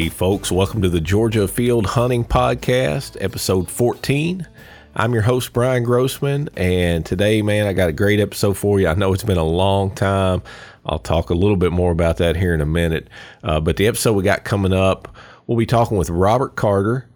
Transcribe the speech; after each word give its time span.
Hey, 0.00 0.08
folks, 0.08 0.50
welcome 0.50 0.80
to 0.80 0.88
the 0.88 0.98
Georgia 0.98 1.46
Field 1.46 1.84
Hunting 1.84 2.24
Podcast, 2.24 3.18
episode 3.20 3.70
14. 3.70 4.48
I'm 4.96 5.12
your 5.12 5.20
host, 5.20 5.52
Brian 5.52 5.82
Grossman, 5.82 6.48
and 6.56 7.04
today, 7.04 7.42
man, 7.42 7.66
I 7.66 7.74
got 7.74 7.90
a 7.90 7.92
great 7.92 8.18
episode 8.18 8.56
for 8.56 8.80
you. 8.80 8.88
I 8.88 8.94
know 8.94 9.12
it's 9.12 9.24
been 9.24 9.36
a 9.36 9.44
long 9.44 9.94
time. 9.94 10.40
I'll 10.86 11.00
talk 11.00 11.28
a 11.28 11.34
little 11.34 11.58
bit 11.58 11.70
more 11.70 11.92
about 11.92 12.16
that 12.16 12.34
here 12.34 12.54
in 12.54 12.62
a 12.62 12.66
minute. 12.66 13.08
Uh, 13.44 13.60
but 13.60 13.76
the 13.76 13.86
episode 13.86 14.14
we 14.14 14.22
got 14.22 14.42
coming 14.42 14.72
up, 14.72 15.14
we'll 15.46 15.58
be 15.58 15.66
talking 15.66 15.98
with 15.98 16.08
Robert 16.08 16.56
Carter. 16.56 17.06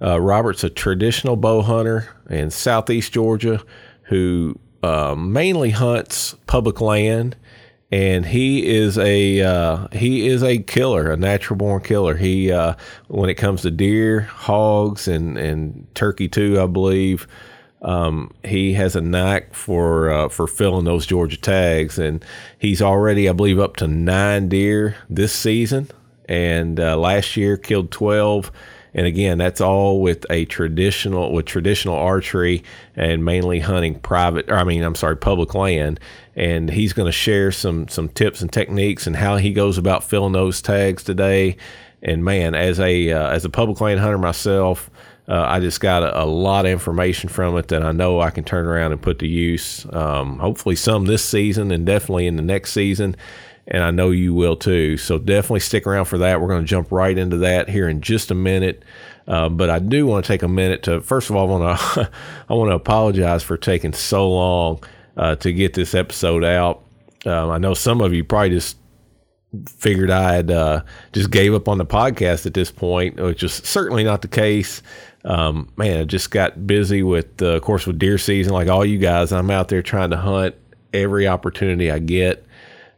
Uh, 0.00 0.18
Robert's 0.18 0.64
a 0.64 0.70
traditional 0.70 1.36
bow 1.36 1.60
hunter 1.60 2.08
in 2.30 2.50
southeast 2.50 3.12
Georgia 3.12 3.62
who 4.04 4.58
uh, 4.82 5.14
mainly 5.14 5.72
hunts 5.72 6.36
public 6.46 6.80
land 6.80 7.36
and 7.92 8.26
he 8.26 8.66
is 8.66 8.96
a 8.98 9.40
uh, 9.40 9.88
he 9.92 10.28
is 10.28 10.42
a 10.42 10.58
killer, 10.58 11.10
a 11.10 11.16
natural 11.16 11.56
born 11.56 11.82
killer. 11.82 12.16
He 12.16 12.52
uh, 12.52 12.74
when 13.08 13.28
it 13.30 13.34
comes 13.34 13.62
to 13.62 13.70
deer, 13.70 14.20
hogs, 14.20 15.08
and 15.08 15.36
and 15.36 15.86
turkey 15.94 16.28
too, 16.28 16.60
I 16.60 16.66
believe. 16.66 17.26
Um, 17.82 18.34
he 18.44 18.74
has 18.74 18.94
a 18.94 19.00
knack 19.00 19.54
for 19.54 20.10
uh, 20.10 20.28
for 20.28 20.46
filling 20.46 20.84
those 20.84 21.06
Georgia 21.06 21.38
tags, 21.38 21.98
and 21.98 22.24
he's 22.58 22.82
already, 22.82 23.28
I 23.28 23.32
believe, 23.32 23.58
up 23.58 23.76
to 23.76 23.88
nine 23.88 24.48
deer 24.48 24.96
this 25.08 25.32
season. 25.32 25.88
And 26.28 26.78
uh, 26.78 26.96
last 26.96 27.36
year 27.36 27.56
killed 27.56 27.90
twelve. 27.90 28.52
And 28.92 29.06
again, 29.06 29.38
that's 29.38 29.60
all 29.60 30.00
with 30.00 30.26
a 30.30 30.44
traditional 30.46 31.32
with 31.32 31.46
traditional 31.46 31.94
archery 31.94 32.64
and 32.96 33.24
mainly 33.24 33.60
hunting 33.60 34.00
private. 34.00 34.50
Or 34.50 34.56
I 34.56 34.64
mean, 34.64 34.82
I'm 34.82 34.96
sorry, 34.96 35.16
public 35.16 35.54
land. 35.54 36.00
And 36.40 36.70
he's 36.70 36.92
going 36.92 37.06
to 37.06 37.12
share 37.12 37.52
some 37.52 37.88
some 37.88 38.08
tips 38.08 38.40
and 38.40 38.52
techniques 38.52 39.06
and 39.06 39.16
how 39.16 39.36
he 39.36 39.52
goes 39.52 39.78
about 39.78 40.04
filling 40.04 40.32
those 40.32 40.62
tags 40.62 41.04
today. 41.04 41.56
And 42.02 42.24
man, 42.24 42.54
as 42.54 42.80
a 42.80 43.12
uh, 43.12 43.28
as 43.28 43.44
a 43.44 43.50
public 43.50 43.80
land 43.80 44.00
hunter 44.00 44.18
myself, 44.18 44.90
uh, 45.28 45.44
I 45.46 45.60
just 45.60 45.80
got 45.80 46.02
a, 46.02 46.22
a, 46.22 46.24
lot 46.24 46.64
of 46.64 46.72
information 46.72 47.28
from 47.28 47.56
it 47.58 47.68
that 47.68 47.82
I 47.82 47.92
know 47.92 48.20
I 48.20 48.30
can 48.30 48.42
turn 48.42 48.66
around 48.66 48.92
and 48.92 49.02
put 49.02 49.18
to 49.18 49.26
use. 49.26 49.86
Um, 49.92 50.38
hopefully, 50.38 50.76
some 50.76 51.04
this 51.04 51.24
season 51.24 51.70
and 51.70 51.84
definitely 51.84 52.26
in 52.26 52.36
the 52.36 52.42
next 52.42 52.72
season 52.72 53.16
and 53.70 53.84
I 53.84 53.90
know 53.90 54.10
you 54.10 54.34
will 54.34 54.56
too. 54.56 54.96
So 54.96 55.18
definitely 55.18 55.60
stick 55.60 55.86
around 55.86 56.06
for 56.06 56.18
that. 56.18 56.40
We're 56.40 56.48
going 56.48 56.62
to 56.62 56.66
jump 56.66 56.90
right 56.90 57.16
into 57.16 57.38
that 57.38 57.68
here 57.68 57.88
in 57.88 58.00
just 58.00 58.30
a 58.30 58.34
minute. 58.34 58.84
Uh, 59.28 59.48
but 59.48 59.70
I 59.70 59.78
do 59.78 60.06
want 60.06 60.24
to 60.24 60.28
take 60.28 60.42
a 60.42 60.48
minute 60.48 60.82
to 60.84 61.00
first 61.00 61.30
of 61.30 61.36
all, 61.36 61.46
I 61.46 61.58
want 61.58 61.78
to 61.78 62.10
I 62.48 62.54
want 62.54 62.70
to 62.70 62.74
apologize 62.74 63.42
for 63.42 63.56
taking 63.56 63.92
so 63.92 64.28
long 64.28 64.82
uh, 65.20 65.36
to 65.36 65.52
get 65.52 65.74
this 65.74 65.94
episode 65.94 66.42
out. 66.42 66.82
Um, 67.26 67.50
I 67.50 67.58
know 67.58 67.74
some 67.74 68.00
of 68.00 68.14
you 68.14 68.24
probably 68.24 68.50
just 68.50 68.78
figured 69.68 70.10
I 70.10 70.32
had 70.32 70.50
uh, 70.50 70.82
just 71.12 71.30
gave 71.30 71.52
up 71.52 71.68
on 71.68 71.76
the 71.76 71.84
podcast 71.84 72.46
at 72.46 72.54
this 72.54 72.72
point, 72.72 73.20
which 73.20 73.42
is 73.42 73.52
certainly 73.52 74.02
not 74.02 74.22
the 74.22 74.28
case. 74.28 74.82
Um, 75.24 75.70
man, 75.76 76.00
I 76.00 76.04
just 76.04 76.30
got 76.30 76.66
busy 76.66 77.02
with, 77.02 77.42
uh, 77.42 77.48
of 77.56 77.62
course, 77.62 77.86
with 77.86 77.98
deer 77.98 78.16
season, 78.16 78.54
like 78.54 78.68
all 78.68 78.84
you 78.84 78.96
guys. 78.96 79.30
I'm 79.30 79.50
out 79.50 79.68
there 79.68 79.82
trying 79.82 80.10
to 80.10 80.16
hunt 80.16 80.54
every 80.94 81.28
opportunity 81.28 81.90
I 81.90 81.98
get. 81.98 82.46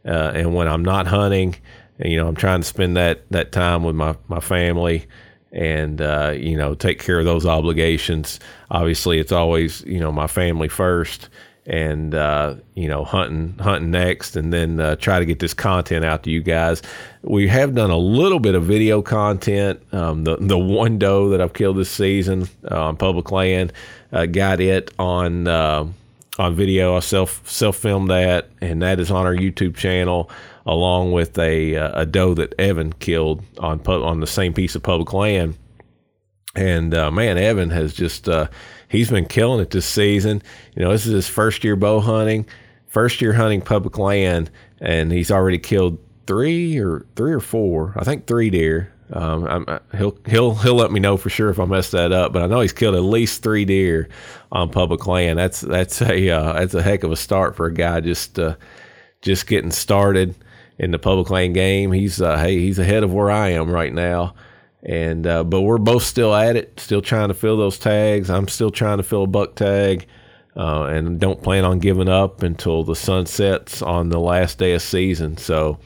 Uh, 0.05 0.31
and 0.33 0.55
when 0.55 0.69
I'm 0.69 0.83
not 0.83 1.07
hunting, 1.07 1.57
you 1.99 2.15
know, 2.15 2.29
I'm 2.29 2.35
trying 2.35 2.61
to 2.61 2.67
spend 2.67 2.95
that 2.95 3.29
that 3.31 3.51
time 3.51 3.83
with 3.83 3.95
my 3.95 4.15
my 4.29 4.39
family 4.39 5.07
and 5.51 6.01
uh, 6.01 6.33
you 6.35 6.57
know 6.57 6.73
take 6.73 6.99
care 6.99 7.19
of 7.19 7.25
those 7.25 7.45
obligations. 7.45 8.39
Obviously, 8.71 9.19
it's 9.19 9.31
always 9.31 9.81
you 9.81 9.99
know 9.99 10.11
my 10.11 10.27
family 10.27 10.69
first, 10.69 11.29
and 11.65 12.13
uh, 12.13 12.55
you 12.75 12.87
know 12.87 13.03
hunting 13.03 13.57
hunting 13.59 13.91
next, 13.91 14.35
and 14.35 14.51
then 14.51 14.79
uh, 14.79 14.95
try 14.95 15.19
to 15.19 15.25
get 15.25 15.39
this 15.39 15.53
content 15.53 16.03
out 16.05 16.23
to 16.23 16.31
you 16.31 16.41
guys. 16.41 16.81
We 17.21 17.47
have 17.47 17.73
done 17.75 17.89
a 17.89 17.97
little 17.97 18.39
bit 18.39 18.55
of 18.55 18.63
video 18.63 19.01
content. 19.01 19.81
Um, 19.93 20.23
the 20.23 20.37
the 20.37 20.57
one 20.57 20.99
doe 20.99 21.29
that 21.29 21.41
I've 21.41 21.53
killed 21.53 21.77
this 21.77 21.89
season 21.89 22.47
uh, 22.69 22.87
on 22.87 22.97
public 22.97 23.31
land 23.31 23.71
uh, 24.13 24.25
got 24.27 24.61
it 24.61 24.91
on 24.99 25.47
uh, 25.47 25.87
on 26.37 26.55
video. 26.55 26.95
I 26.95 26.99
self 26.99 27.47
self 27.49 27.75
filmed 27.77 28.09
that, 28.09 28.49
and 28.61 28.81
that 28.81 28.99
is 28.99 29.11
on 29.11 29.25
our 29.25 29.35
YouTube 29.35 29.75
channel, 29.75 30.29
along 30.65 31.11
with 31.11 31.37
a 31.39 31.75
uh, 31.75 32.01
a 32.01 32.05
doe 32.05 32.33
that 32.35 32.53
Evan 32.59 32.93
killed 32.93 33.43
on 33.57 33.81
on 33.81 34.19
the 34.19 34.27
same 34.27 34.53
piece 34.53 34.75
of 34.75 34.83
public 34.83 35.11
land. 35.13 35.55
And 36.55 36.93
uh, 36.93 37.09
man, 37.09 37.37
Evan 37.37 37.71
has 37.71 37.93
just 37.93 38.29
uh, 38.29 38.47
he's 38.87 39.09
been 39.09 39.25
killing 39.25 39.59
it 39.59 39.71
this 39.71 39.87
season. 39.87 40.41
You 40.75 40.83
know, 40.83 40.91
this 40.91 41.05
is 41.05 41.13
his 41.13 41.27
first 41.27 41.63
year 41.63 41.75
bow 41.75 41.99
hunting, 41.99 42.45
first 42.87 43.21
year 43.21 43.33
hunting 43.33 43.61
public 43.61 43.97
land, 43.97 44.51
and 44.79 45.11
he's 45.11 45.31
already 45.31 45.57
killed 45.57 45.97
three 46.27 46.77
or 46.77 47.05
three 47.15 47.33
or 47.33 47.39
four, 47.39 47.93
I 47.97 48.03
think 48.03 48.27
three 48.27 48.49
deer. 48.49 48.93
Um, 49.11 49.65
I, 49.67 49.79
he'll 49.97 50.17
he'll 50.27 50.55
he'll 50.55 50.75
let 50.75 50.91
me 50.91 50.99
know 50.99 51.17
for 51.17 51.29
sure 51.29 51.49
if 51.49 51.59
I 51.59 51.65
mess 51.65 51.91
that 51.91 52.11
up, 52.11 52.33
but 52.33 52.41
I 52.41 52.47
know 52.47 52.61
he's 52.61 52.73
killed 52.73 52.95
at 52.95 53.01
least 53.01 53.43
three 53.43 53.65
deer 53.65 54.09
on 54.51 54.69
public 54.69 55.07
land. 55.07 55.39
That's 55.39 55.61
that's 55.61 56.01
a 56.01 56.29
uh, 56.29 56.53
that's 56.53 56.73
a 56.73 56.81
heck 56.81 57.03
of 57.03 57.11
a 57.11 57.15
start 57.15 57.55
for 57.55 57.65
a 57.65 57.73
guy 57.73 57.99
just 57.99 58.37
uh, 58.37 58.55
just 59.21 59.47
getting 59.47 59.71
started 59.71 60.35
in 60.77 60.91
the 60.91 60.99
public 60.99 61.29
land 61.29 61.53
game. 61.53 61.91
He's 61.91 62.21
uh, 62.21 62.37
hey 62.37 62.59
he's 62.59 62.79
ahead 62.79 63.03
of 63.03 63.13
where 63.13 63.29
I 63.29 63.49
am 63.49 63.69
right 63.69 63.93
now, 63.93 64.35
and 64.83 65.25
uh, 65.25 65.43
but 65.43 65.61
we're 65.61 65.77
both 65.77 66.03
still 66.03 66.33
at 66.35 66.55
it, 66.55 66.79
still 66.79 67.01
trying 67.01 67.29
to 67.29 67.33
fill 67.33 67.57
those 67.57 67.79
tags. 67.79 68.29
I'm 68.29 68.47
still 68.47 68.71
trying 68.71 68.97
to 68.97 69.03
fill 69.03 69.23
a 69.23 69.27
buck 69.27 69.55
tag. 69.55 70.05
Uh, 70.55 70.83
and 70.83 71.19
don't 71.19 71.41
plan 71.41 71.65
on 71.65 71.79
giving 71.79 72.07
up 72.07 72.43
until 72.43 72.83
the 72.83 72.95
sun 72.95 73.25
sets 73.25 73.81
on 73.81 74.09
the 74.09 74.19
last 74.19 74.59
day 74.59 74.73
of 74.73 74.83
season. 74.83 75.35
So, 75.35 75.79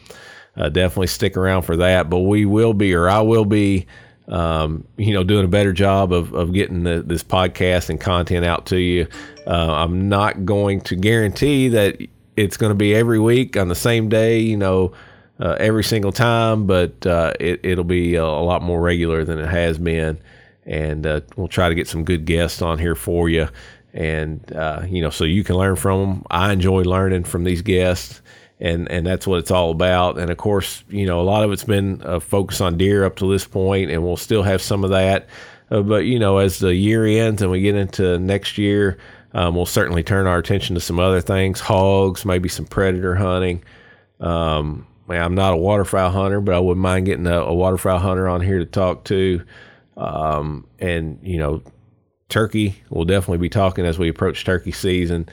uh, 0.58 0.68
definitely 0.68 1.08
stick 1.08 1.38
around 1.38 1.62
for 1.62 1.78
that. 1.78 2.10
But 2.10 2.20
we 2.20 2.46
will 2.46 2.74
be, 2.74 2.94
or 2.94 3.08
I 3.08 3.22
will 3.22 3.46
be, 3.46 3.88
um, 4.28 4.86
you 4.98 5.14
know, 5.14 5.24
doing 5.24 5.46
a 5.46 5.48
better 5.48 5.72
job 5.72 6.12
of, 6.12 6.34
of 6.34 6.52
getting 6.52 6.84
the, 6.84 7.02
this 7.02 7.24
podcast 7.24 7.90
and 7.90 7.98
content 7.98 8.44
out 8.44 8.66
to 8.66 8.78
you. 8.78 9.08
Uh, 9.46 9.74
I'm 9.74 10.10
not 10.10 10.46
going 10.46 10.82
to 10.82 10.98
guarantee 10.98 11.70
that 11.70 11.98
it's 12.36 12.58
going 12.58 12.72
to 12.72 12.76
be 12.76 12.94
every 12.94 13.20
week 13.20 13.56
on 13.56 13.70
the 13.70 13.76
same 13.76 14.10
day, 14.10 14.40
you 14.40 14.58
know, 14.58 14.92
uh, 15.40 15.56
every 15.60 15.84
single 15.84 16.12
time, 16.12 16.66
but 16.66 17.06
uh, 17.06 17.34
it, 17.40 17.60
it'll 17.64 17.84
be 17.84 18.16
a, 18.16 18.24
a, 18.24 18.44
lot 18.44 18.62
more 18.62 18.82
regular 18.82 19.24
than 19.24 19.40
it 19.40 19.48
has 19.48 19.78
been. 19.78 20.20
And 20.66 21.06
uh, 21.06 21.22
we'll 21.36 21.48
try 21.48 21.70
to 21.70 21.76
get 21.76 21.88
some 21.88 22.04
good 22.04 22.26
guests 22.26 22.62
on 22.62 22.80
here 22.80 22.96
for 22.96 23.30
you. 23.30 23.48
And, 23.94 24.52
uh, 24.54 24.84
you 24.88 25.02
know, 25.02 25.10
so 25.10 25.24
you 25.24 25.44
can 25.44 25.56
learn 25.56 25.76
from 25.76 26.00
them. 26.00 26.26
I 26.30 26.52
enjoy 26.52 26.82
learning 26.82 27.24
from 27.24 27.44
these 27.44 27.62
guests 27.62 28.22
and 28.60 28.90
and 28.90 29.06
that's 29.06 29.28
what 29.28 29.40
it's 29.40 29.52
all 29.52 29.72
about. 29.72 30.18
And 30.18 30.30
of 30.32 30.38
course, 30.38 30.84
you 30.90 31.06
know, 31.06 31.20
a 31.20 31.24
lot 31.24 31.44
of 31.44 31.52
it's 31.52 31.64
been 31.64 32.02
a 32.04 32.20
focus 32.20 32.62
on 32.62 32.78
deer 32.78 33.06
up 33.06 33.16
to 33.18 33.32
this 33.32 33.46
point, 33.46 33.92
and 33.92 34.04
we'll 34.04 34.18
still 34.18 34.44
have 34.44 34.62
some 34.62 34.84
of 34.84 34.90
that. 34.92 35.28
Uh, 35.70 35.82
but 35.82 36.06
you 36.06 36.20
know, 36.20 36.38
as 36.38 36.60
the 36.60 36.74
year 36.74 37.06
ends 37.06 37.42
and 37.42 37.52
we 37.52 37.62
get 37.62 37.76
into 37.76 38.18
next 38.20 38.58
year, 38.58 38.98
um, 39.34 39.56
we'll 39.56 39.66
certainly 39.66 40.04
turn 40.04 40.26
our 40.28 40.38
attention 40.38 40.76
to 40.76 40.82
some 40.82 41.00
other 41.00 41.22
things: 41.22 41.60
hogs, 41.60 42.26
maybe 42.26 42.50
some 42.50 42.66
predator 42.66 43.16
hunting. 43.16 43.64
Um, 44.20 44.88
I'm 45.16 45.36
not 45.36 45.54
a 45.54 45.58
waterfowl 45.58 46.12
hunter, 46.12 46.42
but 46.42 46.54
I 46.54 46.60
wouldn't 46.60 46.82
mind 46.82 47.06
getting 47.06 47.28
a, 47.28 47.40
a 47.40 47.54
waterfowl 47.54 48.00
hunter 48.00 48.28
on 48.28 48.42
here 48.42 48.60
to 48.60 48.66
talk 48.66 49.06
to. 49.06 49.42
Um, 49.96 50.68
and 50.80 51.20
you 51.24 51.38
know, 51.40 51.64
turkey. 52.30 52.82
We'll 52.90 53.06
definitely 53.06 53.40
be 53.40 53.50
talking 53.50 53.86
as 53.86 53.98
we 53.98 54.10
approach 54.10 54.44
turkey 54.44 54.72
season 54.72 55.30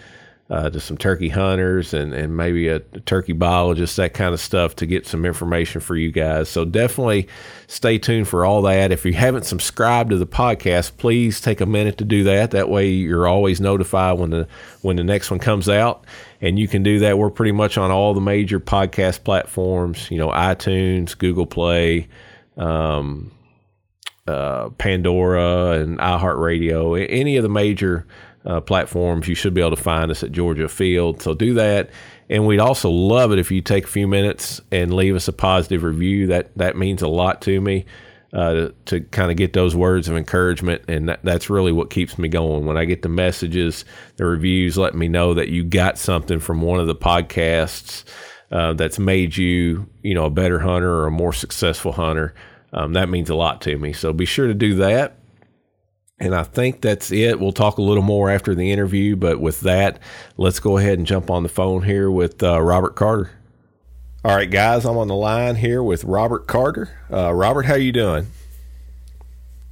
uh, 0.50 0.68
to 0.68 0.78
some 0.78 0.98
turkey 0.98 1.30
hunters 1.30 1.94
and, 1.94 2.12
and 2.12 2.36
maybe 2.36 2.68
a, 2.68 2.76
a, 2.76 3.00
turkey 3.00 3.32
biologist, 3.32 3.96
that 3.96 4.12
kind 4.12 4.34
of 4.34 4.40
stuff 4.40 4.76
to 4.76 4.86
get 4.86 5.06
some 5.06 5.24
information 5.24 5.80
for 5.80 5.96
you 5.96 6.12
guys. 6.12 6.50
So 6.50 6.66
definitely 6.66 7.28
stay 7.66 7.96
tuned 7.96 8.28
for 8.28 8.44
all 8.44 8.60
that. 8.62 8.92
If 8.92 9.06
you 9.06 9.14
haven't 9.14 9.46
subscribed 9.46 10.10
to 10.10 10.18
the 10.18 10.26
podcast, 10.26 10.98
please 10.98 11.40
take 11.40 11.62
a 11.62 11.66
minute 11.66 11.96
to 11.98 12.04
do 12.04 12.24
that. 12.24 12.50
That 12.50 12.68
way 12.68 12.90
you're 12.90 13.26
always 13.26 13.60
notified 13.60 14.18
when 14.18 14.30
the 14.30 14.46
when 14.82 14.96
the 14.96 15.04
next 15.04 15.30
one 15.30 15.40
comes 15.40 15.68
out. 15.68 16.04
And 16.44 16.58
you 16.58 16.68
can 16.68 16.82
do 16.82 16.98
that. 16.98 17.16
We're 17.16 17.30
pretty 17.30 17.52
much 17.52 17.78
on 17.78 17.90
all 17.90 18.12
the 18.12 18.20
major 18.20 18.60
podcast 18.60 19.24
platforms, 19.24 20.10
you 20.10 20.18
know, 20.18 20.28
iTunes, 20.28 21.16
Google 21.16 21.46
Play, 21.46 22.06
um, 22.58 23.32
uh, 24.26 24.68
Pandora, 24.76 25.80
and 25.80 25.98
iHeartRadio, 25.98 27.06
any 27.08 27.38
of 27.38 27.44
the 27.44 27.48
major 27.48 28.06
uh, 28.44 28.60
platforms, 28.60 29.26
you 29.26 29.34
should 29.34 29.54
be 29.54 29.62
able 29.62 29.74
to 29.74 29.82
find 29.82 30.10
us 30.10 30.22
at 30.22 30.32
Georgia 30.32 30.68
Field. 30.68 31.22
So 31.22 31.32
do 31.32 31.54
that. 31.54 31.88
And 32.28 32.46
we'd 32.46 32.60
also 32.60 32.90
love 32.90 33.32
it 33.32 33.38
if 33.38 33.50
you 33.50 33.62
take 33.62 33.84
a 33.84 33.88
few 33.88 34.06
minutes 34.06 34.60
and 34.70 34.92
leave 34.92 35.16
us 35.16 35.28
a 35.28 35.32
positive 35.32 35.82
review. 35.82 36.26
That 36.26 36.56
that 36.58 36.76
means 36.76 37.00
a 37.00 37.08
lot 37.08 37.40
to 37.42 37.58
me 37.58 37.86
uh, 38.34 38.70
to, 38.86 39.00
kind 39.00 39.30
of 39.30 39.36
get 39.36 39.52
those 39.52 39.76
words 39.76 40.08
of 40.08 40.16
encouragement, 40.16 40.82
and 40.88 41.08
that, 41.08 41.20
that's 41.22 41.48
really 41.48 41.70
what 41.70 41.88
keeps 41.88 42.18
me 42.18 42.28
going. 42.28 42.66
When 42.66 42.76
I 42.76 42.84
get 42.84 43.02
the 43.02 43.08
messages, 43.08 43.84
the 44.16 44.26
reviews, 44.26 44.76
let 44.76 44.94
me 44.94 45.06
know 45.06 45.34
that 45.34 45.48
you 45.48 45.62
got 45.62 45.98
something 45.98 46.40
from 46.40 46.60
one 46.60 46.80
of 46.80 46.88
the 46.88 46.96
podcasts 46.96 48.04
uh, 48.50 48.72
that's 48.72 48.98
made 48.98 49.36
you, 49.36 49.88
you 50.02 50.14
know, 50.14 50.24
a 50.24 50.30
better 50.30 50.58
hunter 50.58 50.92
or 50.92 51.06
a 51.06 51.12
more 51.12 51.32
successful 51.32 51.92
hunter. 51.92 52.34
Um, 52.72 52.92
that 52.94 53.08
means 53.08 53.30
a 53.30 53.36
lot 53.36 53.60
to 53.62 53.78
me. 53.78 53.92
So 53.92 54.12
be 54.12 54.24
sure 54.24 54.48
to 54.48 54.54
do 54.54 54.74
that. 54.76 55.16
And 56.18 56.34
I 56.34 56.42
think 56.42 56.80
that's 56.80 57.12
it. 57.12 57.38
We'll 57.38 57.52
talk 57.52 57.78
a 57.78 57.82
little 57.82 58.02
more 58.02 58.30
after 58.30 58.54
the 58.54 58.72
interview, 58.72 59.14
but 59.14 59.40
with 59.40 59.60
that, 59.60 60.00
let's 60.36 60.58
go 60.58 60.78
ahead 60.78 60.98
and 60.98 61.06
jump 61.06 61.30
on 61.30 61.42
the 61.44 61.48
phone 61.48 61.82
here 61.82 62.10
with 62.10 62.42
uh, 62.42 62.60
Robert 62.60 62.96
Carter. 62.96 63.30
All 64.24 64.34
right, 64.34 64.50
guys, 64.50 64.86
I'm 64.86 64.96
on 64.96 65.08
the 65.08 65.14
line 65.14 65.54
here 65.54 65.82
with 65.82 66.02
Robert 66.02 66.46
Carter. 66.46 66.88
Uh, 67.12 67.30
Robert, 67.34 67.66
how 67.66 67.74
you 67.74 67.92
doing? 67.92 68.28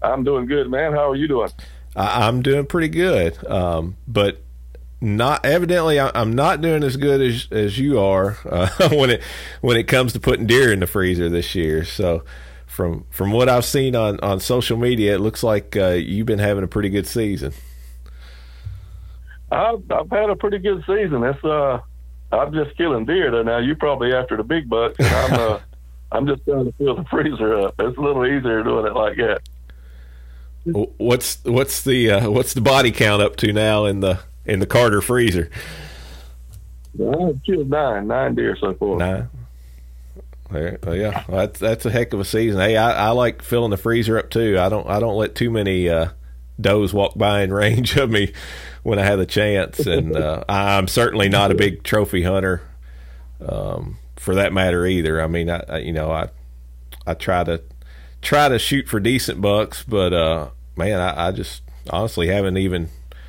I'm 0.02 0.24
doing 0.24 0.44
good, 0.44 0.68
man. 0.68 0.92
How 0.92 1.08
are 1.08 1.16
you 1.16 1.26
doing? 1.26 1.48
I, 1.96 2.28
am 2.28 2.42
doing 2.42 2.66
pretty 2.66 2.88
good, 2.88 3.42
um, 3.50 3.96
but 4.06 4.42
not 5.00 5.46
evidently 5.46 5.98
I'm 5.98 6.34
not 6.34 6.60
doing 6.60 6.84
as 6.84 6.98
good 6.98 7.22
as 7.22 7.48
as 7.50 7.78
you 7.78 7.98
are 7.98 8.36
uh, 8.44 8.68
when 8.92 9.08
it 9.08 9.22
when 9.62 9.78
it 9.78 9.84
comes 9.84 10.12
to 10.12 10.20
putting 10.20 10.46
deer 10.46 10.70
in 10.70 10.80
the 10.80 10.86
freezer 10.86 11.30
this 11.30 11.54
year. 11.54 11.82
So 11.86 12.22
from 12.66 13.06
from 13.08 13.32
what 13.32 13.48
I've 13.48 13.64
seen 13.64 13.96
on 13.96 14.20
on 14.20 14.38
social 14.38 14.76
media, 14.76 15.14
it 15.14 15.20
looks 15.20 15.42
like 15.42 15.78
uh, 15.78 15.92
you've 15.92 16.26
been 16.26 16.38
having 16.38 16.62
a 16.62 16.68
pretty 16.68 16.90
good 16.90 17.06
season. 17.06 17.54
I've 19.50 19.82
I've 19.90 20.10
had 20.10 20.28
a 20.28 20.36
pretty 20.36 20.58
good 20.58 20.84
season. 20.86 21.24
It's 21.24 21.42
uh 21.42 21.80
I'm 22.32 22.52
just 22.52 22.76
killing 22.76 23.04
deer 23.04 23.30
though. 23.30 23.42
Now 23.42 23.58
You're 23.58 23.76
probably 23.76 24.14
after 24.14 24.36
the 24.36 24.44
big 24.44 24.68
bucks, 24.68 24.96
and 24.98 25.08
I'm 25.08 25.32
uh, 25.34 25.60
I'm 26.12 26.26
just 26.26 26.44
trying 26.44 26.66
to 26.66 26.72
fill 26.72 26.96
the 26.96 27.04
freezer 27.04 27.58
up. 27.58 27.74
It's 27.78 27.96
a 27.96 28.00
little 28.00 28.26
easier 28.26 28.62
doing 28.62 28.86
it 28.86 28.94
like 28.94 29.16
that. 29.16 29.40
What's 30.98 31.42
what's 31.44 31.82
the 31.82 32.10
uh, 32.10 32.30
what's 32.30 32.54
the 32.54 32.60
body 32.60 32.92
count 32.92 33.22
up 33.22 33.36
to 33.36 33.52
now 33.52 33.84
in 33.84 34.00
the 34.00 34.20
in 34.44 34.60
the 34.60 34.66
Carter 34.66 35.00
freezer? 35.00 35.50
I've 36.94 37.42
killed 37.44 37.70
nine 37.70 38.06
nine 38.06 38.34
deer 38.34 38.56
so 38.60 38.74
far. 38.74 38.98
Nine. 38.98 39.28
There, 40.50 40.78
yeah, 40.94 41.24
that's 41.28 41.58
that's 41.58 41.86
a 41.86 41.90
heck 41.90 42.12
of 42.12 42.20
a 42.20 42.24
season. 42.24 42.60
Hey, 42.60 42.76
I, 42.76 43.08
I 43.08 43.10
like 43.10 43.42
filling 43.42 43.70
the 43.70 43.78
freezer 43.78 44.18
up 44.18 44.28
too. 44.30 44.58
I 44.58 44.68
don't 44.68 44.86
I 44.86 45.00
don't 45.00 45.16
let 45.16 45.34
too 45.34 45.50
many 45.50 45.88
uh, 45.88 46.10
does 46.60 46.92
walk 46.92 47.16
by 47.16 47.42
in 47.42 47.52
range 47.52 47.96
of 47.96 48.10
me 48.10 48.32
when 48.82 48.98
I 48.98 49.04
have 49.04 49.18
the 49.18 49.26
chance. 49.26 49.86
And 49.86 50.16
uh, 50.16 50.44
I'm 50.48 50.88
certainly 50.88 51.28
not 51.28 51.50
a 51.50 51.54
big 51.54 51.82
trophy 51.82 52.22
hunter, 52.22 52.62
um, 53.46 53.98
for 54.16 54.34
that 54.36 54.52
matter 54.52 54.86
either. 54.86 55.20
I 55.20 55.26
mean, 55.26 55.50
I, 55.50 55.64
I, 55.68 55.78
you 55.78 55.92
know 55.92 56.10
I 56.10 56.28
I 57.06 57.14
try 57.14 57.44
to 57.44 57.62
try 58.20 58.48
to 58.48 58.58
shoot 58.58 58.88
for 58.88 59.00
decent 59.00 59.40
bucks, 59.40 59.82
but 59.82 60.12
uh, 60.12 60.50
man, 60.76 61.00
I, 61.00 61.28
I, 61.28 61.32
just 61.32 61.62
honestly 61.90 62.28
haven't 62.28 62.56
even 62.56 62.88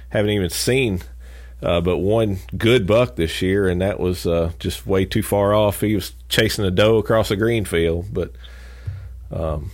haven't 0.09 0.31
even 0.31 0.49
seen. 0.49 1.01
Uh, 1.61 1.79
but 1.79 1.99
one 1.99 2.39
good 2.57 2.85
buck 2.85 3.15
this 3.15 3.41
year, 3.41 3.69
and 3.69 3.79
that 3.79 3.97
was 3.97 4.27
uh, 4.27 4.51
just 4.59 4.85
way 4.85 5.05
too 5.05 5.23
far 5.23 5.53
off. 5.53 5.79
He 5.79 5.95
was 5.95 6.13
chasing 6.27 6.65
a 6.65 6.71
doe 6.71 6.97
across 6.97 7.31
a 7.31 7.37
green 7.37 7.63
field, 7.63 8.07
but 8.11 8.33
um, 9.31 9.71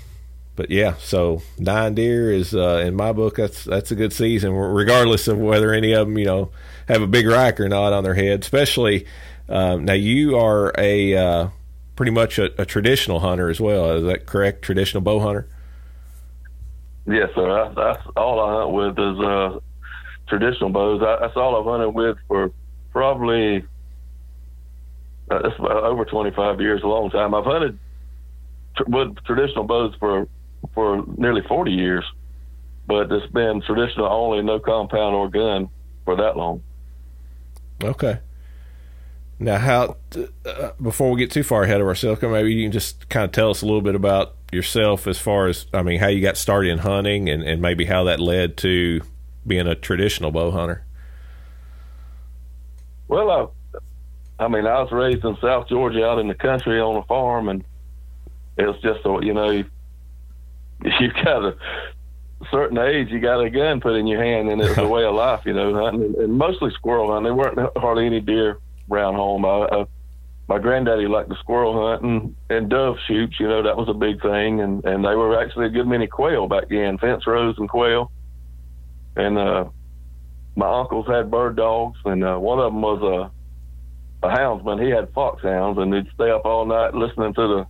but 0.60 0.70
yeah, 0.70 0.96
so 1.00 1.42
nine 1.58 1.96
deer 1.96 2.34
is 2.34 2.54
uh, 2.54 2.84
in 2.86 2.94
my 2.94 3.14
book. 3.14 3.38
That's 3.38 3.64
that's 3.64 3.92
a 3.92 3.96
good 3.96 4.12
season, 4.12 4.52
regardless 4.52 5.30
of 5.30 5.38
whether 5.38 5.72
any 5.72 5.94
of 5.94 6.08
them 6.08 6.18
you 6.18 6.26
know 6.26 6.52
have 6.90 7.02
a 7.02 7.08
big 7.08 7.28
rack 7.28 7.62
or 7.62 7.70
not 7.70 7.94
on 7.94 8.04
their 8.04 8.14
head. 8.14 8.42
Especially 8.42 9.06
um, 9.48 9.86
now, 9.86 9.94
you 9.94 10.38
are 10.38 10.74
a 10.78 11.16
uh, 11.16 11.48
pretty 11.96 12.12
much 12.12 12.40
a, 12.40 12.62
a, 12.62 12.66
traditional 12.66 13.22
hunter 13.22 13.50
as 13.50 13.62
well. 13.62 13.92
Is 13.92 14.04
that 14.04 14.26
correct? 14.26 14.62
Traditional 14.62 15.00
bow 15.00 15.22
hunter. 15.22 15.48
Yes, 17.08 17.30
sir. 17.34 17.48
That's, 17.48 17.76
that's 17.76 18.08
all 18.18 18.42
I 18.42 18.60
hunt 18.60 18.74
with 18.74 19.00
is 19.00 19.20
uh, 19.26 19.60
traditional 20.28 20.72
bows. 20.72 21.02
I, 21.02 21.20
that's 21.22 21.38
all 21.38 21.56
I've 21.56 21.66
hunted 21.66 21.92
with 21.92 22.18
for 22.28 22.52
probably 22.92 23.64
uh, 25.32 25.40
over 25.64 26.04
25 26.04 26.60
years, 26.60 26.84
a 26.84 26.88
long 26.88 27.10
time. 27.12 27.34
I've 27.34 27.46
hunted 27.46 27.80
tr- 28.76 28.84
with 28.88 29.24
traditional 29.24 29.64
bows 29.64 29.96
for 30.00 30.28
for 30.74 31.04
nearly 31.18 31.42
40 31.48 31.72
years, 31.72 32.06
but 32.88 33.12
it's 33.12 33.32
been 33.32 33.62
traditional 33.62 34.08
only, 34.08 34.42
no 34.44 34.60
compound 34.60 35.16
or 35.16 35.30
gun 35.30 35.70
for 36.06 36.16
that 36.18 36.38
long. 36.38 36.64
Okay. 37.84 38.20
Now, 39.42 39.58
how 39.58 39.98
uh, 40.46 40.72
before 40.82 41.12
we 41.12 41.20
get 41.20 41.32
too 41.32 41.44
far 41.44 41.64
ahead 41.64 41.80
of 41.80 41.88
ourselves, 41.88 42.22
maybe 42.22 42.54
you 42.54 42.66
can 42.66 42.74
just 42.74 43.08
kind 43.08 43.24
of 43.24 43.32
tell 43.32 43.50
us 43.50 43.62
a 43.62 43.66
little 43.66 43.82
bit 43.82 43.96
about 43.96 44.36
yourself 44.52 45.08
as 45.08 45.18
far 45.18 45.48
as 45.48 45.66
I 45.74 45.82
mean, 45.82 46.00
how 46.00 46.08
you 46.08 46.22
got 46.22 46.36
started 46.36 46.72
in 46.72 46.80
hunting, 46.80 47.30
and, 47.30 47.42
and 47.44 47.62
maybe 47.62 47.86
how 47.86 48.04
that 48.06 48.20
led 48.20 48.58
to 48.58 49.02
being 49.48 49.66
a 49.66 49.76
traditional 49.76 50.32
bow 50.32 50.52
hunter. 50.52 50.84
Well, 53.08 53.54
I, 54.40 54.44
I 54.44 54.48
mean, 54.50 54.66
I 54.68 54.82
was 54.82 54.92
raised 54.92 55.24
in 55.24 55.38
South 55.42 55.70
Georgia, 55.70 56.06
out 56.06 56.20
in 56.20 56.28
the 56.28 56.36
country 56.36 56.80
on 56.82 56.98
a 56.98 57.04
farm, 57.04 57.48
and 57.48 57.64
it 58.58 58.66
was 58.66 58.80
just 58.82 59.06
a 59.06 59.20
you 59.26 59.34
know 59.34 59.64
you 61.00 61.12
got 61.24 61.44
a 61.44 61.56
certain 62.52 62.78
age, 62.78 63.10
you 63.10 63.20
got 63.20 63.42
a 63.42 63.50
gun 63.50 63.82
put 63.82 63.96
in 63.96 64.08
your 64.08 64.24
hand, 64.24 64.50
and 64.50 64.62
it's 64.62 64.78
a 64.78 64.88
way 64.88 65.04
of 65.04 65.16
life, 65.16 65.42
you 65.46 65.54
know, 65.54 65.74
hunting, 65.74 66.16
and 66.18 66.34
mostly 66.34 66.72
squirrel 66.72 67.12
hunting. 67.12 67.26
There 67.26 67.36
weren't 67.36 67.78
hardly 67.78 68.06
any 68.06 68.22
deer 68.22 68.60
around 68.90 69.16
home. 69.16 69.46
I, 69.46 69.68
I, 69.72 69.86
my 70.48 70.58
granddaddy 70.58 71.08
liked 71.08 71.30
the 71.30 71.38
squirrel 71.40 71.88
hunt 71.88 72.04
and, 72.04 72.36
and 72.50 72.70
dove 72.70 72.98
shoots, 73.08 73.40
you 73.40 73.48
know, 73.48 73.62
that 73.62 73.78
was 73.78 73.90
a 73.90 73.94
big 73.94 74.22
thing, 74.22 74.62
and 74.62 74.84
and 74.86 75.04
they 75.04 75.16
were 75.16 75.40
actually 75.40 75.68
a 75.68 75.70
good 75.70 75.88
many 75.88 76.08
quail 76.08 76.48
back 76.48 76.70
then, 76.70 76.98
fence 76.98 77.28
rows 77.28 77.56
and 77.58 77.70
quail, 77.70 78.12
and 79.16 79.38
uh, 79.38 79.66
my 80.56 80.80
uncles 80.80 81.08
had 81.08 81.30
bird 81.30 81.56
dogs, 81.56 82.00
and 82.06 82.24
uh, 82.24 82.38
one 82.38 82.60
of 82.60 82.72
them 82.72 82.82
was 82.82 83.02
a 83.02 83.32
a 84.22 84.30
houndsman. 84.30 84.84
He 84.84 84.90
had 84.90 85.14
foxhounds, 85.14 85.80
and 85.80 85.94
they'd 85.94 86.10
stay 86.14 86.30
up 86.30 86.46
all 86.46 86.66
night 86.66 86.94
listening 86.94 87.34
to 87.36 87.48
the 87.48 87.68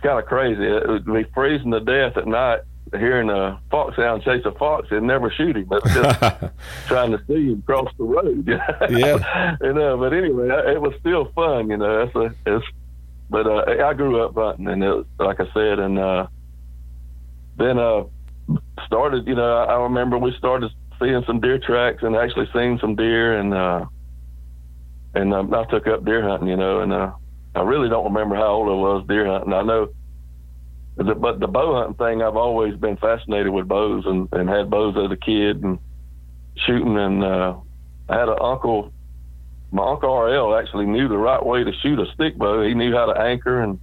it's 0.00 0.06
kind 0.06 0.18
of 0.18 0.26
crazy. 0.26 0.64
It 0.64 0.88
would 0.88 1.04
be 1.04 1.24
freezing 1.34 1.72
to 1.72 1.80
death 1.80 2.16
at 2.16 2.26
night, 2.26 2.60
hearing 2.92 3.28
a 3.28 3.60
fox 3.70 3.96
sound 3.96 4.22
chase 4.22 4.44
a 4.46 4.52
fox 4.52 4.88
and 4.90 5.06
never 5.06 5.30
shoot 5.30 5.56
him. 5.56 5.64
But 5.64 5.84
just 5.84 6.20
trying 6.86 7.10
to 7.12 7.22
see 7.26 7.52
him 7.52 7.62
cross 7.62 7.92
the 7.98 8.04
road. 8.04 8.48
yeah. 8.90 9.56
you 9.60 9.72
know, 9.74 9.98
but 9.98 10.14
anyway, 10.14 10.48
it 10.72 10.80
was 10.80 10.94
still 11.00 11.30
fun. 11.34 11.70
You 11.70 11.76
know, 11.76 12.02
it's 12.02 12.16
a, 12.16 12.34
it's. 12.46 12.64
But 13.28 13.46
uh, 13.46 13.86
I 13.86 13.94
grew 13.94 14.24
up 14.24 14.34
hunting, 14.34 14.66
and 14.66 14.82
it, 14.82 15.06
like 15.20 15.38
I 15.38 15.46
said, 15.54 15.78
and 15.78 15.98
uh, 15.98 16.26
then 17.58 17.78
uh, 17.78 18.04
started. 18.86 19.26
You 19.26 19.36
know, 19.36 19.58
I 19.58 19.82
remember 19.82 20.18
we 20.18 20.34
started 20.36 20.72
seeing 20.98 21.22
some 21.26 21.40
deer 21.40 21.58
tracks 21.58 22.02
and 22.02 22.16
actually 22.16 22.48
seeing 22.52 22.78
some 22.80 22.96
deer, 22.96 23.38
and 23.38 23.54
uh, 23.54 23.84
and 25.14 25.32
um, 25.32 25.54
I 25.54 25.64
took 25.66 25.86
up 25.86 26.04
deer 26.04 26.26
hunting. 26.26 26.48
You 26.48 26.56
know, 26.56 26.80
and 26.80 26.92
uh, 26.92 27.12
I 27.54 27.62
really 27.62 27.88
don't 27.88 28.04
remember 28.04 28.36
how 28.36 28.48
old 28.48 28.68
I 28.68 28.72
was 28.72 29.06
deer 29.08 29.26
hunting. 29.26 29.52
I 29.52 29.62
know, 29.62 29.88
but 30.96 31.40
the 31.40 31.48
bow 31.48 31.74
hunting 31.74 31.94
thing, 31.94 32.22
I've 32.22 32.36
always 32.36 32.76
been 32.76 32.96
fascinated 32.96 33.52
with 33.52 33.66
bows 33.66 34.04
and, 34.06 34.28
and 34.32 34.48
had 34.48 34.70
bows 34.70 34.96
as 34.96 35.10
a 35.10 35.16
kid 35.16 35.62
and 35.62 35.78
shooting. 36.66 36.96
And 36.96 37.24
uh, 37.24 37.56
I 38.08 38.18
had 38.18 38.28
an 38.28 38.38
uncle, 38.40 38.92
my 39.72 39.90
uncle 39.90 40.16
RL 40.16 40.54
actually 40.56 40.86
knew 40.86 41.08
the 41.08 41.18
right 41.18 41.44
way 41.44 41.64
to 41.64 41.72
shoot 41.82 41.98
a 41.98 42.06
stick 42.14 42.38
bow. 42.38 42.62
He 42.62 42.74
knew 42.74 42.94
how 42.94 43.06
to 43.06 43.20
anchor 43.20 43.62
and 43.62 43.80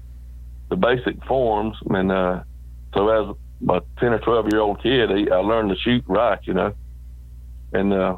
the 0.69 0.75
basic 0.75 1.23
forms. 1.25 1.75
And 1.89 2.11
uh, 2.11 2.43
so 2.93 3.09
as 3.09 3.35
a 3.69 3.81
10 3.99 4.13
or 4.13 4.19
12 4.19 4.47
year 4.51 4.61
old 4.61 4.81
kid, 4.81 5.09
he, 5.09 5.29
I 5.29 5.37
learned 5.37 5.69
to 5.69 5.75
shoot 5.77 6.03
right, 6.07 6.39
you 6.43 6.53
know. 6.53 6.73
And 7.73 7.91
uh, 7.91 8.17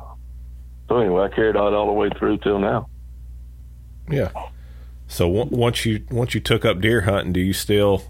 so 0.87 0.97
anyway, 0.97 1.23
I 1.23 1.35
carried 1.35 1.55
on 1.55 1.73
all 1.73 1.87
the 1.87 1.93
way 1.93 2.09
through 2.19 2.37
till 2.39 2.59
now. 2.59 2.87
Yeah. 4.09 4.29
So 5.09 5.27
w- 5.27 5.57
once 5.57 5.85
you 5.85 6.05
once 6.11 6.33
you 6.33 6.39
took 6.39 6.63
up 6.63 6.79
deer 6.79 7.01
hunting, 7.01 7.33
do 7.33 7.41
you 7.41 7.51
still 7.51 8.03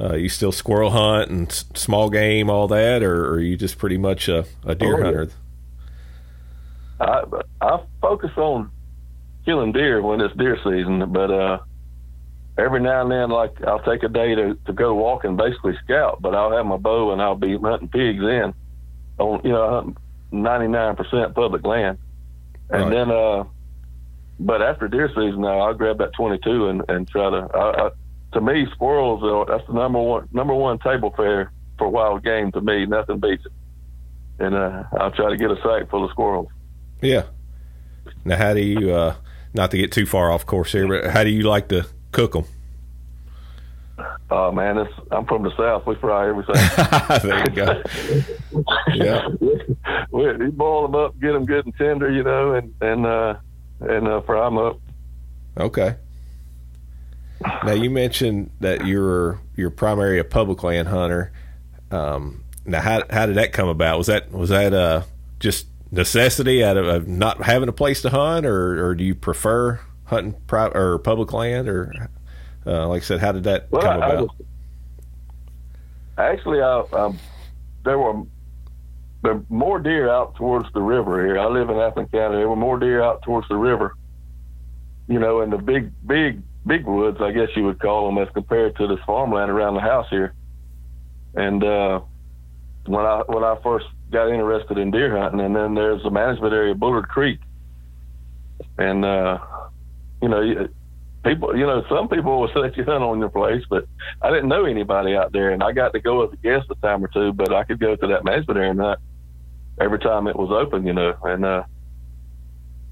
uh, 0.00 0.14
you 0.14 0.28
still 0.28 0.52
squirrel 0.52 0.90
hunt 0.90 1.30
and 1.30 1.50
s- 1.50 1.64
small 1.74 2.08
game, 2.08 2.48
all 2.48 2.68
that, 2.68 3.02
or, 3.02 3.26
or 3.26 3.34
are 3.34 3.40
you 3.40 3.56
just 3.56 3.76
pretty 3.76 3.98
much 3.98 4.28
a, 4.28 4.46
a 4.64 4.74
deer 4.74 4.98
oh, 4.98 5.02
hunter? 5.02 5.28
I 7.00 7.24
I 7.60 7.80
focus 8.00 8.30
on 8.36 8.70
killing 9.44 9.72
deer 9.72 10.00
when 10.00 10.20
it's 10.20 10.34
deer 10.36 10.56
season, 10.62 11.12
but 11.12 11.30
uh, 11.30 11.58
every 12.56 12.80
now 12.80 13.02
and 13.02 13.10
then, 13.10 13.30
like 13.30 13.60
I'll 13.64 13.82
take 13.82 14.04
a 14.04 14.08
day 14.08 14.36
to, 14.36 14.56
to 14.66 14.72
go 14.72 14.94
walk 14.94 15.24
and 15.24 15.36
basically 15.36 15.76
scout, 15.84 16.22
but 16.22 16.36
I'll 16.36 16.52
have 16.56 16.66
my 16.66 16.76
bow 16.76 17.12
and 17.12 17.20
I'll 17.20 17.34
be 17.34 17.58
hunting 17.58 17.88
pigs 17.88 18.22
in 18.22 18.54
on 19.18 19.40
you 19.42 19.50
know 19.50 19.92
ninety 20.30 20.68
nine 20.68 20.94
percent 20.94 21.34
public 21.34 21.66
land, 21.66 21.98
and 22.70 22.84
right. 22.84 22.90
then 22.90 23.10
uh 23.10 23.44
but 24.40 24.62
after 24.62 24.88
deer 24.88 25.08
season 25.08 25.42
now, 25.42 25.60
I'll 25.60 25.74
grab 25.74 25.98
that 25.98 26.12
22 26.14 26.68
and, 26.68 26.82
and 26.88 27.08
try 27.08 27.30
to. 27.30 27.48
I, 27.54 27.86
I, 27.86 27.90
to 28.34 28.40
me, 28.40 28.66
squirrels 28.72 29.22
are 29.22 29.44
that's 29.46 29.66
the 29.66 29.74
number 29.74 30.00
one 30.00 30.28
number 30.32 30.54
one 30.54 30.78
table 30.78 31.12
fare 31.16 31.52
for 31.78 31.88
wild 31.88 32.24
game. 32.24 32.50
To 32.52 32.60
me, 32.60 32.86
nothing 32.86 33.20
beats 33.20 33.44
it. 33.44 33.52
And 34.38 34.54
uh, 34.54 34.84
I'll 34.98 35.10
try 35.10 35.30
to 35.30 35.36
get 35.36 35.50
a 35.50 35.56
sack 35.56 35.90
full 35.90 36.04
of 36.04 36.10
squirrels. 36.10 36.48
Yeah. 37.00 37.24
Now, 38.24 38.36
how 38.36 38.54
do 38.54 38.60
you? 38.60 38.92
Uh, 38.92 39.14
not 39.54 39.70
to 39.72 39.76
get 39.76 39.92
too 39.92 40.06
far 40.06 40.30
off 40.30 40.46
course 40.46 40.72
here, 40.72 40.88
but 40.88 41.10
how 41.10 41.24
do 41.24 41.30
you 41.30 41.42
like 41.42 41.68
to 41.68 41.86
cook 42.10 42.32
them? 42.32 42.44
Oh 44.30 44.50
man, 44.50 44.78
it's, 44.78 44.92
I'm 45.10 45.26
from 45.26 45.42
the 45.42 45.54
south. 45.56 45.86
We 45.86 45.94
fry 45.96 46.28
everything. 46.28 46.54
there 47.22 47.50
you 47.50 47.54
go. 47.54 48.64
yeah, 48.94 49.28
we, 50.10 50.32
we 50.36 50.50
boil 50.50 50.82
them 50.82 50.94
up, 50.94 51.20
get 51.20 51.32
them 51.32 51.44
good 51.44 51.66
and 51.66 51.76
tender, 51.76 52.10
you 52.10 52.22
know, 52.22 52.54
and 52.54 52.74
and 52.80 53.04
uh, 53.04 53.34
and 53.88 54.08
uh, 54.08 54.20
them 54.20 54.58
up. 54.58 54.78
Okay. 55.58 55.96
Now 57.64 57.72
you 57.72 57.90
mentioned 57.90 58.50
that 58.60 58.86
you're 58.86 59.40
you're 59.56 59.70
primarily 59.70 60.18
a 60.18 60.24
public 60.24 60.62
land 60.62 60.88
hunter. 60.88 61.32
Um, 61.90 62.44
now, 62.64 62.80
how 62.80 63.02
how 63.10 63.26
did 63.26 63.36
that 63.36 63.52
come 63.52 63.68
about? 63.68 63.98
Was 63.98 64.06
that 64.06 64.30
was 64.30 64.50
that 64.50 64.72
uh, 64.72 65.02
just 65.40 65.66
necessity 65.90 66.64
out 66.64 66.76
of, 66.76 66.86
of, 66.86 67.08
not 67.08 67.42
having 67.42 67.68
a 67.68 67.72
place 67.72 68.02
to 68.02 68.10
hunt, 68.10 68.46
or, 68.46 68.84
or 68.84 68.94
do 68.94 69.04
you 69.04 69.14
prefer 69.14 69.80
hunting 70.04 70.34
private 70.46 70.76
or 70.76 70.98
public 70.98 71.32
land, 71.32 71.68
or 71.68 72.08
uh, 72.66 72.88
like 72.88 73.02
I 73.02 73.04
said, 73.04 73.20
how 73.20 73.32
did 73.32 73.44
that 73.44 73.70
well, 73.70 73.82
come 73.82 74.02
I, 74.02 74.06
about? 74.06 74.16
I 74.16 74.20
was, 74.22 74.30
actually, 76.18 76.62
I, 76.62 76.80
um, 76.92 77.18
there 77.84 77.98
were 77.98 78.22
there 79.22 79.34
were 79.34 79.44
more 79.48 79.78
deer 79.78 80.10
out 80.10 80.34
towards 80.34 80.72
the 80.72 80.80
river 80.80 81.24
here. 81.24 81.38
I 81.38 81.46
live 81.46 81.70
in 81.70 81.76
Athens 81.76 82.10
County. 82.10 82.36
There 82.36 82.48
were 82.48 82.56
more 82.56 82.78
deer 82.78 83.02
out 83.02 83.22
towards 83.22 83.48
the 83.48 83.56
river, 83.56 83.96
you 85.08 85.18
know, 85.18 85.42
in 85.42 85.50
the 85.50 85.58
big, 85.58 85.92
big, 86.06 86.42
big 86.66 86.84
woods, 86.86 87.18
I 87.20 87.30
guess 87.30 87.48
you 87.54 87.64
would 87.64 87.80
call 87.80 88.06
them, 88.06 88.18
as 88.18 88.32
compared 88.34 88.76
to 88.76 88.88
this 88.88 88.98
farmland 89.06 89.50
around 89.50 89.74
the 89.74 89.80
house 89.80 90.06
here. 90.10 90.34
And 91.34 91.62
uh, 91.62 92.00
when 92.86 93.06
I 93.06 93.22
when 93.26 93.44
I 93.44 93.56
first 93.62 93.86
got 94.10 94.28
interested 94.28 94.76
in 94.76 94.90
deer 94.90 95.16
hunting, 95.16 95.40
and 95.40 95.54
then 95.54 95.74
there's 95.74 96.02
the 96.02 96.10
management 96.10 96.52
area, 96.52 96.74
Bullard 96.74 97.08
Creek, 97.08 97.38
and 98.76 99.04
uh, 99.04 99.38
you 100.20 100.28
know, 100.28 100.68
people, 101.24 101.56
you 101.56 101.64
know, 101.64 101.84
some 101.88 102.08
people 102.08 102.40
will 102.40 102.50
let 102.60 102.76
you 102.76 102.84
hunt 102.84 103.04
on 103.04 103.20
your 103.20 103.30
place, 103.30 103.62
but 103.70 103.86
I 104.20 104.30
didn't 104.30 104.48
know 104.48 104.64
anybody 104.64 105.14
out 105.14 105.32
there, 105.32 105.50
and 105.50 105.62
I 105.62 105.70
got 105.70 105.92
to 105.92 106.00
go 106.00 106.26
as 106.26 106.32
a 106.32 106.36
guest 106.36 106.66
a 106.70 106.74
time 106.74 107.04
or 107.04 107.08
two, 107.08 107.32
but 107.32 107.54
I 107.54 107.62
could 107.62 107.78
go 107.78 107.94
to 107.94 108.06
that 108.08 108.24
management 108.24 108.58
area 108.58 108.70
and 108.72 108.80
hunt 108.80 108.98
every 109.80 109.98
time 109.98 110.26
it 110.26 110.36
was 110.36 110.50
open, 110.50 110.86
you 110.86 110.92
know, 110.92 111.14
and 111.22 111.44
uh, 111.44 111.62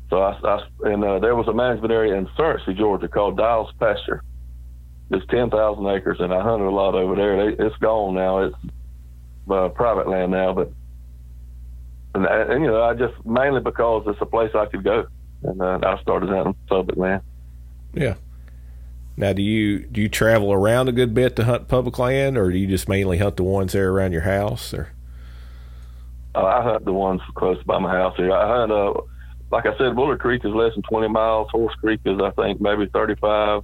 so 0.08 0.22
I, 0.22 0.38
I 0.42 0.66
and 0.92 1.04
uh, 1.04 1.18
there 1.18 1.36
was 1.36 1.48
a 1.48 1.52
management 1.52 1.92
area 1.92 2.14
in 2.14 2.26
Surrency, 2.38 2.76
Georgia, 2.76 3.08
called 3.08 3.36
Dials 3.36 3.72
Pasture. 3.78 4.22
It's 5.10 5.26
ten 5.26 5.50
thousand 5.50 5.86
acres, 5.86 6.18
and 6.20 6.32
I 6.32 6.42
hunted 6.42 6.66
a 6.66 6.70
lot 6.70 6.94
over 6.94 7.14
there. 7.16 7.56
They, 7.56 7.64
it's 7.64 7.76
gone 7.76 8.14
now. 8.14 8.44
It's 8.44 8.56
uh, 9.50 9.68
private 9.68 10.08
land 10.08 10.32
now, 10.32 10.52
but 10.52 10.72
and, 12.14 12.26
and, 12.26 12.62
you 12.62 12.70
know, 12.70 12.82
I 12.82 12.94
just 12.94 13.14
mainly 13.24 13.60
because 13.60 14.04
it's 14.06 14.20
a 14.20 14.26
place 14.26 14.50
I 14.54 14.66
could 14.66 14.84
go, 14.84 15.06
and 15.42 15.60
uh, 15.60 15.78
I 15.82 16.00
started 16.02 16.28
hunting 16.28 16.54
public 16.68 16.96
land. 16.96 17.22
Yeah. 17.92 18.14
Now, 19.16 19.32
do 19.32 19.42
you 19.42 19.80
do 19.80 20.00
you 20.00 20.08
travel 20.08 20.52
around 20.52 20.88
a 20.88 20.92
good 20.92 21.12
bit 21.12 21.36
to 21.36 21.44
hunt 21.44 21.68
public 21.68 21.98
land, 21.98 22.38
or 22.38 22.50
do 22.50 22.58
you 22.58 22.66
just 22.66 22.88
mainly 22.88 23.18
hunt 23.18 23.36
the 23.36 23.42
ones 23.44 23.72
there 23.72 23.90
around 23.90 24.12
your 24.12 24.22
house? 24.22 24.72
Or 24.72 24.92
uh, 26.34 26.44
I 26.44 26.62
hunt 26.62 26.84
the 26.84 26.92
ones 26.92 27.20
close 27.34 27.62
by 27.64 27.78
my 27.78 27.90
house 27.90 28.16
here. 28.16 28.32
I 28.32 28.58
hunt, 28.58 28.72
uh, 28.72 28.94
like 29.50 29.66
I 29.66 29.76
said, 29.78 29.96
Bullard 29.96 30.20
Creek 30.20 30.44
is 30.44 30.52
less 30.52 30.72
than 30.74 30.82
20 30.82 31.08
miles. 31.08 31.48
Horse 31.50 31.74
Creek 31.76 32.00
is, 32.04 32.20
I 32.22 32.30
think, 32.30 32.60
maybe 32.60 32.86
35. 32.86 33.62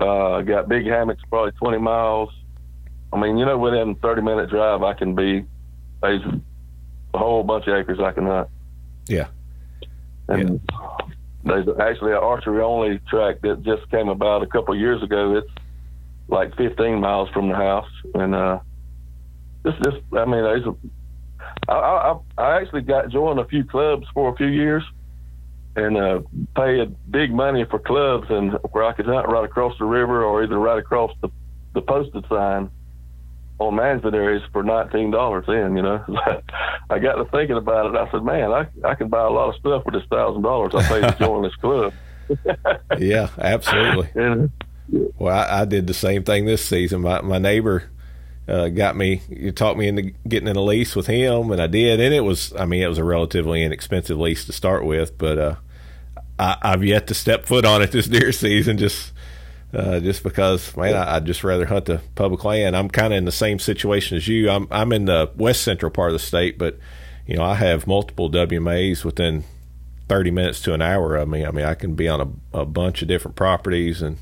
Uh, 0.00 0.40
got 0.40 0.68
Big 0.68 0.86
Hammocks, 0.86 1.22
probably 1.28 1.52
20 1.52 1.78
miles. 1.78 2.30
I 3.12 3.20
mean, 3.20 3.36
you 3.36 3.44
know, 3.44 3.58
within 3.58 3.94
30 3.96 4.22
minute 4.22 4.50
drive, 4.50 4.82
I 4.82 4.94
can 4.94 5.14
be. 5.14 5.44
There's 6.00 6.22
a 7.12 7.18
whole 7.18 7.42
bunch 7.42 7.66
of 7.66 7.74
acres 7.74 7.98
I 8.00 8.12
can 8.12 8.24
hunt. 8.24 8.48
Yeah. 9.06 9.26
And 10.28 10.60
yeah. 10.70 10.98
there's 11.44 11.68
actually 11.80 12.12
an 12.12 12.18
archery 12.18 12.62
only 12.62 13.00
track 13.10 13.40
that 13.42 13.62
just 13.62 13.90
came 13.90 14.08
about 14.08 14.42
a 14.42 14.46
couple 14.46 14.72
of 14.72 14.80
years 14.80 15.02
ago. 15.02 15.36
It's 15.36 15.50
like 16.28 16.56
15 16.56 17.00
miles 17.00 17.28
from 17.30 17.48
the 17.48 17.56
house, 17.56 17.90
and 18.14 18.34
uh, 18.34 18.60
this 19.64 19.74
just 19.84 19.98
I 20.12 20.24
mean, 20.24 20.42
there's 20.42 20.64
a, 20.64 20.74
I, 21.68 21.72
I, 21.74 22.18
I 22.38 22.60
actually 22.60 22.82
got 22.82 23.10
joined 23.10 23.38
a 23.38 23.44
few 23.44 23.64
clubs 23.64 24.06
for 24.14 24.32
a 24.32 24.36
few 24.36 24.46
years, 24.46 24.82
and 25.76 25.96
uh, 25.96 26.20
paid 26.56 26.94
big 27.10 27.32
money 27.32 27.64
for 27.64 27.78
clubs 27.78 28.26
and 28.30 28.52
where 28.72 28.84
I 28.84 28.92
could 28.92 29.06
hunt 29.06 29.28
right 29.28 29.44
across 29.44 29.76
the 29.78 29.84
river 29.84 30.24
or 30.24 30.42
either 30.42 30.58
right 30.58 30.78
across 30.78 31.12
the 31.20 31.28
the 31.72 31.80
posted 31.80 32.24
sign 32.28 32.68
on 33.60 33.76
management 33.76 34.16
areas 34.16 34.42
for 34.52 34.62
nineteen 34.62 35.10
dollars 35.10 35.44
in, 35.48 35.76
you 35.76 35.82
know. 35.82 36.04
I 36.90 36.98
got 36.98 37.14
to 37.14 37.24
thinking 37.26 37.56
about 37.56 37.86
it. 37.86 37.96
I 37.96 38.10
said, 38.10 38.24
Man, 38.24 38.50
I 38.50 38.66
I 38.84 38.94
can 38.94 39.08
buy 39.08 39.22
a 39.22 39.30
lot 39.30 39.50
of 39.50 39.56
stuff 39.56 39.84
for 39.84 39.92
this 39.92 40.02
thousand 40.10 40.42
dollars 40.42 40.74
I 40.74 40.82
paid 40.82 41.02
to 41.02 41.16
join 41.18 41.42
this 41.42 41.54
club. 41.56 41.92
yeah, 42.98 43.28
absolutely. 43.38 44.10
Yeah. 44.92 45.04
Well, 45.20 45.32
I, 45.32 45.60
I, 45.60 45.64
did 45.66 45.86
the 45.86 45.94
same 45.94 46.24
thing 46.24 46.46
this 46.46 46.64
season. 46.64 47.02
My 47.02 47.20
my 47.20 47.38
neighbor 47.38 47.84
uh, 48.50 48.68
got 48.68 48.96
me, 48.96 49.22
you 49.28 49.52
taught 49.52 49.78
me 49.78 49.86
into 49.86 50.02
getting 50.26 50.48
in 50.48 50.56
a 50.56 50.62
lease 50.62 50.96
with 50.96 51.06
him, 51.06 51.52
and 51.52 51.62
I 51.62 51.68
did. 51.68 52.00
And 52.00 52.12
it 52.12 52.22
was, 52.22 52.52
I 52.56 52.64
mean, 52.64 52.82
it 52.82 52.88
was 52.88 52.98
a 52.98 53.04
relatively 53.04 53.62
inexpensive 53.62 54.18
lease 54.18 54.44
to 54.46 54.52
start 54.52 54.84
with, 54.84 55.16
but 55.16 55.38
uh, 55.38 55.54
I, 56.38 56.56
I've 56.60 56.84
yet 56.84 57.06
to 57.08 57.14
step 57.14 57.46
foot 57.46 57.64
on 57.64 57.80
it 57.80 57.92
this 57.92 58.08
deer 58.08 58.32
season. 58.32 58.76
Just 58.78 59.12
uh, 59.72 60.00
just 60.00 60.24
because, 60.24 60.76
man, 60.76 60.96
I, 60.96 61.14
would 61.14 61.26
just 61.26 61.44
rather 61.44 61.66
hunt 61.66 61.84
the 61.84 62.00
public 62.16 62.42
land. 62.42 62.76
I'm 62.76 62.88
kind 62.88 63.12
of 63.12 63.18
in 63.18 63.24
the 63.24 63.32
same 63.32 63.60
situation 63.60 64.16
as 64.16 64.26
you. 64.26 64.50
I'm 64.50 64.66
I'm 64.70 64.92
in 64.92 65.04
the 65.04 65.30
west 65.36 65.62
central 65.62 65.92
part 65.92 66.10
of 66.10 66.14
the 66.14 66.18
state, 66.18 66.58
but 66.58 66.76
you 67.26 67.36
know 67.36 67.44
I 67.44 67.54
have 67.54 67.86
multiple 67.86 68.28
WMAs 68.28 69.04
within 69.04 69.44
30 70.08 70.32
minutes 70.32 70.60
to 70.62 70.74
an 70.74 70.82
hour 70.82 71.14
of 71.14 71.28
me. 71.28 71.46
I 71.46 71.52
mean, 71.52 71.64
I 71.64 71.74
can 71.74 71.94
be 71.94 72.08
on 72.08 72.20
a, 72.52 72.62
a 72.62 72.66
bunch 72.66 73.00
of 73.00 73.06
different 73.06 73.36
properties 73.36 74.02
and 74.02 74.18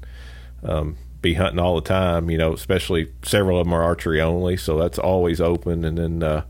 um, 0.62 0.98
be 1.20 1.34
hunting 1.34 1.58
all 1.58 1.74
the 1.74 1.88
time. 1.88 2.30
You 2.30 2.38
know, 2.38 2.52
especially 2.52 3.12
several 3.22 3.58
of 3.58 3.66
them 3.66 3.74
are 3.74 3.82
archery 3.82 4.20
only, 4.20 4.56
so 4.56 4.78
that's 4.78 4.98
always 4.98 5.40
open. 5.40 5.84
And 5.84 5.98
then, 5.98 6.22
uh, 6.22 6.44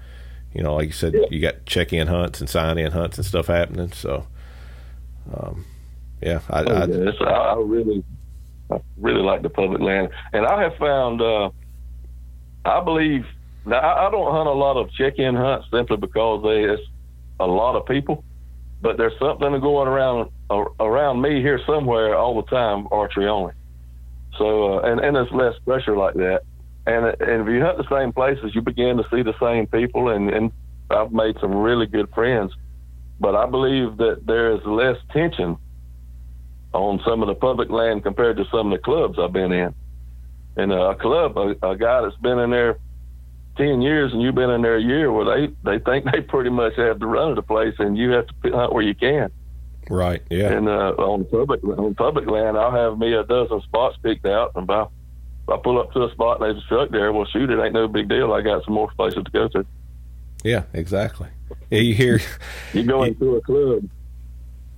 you 0.53 0.63
know, 0.63 0.75
like 0.75 0.87
you 0.87 0.93
said, 0.93 1.15
you 1.31 1.41
got 1.41 1.67
check 1.67 1.93
in 1.93 2.07
hunts 2.09 2.41
and 2.41 2.49
sign 2.49 2.79
in 2.79 2.93
hunts 2.93 3.19
and 3.19 3.27
stuff 3.27 3.47
happening. 3.47 3.93
So, 3.93 4.27
um, 5.35 5.65
yeah, 6.21 6.41
I, 6.51 6.63
oh, 6.63 6.87
yeah. 6.87 7.27
I, 7.27 7.31
I 7.31 7.55
really 7.57 8.05
I 8.71 8.81
really 8.97 9.23
like 9.23 9.43
the 9.43 9.51
public 9.51 9.81
land, 9.81 10.11
and 10.33 10.47
I 10.47 10.63
have 10.63 10.77
found. 10.77 11.21
Uh, 11.21 11.51
I 12.65 12.85
believe 12.85 13.25
now 13.65 13.79
I 13.81 14.11
don't 14.11 14.31
hunt 14.31 14.49
a 14.49 14.53
lot 14.53 14.77
of 14.77 14.93
check-in 14.93 15.35
hunts 15.35 15.69
simply 15.71 15.97
because 15.97 16.43
they, 16.43 16.65
it's 16.65 16.83
a 17.41 17.47
lot 17.47 17.77
of 17.77 17.87
people, 17.87 18.25
but 18.83 18.97
there's 18.99 19.19
something 19.19 19.59
going 19.61 19.89
around 19.89 20.31
around 20.81 21.23
me 21.23 21.41
here 21.41 21.61
somewhere 21.67 22.17
all 22.17 22.43
the 22.43 22.49
time, 22.49 22.89
archery 22.91 23.29
only. 23.29 23.53
So 24.39 24.79
uh, 24.79 24.81
and 24.83 25.01
and 25.01 25.17
there's 25.17 25.31
less 25.33 25.55
pressure 25.65 25.97
like 25.97 26.15
that, 26.15 26.43
and 26.87 27.05
and 27.07 27.43
if 27.43 27.49
you 27.49 27.61
hunt 27.61 27.79
the 27.79 27.89
same 27.91 28.13
places, 28.13 28.55
you 28.55 28.63
begin 28.63 28.97
to 28.97 29.05
see 29.11 29.23
the 29.23 29.35
same 29.41 29.67
people, 29.67 30.11
and 30.11 30.31
and 30.31 30.53
I've 30.91 31.13
made 31.13 31.37
some 31.41 31.55
really 31.55 31.87
good 31.87 32.09
friends. 32.15 32.53
But 33.21 33.35
I 33.35 33.47
believe 33.47 33.97
that 33.97 34.23
there 34.27 34.53
is 34.53 34.61
less 34.65 34.97
tension 35.13 35.57
on 36.73 37.01
some 37.05 37.23
of 37.23 37.29
the 37.29 37.35
public 37.35 37.71
land 37.71 38.05
compared 38.05 38.37
to 38.37 38.45
some 38.53 38.73
of 38.73 38.79
the 38.79 38.83
clubs 38.83 39.19
I've 39.19 39.33
been 39.33 39.53
in. 39.53 39.75
And 40.57 40.73
uh, 40.73 40.91
a 40.91 40.95
club, 40.95 41.37
a, 41.37 41.55
a 41.67 41.77
guy 41.77 42.03
that's 42.03 42.17
been 42.17 42.39
in 42.39 42.51
there 42.51 42.79
ten 43.57 43.83
years 43.83 44.13
and 44.13 44.23
you've 44.23 44.37
been 44.37 44.51
in 44.51 44.63
there 44.63 44.77
a 44.77 44.83
year, 44.83 45.13
well, 45.13 45.27
they 45.27 45.49
they 45.65 45.83
think 45.85 46.07
they 46.11 46.21
pretty 46.21 46.51
much 46.51 46.75
have 46.77 47.01
the 47.01 47.07
run 47.07 47.31
of 47.31 47.37
the 47.37 47.43
place, 47.43 47.75
and 47.79 47.99
you 47.99 48.11
have 48.11 48.27
to 48.27 48.53
hunt 48.53 48.73
where 48.73 48.85
you 48.85 48.95
can. 48.95 49.31
Right. 49.91 50.23
Yeah. 50.31 50.53
And 50.53 50.69
uh, 50.69 50.95
on 50.99 51.25
public 51.25 51.63
on 51.65 51.95
public 51.95 52.29
land, 52.29 52.57
I'll 52.57 52.71
have 52.71 52.99
me 52.99 53.15
a 53.15 53.25
dozen 53.25 53.61
spots 53.63 53.97
picked 54.03 54.27
out, 54.27 54.53
and 54.55 54.67
by 54.67 54.83
if 54.83 55.49
I 55.49 55.57
pull 55.57 55.81
up 55.81 55.93
to 55.93 56.05
a 56.05 56.11
spot 56.13 56.41
and 56.41 56.45
there's 56.45 56.63
a 56.63 56.69
truck 56.69 56.91
there, 56.91 57.13
well, 57.13 57.25
shoot, 57.27 57.51
it 57.51 57.59
ain't 57.59 57.73
no 57.73 57.89
big 57.89 58.09
deal. 58.09 58.33
I 58.33 58.43
got 58.43 58.65
some 58.65 58.75
more 58.75 58.91
places 58.97 59.25
to 59.25 59.31
go 59.31 59.49
to. 59.49 59.65
Yeah, 60.45 60.65
exactly. 60.75 61.29
Yeah, 61.71 61.81
you 61.81 61.95
hear 61.95 62.21
you 62.75 62.85
go 62.85 63.03
into 63.05 63.37
a 63.37 63.41
club 63.41 63.89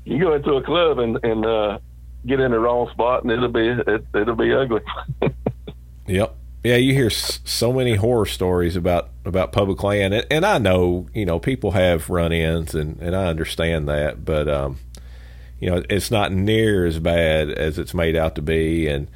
you 0.05 0.19
go 0.19 0.35
into 0.35 0.55
a 0.55 0.63
club 0.63 0.99
and 0.99 1.19
and 1.25 1.45
uh, 1.45 1.79
get 2.27 2.41
in 2.41 2.51
the 2.51 2.59
wrong 2.59 2.91
spot, 2.91 3.23
and 3.23 3.31
it'll 3.33 3.49
be 3.49 3.69
it, 3.69 4.05
it'll 4.15 4.35
be 4.35 4.53
ugly. 4.53 4.83
yep. 6.07 6.37
Yeah, 6.63 6.77
you 6.77 6.93
hear 6.93 7.09
so 7.09 7.73
many 7.73 7.95
horror 7.95 8.27
stories 8.27 8.77
about 8.77 9.09
about 9.25 9.53
public 9.53 9.83
land, 9.83 10.13
and, 10.13 10.27
and 10.31 10.45
I 10.45 10.59
know 10.59 11.07
you 11.15 11.25
know 11.25 11.39
people 11.39 11.71
have 11.71 12.11
run-ins, 12.11 12.75
and 12.75 13.01
and 13.01 13.17
I 13.17 13.27
understand 13.27 13.89
that, 13.89 14.25
but 14.25 14.49
um, 14.49 14.79
you 15.61 15.71
know 15.71 15.83
it's 15.89 16.11
not 16.11 16.33
near 16.33 16.87
as 16.87 16.99
bad 16.99 17.51
as 17.51 17.79
it's 17.79 17.95
made 17.95 18.17
out 18.17 18.35
to 18.37 18.43
be, 18.43 18.89
and 18.89 19.09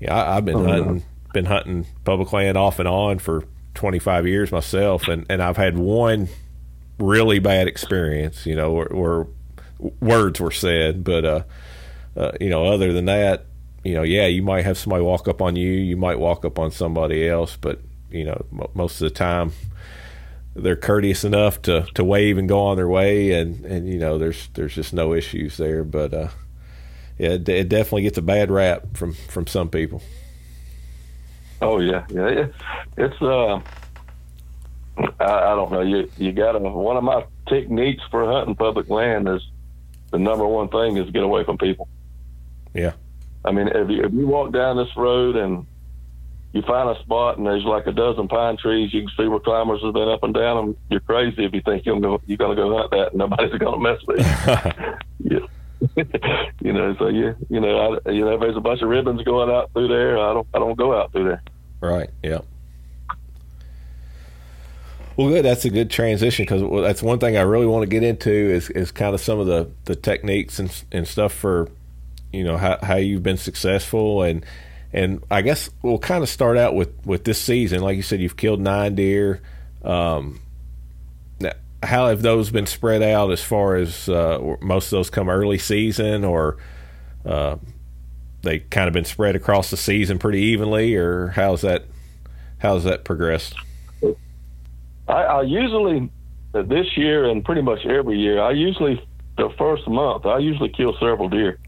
you 0.00 0.06
know, 0.06 0.14
I, 0.14 0.34
have 0.36 0.44
been 0.44 0.56
oh, 0.56 0.64
hunting 0.64 0.96
no. 0.96 1.32
been 1.32 1.44
hunting 1.44 1.86
public 2.04 2.32
land 2.32 2.56
off 2.56 2.78
and 2.78 2.88
on 2.88 3.18
for 3.18 3.44
25 3.74 4.26
years 4.26 4.52
myself, 4.52 5.08
and 5.08 5.26
and 5.28 5.42
I've 5.42 5.56
had 5.56 5.76
one 5.76 6.28
really 6.98 7.38
bad 7.38 7.68
experience, 7.68 8.44
you 8.46 8.56
know, 8.56 8.72
where, 8.72 8.88
where 8.88 9.26
words 10.00 10.40
were 10.40 10.50
said, 10.50 11.04
but 11.04 11.24
uh, 11.24 11.42
uh, 12.16 12.32
you 12.40 12.50
know, 12.50 12.66
other 12.66 12.92
than 12.92 13.04
that, 13.04 13.46
you 13.84 13.94
know, 13.94 14.02
yeah, 14.02 14.26
you 14.26 14.42
might 14.42 14.64
have 14.64 14.76
somebody 14.76 15.02
walk 15.02 15.28
up 15.28 15.40
on 15.40 15.56
you, 15.56 15.70
you 15.70 15.96
might 15.96 16.18
walk 16.18 16.44
up 16.44 16.58
on 16.58 16.70
somebody 16.70 17.28
else, 17.28 17.56
but 17.56 17.80
you 18.10 18.24
know, 18.24 18.44
m- 18.52 18.66
most 18.74 19.00
of 19.00 19.08
the 19.08 19.14
time 19.14 19.52
they're 20.62 20.76
courteous 20.76 21.24
enough 21.24 21.62
to, 21.62 21.86
to 21.94 22.04
wave 22.04 22.38
and 22.38 22.48
go 22.48 22.60
on 22.60 22.76
their 22.76 22.88
way, 22.88 23.32
and, 23.32 23.64
and 23.64 23.88
you 23.88 23.98
know, 23.98 24.18
there's 24.18 24.48
there's 24.54 24.74
just 24.74 24.92
no 24.92 25.14
issues 25.14 25.56
there. 25.56 25.84
But 25.84 26.14
uh, 26.14 26.28
yeah, 27.18 27.30
it, 27.30 27.48
it 27.48 27.68
definitely 27.68 28.02
gets 28.02 28.18
a 28.18 28.22
bad 28.22 28.50
rap 28.50 28.96
from 28.96 29.12
from 29.12 29.46
some 29.46 29.68
people. 29.68 30.02
Oh 31.60 31.80
yeah, 31.80 32.06
yeah, 32.10 32.28
it, 32.28 32.54
it's 32.96 33.20
uh, 33.20 33.60
I, 35.20 35.24
I 35.24 35.54
don't 35.54 35.72
know. 35.72 35.82
You 35.82 36.10
you 36.16 36.32
got 36.32 36.52
to 36.52 36.58
one 36.58 36.96
of 36.96 37.04
my 37.04 37.24
techniques 37.48 38.02
for 38.10 38.30
hunting 38.30 38.54
public 38.54 38.88
land 38.88 39.28
is 39.28 39.42
the 40.10 40.18
number 40.18 40.46
one 40.46 40.68
thing 40.68 40.96
is 40.96 41.10
get 41.10 41.22
away 41.22 41.44
from 41.44 41.58
people. 41.58 41.88
Yeah. 42.74 42.92
I 43.44 43.52
mean, 43.52 43.68
if 43.68 43.88
you, 43.88 44.04
if 44.04 44.12
you 44.12 44.26
walk 44.26 44.52
down 44.52 44.76
this 44.76 44.94
road 44.96 45.36
and 45.36 45.66
you 46.52 46.62
find 46.62 46.88
a 46.88 47.00
spot 47.02 47.36
and 47.36 47.46
there's 47.46 47.64
like 47.64 47.86
a 47.86 47.92
dozen 47.92 48.26
pine 48.26 48.56
trees, 48.56 48.92
you 48.92 49.02
can 49.02 49.10
see 49.16 49.28
where 49.28 49.38
climbers 49.38 49.82
have 49.82 49.92
been 49.92 50.08
up 50.08 50.22
and 50.22 50.34
down 50.34 50.56
them. 50.56 50.76
You're 50.90 51.00
crazy 51.00 51.44
if 51.44 51.52
you 51.52 51.60
think 51.60 51.84
you're 51.84 52.00
going 52.00 52.20
to 52.26 52.36
go 52.36 52.76
hunt 52.76 52.90
that 52.92 53.08
and 53.08 53.18
nobody's 53.18 53.52
going 53.58 53.74
to 53.74 53.80
mess 53.80 54.00
with 54.06 54.18
you. 55.18 55.38
yeah. 55.38 55.46
you 56.60 56.72
know, 56.72 56.96
so 56.98 57.06
yeah, 57.06 57.34
you 57.48 57.60
know, 57.60 58.00
I, 58.04 58.10
you 58.10 58.24
know, 58.24 58.34
if 58.34 58.40
there's 58.40 58.56
a 58.56 58.60
bunch 58.60 58.82
of 58.82 58.88
ribbons 58.88 59.22
going 59.22 59.48
out 59.48 59.72
through 59.72 59.88
there, 59.88 60.18
I 60.18 60.34
don't, 60.34 60.46
I 60.52 60.58
don't 60.58 60.76
go 60.76 60.98
out 60.98 61.12
through 61.12 61.24
there. 61.24 61.42
Right. 61.80 62.10
Yeah. 62.22 62.40
Well, 65.16 65.28
good. 65.28 65.44
That's 65.44 65.64
a 65.64 65.70
good 65.70 65.90
transition 65.90 66.44
because 66.44 66.62
that's 66.82 67.02
one 67.02 67.18
thing 67.18 67.36
I 67.36 67.42
really 67.42 67.66
want 67.66 67.82
to 67.82 67.88
get 67.88 68.02
into 68.02 68.30
is, 68.30 68.70
is 68.70 68.90
kind 68.90 69.14
of 69.14 69.20
some 69.20 69.38
of 69.38 69.46
the, 69.46 69.70
the 69.84 69.94
techniques 69.96 70.58
and 70.58 70.84
and 70.90 71.06
stuff 71.06 71.32
for, 71.32 71.68
you 72.32 72.42
know, 72.42 72.56
how, 72.56 72.78
how 72.82 72.96
you've 72.96 73.22
been 73.22 73.36
successful 73.36 74.22
and 74.22 74.44
and 74.92 75.22
I 75.30 75.42
guess 75.42 75.70
we'll 75.82 75.98
kind 75.98 76.22
of 76.22 76.28
start 76.28 76.56
out 76.56 76.74
with 76.74 76.92
with 77.06 77.24
this 77.24 77.40
season. 77.40 77.80
Like 77.80 77.96
you 77.96 78.02
said, 78.02 78.20
you've 78.20 78.36
killed 78.36 78.60
nine 78.60 78.94
deer. 78.94 79.42
Um, 79.82 80.40
how 81.82 82.08
have 82.08 82.22
those 82.22 82.50
been 82.50 82.66
spread 82.66 83.02
out 83.02 83.30
as 83.30 83.42
far 83.42 83.76
as 83.76 84.08
uh, 84.08 84.56
most 84.60 84.86
of 84.86 84.90
those 84.90 85.10
come 85.10 85.28
early 85.28 85.58
season 85.58 86.24
or 86.24 86.56
uh, 87.24 87.56
they 88.42 88.58
kind 88.58 88.88
of 88.88 88.94
been 88.94 89.04
spread 89.04 89.36
across 89.36 89.70
the 89.70 89.76
season 89.76 90.18
pretty 90.18 90.40
evenly 90.40 90.96
or 90.96 91.28
how's 91.28 91.60
that 91.60 91.84
how's 92.58 92.84
that 92.84 93.04
progressed? 93.04 93.54
I, 95.06 95.12
I 95.12 95.42
usually 95.42 96.10
uh, 96.54 96.62
this 96.62 96.86
year 96.96 97.28
and 97.30 97.44
pretty 97.44 97.62
much 97.62 97.84
every 97.86 98.18
year, 98.18 98.42
I 98.42 98.52
usually 98.52 99.02
the 99.36 99.50
first 99.56 99.86
month 99.86 100.26
I 100.26 100.38
usually 100.38 100.70
kill 100.70 100.94
several 100.98 101.28
deer, 101.28 101.58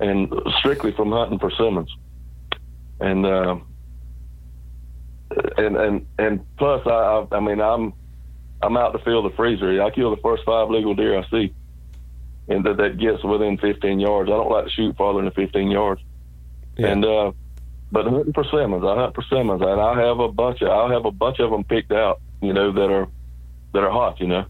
and 0.00 0.32
strictly 0.58 0.92
from 0.92 1.12
hunting 1.12 1.38
persimmons, 1.38 1.94
and 3.00 3.26
uh, 3.26 3.56
and 5.56 5.76
and 5.76 6.06
and 6.18 6.56
plus 6.56 6.86
I 6.86 7.26
I 7.32 7.40
mean 7.40 7.60
I'm 7.60 7.92
I'm 8.62 8.76
out 8.76 8.92
to 8.92 8.98
fill 8.98 9.22
the 9.22 9.34
freezer. 9.36 9.82
I 9.82 9.90
kill 9.90 10.14
the 10.14 10.22
first 10.22 10.44
five 10.44 10.70
legal 10.70 10.94
deer 10.94 11.18
I 11.18 11.28
see, 11.28 11.54
and 12.48 12.64
that 12.64 12.76
that 12.78 12.98
gets 12.98 13.22
within 13.22 13.58
15 13.58 14.00
yards. 14.00 14.28
I 14.28 14.32
don't 14.32 14.50
like 14.50 14.64
to 14.64 14.70
shoot 14.70 14.96
farther 14.96 15.22
than 15.22 15.30
15 15.32 15.70
yards, 15.70 16.00
yeah. 16.76 16.88
and 16.88 17.04
uh, 17.04 17.32
but 17.92 18.06
hunting 18.06 18.32
persimmons, 18.32 18.84
I 18.84 18.94
hunt 18.94 19.14
persimmons, 19.14 19.62
and 19.62 19.80
I 19.80 20.00
have 20.00 20.20
a 20.20 20.28
bunch 20.28 20.62
of 20.62 20.68
I'll 20.68 20.90
have 20.90 21.04
a 21.04 21.10
bunch 21.10 21.38
of 21.38 21.50
them 21.50 21.64
picked 21.64 21.92
out 21.92 22.20
you 22.40 22.52
know, 22.52 22.72
that 22.72 22.90
are 22.90 23.08
that 23.72 23.82
are 23.82 23.90
hot, 23.90 24.20
you 24.20 24.26
know. 24.26 24.46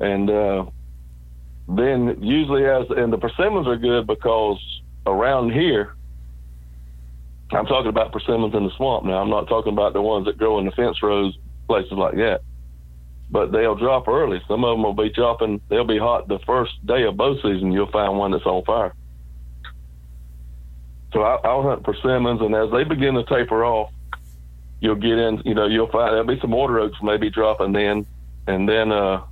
And 0.00 0.30
uh, 0.30 0.66
then 1.68 2.22
usually 2.22 2.66
as 2.66 2.86
and 2.90 3.12
the 3.12 3.18
persimmons 3.18 3.66
are 3.66 3.76
good 3.76 4.06
because 4.06 4.58
around 5.06 5.52
here, 5.52 5.94
I'm 7.52 7.66
talking 7.66 7.88
about 7.88 8.12
persimmons 8.12 8.54
in 8.54 8.64
the 8.64 8.70
swamp 8.76 9.04
now. 9.04 9.20
I'm 9.20 9.30
not 9.30 9.48
talking 9.48 9.72
about 9.72 9.92
the 9.92 10.02
ones 10.02 10.26
that 10.26 10.38
grow 10.38 10.58
in 10.58 10.64
the 10.64 10.72
fence 10.72 11.02
rows, 11.02 11.36
places 11.68 11.92
like 11.92 12.16
that. 12.16 12.40
But 13.30 13.52
they'll 13.52 13.74
drop 13.74 14.08
early. 14.08 14.40
Some 14.48 14.64
of 14.64 14.74
them 14.74 14.82
will 14.82 14.94
be 14.94 15.10
dropping. 15.10 15.60
They'll 15.68 15.86
be 15.86 15.98
hot 15.98 16.28
the 16.28 16.38
first 16.40 16.84
day 16.86 17.04
of 17.04 17.16
bow 17.16 17.36
season. 17.36 17.72
You'll 17.72 17.90
find 17.90 18.18
one 18.18 18.32
that's 18.32 18.46
on 18.46 18.64
fire. 18.64 18.94
So 21.12 21.22
I, 21.22 21.36
I'll 21.44 21.62
hunt 21.62 21.84
persimmons, 21.84 22.40
and 22.40 22.54
as 22.54 22.70
they 22.72 22.84
begin 22.84 23.14
to 23.14 23.24
taper 23.24 23.64
off, 23.64 23.92
you'll 24.80 24.96
get 24.96 25.18
in, 25.18 25.42
you 25.44 25.54
know, 25.54 25.66
you'll 25.66 25.90
find 25.90 26.12
there'll 26.12 26.26
be 26.26 26.40
some 26.40 26.50
water 26.50 26.80
oaks 26.80 26.98
maybe 27.02 27.30
dropping 27.30 27.72
then, 27.72 28.04
and 28.46 28.68
then 28.68 28.90
uh, 28.90 29.22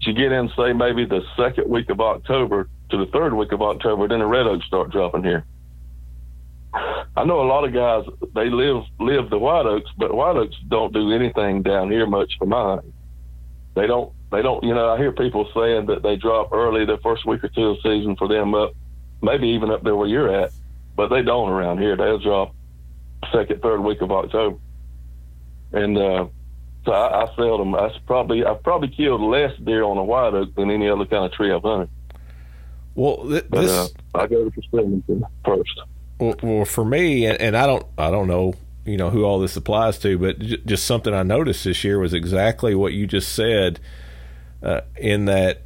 you 0.00 0.12
get 0.12 0.32
in, 0.32 0.50
say 0.56 0.72
maybe 0.72 1.04
the 1.04 1.22
second 1.36 1.68
week 1.68 1.90
of 1.90 2.00
October 2.00 2.68
to 2.90 2.98
the 2.98 3.06
third 3.06 3.32
week 3.34 3.52
of 3.52 3.62
October, 3.62 4.06
then 4.06 4.20
the 4.20 4.26
red 4.26 4.46
oaks 4.46 4.66
start 4.66 4.90
dropping 4.90 5.24
here. 5.24 5.44
I 7.16 7.24
know 7.24 7.40
a 7.40 7.48
lot 7.48 7.64
of 7.64 7.72
guys 7.72 8.04
they 8.34 8.50
live 8.50 8.84
live 9.00 9.30
the 9.30 9.38
white 9.38 9.66
oaks, 9.66 9.90
but 9.96 10.14
white 10.14 10.36
oaks 10.36 10.56
don't 10.68 10.92
do 10.92 11.12
anything 11.12 11.62
down 11.62 11.90
here 11.90 12.06
much 12.06 12.36
for 12.38 12.46
mine. 12.46 12.92
They 13.74 13.86
don't 13.86 14.12
they 14.30 14.42
don't 14.42 14.62
you 14.62 14.74
know 14.74 14.90
I 14.90 14.98
hear 14.98 15.12
people 15.12 15.48
saying 15.54 15.86
that 15.86 16.02
they 16.02 16.16
drop 16.16 16.52
early 16.52 16.84
the 16.84 16.98
first 16.98 17.24
week 17.26 17.44
or 17.44 17.48
two 17.48 17.70
of 17.70 17.78
season 17.82 18.16
for 18.16 18.28
them 18.28 18.54
up, 18.54 18.72
maybe 19.22 19.48
even 19.48 19.70
up 19.70 19.82
there 19.82 19.96
where 19.96 20.08
you're 20.08 20.32
at, 20.32 20.52
but 20.94 21.08
they 21.08 21.22
don't 21.22 21.48
around 21.48 21.78
here. 21.78 21.96
They'll 21.96 22.18
drop 22.18 22.54
second, 23.32 23.62
third 23.62 23.80
week 23.80 24.02
of 24.02 24.12
October. 24.12 24.58
And 25.72 25.96
uh, 25.96 26.26
so 26.84 26.92
I, 26.92 27.24
I 27.24 27.36
seldom. 27.36 27.74
I 27.74 27.90
probably 28.06 28.44
I've 28.44 28.62
probably 28.62 28.88
killed 28.88 29.22
less 29.22 29.56
deer 29.64 29.84
on 29.84 29.96
a 29.96 30.04
white 30.04 30.34
oak 30.34 30.54
than 30.54 30.70
any 30.70 30.88
other 30.88 31.06
kind 31.06 31.24
of 31.24 31.32
tree 31.32 31.52
I've 31.52 31.62
hunted. 31.62 31.88
Well, 32.94 33.28
th- 33.28 33.46
but, 33.48 33.60
this 33.62 33.70
uh, 33.70 33.88
I 34.14 34.26
go 34.26 34.48
to 34.48 34.60
Stillington 34.72 35.22
first. 35.44 35.80
Well, 36.18 36.34
well, 36.42 36.64
for 36.64 36.84
me, 36.84 37.26
and, 37.26 37.40
and 37.40 37.56
I 37.56 37.66
don't 37.66 37.86
I 37.98 38.10
don't 38.10 38.26
know 38.26 38.54
you 38.86 38.96
know 38.96 39.10
who 39.10 39.24
all 39.24 39.38
this 39.38 39.56
applies 39.56 39.98
to, 39.98 40.16
but 40.18 40.38
j- 40.38 40.62
just 40.64 40.86
something 40.86 41.12
I 41.12 41.22
noticed 41.24 41.64
this 41.64 41.82
year 41.84 41.98
was 41.98 42.14
exactly 42.14 42.74
what 42.74 42.92
you 42.92 43.06
just 43.06 43.32
said. 43.34 43.80
Uh, 44.62 44.80
in 44.96 45.26
that 45.26 45.62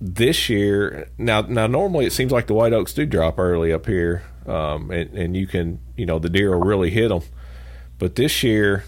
this 0.00 0.48
year, 0.48 1.08
now 1.18 1.40
now 1.42 1.66
normally 1.66 2.06
it 2.06 2.12
seems 2.12 2.30
like 2.30 2.46
the 2.46 2.54
white 2.54 2.72
oaks 2.72 2.92
do 2.92 3.06
drop 3.06 3.38
early 3.38 3.72
up 3.72 3.86
here, 3.86 4.22
um, 4.46 4.90
and, 4.90 5.10
and 5.14 5.36
you 5.36 5.46
can 5.46 5.80
you 5.96 6.06
know 6.06 6.18
the 6.18 6.30
deer 6.30 6.50
will 6.50 6.64
really 6.64 6.90
hit 6.90 7.08
them. 7.08 7.22
But 7.98 8.16
this 8.16 8.42
year, 8.42 8.84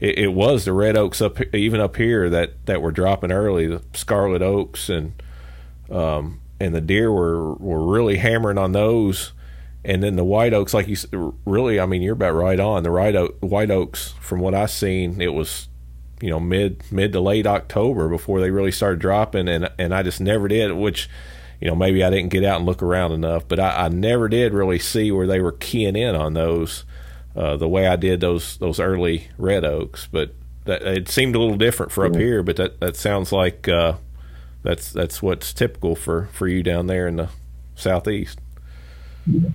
it, 0.00 0.18
it, 0.18 0.32
was 0.32 0.64
the 0.64 0.72
red 0.72 0.96
oaks 0.96 1.20
up 1.20 1.38
even 1.54 1.80
up 1.80 1.96
here 1.96 2.30
that 2.30 2.66
that 2.66 2.80
were 2.80 2.92
dropping 2.92 3.32
early, 3.32 3.66
the 3.66 3.82
scarlet 3.94 4.42
oaks 4.42 4.88
and 4.88 5.20
um, 5.90 6.40
and 6.58 6.74
the 6.74 6.80
deer 6.80 7.12
were 7.12 7.54
were 7.54 7.84
really 7.86 8.16
hammering 8.16 8.58
on 8.58 8.72
those. 8.72 9.32
And 9.88 10.02
then 10.02 10.16
the 10.16 10.24
white 10.24 10.52
oaks, 10.52 10.74
like 10.74 10.86
you 10.86 11.34
really, 11.44 11.80
I 11.80 11.86
mean, 11.86 12.02
you're 12.02 12.12
about 12.12 12.34
right 12.34 12.60
on 12.60 12.82
the 12.82 12.90
right 12.90 13.16
oak, 13.16 13.36
white 13.40 13.70
oaks. 13.70 14.14
From 14.20 14.40
what 14.40 14.54
I've 14.54 14.70
seen, 14.70 15.20
it 15.20 15.32
was 15.32 15.68
you 16.20 16.30
know 16.30 16.38
mid 16.38 16.82
mid 16.92 17.12
to 17.12 17.20
late 17.20 17.46
October 17.46 18.08
before 18.08 18.40
they 18.40 18.50
really 18.50 18.72
started 18.72 19.00
dropping, 19.00 19.48
and 19.48 19.70
and 19.78 19.94
I 19.94 20.02
just 20.02 20.20
never 20.20 20.46
did, 20.46 20.72
which 20.72 21.08
you 21.60 21.68
know, 21.68 21.74
maybe 21.74 22.04
I 22.04 22.10
didn't 22.10 22.28
get 22.28 22.44
out 22.44 22.58
and 22.58 22.66
look 22.66 22.82
around 22.82 23.12
enough, 23.12 23.48
but 23.48 23.58
I, 23.58 23.86
I 23.86 23.88
never 23.88 24.28
did 24.28 24.52
really 24.52 24.78
see 24.78 25.10
where 25.10 25.26
they 25.26 25.40
were 25.40 25.52
keying 25.52 25.96
in 25.96 26.14
on 26.14 26.34
those 26.34 26.84
uh, 27.34 27.56
the 27.56 27.68
way 27.68 27.86
I 27.86 27.96
did 27.96 28.20
those 28.20 28.58
those 28.58 28.78
early 28.78 29.28
red 29.38 29.64
oaks. 29.64 30.08
But 30.10 30.34
that, 30.66 30.82
it 30.82 31.08
seemed 31.08 31.34
a 31.34 31.40
little 31.40 31.56
different 31.56 31.92
for 31.92 32.06
up 32.06 32.14
here. 32.14 32.42
But 32.42 32.56
that 32.56 32.80
that 32.80 32.96
sounds 32.96 33.32
like 33.32 33.66
uh, 33.68 33.94
that's 34.62 34.92
that's 34.92 35.20
what's 35.20 35.52
typical 35.52 35.96
for 35.96 36.28
for 36.32 36.46
you 36.46 36.62
down 36.62 36.86
there 36.86 37.08
in 37.08 37.16
the 37.16 37.28
southeast. 37.74 38.38
Yeah. 39.26 39.50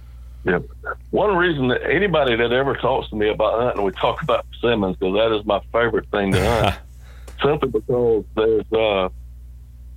One 1.12 1.36
reason 1.36 1.69
that 1.69 1.84
anybody 1.84 2.36
that 2.36 2.51
ever 2.51 2.75
talks 2.75 3.10
to 3.10 3.15
me 3.15 3.29
about 3.29 3.62
hunting, 3.62 3.84
we 3.84 3.91
talk 3.91 4.21
about 4.21 4.45
persimmons 4.51 4.97
because 4.97 5.15
that 5.15 5.36
is 5.38 5.45
my 5.45 5.62
favorite 5.71 6.10
thing 6.10 6.32
to 6.34 6.39
hunt. 6.43 6.75
Simply 7.43 7.69
because 7.69 8.25
there's 8.36 8.71
uh, 8.71 9.10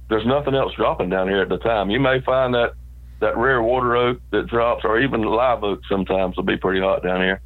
there's 0.08 0.26
nothing 0.26 0.54
else 0.54 0.72
dropping 0.74 1.10
down 1.10 1.28
here 1.28 1.42
at 1.42 1.48
the 1.48 1.58
time. 1.58 1.90
You 1.90 2.00
may 2.00 2.20
find 2.20 2.54
that 2.54 2.74
that 3.20 3.36
rare 3.36 3.62
water 3.62 3.96
oak 3.96 4.20
that 4.30 4.46
drops, 4.46 4.84
or 4.84 5.00
even 5.00 5.22
live 5.22 5.64
oak 5.64 5.80
sometimes 5.88 6.36
will 6.36 6.44
be 6.44 6.56
pretty 6.56 6.80
hot 6.80 7.02
down 7.02 7.20
here. 7.20 7.40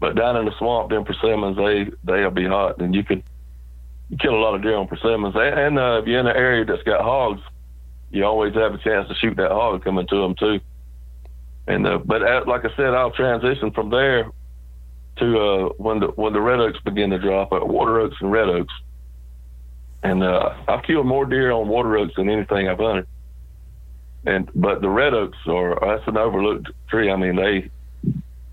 But 0.00 0.14
down 0.14 0.36
in 0.36 0.44
the 0.44 0.56
swamp, 0.58 0.90
them 0.90 1.04
persimmons, 1.04 1.56
they 1.56 1.90
they'll 2.04 2.30
be 2.30 2.46
hot, 2.46 2.80
and 2.80 2.94
you 2.94 3.02
can 3.04 3.22
you 4.10 4.16
kill 4.16 4.34
a 4.34 4.40
lot 4.40 4.54
of 4.54 4.62
deer 4.62 4.76
on 4.76 4.86
persimmons. 4.86 5.34
And 5.36 5.78
uh, 5.78 6.00
if 6.00 6.06
you're 6.06 6.20
in 6.20 6.26
an 6.26 6.36
area 6.36 6.64
that's 6.64 6.82
got 6.82 7.00
hogs, 7.00 7.42
you 8.10 8.24
always 8.24 8.54
have 8.54 8.74
a 8.74 8.78
chance 8.78 9.08
to 9.08 9.14
shoot 9.14 9.36
that 9.36 9.50
hog 9.50 9.84
coming 9.84 10.06
to 10.06 10.16
them 10.16 10.34
too. 10.34 10.60
And 11.68 11.86
uh, 11.86 11.98
but 12.04 12.22
uh, 12.22 12.44
like 12.46 12.64
I 12.64 12.74
said, 12.76 12.94
I'll 12.94 13.12
transition 13.12 13.70
from 13.70 13.90
there 13.90 14.30
to 15.18 15.38
uh, 15.38 15.68
when 15.76 16.00
the 16.00 16.06
when 16.08 16.32
the 16.32 16.40
red 16.40 16.60
oaks 16.60 16.80
begin 16.84 17.10
to 17.10 17.18
drop, 17.18 17.52
uh, 17.52 17.60
water 17.62 18.00
oaks 18.00 18.16
and 18.20 18.32
red 18.32 18.48
oaks 18.48 18.72
and 20.02 20.22
uh, 20.22 20.54
I've 20.68 20.84
killed 20.84 21.06
more 21.06 21.26
deer 21.26 21.50
on 21.50 21.68
water 21.68 21.96
oaks 21.96 22.14
than 22.16 22.28
anything 22.28 22.68
I've 22.68 22.78
hunted. 22.78 23.06
And 24.26 24.48
but 24.54 24.80
the 24.80 24.88
red 24.88 25.14
oaks 25.14 25.38
are 25.46 25.78
that's 25.80 26.06
an 26.08 26.16
overlooked 26.16 26.68
tree. 26.88 27.10
I 27.10 27.16
mean, 27.16 27.36
they 27.36 27.70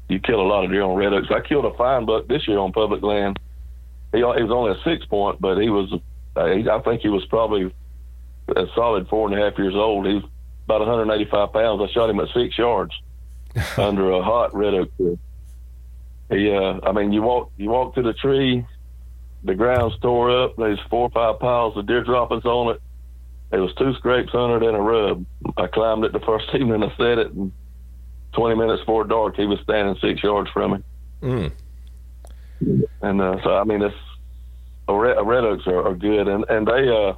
you 0.08 0.20
kill 0.20 0.42
a 0.42 0.48
lot 0.48 0.64
of 0.64 0.72
deer 0.72 0.84
on 0.84 0.96
red 0.96 1.14
oaks. 1.14 1.28
I 1.32 1.46
killed 1.46 1.66
a 1.66 1.76
fine 1.76 2.06
buck 2.06 2.28
this 2.28 2.48
year 2.48 2.60
on 2.60 2.72
public 2.72 3.02
land. 3.02 3.40
He, 4.12 4.20
he 4.20 4.24
was 4.24 4.52
only 4.52 4.72
a 4.72 4.84
six 4.84 5.06
point, 5.06 5.42
but 5.42 5.58
he 5.58 5.70
was 5.70 5.94
I 6.36 6.80
think 6.84 7.02
he 7.02 7.10
was 7.10 7.26
probably 7.26 7.74
a 8.56 8.66
solid 8.76 9.08
four 9.08 9.28
and 9.28 9.40
a 9.40 9.44
half 9.44 9.58
years 9.58 9.76
old. 9.76 10.06
He's 10.06 10.24
about 10.66 10.82
185 10.82 11.54
pounds. 11.54 11.82
I 11.82 11.94
shot 11.94 12.10
him 12.10 12.20
at 12.20 12.28
six 12.34 12.58
yards 12.58 12.94
under 13.78 14.12
a 14.12 14.24
hot 14.24 14.54
red 14.56 14.74
oak 14.74 14.96
tree. 14.98 15.18
He, 16.30 16.52
uh, 16.52 16.80
I 16.84 16.92
mean, 16.92 17.12
you 17.12 17.22
walk 17.22 17.52
you 17.58 17.70
walk 17.70 17.96
to 17.96 18.02
the 18.02 18.14
tree, 18.14 18.66
the 19.44 19.56
ground's 19.56 19.98
tore 20.00 20.44
up. 20.44 20.56
There's 20.58 20.80
four 20.90 21.04
or 21.04 21.10
five 21.12 21.40
piles 21.40 21.78
of 21.78 21.86
deer 21.86 22.04
droppings 22.04 22.46
on 22.46 22.76
it. 22.76 22.82
It 23.52 23.60
was 23.60 23.74
two 23.76 23.94
scrapes 23.94 24.34
under 24.34 24.58
it 24.58 24.64
and 24.64 24.76
a 24.76 24.82
rub. 24.82 25.26
I 25.56 25.68
climbed 25.68 26.04
it 26.04 26.14
the 26.14 26.20
first 26.20 26.46
evening 26.54 26.84
I 26.84 26.90
set 26.98 27.20
it, 27.20 27.32
and 27.32 27.52
20 28.34 28.56
minutes 28.56 28.82
before 28.82 29.04
dark, 29.06 29.36
he 29.36 29.46
was 29.46 29.60
standing 29.62 29.96
six 30.02 30.24
yards 30.24 30.50
from 30.50 30.72
me. 30.72 30.78
Mm. 31.22 31.52
And 33.02 33.22
uh, 33.22 33.38
so, 33.44 33.56
I 33.56 33.64
mean, 33.64 33.82
it's 33.84 33.96
red, 34.90 35.18
red 35.26 35.44
oaks 35.44 35.68
are, 35.68 35.88
are 35.88 35.96
good, 35.96 36.28
and 36.28 36.46
and 36.50 36.68
they 36.68 36.90
uh 36.90 37.14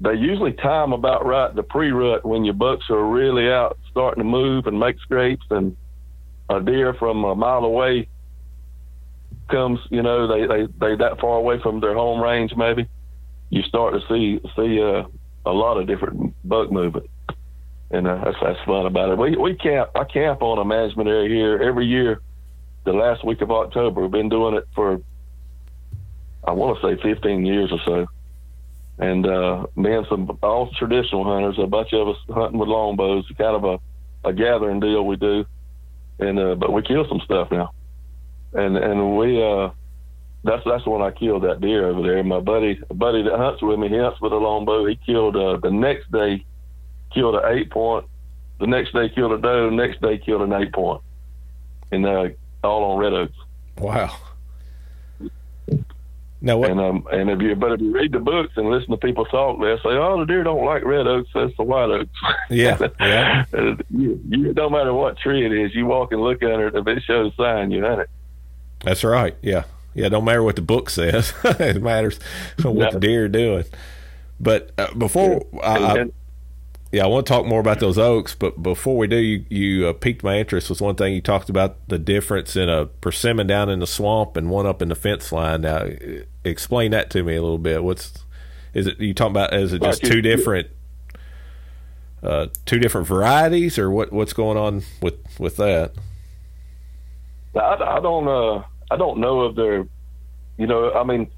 they 0.00 0.14
usually 0.14 0.52
time 0.52 0.92
about 0.92 1.26
right 1.26 1.54
the 1.54 1.62
pre-rut 1.62 2.24
when 2.24 2.44
your 2.44 2.54
bucks 2.54 2.86
are 2.90 3.04
really 3.04 3.50
out 3.50 3.78
starting 3.90 4.22
to 4.22 4.28
move 4.28 4.66
and 4.66 4.78
make 4.78 4.98
scrapes, 5.00 5.44
and 5.50 5.76
a 6.48 6.60
deer 6.60 6.94
from 6.94 7.24
a 7.24 7.34
mile 7.34 7.64
away 7.64 8.08
comes, 9.50 9.80
you 9.90 10.02
know, 10.02 10.26
they 10.26 10.46
they 10.46 10.66
they 10.80 10.96
that 10.96 11.20
far 11.20 11.36
away 11.36 11.60
from 11.62 11.80
their 11.80 11.94
home 11.94 12.20
range, 12.20 12.52
maybe 12.56 12.88
you 13.50 13.62
start 13.62 13.94
to 13.94 14.00
see 14.08 14.40
see 14.56 14.80
uh, 14.80 15.02
a 15.44 15.52
lot 15.52 15.76
of 15.76 15.86
different 15.86 16.34
buck 16.48 16.70
movement, 16.72 17.10
and 17.90 18.06
uh, 18.06 18.22
that's 18.24 18.36
that's 18.42 18.58
fun 18.64 18.86
about 18.86 19.10
it. 19.10 19.18
We 19.18 19.36
we 19.36 19.54
camp. 19.54 19.90
I 19.94 20.04
camp 20.04 20.40
on 20.42 20.58
a 20.58 20.64
management 20.64 21.08
area 21.08 21.28
here 21.28 21.58
every 21.62 21.86
year. 21.86 22.20
The 22.84 22.92
last 22.92 23.26
week 23.26 23.42
of 23.42 23.50
October, 23.50 24.00
we've 24.00 24.10
been 24.10 24.30
doing 24.30 24.54
it 24.54 24.66
for 24.74 25.02
I 26.44 26.52
want 26.52 26.80
to 26.80 26.96
say 26.96 27.02
15 27.02 27.44
years 27.44 27.70
or 27.70 27.78
so. 27.84 28.06
And 29.00 29.26
uh, 29.26 29.66
some 30.10 30.38
all 30.42 30.70
traditional 30.78 31.24
hunters, 31.24 31.58
a 31.58 31.66
bunch 31.66 31.94
of 31.94 32.08
us 32.08 32.16
hunting 32.28 32.58
with 32.58 32.68
longbows, 32.68 33.24
kind 33.38 33.56
of 33.56 33.64
a, 33.64 34.28
a 34.28 34.32
gathering 34.34 34.78
deal 34.78 35.06
we 35.06 35.16
do. 35.16 35.46
And 36.18 36.38
uh, 36.38 36.54
but 36.54 36.70
we 36.70 36.82
kill 36.82 37.08
some 37.08 37.22
stuff 37.24 37.50
now, 37.50 37.72
and 38.52 38.76
and 38.76 39.16
we 39.16 39.42
uh, 39.42 39.70
that's 40.44 40.62
that's 40.66 40.86
when 40.86 41.00
I 41.00 41.12
killed 41.12 41.44
that 41.44 41.62
deer 41.62 41.88
over 41.88 42.02
there. 42.02 42.22
My 42.22 42.40
buddy, 42.40 42.78
buddy 42.92 43.22
that 43.22 43.38
hunts 43.38 43.62
with 43.62 43.78
me, 43.78 43.88
he 43.88 43.96
hunts 43.96 44.20
with 44.20 44.34
a 44.34 44.36
longbow. 44.36 44.84
He 44.84 44.96
killed 44.96 45.34
uh, 45.34 45.56
the 45.62 45.70
next 45.70 46.12
day, 46.12 46.44
killed 47.14 47.36
an 47.36 47.56
eight 47.56 47.70
point. 47.70 48.04
The 48.58 48.66
next 48.66 48.92
day 48.92 49.08
killed 49.08 49.32
a 49.32 49.38
doe. 49.38 49.70
Next 49.70 50.02
day 50.02 50.18
killed 50.18 50.42
an 50.42 50.52
eight 50.52 50.74
point, 50.74 51.00
and 51.90 52.04
uh, 52.04 52.28
all 52.62 52.84
on 52.84 52.98
red 52.98 53.14
oaks. 53.14 53.38
Wow. 53.78 54.14
Now 56.42 56.56
what? 56.56 56.70
And 56.70 56.80
um, 56.80 57.06
and 57.12 57.28
if 57.28 57.40
you 57.40 57.54
but 57.54 57.72
if 57.72 57.80
you 57.80 57.92
read 57.92 58.12
the 58.12 58.18
books 58.18 58.52
and 58.56 58.70
listen 58.70 58.90
to 58.90 58.96
people 58.96 59.26
talk, 59.26 59.60
they'll 59.60 59.76
say, 59.78 59.90
"Oh, 59.90 60.20
the 60.20 60.24
deer 60.24 60.42
don't 60.42 60.64
like 60.64 60.84
red 60.84 61.06
oaks. 61.06 61.28
That's 61.34 61.54
the 61.56 61.64
white 61.64 61.90
oaks." 61.90 62.10
Yeah, 62.50 62.78
yeah. 62.98 63.44
you, 63.90 64.20
you, 64.28 64.52
no 64.54 64.68
matter 64.68 64.92
what 64.92 65.18
tree 65.18 65.46
it 65.46 65.52
is, 65.52 65.74
you 65.74 65.86
walk 65.86 66.12
and 66.12 66.20
look 66.20 66.42
under 66.42 66.68
it. 66.68 66.74
If 66.74 66.86
it 66.86 67.02
shows 67.04 67.32
sign, 67.36 67.70
you 67.70 67.84
hunt 67.84 68.00
it. 68.00 68.10
That's 68.82 69.04
right. 69.04 69.36
Yeah, 69.42 69.64
yeah. 69.94 70.08
Don't 70.08 70.24
matter 70.24 70.42
what 70.42 70.56
the 70.56 70.62
book 70.62 70.90
says. 70.90 71.32
it 71.44 71.82
matters 71.82 72.18
what 72.62 72.74
yeah. 72.74 72.90
the 72.90 73.00
deer 73.00 73.24
are 73.26 73.28
doing. 73.28 73.64
But 74.40 74.72
uh, 74.78 74.92
before 74.94 75.46
yeah. 75.52 75.60
I, 75.60 76.00
I, 76.00 76.04
yeah, 76.92 77.04
I 77.04 77.06
want 77.06 77.26
to 77.26 77.32
talk 77.32 77.46
more 77.46 77.60
about 77.60 77.78
those 77.78 77.98
oaks, 77.98 78.34
but 78.34 78.60
before 78.60 78.96
we 78.96 79.06
do, 79.06 79.16
you, 79.16 79.44
you 79.48 79.86
uh, 79.88 79.92
piqued 79.92 80.24
my 80.24 80.38
interest 80.38 80.70
with 80.70 80.80
one 80.80 80.96
thing 80.96 81.14
you 81.14 81.20
talked 81.20 81.48
about 81.48 81.76
the 81.88 81.98
difference 81.98 82.56
in 82.56 82.68
a 82.68 82.86
persimmon 82.86 83.46
down 83.46 83.68
in 83.68 83.78
the 83.78 83.86
swamp 83.86 84.36
and 84.36 84.50
one 84.50 84.66
up 84.66 84.82
in 84.82 84.88
the 84.88 84.96
fence 84.96 85.30
line. 85.30 85.60
Now, 85.60 85.86
explain 86.44 86.90
that 86.92 87.10
to 87.10 87.22
me 87.22 87.36
a 87.36 87.42
little 87.42 87.58
bit. 87.58 87.82
What's 87.82 88.24
is 88.74 88.86
it 88.86 89.00
you 89.00 89.14
talking 89.14 89.32
about? 89.32 89.54
Is 89.54 89.72
it 89.72 89.82
just 89.82 90.04
two 90.04 90.20
different 90.22 90.68
uh, 92.22 92.46
two 92.66 92.78
different 92.78 93.06
varieties, 93.06 93.78
or 93.78 93.90
what? 93.90 94.12
What's 94.12 94.32
going 94.32 94.56
on 94.56 94.82
with 95.00 95.14
with 95.38 95.56
that? 95.56 95.92
I, 97.54 97.74
I 97.74 98.00
don't 98.00 98.28
uh, 98.28 98.64
I 98.90 98.96
don't 98.96 99.18
know 99.18 99.46
if 99.46 99.56
they're 99.56 99.86
you 100.56 100.66
know 100.66 100.92
I 100.92 101.04
mean 101.04 101.30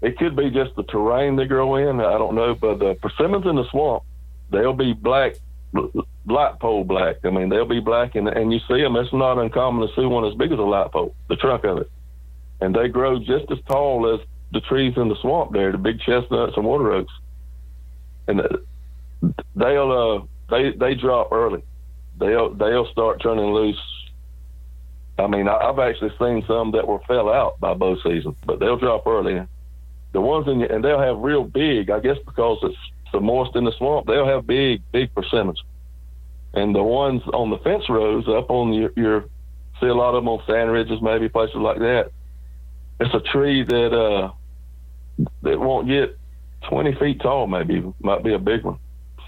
it 0.00 0.16
could 0.18 0.36
be 0.36 0.50
just 0.50 0.76
the 0.76 0.84
terrain 0.84 1.36
they 1.36 1.46
grow 1.46 1.76
in. 1.76 2.00
I 2.00 2.18
don't 2.18 2.34
know, 2.34 2.54
but 2.54 2.78
the 2.78 2.94
persimmons 2.94 3.46
in 3.46 3.56
the 3.56 3.68
swamp 3.70 4.04
they'll 4.50 4.72
be 4.72 4.92
black, 4.92 5.34
light 6.26 6.58
pole 6.60 6.84
black. 6.84 7.16
I 7.24 7.30
mean, 7.30 7.48
they'll 7.48 7.66
be 7.66 7.80
black, 7.80 8.14
and 8.14 8.28
and 8.28 8.52
you 8.52 8.60
see 8.68 8.80
them. 8.80 8.96
It's 8.96 9.12
not 9.12 9.38
uncommon 9.38 9.86
to 9.86 9.94
see 9.94 10.06
one 10.06 10.24
as 10.24 10.34
big 10.34 10.52
as 10.52 10.58
a 10.58 10.62
light 10.62 10.92
pole, 10.92 11.14
the 11.28 11.36
trunk 11.36 11.64
of 11.64 11.78
it, 11.78 11.90
and 12.60 12.74
they 12.74 12.88
grow 12.88 13.18
just 13.18 13.50
as 13.50 13.58
tall 13.68 14.14
as 14.14 14.26
the 14.52 14.60
trees 14.60 14.94
in 14.96 15.08
the 15.08 15.16
swamp 15.20 15.52
there, 15.52 15.72
the 15.72 15.78
big 15.78 16.00
chestnuts 16.00 16.56
and 16.56 16.64
water 16.64 16.92
oaks, 16.92 17.12
and 18.26 18.40
they'll 19.54 19.92
uh 19.92 20.26
they 20.50 20.72
they 20.72 20.94
drop 20.94 21.32
early. 21.32 21.62
They'll 22.18 22.54
they'll 22.54 22.90
start 22.90 23.22
turning 23.22 23.52
loose. 23.52 23.80
I 25.18 25.26
mean, 25.26 25.48
I've 25.48 25.78
actually 25.78 26.12
seen 26.18 26.44
some 26.46 26.70
that 26.72 26.86
were 26.86 27.00
fell 27.00 27.28
out 27.28 27.58
by 27.60 27.74
bow 27.74 27.96
season, 28.02 28.36
but 28.46 28.60
they'll 28.60 28.78
drop 28.78 29.06
early. 29.06 29.42
The 30.12 30.20
ones 30.20 30.46
in 30.48 30.62
and 30.62 30.82
they'll 30.82 31.00
have 31.00 31.18
real 31.18 31.44
big. 31.44 31.90
I 31.90 32.00
guess 32.00 32.16
because 32.24 32.58
it's 32.62 32.76
the 33.12 33.20
moist 33.20 33.56
in 33.56 33.64
the 33.64 33.72
swamp, 33.72 34.06
they'll 34.06 34.26
have 34.26 34.46
big, 34.46 34.82
big 34.92 35.14
persimmons. 35.14 35.62
And 36.54 36.74
the 36.74 36.82
ones 36.82 37.22
on 37.32 37.50
the 37.50 37.58
fence 37.58 37.88
rows 37.88 38.26
up 38.28 38.50
on 38.50 38.72
your, 38.72 38.90
your 38.96 39.24
see 39.80 39.86
a 39.86 39.94
lot 39.94 40.14
of 40.14 40.24
them 40.24 40.28
on 40.28 40.42
sand 40.46 40.72
ridges, 40.72 41.00
maybe 41.02 41.28
places 41.28 41.56
like 41.56 41.78
that. 41.78 42.10
It's 43.00 43.14
a 43.14 43.20
tree 43.20 43.62
that 43.64 43.92
uh 43.92 44.32
that 45.42 45.58
won't 45.58 45.88
get 45.88 46.16
20 46.68 46.94
feet 46.94 47.20
tall, 47.20 47.46
maybe 47.46 47.82
might 48.00 48.22
be 48.22 48.34
a 48.34 48.38
big 48.38 48.64
one. 48.64 48.78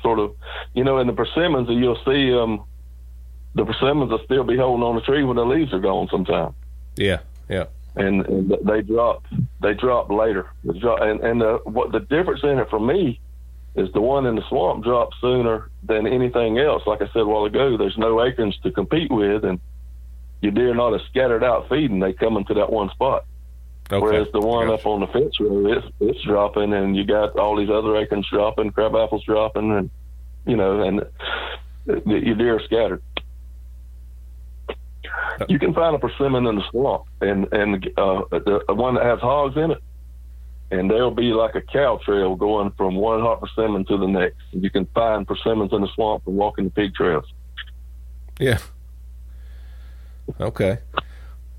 Sort 0.03 0.19
of, 0.19 0.35
you 0.75 0.85
know, 0.85 0.99
in 0.99 1.07
the 1.07 1.13
persimmons, 1.13 1.69
you'll 1.69 2.01
see 2.05 2.33
um 2.35 2.65
the 3.55 3.65
persimmons 3.65 4.11
will 4.11 4.25
still 4.25 4.45
be 4.45 4.57
holding 4.57 4.85
on 4.85 4.95
the 4.95 5.01
tree 5.03 5.25
when 5.25 5.37
the 5.37 5.45
leaves 5.45 5.73
are 5.73 5.81
gone. 5.81 6.09
Sometime. 6.11 6.55
Yeah, 6.97 7.21
yeah. 7.49 7.67
And, 7.97 8.25
and 8.27 8.55
they 8.65 8.83
drop, 8.83 9.25
they 9.61 9.75
drop 9.75 10.11
later. 10.11 10.51
And 10.65 11.21
and 11.21 11.41
the, 11.41 11.61
what 11.65 11.93
the 11.93 12.01
difference 12.01 12.41
in 12.45 12.59
it 12.59 12.71
for 12.71 12.79
me 12.79 13.21
is 13.75 13.93
the 13.93 14.01
one 14.01 14.27
in 14.27 14.37
the 14.37 14.43
swamp 14.49 14.85
drops 14.85 15.17
sooner 15.21 15.71
than 15.83 16.07
anything 16.07 16.59
else. 16.59 16.83
Like 16.87 17.03
I 17.03 17.07
said 17.13 17.23
a 17.23 17.27
while 17.27 17.45
ago, 17.45 17.77
there's 17.77 17.99
no 17.99 18.25
acorns 18.25 18.59
to 18.63 18.71
compete 18.71 19.11
with, 19.11 19.45
and 19.45 19.61
your 20.41 20.53
deer 20.53 20.75
not 20.75 20.95
as 20.95 21.03
scattered 21.11 21.45
out 21.45 21.69
feeding. 21.69 22.01
They 22.01 22.13
come 22.13 22.37
into 22.37 22.55
that 22.55 22.71
one 22.71 22.91
spot. 22.91 23.25
Okay. 23.93 23.99
Whereas 23.99 24.29
the 24.33 24.41
one 24.41 24.69
gotcha. 24.69 24.81
up 24.81 24.87
on 24.87 25.01
the 25.01 25.07
fence 25.09 25.41
row, 25.41 25.73
it's 25.73 25.87
it's 26.01 26.23
dropping, 26.23 26.73
and 26.73 26.97
you 26.97 27.05
got 27.05 27.37
all 27.37 27.57
these 27.57 27.71
other 27.71 27.97
acorns 27.97 28.27
dropping, 28.31 28.71
crab 28.71 28.95
apples 28.95 29.25
dropping, 29.25 29.73
and 29.73 29.91
you 30.47 30.57
know, 30.57 30.83
and 30.83 31.03
your 32.07 32.35
deer 32.37 32.57
are 32.57 32.65
scattered. 32.65 33.03
You 35.49 35.59
can 35.59 35.75
find 35.75 35.97
a 35.97 35.99
persimmon 35.99 36.47
in 36.47 36.57
the 36.57 36.63
swamp, 36.71 37.05
and 37.21 37.53
and 37.53 37.85
uh, 37.97 38.23
the, 38.31 38.63
the 38.69 38.75
one 38.75 38.95
that 38.95 39.05
has 39.05 39.19
hogs 39.21 39.57
in 39.57 39.73
it 39.73 39.83
and 40.71 40.91
there'll 40.91 41.11
be 41.11 41.33
like 41.33 41.55
a 41.55 41.61
cow 41.61 41.99
trail 42.05 42.37
going 42.37 42.71
from 42.77 42.95
one 42.95 43.21
hot 43.21 43.41
persimmon 43.41 43.85
to 43.87 43.97
the 43.97 44.07
next. 44.07 44.37
You 44.53 44.71
can 44.71 44.87
find 44.95 45.27
persimmons 45.27 45.73
in 45.73 45.81
the 45.81 45.89
swamp 45.95 46.25
from 46.25 46.37
walking 46.37 46.65
the 46.65 46.71
pig 46.71 46.95
trails. 46.95 47.25
Yeah. 48.39 48.59
Okay. 50.41 50.79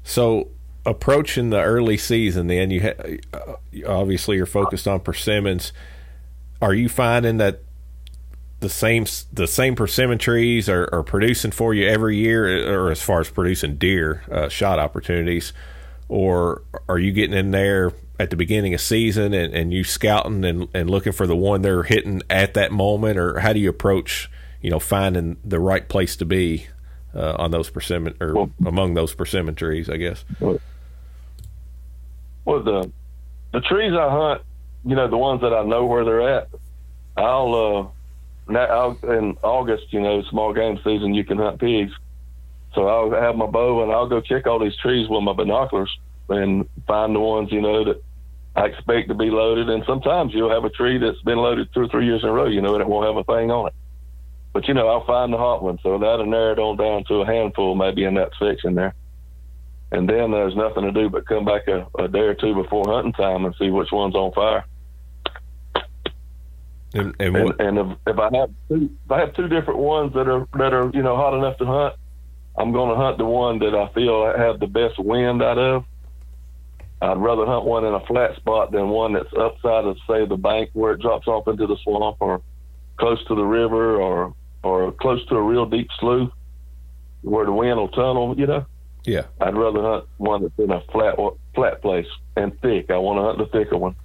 So 0.04 0.48
approaching 0.86 1.50
the 1.50 1.62
early 1.62 1.98
season, 1.98 2.48
then 2.48 2.72
you 2.72 2.82
ha- 2.82 3.18
uh, 3.34 3.56
obviously 3.88 4.38
you're 4.38 4.46
focused 4.46 4.88
on 4.88 5.00
persimmons. 5.00 5.74
Are 6.62 6.74
you 6.74 6.90
finding 6.90 7.38
that 7.38 7.62
the 8.60 8.70
same 8.70 9.06
the 9.34 9.48
same 9.48 9.76
persimmon 9.76 10.18
trees 10.18 10.70
are, 10.70 10.88
are 10.94 11.04
producing 11.04 11.52
for 11.52 11.74
you 11.74 11.88
every 11.88 12.18
year, 12.18 12.72
or 12.72 12.92
as 12.92 13.02
far 13.02 13.20
as 13.20 13.30
producing 13.30 13.76
deer 13.76 14.24
uh, 14.32 14.50
shot 14.50 14.80
opportunities, 14.80 15.54
or 16.08 16.62
are 16.88 17.00
you 17.00 17.12
getting 17.12 17.36
in 17.36 17.52
there 17.52 17.94
at 18.20 18.30
the 18.30 18.36
beginning 18.36 18.74
of 18.76 18.82
season 18.82 19.34
and, 19.34 19.52
and 19.54 19.74
you 19.74 19.84
scouting 19.84 20.46
and, 20.46 20.68
and 20.76 20.92
looking 20.92 21.12
for 21.12 21.26
the 21.26 21.36
one 21.36 21.64
they're 21.64 21.84
hitting 21.84 22.22
at 22.30 22.54
that 22.54 22.72
moment? 22.72 23.18
Or 23.18 23.40
how 23.40 23.52
do 23.52 23.60
you 23.60 23.70
approach 23.70 24.30
you 24.62 24.70
know 24.70 24.80
finding 24.80 25.38
the 25.44 25.60
right 25.60 25.88
place 25.90 26.16
to 26.16 26.26
be 26.26 26.68
uh, 27.16 27.36
on 27.38 27.52
those 27.52 27.70
persimmon 27.70 28.16
or 28.22 28.34
well, 28.34 28.52
among 28.66 28.94
those 28.94 29.14
persimmon 29.14 29.56
trees 29.56 29.90
i 29.90 29.98
guess? 29.98 30.24
well 30.40 30.60
the 32.46 32.92
the 33.54 33.62
trees 33.62 33.94
i 33.94 34.10
hunt 34.10 34.42
you 34.86 34.96
know 34.96 35.08
the 35.08 35.18
ones 35.18 35.42
that 35.42 35.54
i 35.54 35.64
know 35.64 35.86
where 35.86 36.04
they're 36.04 36.38
at 36.38 36.50
i'll 37.18 37.56
uh 37.56 38.52
now 38.52 38.66
I'll, 38.66 39.12
in 39.12 39.38
august 39.44 39.92
you 39.92 40.02
know 40.02 40.22
small 40.24 40.54
game 40.54 40.80
season 40.84 41.14
you 41.14 41.24
can 41.24 41.38
hunt 41.38 41.60
pigs 41.60 41.94
so 42.74 42.88
i'll 42.88 43.12
have 43.12 43.36
my 43.36 43.46
bow 43.46 43.84
and 43.84 43.92
i'll 43.92 44.08
go 44.08 44.22
check 44.22 44.48
all 44.48 44.60
these 44.60 44.76
trees 44.78 45.08
with 45.10 45.24
my 45.24 45.34
binoculars 45.34 45.96
and 46.30 46.68
find 46.88 47.16
the 47.16 47.20
ones 47.20 47.52
you 47.52 47.62
know 47.62 47.84
that 47.86 48.02
I 48.56 48.66
expect 48.66 49.08
to 49.08 49.16
be 49.16 49.30
loaded. 49.30 49.70
And 49.70 49.84
sometimes 49.86 50.34
you'll 50.34 50.52
have 50.52 50.66
a 50.66 50.70
tree 50.70 50.98
that's 50.98 51.22
been 51.22 51.38
loaded 51.38 51.70
two 51.74 51.82
or 51.82 51.88
three 51.88 52.06
years 52.06 52.24
in 52.24 52.30
a 52.30 52.34
row, 52.34 52.48
you 52.48 52.62
know, 52.62 52.74
and 52.74 52.82
it 52.82 52.88
won't 52.88 53.08
have 53.08 53.18
a 53.18 53.24
thing 53.24 53.52
on 53.52 53.68
it. 53.68 53.74
But, 54.54 54.68
you 54.68 54.74
know, 54.74 54.90
I'll 54.90 55.06
find 55.06 55.32
the 55.32 55.38
hot 55.38 55.64
one. 55.64 55.80
So 55.82 55.98
that'll 55.98 56.26
narrow 56.26 56.52
it 56.52 56.60
on 56.60 56.76
down 56.76 57.06
to 57.06 57.22
a 57.22 57.26
handful 57.26 57.76
maybe 57.76 58.04
in 58.04 58.16
that 58.16 58.32
section 58.38 58.76
there. 58.76 58.94
And 59.92 60.08
then 60.08 60.32
there's 60.32 60.56
nothing 60.56 60.84
to 60.84 60.92
do 60.92 61.10
but 61.10 61.28
come 61.28 61.44
back 61.44 61.68
a, 61.68 61.86
a 62.00 62.08
day 62.08 62.20
or 62.20 62.34
two 62.34 62.56
before 62.56 62.86
hunting 62.88 63.14
time 63.14 63.46
and 63.46 63.54
see 63.60 63.70
which 63.70 63.92
one's 63.92 64.16
on 64.16 64.32
fire. 64.32 64.66
And, 66.94 67.16
and, 67.20 67.36
and, 67.36 67.62
and 67.62 67.78
if, 67.78 67.98
if, 68.08 68.20
I 68.20 68.38
have 68.38 68.50
two, 68.68 68.90
if 69.06 69.12
I 69.12 69.20
have 69.20 69.34
two 69.34 69.48
different 69.48 69.80
ones 69.80 70.14
that 70.14 70.28
are 70.28 70.46
that 70.56 70.74
are 70.74 70.92
you 70.94 71.02
know 71.02 71.16
hot 71.16 71.34
enough 71.34 71.58
to 71.60 71.66
hunt, 71.66 71.96
I'm 72.58 72.74
going 72.74 72.90
to 72.90 72.96
hunt 72.96 73.18
the 73.18 73.26
one 73.26 73.60
that 73.60 73.74
I 73.74 73.94
feel 73.94 74.24
I 74.24 74.38
have 74.38 74.60
the 74.60 74.68
best 74.68 75.00
wind 75.00 75.42
out 75.42 75.58
of, 75.58 75.86
I'd 77.02 77.18
rather 77.18 77.46
hunt 77.46 77.66
one 77.66 77.86
in 77.86 77.94
a 77.94 78.06
flat 78.06 78.36
spot 78.36 78.72
than 78.72 78.90
one 78.90 79.14
that's 79.14 79.34
upside 79.38 79.86
of, 79.86 79.98
say, 80.08 80.26
the 80.26 80.38
bank 80.38 80.70
where 80.74 80.94
it 80.94 81.02
drops 81.02 81.28
off 81.28 81.48
into 81.48 81.66
the 81.66 81.78
swamp 81.84 82.18
or 82.20 82.42
close 82.98 83.24
to 83.28 83.36
the 83.36 83.44
river 83.44 84.00
or 84.00 84.36
or 84.64 84.92
close 84.92 85.26
to 85.28 85.36
a 85.36 85.42
real 85.42 85.66
deep 85.66 85.88
slough 86.00 86.30
where 87.22 87.46
the 87.46 87.52
wind 87.52 87.78
will 87.78 87.88
tunnel, 87.90 88.36
you 88.38 88.46
know. 88.46 88.66
Yeah. 89.04 89.26
I'd 89.40 89.56
rather 89.56 89.82
hunt 89.82 90.06
one 90.18 90.44
that's 90.44 90.60
in 90.60 90.72
a 90.72 90.82
flat 90.92 91.18
flat 91.56 91.82
place 91.82 92.08
and 92.36 92.60
thick. 92.62 92.92
I 92.92 92.98
want 92.98 93.18
to 93.18 93.24
hunt 93.24 93.38
the 93.40 93.58
thicker 93.58 93.78
one. 93.78 93.96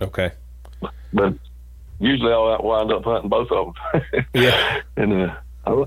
Okay. 0.00 0.32
But 1.12 1.34
usually 1.98 2.32
I'll 2.32 2.62
wind 2.62 2.92
up 2.92 3.04
hunting 3.04 3.30
both 3.30 3.50
of 3.50 3.74
them. 3.92 4.26
yeah. 4.34 4.82
And 4.96 5.30
uh, 5.64 5.84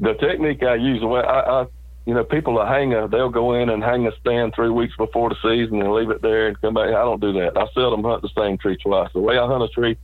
the 0.00 0.14
technique 0.14 0.62
I 0.62 0.74
use, 0.74 1.02
I, 1.04 1.06
I 1.06 1.66
you 2.04 2.14
know, 2.14 2.24
people 2.24 2.54
will 2.54 2.66
hang 2.66 2.92
a, 2.94 3.06
they'll 3.06 3.30
go 3.30 3.54
in 3.54 3.68
and 3.68 3.82
hang 3.82 4.06
a 4.06 4.12
stand 4.20 4.54
three 4.54 4.70
weeks 4.70 4.94
before 4.96 5.28
the 5.28 5.36
season 5.36 5.80
and 5.80 5.92
leave 5.92 6.10
it 6.10 6.20
there 6.20 6.48
and 6.48 6.60
come 6.60 6.74
back. 6.74 6.88
I 6.88 7.04
don't 7.04 7.20
do 7.20 7.32
that. 7.34 7.56
I 7.56 7.66
seldom 7.74 8.02
hunt 8.02 8.22
the 8.22 8.30
same 8.36 8.58
tree 8.58 8.76
twice. 8.76 9.10
The 9.12 9.20
way 9.20 9.38
I 9.38 9.46
hunt 9.46 9.62
a 9.62 9.68
tree, 9.68 9.96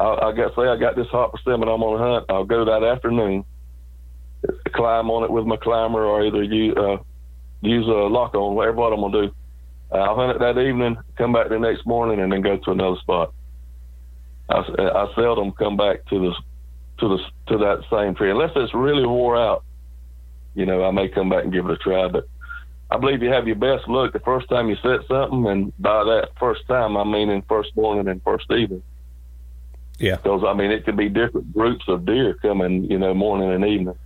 I, 0.00 0.04
I 0.04 0.32
got 0.32 0.54
say 0.56 0.62
I 0.62 0.76
got 0.76 0.96
this 0.96 1.08
hot 1.08 1.38
and 1.44 1.62
I'm 1.64 1.82
on 1.82 2.00
a 2.00 2.12
hunt. 2.12 2.26
I'll 2.30 2.44
go 2.44 2.64
that 2.64 2.82
afternoon, 2.82 3.44
climb 4.74 5.10
on 5.10 5.24
it 5.24 5.30
with 5.30 5.46
my 5.46 5.56
climber, 5.56 6.04
or 6.04 6.24
either 6.24 6.42
use 6.42 6.76
uh, 6.76 6.96
use 7.60 7.86
a 7.86 7.90
lock 7.90 8.34
on, 8.34 8.54
whatever 8.54 8.76
what 8.76 8.92
I'm 8.92 9.00
gonna 9.00 9.26
do. 9.26 9.34
I'll 9.92 10.16
hunt 10.16 10.36
it 10.36 10.38
that 10.40 10.58
evening, 10.58 10.96
come 11.16 11.32
back 11.32 11.48
the 11.48 11.58
next 11.58 11.86
morning, 11.86 12.20
and 12.20 12.32
then 12.32 12.40
go 12.40 12.56
to 12.56 12.70
another 12.70 12.96
spot. 13.00 13.34
I, 14.48 14.58
I 14.78 15.06
seldom 15.14 15.52
come 15.52 15.76
back 15.76 16.04
to 16.06 16.18
the 16.18 16.34
to 16.98 17.08
the 17.08 17.18
to 17.48 17.58
that 17.58 17.84
same 17.90 18.14
tree 18.14 18.30
unless 18.30 18.52
it's 18.56 18.74
really 18.74 19.06
wore 19.06 19.36
out. 19.36 19.64
You 20.54 20.66
know, 20.66 20.84
I 20.84 20.90
may 20.90 21.08
come 21.08 21.28
back 21.30 21.44
and 21.44 21.52
give 21.52 21.66
it 21.66 21.72
a 21.72 21.76
try, 21.76 22.08
but 22.08 22.28
I 22.90 22.98
believe 22.98 23.22
you 23.22 23.30
have 23.30 23.46
your 23.46 23.56
best 23.56 23.88
look 23.88 24.12
the 24.12 24.20
first 24.20 24.48
time 24.48 24.68
you 24.68 24.76
set 24.82 25.06
something, 25.08 25.46
and 25.46 25.72
by 25.78 26.04
that 26.04 26.30
first 26.38 26.66
time, 26.68 26.96
I 26.96 27.04
mean 27.04 27.30
in 27.30 27.42
first 27.42 27.74
morning 27.74 28.08
and 28.08 28.22
first 28.22 28.50
evening. 28.50 28.82
Yeah. 29.98 30.16
Because 30.16 30.42
I 30.46 30.52
mean, 30.52 30.70
it 30.70 30.84
could 30.84 30.96
be 30.96 31.08
different 31.08 31.52
groups 31.54 31.84
of 31.88 32.04
deer 32.04 32.34
coming, 32.34 32.90
you 32.90 32.98
know, 32.98 33.14
morning 33.14 33.50
and 33.50 33.64
evening, 33.64 33.98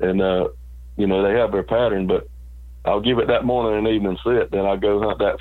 and 0.00 0.20
uh, 0.20 0.48
you 0.96 1.06
know 1.06 1.22
they 1.22 1.38
have 1.38 1.52
their 1.52 1.62
pattern. 1.62 2.06
But 2.06 2.28
I'll 2.84 3.00
give 3.00 3.18
it 3.18 3.28
that 3.28 3.44
morning 3.44 3.78
and 3.78 3.88
evening 3.88 4.18
sit, 4.24 4.50
then 4.50 4.64
I'll 4.64 4.78
go 4.78 5.00
hunt 5.00 5.18
that 5.18 5.38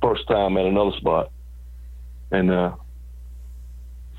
first 0.00 0.26
time 0.28 0.56
at 0.56 0.66
another 0.66 0.96
spot, 0.96 1.30
and 2.30 2.50
uh, 2.50 2.74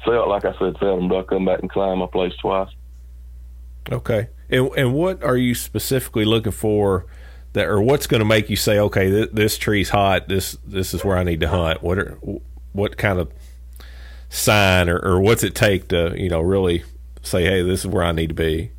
felt 0.06 0.28
like 0.28 0.46
I 0.46 0.54
said, 0.60 0.78
seldom 0.80 1.10
do 1.10 1.18
I 1.18 1.24
come 1.24 1.46
back 1.46 1.60
and 1.60 1.70
climb 1.70 2.00
my 2.00 2.08
place 2.08 2.34
twice. 2.42 2.70
Okay, 3.92 4.28
and 4.50 4.70
and 4.78 4.94
what 4.94 5.24
are 5.24 5.38
you 5.38 5.56
specifically 5.56 6.26
looking 6.26 6.52
for? 6.52 7.06
That 7.54 7.68
or 7.68 7.82
what's 7.82 8.08
going 8.08 8.20
to 8.20 8.26
make 8.26 8.50
you 8.50 8.56
say, 8.56 8.80
okay, 8.80 9.12
th- 9.12 9.30
this 9.32 9.60
tree's 9.60 9.90
hot. 9.90 10.28
This 10.28 10.58
this 10.66 10.94
is 10.96 11.06
where 11.06 11.18
I 11.18 11.24
need 11.24 11.40
to 11.42 11.50
hunt. 11.50 11.84
What 11.84 12.00
are 12.00 12.18
what 12.72 12.98
kind 12.98 13.20
of 13.20 13.32
sign 14.30 14.90
or, 14.90 14.98
or 14.98 15.22
what's 15.22 15.44
it 15.44 15.54
take 15.54 15.90
to 15.90 16.20
you 16.20 16.30
know 16.30 16.42
really 16.42 16.84
say, 17.22 17.44
hey, 17.44 17.62
this 17.62 17.82
is 17.82 17.88
where 17.88 18.04
I 18.04 18.12
need 18.12 18.30
to 18.30 18.36
be? 18.36 18.72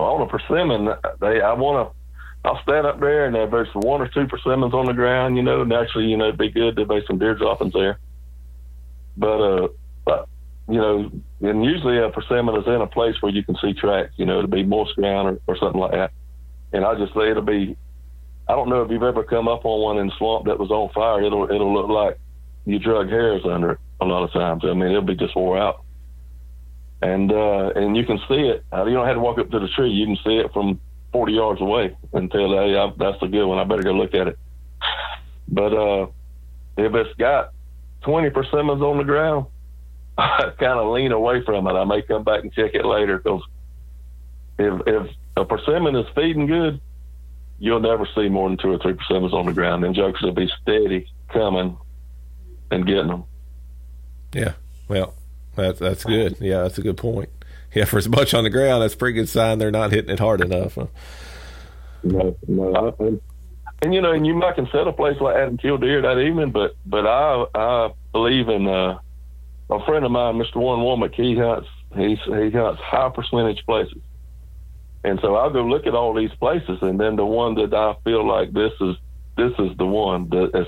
Well, 0.00 0.14
on 0.14 0.22
a 0.22 0.26
persimmon, 0.26 0.88
they 1.20 1.42
I 1.42 1.52
want 1.52 1.92
to. 1.92 2.48
I'll 2.48 2.62
stand 2.62 2.86
up 2.86 3.00
there 3.00 3.26
and 3.26 3.52
there's 3.52 3.68
one 3.74 4.00
or 4.00 4.08
two 4.08 4.26
persimmons 4.26 4.72
on 4.72 4.86
the 4.86 4.94
ground, 4.94 5.36
you 5.36 5.42
know. 5.42 5.62
Naturally, 5.62 6.08
you 6.08 6.16
know, 6.16 6.28
it'd 6.28 6.38
be 6.38 6.48
good 6.48 6.76
to 6.76 6.86
be 6.86 7.02
some 7.06 7.18
deer 7.18 7.34
droppings 7.34 7.74
there. 7.74 7.98
But 9.18 9.42
uh, 9.42 9.68
but, 10.06 10.26
you 10.66 10.78
know, 10.78 11.10
and 11.42 11.62
usually 11.62 11.98
a 11.98 12.08
persimmon 12.08 12.56
is 12.56 12.66
in 12.66 12.80
a 12.80 12.86
place 12.86 13.14
where 13.20 13.30
you 13.30 13.44
can 13.44 13.56
see 13.56 13.74
tracks, 13.74 14.14
you 14.16 14.24
know, 14.24 14.40
to 14.40 14.48
be 14.48 14.62
moist 14.62 14.96
ground 14.96 15.28
or, 15.28 15.52
or 15.52 15.58
something 15.58 15.78
like 15.78 15.92
that. 15.92 16.12
And 16.72 16.86
I 16.86 16.94
just 16.94 17.12
say 17.12 17.30
it'll 17.30 17.42
be. 17.42 17.76
I 18.48 18.52
don't 18.54 18.70
know 18.70 18.82
if 18.82 18.90
you've 18.90 19.02
ever 19.02 19.22
come 19.22 19.48
up 19.48 19.66
on 19.66 19.82
one 19.82 19.98
in 19.98 20.10
swamp 20.16 20.46
that 20.46 20.58
was 20.58 20.70
on 20.70 20.88
fire. 20.94 21.22
It'll 21.22 21.44
it'll 21.44 21.74
look 21.74 21.90
like 21.90 22.18
you 22.64 22.78
drug 22.78 23.10
hairs 23.10 23.42
under 23.44 23.72
it 23.72 23.78
a 24.00 24.06
lot 24.06 24.24
of 24.24 24.32
times. 24.32 24.62
I 24.64 24.72
mean, 24.72 24.88
it'll 24.88 25.02
be 25.02 25.14
just 25.14 25.36
wore 25.36 25.58
out. 25.58 25.84
And 27.02 27.32
uh, 27.32 27.72
and 27.76 27.96
you 27.96 28.04
can 28.04 28.18
see 28.28 28.48
it. 28.48 28.64
Uh, 28.72 28.84
you 28.84 28.94
don't 28.94 29.06
have 29.06 29.16
to 29.16 29.20
walk 29.20 29.38
up 29.38 29.50
to 29.50 29.58
the 29.58 29.68
tree. 29.68 29.90
You 29.90 30.06
can 30.06 30.16
see 30.16 30.36
it 30.36 30.52
from 30.52 30.78
40 31.12 31.32
yards 31.32 31.60
away 31.60 31.96
and 32.12 32.30
tell, 32.30 32.50
hey, 32.50 32.76
I, 32.76 32.92
that's 32.96 33.22
a 33.22 33.28
good 33.28 33.46
one. 33.46 33.58
I 33.58 33.64
better 33.64 33.82
go 33.82 33.92
look 33.92 34.14
at 34.14 34.28
it. 34.28 34.38
But 35.48 35.72
uh, 35.72 36.06
if 36.76 36.94
it's 36.94 37.14
got 37.16 37.52
20 38.02 38.30
persimmons 38.30 38.82
on 38.82 38.98
the 38.98 39.04
ground, 39.04 39.46
I 40.18 40.52
kind 40.58 40.78
of 40.78 40.92
lean 40.92 41.12
away 41.12 41.42
from 41.44 41.66
it. 41.66 41.72
I 41.72 41.84
may 41.84 42.02
come 42.02 42.24
back 42.24 42.42
and 42.42 42.52
check 42.52 42.74
it 42.74 42.84
later 42.84 43.18
because 43.18 43.42
if, 44.58 44.82
if 44.86 45.10
a 45.36 45.44
persimmon 45.44 45.96
is 45.96 46.06
feeding 46.14 46.46
good, 46.46 46.80
you'll 47.58 47.80
never 47.80 48.06
see 48.14 48.28
more 48.28 48.48
than 48.48 48.58
two 48.58 48.72
or 48.72 48.78
three 48.78 48.94
persimmons 48.94 49.34
on 49.34 49.46
the 49.46 49.52
ground. 49.52 49.84
And 49.84 49.94
jokers 49.94 50.22
will 50.22 50.32
be 50.32 50.50
steady 50.62 51.10
coming 51.28 51.76
and 52.70 52.86
getting 52.86 53.08
them. 53.08 53.24
Yeah, 54.32 54.52
well, 54.88 55.14
that's 55.54 55.78
that's 55.78 56.04
good. 56.04 56.36
Yeah, 56.40 56.62
that's 56.62 56.78
a 56.78 56.82
good 56.82 56.96
point. 56.96 57.30
Yeah, 57.74 57.84
for 57.84 57.98
as 57.98 58.08
much 58.08 58.34
on 58.34 58.44
the 58.44 58.50
ground, 58.50 58.82
that's 58.82 58.94
a 58.94 58.96
pretty 58.96 59.14
good 59.14 59.28
sign 59.28 59.58
they're 59.58 59.70
not 59.70 59.92
hitting 59.92 60.10
it 60.10 60.18
hard 60.18 60.40
enough. 60.40 60.74
Huh? 60.74 60.86
No, 62.02 62.36
no, 62.48 62.94
and, 62.98 63.20
and 63.82 63.94
you 63.94 64.00
know, 64.00 64.12
and 64.12 64.26
you 64.26 64.34
might 64.34 64.56
can 64.56 64.66
set 64.72 64.86
a 64.86 64.92
place 64.92 65.20
like 65.20 65.36
that 65.36 65.48
and 65.48 65.60
kill 65.60 65.78
deer 65.78 66.02
that 66.02 66.18
evening, 66.18 66.50
but 66.50 66.76
but 66.84 67.06
I 67.06 67.44
I 67.54 67.92
believe 68.12 68.48
in 68.48 68.66
uh, 68.66 68.98
a 69.70 69.84
friend 69.84 70.04
of 70.04 70.10
mine, 70.10 70.34
Mr. 70.36 70.56
Warren 70.56 70.80
Womack. 70.80 71.14
He 71.14 71.36
hunts 71.36 71.68
he's 71.96 72.18
he 72.24 72.50
hunts 72.50 72.80
high 72.82 73.10
percentage 73.10 73.64
places, 73.66 74.02
and 75.04 75.20
so 75.22 75.36
I'll 75.36 75.50
go 75.50 75.62
look 75.62 75.86
at 75.86 75.94
all 75.94 76.14
these 76.14 76.32
places, 76.40 76.78
and 76.82 76.98
then 76.98 77.16
the 77.16 77.26
one 77.26 77.54
that 77.54 77.72
I 77.74 77.94
feel 78.02 78.26
like 78.26 78.52
this 78.52 78.72
is 78.80 78.96
this 79.36 79.52
is 79.58 79.76
the 79.78 79.86
one 79.86 80.28
that 80.30 80.66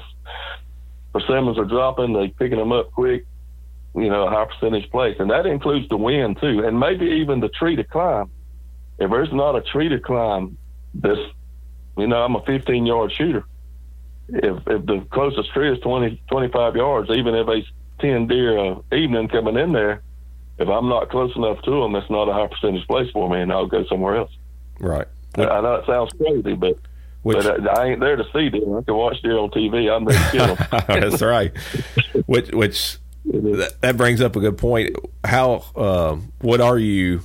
persimmons 1.12 1.58
are 1.58 1.64
dropping, 1.64 2.12
they 2.12 2.28
picking 2.28 2.58
them 2.58 2.72
up 2.72 2.90
quick, 2.92 3.26
you 3.94 4.08
know, 4.08 4.26
a 4.26 4.30
high 4.30 4.46
percentage 4.46 4.90
place, 4.90 5.16
and 5.18 5.30
that 5.30 5.46
includes 5.46 5.88
the 5.88 5.96
wind 5.96 6.38
too, 6.40 6.64
and 6.64 6.78
maybe 6.78 7.06
even 7.06 7.40
the 7.40 7.48
tree 7.48 7.76
to 7.76 7.84
climb. 7.84 8.30
If 8.98 9.10
there's 9.10 9.32
not 9.32 9.56
a 9.56 9.62
tree 9.62 9.88
to 9.88 9.98
climb, 9.98 10.56
this, 10.94 11.18
you 11.96 12.06
know, 12.06 12.22
I'm 12.22 12.36
a 12.36 12.42
15 12.42 12.86
yard 12.86 13.12
shooter. 13.12 13.44
If 14.28 14.66
if 14.66 14.86
the 14.86 15.06
closest 15.10 15.52
tree 15.52 15.72
is 15.72 15.78
20 15.80 16.22
25 16.28 16.76
yards, 16.76 17.10
even 17.10 17.34
if 17.34 17.48
it's 17.48 17.68
10 18.00 18.28
deer 18.28 18.56
a 18.56 18.94
evening 18.94 19.28
coming 19.28 19.56
in 19.56 19.72
there, 19.72 20.02
if 20.58 20.68
I'm 20.68 20.88
not 20.88 21.10
close 21.10 21.34
enough 21.36 21.60
to 21.62 21.70
them, 21.70 21.92
that's 21.92 22.10
not 22.10 22.28
a 22.28 22.32
high 22.32 22.46
percentage 22.46 22.86
place 22.86 23.10
for 23.10 23.28
me, 23.28 23.40
and 23.40 23.52
I'll 23.52 23.66
go 23.66 23.84
somewhere 23.86 24.16
else. 24.16 24.30
Right. 24.78 25.06
I 25.36 25.60
know 25.60 25.76
it 25.76 25.86
sounds 25.86 26.12
crazy, 26.12 26.54
but 26.54 26.78
which, 27.22 27.38
but 27.38 27.68
I, 27.68 27.82
I, 27.82 27.86
ain't 27.86 28.00
there 28.00 28.16
to 28.16 28.24
see 28.32 28.50
deer. 28.50 28.78
I 28.78 28.82
can 28.82 28.94
watch 28.94 29.20
deer 29.22 29.38
on 29.38 29.50
TV. 29.50 29.90
I'm 29.90 30.04
there 30.04 30.18
to 30.18 30.30
kill 30.30 30.56
them. 30.56 30.66
That's 31.10 31.22
right. 31.22 31.56
Which 32.26 32.50
which 32.50 32.98
that, 33.24 33.76
that, 33.80 33.96
brings 33.96 34.20
up 34.20 34.36
a 34.36 34.40
good 34.40 34.58
point. 34.58 34.96
How 35.24 35.64
um, 35.76 36.32
what 36.40 36.60
are 36.60 36.78
you 36.78 37.20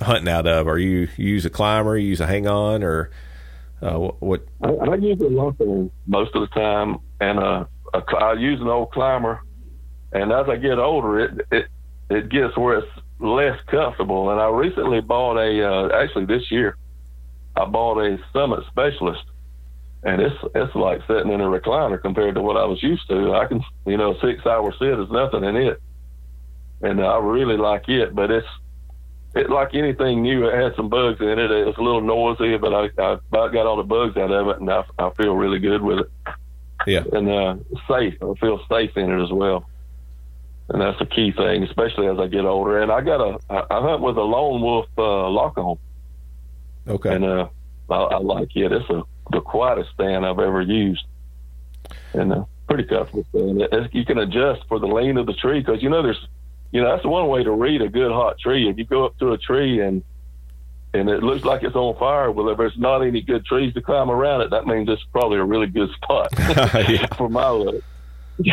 hunting 0.00 0.28
out 0.28 0.46
of? 0.46 0.68
Are 0.68 0.78
you, 0.78 1.08
you 1.16 1.28
use 1.28 1.44
a 1.44 1.50
climber, 1.50 1.96
you 1.96 2.08
use 2.08 2.20
a 2.20 2.26
hang 2.26 2.46
on, 2.46 2.82
or 2.82 3.10
uh, 3.82 3.98
what? 3.98 4.22
what? 4.22 4.46
I, 4.62 4.68
I, 4.68 4.94
use 4.96 5.20
a 5.20 5.28
lock 5.28 5.56
most 6.06 6.34
of 6.34 6.42
the 6.42 6.48
time, 6.54 6.98
and 7.20 7.38
uh, 7.38 7.64
a, 7.94 8.16
I 8.16 8.32
use 8.34 8.60
an 8.60 8.68
old 8.68 8.92
climber. 8.92 9.42
And 10.12 10.32
as 10.32 10.46
I 10.48 10.56
get 10.56 10.78
older, 10.78 11.20
it 11.20 11.46
it 11.50 11.66
it 12.08 12.28
gets 12.30 12.56
where 12.56 12.78
it's 12.78 12.88
less 13.18 13.58
comfortable. 13.66 14.30
And 14.30 14.40
I 14.40 14.48
recently 14.48 15.00
bought 15.00 15.36
a 15.36 15.62
uh, 15.62 16.02
actually 16.02 16.24
this 16.24 16.50
year 16.50 16.76
I 17.58 17.64
bought 17.64 17.98
a 17.98 18.18
Summit 18.32 18.60
Specialist, 18.70 19.24
and 20.02 20.20
it's 20.20 20.36
it's 20.54 20.74
like 20.74 21.00
sitting 21.06 21.32
in 21.32 21.40
a 21.40 21.44
recliner 21.44 22.00
compared 22.00 22.34
to 22.36 22.42
what 22.42 22.56
I 22.56 22.64
was 22.64 22.82
used 22.82 23.08
to. 23.08 23.34
I 23.34 23.46
can, 23.46 23.62
you 23.86 23.96
know, 23.96 24.16
six 24.20 24.44
hour 24.46 24.72
sit 24.78 24.98
is 24.98 25.10
nothing 25.10 25.44
in 25.44 25.56
it, 25.56 25.82
and 26.82 27.00
I 27.00 27.18
really 27.18 27.56
like 27.56 27.88
it. 27.88 28.14
But 28.14 28.30
it's 28.30 28.46
it 29.34 29.50
like 29.50 29.74
anything 29.74 30.22
new. 30.22 30.46
It 30.46 30.54
had 30.54 30.76
some 30.76 30.88
bugs 30.88 31.20
in 31.20 31.38
it. 31.38 31.50
It's 31.50 31.78
a 31.78 31.82
little 31.82 32.00
noisy, 32.00 32.56
but 32.58 32.72
I 32.72 33.02
I 33.02 33.12
about 33.14 33.52
got 33.52 33.66
all 33.66 33.76
the 33.76 33.82
bugs 33.82 34.16
out 34.16 34.30
of 34.30 34.48
it, 34.48 34.60
and 34.60 34.70
I 34.70 34.84
I 34.98 35.10
feel 35.10 35.34
really 35.34 35.58
good 35.58 35.82
with 35.82 36.00
it. 36.00 36.10
Yeah, 36.86 37.02
and 37.12 37.28
uh, 37.28 37.56
safe. 37.88 38.14
I 38.22 38.34
feel 38.40 38.60
safe 38.68 38.96
in 38.96 39.10
it 39.10 39.22
as 39.22 39.32
well. 39.32 39.68
And 40.70 40.82
that's 40.82 41.00
a 41.00 41.06
key 41.06 41.32
thing, 41.32 41.64
especially 41.64 42.08
as 42.08 42.18
I 42.18 42.26
get 42.26 42.44
older. 42.44 42.82
And 42.82 42.92
I 42.92 43.00
got 43.00 43.20
a, 43.22 43.38
I 43.48 43.80
hunt 43.80 44.02
with 44.02 44.18
a 44.18 44.22
lone 44.22 44.60
wolf 44.60 44.86
uh, 44.98 45.28
lock 45.28 45.56
on. 45.56 45.78
Okay. 46.86 47.14
And 47.14 47.24
uh, 47.24 47.48
I, 47.88 47.94
I 47.94 48.18
like 48.18 48.54
it. 48.54 48.70
It's 48.72 48.88
a, 48.90 49.02
the 49.30 49.40
quietest 49.40 49.90
stand 49.94 50.24
I've 50.24 50.38
ever 50.38 50.60
used, 50.60 51.04
and 52.14 52.32
uh, 52.32 52.44
pretty 52.68 52.84
comfortable 52.84 53.24
stand. 53.30 53.62
It, 53.62 53.94
you 53.94 54.04
can 54.04 54.18
adjust 54.18 54.66
for 54.68 54.78
the 54.78 54.86
lean 54.86 55.16
of 55.16 55.26
the 55.26 55.34
tree 55.34 55.60
because 55.60 55.82
you 55.82 55.90
know 55.90 56.02
there's, 56.02 56.28
you 56.72 56.82
know, 56.82 56.90
that's 56.94 57.06
one 57.06 57.28
way 57.28 57.42
to 57.42 57.52
read 57.52 57.82
a 57.82 57.88
good 57.88 58.12
hot 58.12 58.38
tree. 58.38 58.68
If 58.68 58.78
you 58.78 58.84
go 58.84 59.06
up 59.06 59.18
to 59.18 59.32
a 59.32 59.38
tree 59.38 59.80
and 59.80 60.02
and 60.94 61.08
it 61.10 61.22
looks 61.22 61.44
like 61.44 61.62
it's 61.62 61.76
on 61.76 61.98
fire, 61.98 62.30
well, 62.30 62.48
if 62.48 62.56
there's 62.56 62.78
not 62.78 63.02
any 63.02 63.20
good 63.20 63.44
trees 63.44 63.74
to 63.74 63.82
climb 63.82 64.10
around 64.10 64.40
it, 64.40 64.50
that 64.50 64.66
means 64.66 64.88
it's 64.88 65.04
probably 65.12 65.38
a 65.38 65.44
really 65.44 65.66
good 65.66 65.90
spot 65.92 66.34
for 67.16 67.28
my 67.28 67.50
look. 67.50 67.84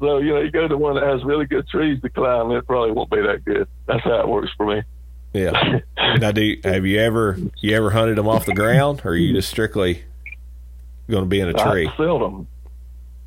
so 0.00 0.18
you 0.18 0.32
know, 0.32 0.40
you 0.40 0.50
go 0.50 0.68
to 0.68 0.76
one 0.76 0.94
that 0.94 1.02
has 1.02 1.24
really 1.24 1.46
good 1.46 1.66
trees 1.68 2.00
to 2.02 2.08
climb, 2.08 2.50
it 2.52 2.66
probably 2.66 2.92
won't 2.92 3.10
be 3.10 3.20
that 3.20 3.44
good. 3.44 3.66
That's 3.86 4.04
how 4.04 4.20
it 4.20 4.28
works 4.28 4.50
for 4.56 4.66
me. 4.66 4.82
Yeah. 5.32 5.80
now, 6.18 6.30
do 6.30 6.56
have 6.64 6.84
you 6.84 7.00
ever 7.00 7.38
you 7.60 7.74
ever 7.74 7.90
hunted 7.90 8.18
them 8.18 8.28
off 8.28 8.44
the 8.46 8.54
ground, 8.54 9.02
or 9.04 9.12
are 9.12 9.16
you 9.16 9.32
just 9.32 9.48
strictly 9.48 10.02
going 11.08 11.24
to 11.24 11.28
be 11.28 11.40
in 11.40 11.48
a 11.48 11.54
tree? 11.54 11.88
I 11.88 11.96
seldom. 11.96 12.46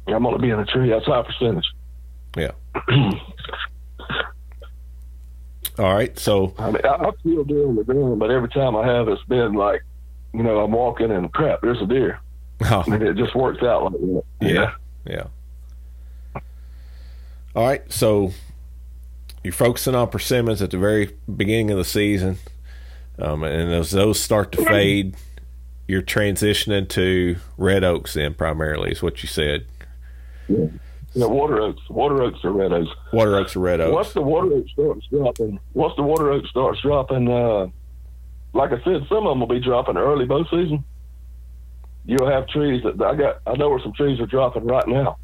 I'm 0.08 0.24
going 0.24 0.36
to 0.36 0.42
be 0.42 0.52
in 0.52 0.60
a 0.60 0.66
tree. 0.66 0.90
That's 0.90 1.06
high 1.06 1.24
percentage. 1.24 1.66
Yeah. 2.38 2.52
All 5.80 5.94
right. 5.94 6.18
So 6.18 6.54
I 6.60 6.72
mean, 6.72 6.86
I, 6.86 7.08
I 7.08 7.12
feel 7.24 7.44
deer 7.44 7.68
on 7.68 7.76
the 7.76 7.84
ground, 7.84 8.20
but 8.20 8.30
every 8.30 8.50
time 8.50 8.76
I 8.76 8.86
have, 8.86 9.08
it's 9.08 9.24
been 9.24 9.54
like, 9.54 9.84
you 10.34 10.44
know, 10.44 10.60
I'm 10.60 10.72
walking 10.72 11.12
and 11.12 11.32
crap, 11.34 11.62
there's 11.62 11.82
a 11.82 11.88
deer. 11.88 12.20
Oh. 12.64 12.84
And 12.88 13.02
it 13.04 13.18
just 13.18 13.36
works 13.36 13.64
out 13.64 13.92
like 13.92 14.02
that. 14.02 14.24
Yeah. 14.42 14.72
Yeah. 15.06 15.28
All 17.56 17.68
right. 17.68 17.82
So 17.92 18.32
you're 19.46 19.54
focusing 19.54 19.94
on 19.94 20.10
persimmons 20.10 20.60
at 20.64 20.72
the 20.72 20.78
very 20.78 21.12
beginning 21.34 21.70
of 21.70 21.78
the 21.78 21.86
season, 21.86 22.40
um, 23.20 23.44
and 23.44 23.72
as 23.72 23.92
those 23.92 24.20
start 24.20 24.52
to 24.54 24.66
fade, 24.66 25.16
you're 25.88 26.02
transitioning 26.02 26.90
to 26.90 27.36
red 27.56 27.84
oaks. 27.84 28.16
Then 28.16 28.34
primarily 28.34 28.92
is 28.92 29.04
what 29.04 29.22
you 29.22 29.30
said. 29.30 29.68
Yeah. 30.48 30.66
Yeah, 31.14 31.28
water 31.28 31.62
oaks, 31.62 31.82
water 31.90 32.24
oaks 32.24 32.44
are 32.44 32.52
red 32.52 32.74
oaks. 32.74 32.90
Water 33.14 33.38
oaks 33.38 33.56
are 33.56 33.60
red 33.60 33.80
oaks. 33.80 33.94
Once 33.94 34.14
the 34.14 34.22
water 34.22 34.52
oak 34.52 34.66
starts 34.68 35.08
dropping, 35.08 35.60
once 35.74 35.94
the 35.96 36.04
water 36.04 36.32
oak 36.32 36.46
starts 36.48 36.82
dropping, 36.82 37.30
uh, 37.30 37.68
like 38.54 38.72
I 38.72 38.84
said, 38.84 39.06
some 39.08 39.26
of 39.26 39.32
them 39.32 39.40
will 39.40 39.48
be 39.48 39.62
dropping 39.62 39.96
early 39.96 40.26
bow 40.26 40.44
season. 40.46 40.84
You'll 42.04 42.30
have 42.30 42.48
trees 42.50 42.84
that 42.84 43.02
I 43.02 43.16
got. 43.16 43.42
I 43.46 43.56
know 43.56 43.70
where 43.70 43.80
some 43.80 43.94
trees 43.94 44.20
are 44.20 44.26
dropping 44.26 44.66
right 44.66 44.88
now. 44.88 45.18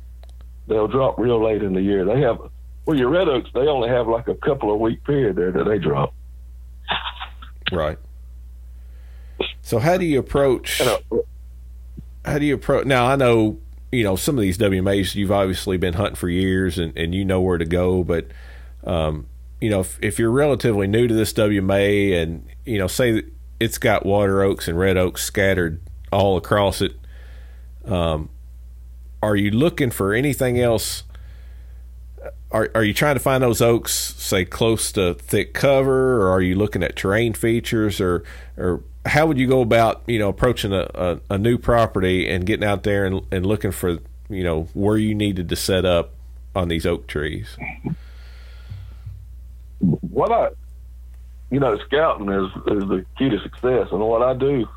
They'll 0.68 0.88
drop 0.88 1.18
real 1.18 1.44
late 1.44 1.64
in 1.64 1.74
the 1.74 1.82
year. 1.82 2.06
They 2.06 2.22
have 2.22 2.40
well, 2.86 2.98
your 2.98 3.10
red 3.10 3.28
oaks. 3.28 3.50
They 3.54 3.68
only 3.68 3.90
have 3.90 4.08
like 4.08 4.28
a 4.28 4.36
couple 4.36 4.74
of 4.74 4.80
week 4.80 5.04
period 5.04 5.36
there 5.36 5.52
that 5.52 5.66
they 5.66 5.78
drop. 5.78 6.14
Right. 7.72 7.98
So 9.62 9.80
how 9.80 9.98
do 9.98 10.06
you 10.06 10.20
approach? 10.20 10.82
How 12.26 12.38
do 12.38 12.46
you 12.46 12.56
approach? 12.56 12.86
Now 12.86 13.08
I 13.08 13.16
know 13.16 13.60
you 13.92 14.04
know 14.04 14.16
some 14.16 14.38
of 14.38 14.42
these 14.42 14.58
WMAs 14.58 15.16
you've 15.16 15.32
obviously 15.32 15.78
been 15.78 15.94
hunting 15.94 16.16
for 16.16 16.30
years 16.30 16.78
and, 16.78 16.96
and 16.98 17.14
you 17.14 17.26
know 17.26 17.42
where 17.42 17.58
to 17.58 17.66
go, 17.66 18.04
but 18.04 18.28
um, 18.84 19.28
you 19.60 19.70
know 19.70 19.82
if, 19.82 19.98
if 20.02 20.20
you're 20.20 20.32
relatively 20.32 20.88
new 20.88 21.08
to 21.08 21.14
this 21.14 21.34
WMA 21.34 22.22
and 22.22 22.46
you 22.66 22.78
know 22.78 22.88
say 22.88 23.24
it's 23.60 23.78
got 23.78 24.06
water 24.06 24.42
oaks 24.42 24.68
and 24.68 24.78
red 24.78 24.98
oaks 24.98 25.24
scattered 25.24 25.82
all 26.12 26.36
across 26.38 26.82
it, 26.82 26.94
um, 27.86 28.30
are 29.22 29.36
you 29.36 29.52
looking 29.52 29.92
for 29.92 30.14
anything 30.14 30.60
else? 30.60 31.04
Are, 32.52 32.70
are 32.76 32.84
you 32.84 32.94
trying 32.94 33.16
to 33.16 33.22
find 33.22 33.42
those 33.42 33.62
oaks, 33.62 33.94
say, 33.94 34.44
close 34.44 34.92
to 34.94 35.14
thick 35.14 35.54
cover, 35.54 36.22
or 36.22 36.30
are 36.30 36.42
you 36.42 36.56
looking 36.56 36.84
at 36.84 36.98
terrain 36.98 37.34
features, 37.34 38.02
or 38.02 38.24
or 38.58 38.84
how 39.06 39.26
would 39.26 39.38
you 39.38 39.48
go 39.48 39.62
about 39.62 40.04
you 40.06 40.20
know 40.20 40.30
approaching 40.30 40.74
a, 40.74 40.90
a, 40.94 41.20
a, 41.32 41.38
new 41.38 41.58
property 41.58 42.30
and 42.30 42.46
getting 42.46 42.66
out 42.66 42.84
there 42.84 43.06
and, 43.06 43.26
and 43.32 43.46
looking 43.46 43.72
for 43.72 44.00
you 44.30 44.44
know 44.44 44.68
where 44.74 44.98
you 44.98 45.16
needed 45.16 45.50
to 45.50 45.56
set 45.56 45.86
up 45.86 46.12
on 46.56 46.68
these 46.68 46.86
oak 46.86 47.08
trees? 47.08 47.58
What 49.80 50.32
i 50.32 50.50
you 51.50 51.60
know 51.60 51.78
scouting 51.86 52.30
is 52.30 52.52
is 52.68 52.90
the 52.90 53.06
key 53.18 53.30
to 53.30 53.40
success. 53.42 53.88
And 53.92 54.02
what 54.02 54.22
i 54.22 54.34
do 54.34 54.68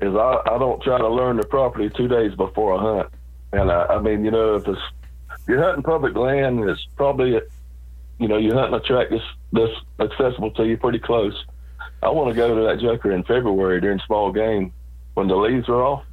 is 0.00 0.14
i 0.14 0.42
i 0.46 0.58
don't 0.58 0.82
try 0.82 0.98
to 0.98 1.08
learn 1.08 1.38
the 1.38 1.46
property 1.46 1.88
two 1.88 2.08
days 2.08 2.34
before 2.34 2.74
i 2.74 2.80
hunt. 2.82 3.12
And 3.52 3.70
i, 3.70 3.86
I 3.86 4.00
mean 4.00 4.24
you 4.24 4.30
know 4.30 4.54
if 4.54 4.68
it's 4.68 4.80
you're 5.48 5.62
hunting 5.62 5.82
public 5.82 6.14
land 6.16 6.60
it's 6.68 6.86
probably 6.96 7.40
you 8.18 8.28
know 8.28 8.36
you're 8.36 8.54
hunting 8.54 8.74
a 8.74 8.80
track 8.80 9.08
that's 9.10 9.24
that's 9.52 10.12
accessible 10.12 10.50
to 10.52 10.64
you 10.64 10.76
pretty 10.76 10.98
close 10.98 11.44
I 12.02 12.08
want 12.08 12.30
to 12.30 12.34
go 12.34 12.54
to 12.54 12.62
that 12.66 12.80
Joker 12.80 13.12
in 13.12 13.24
February 13.24 13.80
during 13.80 14.00
small 14.06 14.32
game 14.32 14.72
when 15.14 15.28
the 15.28 15.36
leaves 15.36 15.68
are 15.68 15.82
off, 15.82 16.04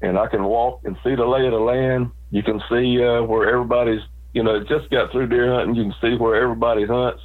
and 0.00 0.18
I 0.18 0.26
can 0.26 0.44
walk 0.44 0.80
and 0.84 0.96
see 1.04 1.14
the 1.14 1.26
lay 1.26 1.44
of 1.46 1.52
the 1.52 1.58
land. 1.58 2.10
You 2.30 2.42
can 2.42 2.62
see 2.70 3.02
uh, 3.04 3.22
where 3.22 3.48
everybody's, 3.50 4.00
you 4.32 4.42
know, 4.42 4.60
just 4.64 4.88
got 4.90 5.12
through 5.12 5.28
deer 5.28 5.52
hunting. 5.52 5.74
You 5.74 5.90
can 5.90 5.94
see 6.00 6.16
where 6.16 6.36
everybody 6.42 6.86
hunts, 6.86 7.22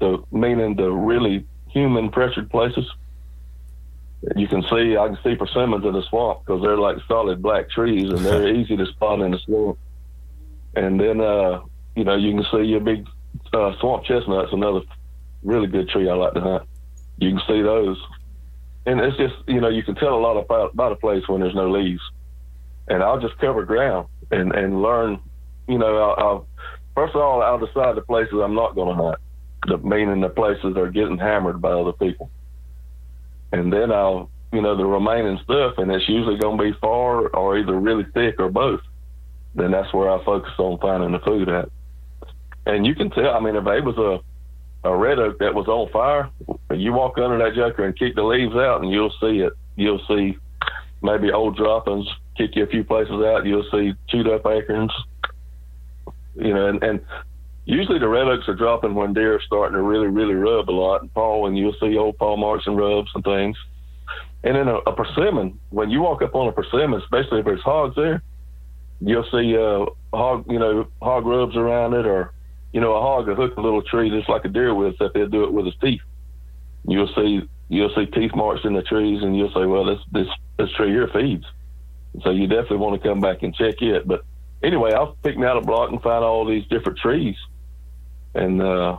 the 0.00 0.24
meaning 0.32 0.74
the 0.74 0.90
really 0.90 1.46
human 1.68 2.10
pressured 2.10 2.50
places. 2.50 2.90
You 4.34 4.48
can 4.48 4.62
see, 4.62 4.96
I 4.96 5.06
can 5.06 5.18
see 5.22 5.36
persimmons 5.36 5.84
in 5.84 5.92
the 5.92 6.02
swamp 6.08 6.40
because 6.44 6.60
they're 6.62 6.76
like 6.76 6.96
solid 7.06 7.40
black 7.40 7.70
trees 7.70 8.10
and 8.10 8.18
they're 8.18 8.48
easy 8.56 8.76
to 8.76 8.86
spot 8.86 9.20
in 9.20 9.30
the 9.30 9.38
swamp. 9.38 9.78
And 10.76 11.00
then, 11.00 11.20
uh, 11.20 11.62
you 11.96 12.04
know, 12.04 12.16
you 12.16 12.34
can 12.34 12.44
see 12.50 12.66
your 12.66 12.80
big 12.80 13.06
uh, 13.52 13.72
swamp 13.80 14.04
chestnuts, 14.04 14.52
another 14.52 14.80
really 15.42 15.66
good 15.66 15.88
tree 15.88 16.08
I 16.08 16.14
like 16.14 16.34
to 16.34 16.40
hunt 16.40 16.68
you 17.18 17.30
can 17.30 17.40
see 17.46 17.62
those. 17.62 17.98
And 18.86 19.00
it's 19.00 19.16
just, 19.16 19.34
you 19.46 19.60
know, 19.60 19.68
you 19.68 19.82
can 19.82 19.96
tell 19.96 20.14
a 20.14 20.20
lot 20.20 20.36
about, 20.36 20.72
about 20.72 20.92
a 20.92 20.96
place 20.96 21.26
when 21.28 21.40
there's 21.40 21.54
no 21.54 21.70
leaves. 21.70 22.00
And 22.88 23.02
I'll 23.02 23.20
just 23.20 23.36
cover 23.38 23.64
ground 23.64 24.08
and, 24.30 24.54
and 24.54 24.80
learn, 24.80 25.20
you 25.66 25.78
know, 25.78 25.98
I'll, 25.98 26.24
I'll 26.26 26.46
first 26.94 27.14
of 27.14 27.20
all, 27.20 27.42
I'll 27.42 27.58
decide 27.58 27.96
the 27.96 28.02
places 28.02 28.34
I'm 28.42 28.54
not 28.54 28.74
going 28.74 28.96
to 28.96 29.02
hunt, 29.02 29.18
the, 29.66 29.78
meaning 29.78 30.20
the 30.20 30.30
places 30.30 30.74
that 30.74 30.80
are 30.80 30.90
getting 30.90 31.18
hammered 31.18 31.60
by 31.60 31.70
other 31.70 31.92
people. 31.92 32.30
And 33.52 33.72
then 33.72 33.92
I'll, 33.92 34.30
you 34.52 34.62
know, 34.62 34.76
the 34.76 34.86
remaining 34.86 35.38
stuff, 35.44 35.74
and 35.76 35.90
it's 35.90 36.08
usually 36.08 36.38
going 36.38 36.56
to 36.56 36.64
be 36.64 36.78
far 36.80 37.28
or 37.28 37.58
either 37.58 37.78
really 37.78 38.06
thick 38.14 38.36
or 38.38 38.50
both. 38.50 38.80
Then 39.54 39.70
that's 39.70 39.92
where 39.92 40.10
I 40.10 40.24
focus 40.24 40.52
on 40.58 40.78
finding 40.78 41.12
the 41.12 41.18
food 41.20 41.48
at. 41.48 41.68
And 42.66 42.86
you 42.86 42.94
can 42.94 43.10
tell, 43.10 43.30
I 43.30 43.40
mean, 43.40 43.56
if 43.56 43.66
it 43.66 43.84
was 43.84 43.96
a, 43.96 44.88
a 44.88 44.96
red 44.96 45.18
oak 45.18 45.38
that 45.38 45.54
was 45.54 45.66
on 45.68 45.90
fire, 45.90 46.30
you 46.70 46.92
walk 46.92 47.18
under 47.18 47.38
that 47.38 47.54
joker 47.54 47.84
and 47.84 47.98
kick 47.98 48.14
the 48.14 48.22
leaves 48.22 48.54
out, 48.54 48.82
and 48.82 48.92
you'll 48.92 49.14
see 49.20 49.40
it. 49.40 49.52
You'll 49.76 50.02
see 50.06 50.36
maybe 51.02 51.32
old 51.32 51.56
droppings. 51.56 52.06
Kick 52.36 52.54
you 52.54 52.64
a 52.64 52.66
few 52.68 52.84
places 52.84 53.14
out, 53.14 53.46
you'll 53.46 53.68
see 53.72 53.94
chewed 54.08 54.28
up 54.28 54.46
acorns. 54.46 54.92
You 56.36 56.54
know, 56.54 56.66
and, 56.68 56.82
and 56.84 57.00
usually 57.64 57.98
the 57.98 58.08
red 58.08 58.28
oaks 58.28 58.48
are 58.48 58.54
dropping 58.54 58.94
when 58.94 59.12
deer 59.12 59.34
are 59.34 59.42
starting 59.42 59.74
to 59.74 59.82
really, 59.82 60.06
really 60.06 60.34
rub 60.34 60.70
a 60.70 60.72
lot 60.72 61.02
and 61.02 61.12
paw, 61.12 61.46
and 61.46 61.58
you'll 61.58 61.74
see 61.80 61.96
old 61.96 62.16
paw 62.16 62.36
marks 62.36 62.66
and 62.66 62.76
rubs 62.76 63.10
and 63.14 63.24
things. 63.24 63.56
And 64.44 64.54
then 64.54 64.68
a, 64.68 64.76
a 64.76 64.92
persimmon, 64.92 65.58
when 65.70 65.90
you 65.90 66.00
walk 66.00 66.22
up 66.22 66.34
on 66.34 66.46
a 66.46 66.52
persimmon, 66.52 67.00
especially 67.00 67.40
if 67.40 67.44
there's 67.44 67.62
hogs 67.62 67.96
there, 67.96 68.22
you'll 69.00 69.28
see 69.30 69.56
uh, 69.56 69.86
hog, 70.16 70.44
you 70.50 70.58
know, 70.58 70.88
hog 71.00 71.26
rubs 71.26 71.56
around 71.56 71.94
it 71.94 72.06
or 72.06 72.32
you 72.72 72.80
know, 72.80 72.94
a 72.94 73.00
hog 73.00 73.26
will 73.28 73.34
hook 73.34 73.56
a 73.56 73.60
little 73.60 73.82
tree 73.82 74.10
just 74.10 74.28
like 74.28 74.44
a 74.44 74.48
deer 74.48 74.74
will, 74.74 74.90
except 74.90 75.16
he'll 75.16 75.28
do 75.28 75.44
it 75.44 75.52
with 75.52 75.66
his 75.66 75.74
teeth. 75.80 76.02
You'll 76.86 77.12
see 77.14 77.48
you'll 77.68 77.94
see 77.94 78.06
teeth 78.06 78.34
marks 78.34 78.64
in 78.64 78.74
the 78.74 78.82
trees, 78.82 79.22
and 79.22 79.36
you'll 79.36 79.52
say, 79.52 79.66
"Well, 79.66 79.84
this 79.84 80.00
this 80.12 80.28
this 80.58 80.70
tree 80.72 80.90
here 80.90 81.08
feeds." 81.08 81.44
So 82.22 82.30
you 82.30 82.46
definitely 82.46 82.78
want 82.78 83.00
to 83.00 83.08
come 83.08 83.20
back 83.20 83.42
and 83.42 83.54
check 83.54 83.80
it. 83.80 84.06
But 84.06 84.24
anyway, 84.62 84.92
I'll 84.92 85.16
pick 85.22 85.36
me 85.36 85.46
out 85.46 85.56
a 85.56 85.60
block 85.60 85.90
and 85.90 86.00
find 86.02 86.24
all 86.24 86.46
these 86.46 86.66
different 86.66 86.98
trees, 86.98 87.36
and 88.34 88.60
uh, 88.60 88.98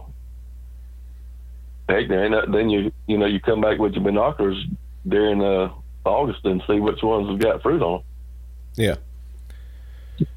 heck, 1.88 2.08
then 2.08 2.70
you 2.70 2.92
you 3.08 3.18
know 3.18 3.26
you 3.26 3.40
come 3.40 3.62
back 3.62 3.80
with 3.80 3.94
your 3.94 4.04
binoculars 4.04 4.64
during 5.08 5.42
uh, 5.42 5.72
August 6.06 6.44
and 6.46 6.62
see 6.68 6.80
which 6.80 7.02
ones 7.02 7.30
have 7.30 7.40
got 7.40 7.62
fruit 7.62 7.82
on 7.82 8.00
them. 8.00 8.04
Yeah, 8.76 8.96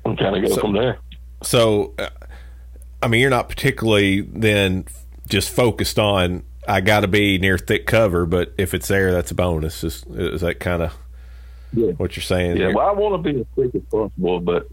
and 0.05 0.19
kind 0.19 0.37
of 0.37 0.43
go 0.43 0.55
so, 0.55 0.61
from 0.61 0.73
there. 0.75 0.99
So. 1.43 1.95
Uh, 1.99 2.09
I 3.05 3.09
mean, 3.09 3.21
you're 3.21 3.31
not 3.31 3.49
particularly 3.49 4.21
then 4.21 4.85
just 5.29 5.51
focused 5.51 5.99
on 5.99 6.45
I 6.67 6.81
got 6.81 7.01
to 7.01 7.09
be 7.09 7.39
near 7.39 7.59
thick 7.59 7.87
cover, 7.87 8.27
but 8.27 8.53
if 8.57 8.75
it's 8.75 8.89
there, 8.89 9.11
that's 9.13 9.31
a 9.33 9.35
bonus. 9.35 9.83
Is, 9.83 10.05
is 10.05 10.43
that 10.43 10.61
kind 10.61 10.83
of 10.83 10.95
yeah. 11.73 11.91
what 11.93 12.15
you're 12.17 12.23
saying? 12.23 12.57
Yeah, 12.57 12.73
well, 12.73 12.87
I 12.87 12.93
want 12.93 13.23
to 13.23 13.33
be 13.33 13.41
as 13.41 13.47
thick 13.57 13.75
as 13.75 13.83
possible, 13.91 14.41
but 14.41 14.69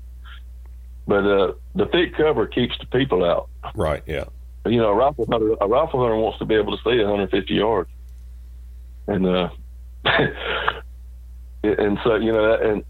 but 1.07 1.25
uh, 1.25 1.53
the 1.73 1.87
thick 1.87 2.15
cover 2.15 2.45
keeps 2.45 2.77
the 2.77 2.85
people 2.85 3.25
out. 3.25 3.49
Right. 3.73 4.03
Yeah. 4.05 4.25
You 4.65 4.77
know, 4.77 4.89
a 4.89 4.95
rifle 4.95 5.25
hunter, 5.25 5.55
a 5.59 5.67
rifle 5.67 5.99
hunter 5.99 6.17
wants 6.17 6.37
to 6.39 6.45
be 6.45 6.53
able 6.53 6.77
to 6.77 6.83
see 6.83 6.99
150 6.99 7.53
yards, 7.55 7.89
and 9.07 9.25
uh, 9.25 9.49
and 11.63 11.97
so 12.03 12.15
you 12.15 12.31
know, 12.31 12.53
and 12.53 12.83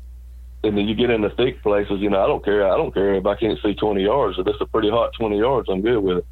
and 0.63 0.78
then 0.78 0.88
you 0.88 0.95
get 0.95 1.10
in 1.10 1.22
the 1.22 1.30
thick 1.30 1.62
places. 1.62 2.00
You 2.02 2.10
know, 2.10 2.24
I 2.24 2.28
don't 2.28 2.43
care. 2.43 2.67
I 2.67 2.76
don't 2.76 2.93
care 2.93 3.15
if 3.15 3.26
I 3.26 3.36
can't 3.36 3.60
see 3.63 3.74
20 3.74 4.04
yards. 4.04 4.38
If 4.38 4.48
it's 4.48 4.62
a 4.62 4.65
pretty 4.65 4.89
hot 4.89 5.12
20 5.17 5.38
yards, 5.38 5.69
I'm 5.69 5.82
good 5.82 6.00
with 6.00 6.17
it. 6.19 6.26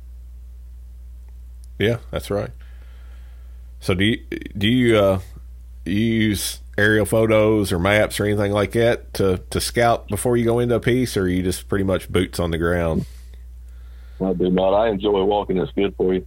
Yeah, 1.79 1.97
that's 2.11 2.29
right. 2.29 2.51
So 3.79 3.93
do 3.93 4.03
you 4.03 4.17
do 4.57 4.67
you 4.67 4.97
uh, 4.97 5.19
you 5.85 5.93
use 5.93 6.59
aerial 6.77 7.05
photos 7.05 7.71
or 7.71 7.79
maps 7.79 8.19
or 8.19 8.25
anything 8.25 8.51
like 8.51 8.71
that 8.71 9.13
to 9.15 9.43
to 9.51 9.61
scout 9.61 10.07
before 10.07 10.35
you 10.35 10.45
go 10.45 10.59
into 10.59 10.75
a 10.75 10.79
piece, 10.79 11.15
or 11.15 11.27
you 11.27 11.43
just 11.43 11.67
pretty 11.67 11.83
much 11.83 12.09
boots 12.09 12.39
on 12.39 12.51
the 12.51 12.57
ground? 12.57 13.05
I 14.19 14.33
do 14.33 14.49
not. 14.49 14.73
I 14.73 14.89
enjoy 14.89 15.23
walking. 15.23 15.57
It's 15.57 15.71
good 15.73 15.95
for 15.95 16.15
you. 16.15 16.25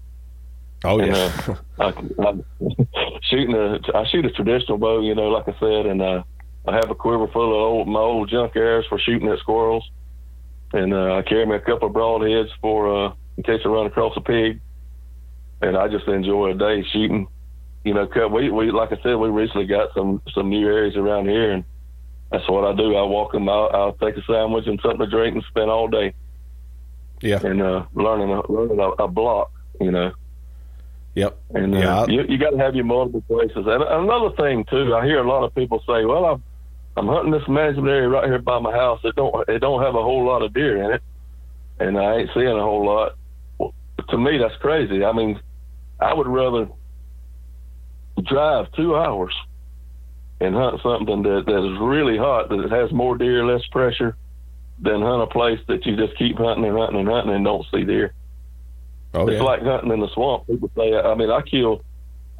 Oh 0.85 1.03
yeah. 1.03 1.33
Uh, 1.79 1.93
I, 2.18 2.25
I, 2.29 2.35
shooting 3.22 3.55
a 3.55 3.81
I 3.95 4.07
shoot 4.07 4.25
a 4.25 4.31
traditional 4.31 4.79
bow, 4.79 5.01
you 5.03 5.14
know, 5.14 5.29
like 5.29 5.49
I 5.49 5.59
said, 5.59 5.87
and 5.87 6.01
uh, 6.01 6.22
I 6.67 6.75
have 6.75 6.91
a 6.91 6.95
quiver 6.95 7.27
full 7.29 7.55
of 7.55 7.61
old, 7.61 7.89
my 7.89 8.01
old 8.01 8.29
junk 8.29 8.55
arrows 8.55 8.87
for 8.89 8.99
shooting 8.99 9.29
at 9.29 9.39
squirrels, 9.39 9.89
and 10.73 10.93
uh, 10.93 11.17
I 11.17 11.23
carry 11.23 11.47
me 11.47 11.57
a 11.57 11.61
couple 11.61 11.89
of 11.89 11.95
broadheads 11.95 12.51
for 12.61 13.07
uh, 13.07 13.13
in 13.37 13.43
case 13.43 13.61
I 13.65 13.69
run 13.69 13.87
across 13.87 14.17
a 14.17 14.21
pig. 14.21 14.61
And 15.63 15.77
I 15.77 15.89
just 15.89 16.07
enjoy 16.07 16.51
a 16.51 16.55
day 16.55 16.83
shooting. 16.91 17.29
You 17.85 17.95
know, 17.95 18.09
we 18.29 18.51
we 18.51 18.71
like 18.71 18.93
I 18.93 19.03
said, 19.03 19.15
we 19.15 19.29
recently 19.29 19.67
got 19.67 19.93
some 19.95 20.23
some 20.35 20.49
new 20.49 20.67
areas 20.67 20.97
around 20.97 21.29
here, 21.29 21.51
and 21.53 21.65
that's 22.31 22.49
what 22.49 22.65
I 22.65 22.75
do. 22.75 22.97
I 22.97 23.03
walk 23.03 23.33
them 23.33 23.49
out. 23.49 23.75
I'll 23.75 23.93
take 23.95 24.17
a 24.17 24.23
sandwich 24.23 24.67
and 24.67 24.81
something 24.83 25.01
to 25.01 25.07
drink 25.07 25.35
and 25.35 25.45
spend 25.51 25.71
all 25.71 25.89
day. 25.89 26.15
Yeah, 27.21 27.45
and 27.45 27.61
uh, 27.61 27.85
learning 27.95 28.31
a, 28.31 28.51
learning 28.51 28.81
a, 28.81 28.89
a 29.05 29.09
block. 29.09 29.53
You 29.81 29.91
know. 29.91 30.13
Yep. 31.15 31.39
And 31.55 31.75
uh, 31.75 31.79
yeah, 31.79 32.07
you, 32.07 32.23
you 32.29 32.39
got 32.39 32.51
to 32.51 32.59
have 32.59 32.75
your 32.75 32.85
multiple 32.85 33.23
places. 33.23 33.67
And 33.67 33.83
another 33.83 34.31
thing 34.37 34.65
too, 34.71 34.95
I 34.95 35.05
hear 35.05 35.19
a 35.19 35.29
lot 35.29 35.45
of 35.45 35.55
people 35.55 35.81
say, 35.81 36.05
"Well, 36.05 36.25
I've 36.25 36.41
I'm 36.97 37.07
hunting 37.07 37.32
this 37.32 37.47
management 37.49 37.88
area 37.88 38.09
right 38.09 38.24
here 38.24 38.38
by 38.41 38.59
my 38.59 38.72
house. 38.72 39.01
It 39.05 39.14
don't 39.16 39.49
it 39.49 39.61
don't 39.61 39.82
have 39.82 39.95
a 39.95 40.03
whole 40.03 40.24
lot 40.24 40.43
of 40.43 40.53
deer 40.53 40.82
in 40.82 40.93
it, 40.93 41.03
and 41.78 41.99
I 41.99 42.16
ain't 42.16 42.30
seeing 42.34 42.49
a 42.49 42.62
whole 42.62 42.84
lot. 42.84 43.16
Well, 43.59 43.74
to 44.09 44.18
me, 44.18 44.38
that's 44.38 44.57
crazy. 44.57 45.05
I 45.05 45.12
mean, 45.12 45.41
I 46.01 46.14
would 46.14 46.26
rather 46.26 46.68
drive 48.24 48.70
two 48.72 48.97
hours 48.97 49.34
and 50.41 50.55
hunt 50.55 50.80
something 50.82 51.22
that, 51.22 51.45
that 51.47 51.72
is 51.72 51.78
really 51.80 52.16
hot, 52.16 52.49
that 52.49 52.61
it 52.61 52.70
has 52.70 52.91
more 52.93 53.16
deer, 53.16 53.45
less 53.45 53.64
pressure, 53.70 54.16
than 54.80 55.03
hunt 55.03 55.22
a 55.22 55.26
place 55.26 55.61
that 55.68 55.84
you 55.84 55.97
just 55.97 56.16
keep 56.16 56.38
hunting 56.38 56.64
and 56.64 56.76
hunting 56.76 57.01
and 57.01 57.09
hunting 57.09 57.34
and 57.34 57.45
don't 57.45 57.66
see 57.72 57.84
deer. 57.84 58.14
Oh 59.12 59.26
it's 59.26 59.36
yeah. 59.36 59.43
like 59.43 59.62
hunting 59.62 59.93
in 59.93 60.01
the 60.01 60.09
swamp. 60.14 60.47
People 60.47 60.70
say, 60.76 60.95
I 60.95 61.14
mean, 61.14 61.30
I 61.30 61.43
kill. 61.43 61.84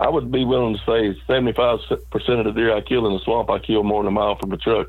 I 0.01 0.09
would 0.09 0.33
be 0.33 0.45
willing 0.45 0.77
to 0.77 0.81
say 0.87 1.21
seventy-five 1.27 1.79
percent 2.11 2.41
of 2.41 2.47
the 2.47 2.53
deer 2.53 2.75
I 2.75 2.81
kill 2.81 3.07
in 3.07 3.13
the 3.13 3.21
swamp, 3.21 3.51
I 3.51 3.59
kill 3.59 3.85
more 3.85 4.03
than 4.03 4.09
a 4.09 4.11
mile 4.13 4.37
from 4.39 4.51
the 4.51 4.57
truck. 4.57 4.89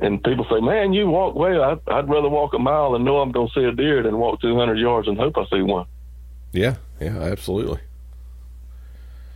And 0.00 0.22
people 0.22 0.46
say, 0.48 0.60
"Man, 0.60 0.92
you 0.92 1.08
walk 1.08 1.34
well. 1.34 1.62
I'd, 1.62 1.92
I'd 1.92 2.08
rather 2.08 2.28
walk 2.28 2.54
a 2.54 2.58
mile 2.58 2.94
and 2.94 3.04
know 3.04 3.18
I'm 3.18 3.32
going 3.32 3.48
to 3.48 3.54
see 3.54 3.64
a 3.64 3.72
deer 3.72 4.02
than 4.02 4.18
walk 4.18 4.40
200 4.40 4.78
yards 4.78 5.08
and 5.08 5.18
hope 5.18 5.36
I 5.36 5.44
see 5.50 5.62
one." 5.62 5.86
yeah. 6.52 6.76
Yeah. 7.00 7.18
Absolutely. 7.18 7.80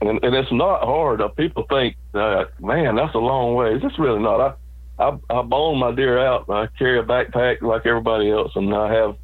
And, 0.00 0.18
and 0.24 0.34
it's 0.34 0.50
not 0.50 0.82
hard. 0.82 1.20
Uh, 1.20 1.28
people 1.28 1.64
think, 1.68 1.96
uh, 2.14 2.44
"Man, 2.60 2.94
that's 2.94 3.14
a 3.14 3.18
long 3.18 3.54
way." 3.54 3.74
It's 3.74 3.98
really 3.98 4.20
not. 4.20 4.40
I 4.40 4.54
I, 4.98 5.18
I 5.30 5.42
bone 5.42 5.78
my 5.78 5.92
deer 5.92 6.18
out. 6.18 6.48
I 6.48 6.68
carry 6.78 6.98
a 6.98 7.02
backpack 7.02 7.62
like 7.62 7.86
everybody 7.86 8.30
else, 8.30 8.52
and 8.54 8.74
I 8.74 8.92
have 8.92 9.16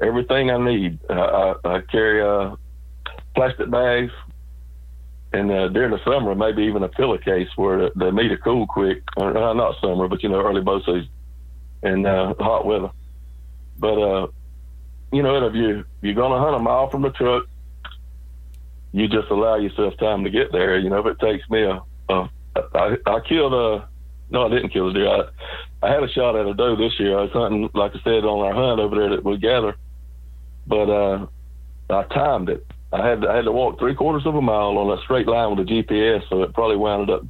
everything 0.00 0.50
I 0.50 0.58
need. 0.58 0.98
I, 1.08 1.14
I, 1.14 1.54
I 1.64 1.80
carry 1.80 2.22
uh, 2.22 2.56
plastic 3.34 3.70
bags, 3.70 4.12
and 5.32 5.50
uh, 5.50 5.68
during 5.68 5.90
the 5.90 6.02
summer, 6.04 6.34
maybe 6.34 6.62
even 6.64 6.82
a 6.82 6.88
pillowcase 6.88 7.48
where 7.56 7.90
they 7.96 8.10
need 8.10 8.28
to 8.28 8.38
cool 8.38 8.66
quick. 8.66 9.02
Or, 9.16 9.36
uh, 9.36 9.52
not 9.52 9.80
summer, 9.80 10.08
but 10.08 10.22
you 10.22 10.28
know, 10.28 10.40
early 10.40 10.62
bow 10.62 10.80
season 10.80 11.08
and 11.82 12.06
uh, 12.06 12.34
hot 12.38 12.66
weather. 12.66 12.90
But 13.78 13.98
uh, 13.98 14.26
you 15.12 15.22
know, 15.22 15.46
if 15.46 15.54
you 15.54 15.84
you're 16.00 16.14
gonna 16.14 16.38
hunt 16.38 16.56
a 16.56 16.58
mile 16.58 16.90
from 16.90 17.02
the 17.02 17.10
truck, 17.10 17.44
you 18.92 19.08
just 19.08 19.28
allow 19.30 19.56
yourself 19.56 19.96
time 19.98 20.24
to 20.24 20.30
get 20.30 20.52
there. 20.52 20.78
You 20.78 20.90
know, 20.90 21.00
if 21.00 21.06
it 21.06 21.20
takes 21.20 21.48
me 21.50 21.62
a, 21.62 21.82
a 22.08 22.30
I, 22.74 22.96
I 23.06 23.20
killed 23.20 23.52
a 23.52 23.88
no, 24.30 24.46
I 24.46 24.48
didn't 24.48 24.70
kill 24.70 24.88
a 24.88 24.92
deer. 24.92 25.08
I, 25.08 25.86
I 25.86 25.92
had 25.92 26.02
a 26.02 26.08
shot 26.08 26.36
at 26.36 26.46
a 26.46 26.54
doe 26.54 26.76
this 26.76 26.98
year. 26.98 27.18
I 27.18 27.22
was 27.22 27.32
hunting, 27.32 27.70
like 27.74 27.94
I 27.94 28.00
said, 28.02 28.24
on 28.24 28.44
our 28.44 28.54
hunt 28.54 28.80
over 28.80 28.96
there 28.96 29.10
that 29.10 29.24
we 29.24 29.36
gather. 29.36 29.76
But 30.66 30.90
uh, 30.90 31.26
I 31.90 32.02
timed 32.04 32.48
it. 32.48 32.66
I 32.92 33.06
had 33.06 33.22
to, 33.22 33.28
I 33.28 33.36
had 33.36 33.44
to 33.44 33.52
walk 33.52 33.78
three 33.78 33.94
quarters 33.94 34.26
of 34.26 34.34
a 34.34 34.40
mile 34.40 34.78
on 34.78 34.96
a 34.96 35.02
straight 35.02 35.26
line 35.26 35.50
with 35.50 35.68
a 35.68 35.70
GPS, 35.70 36.22
so 36.28 36.42
it 36.42 36.54
probably 36.54 36.76
wound 36.76 37.10
up 37.10 37.22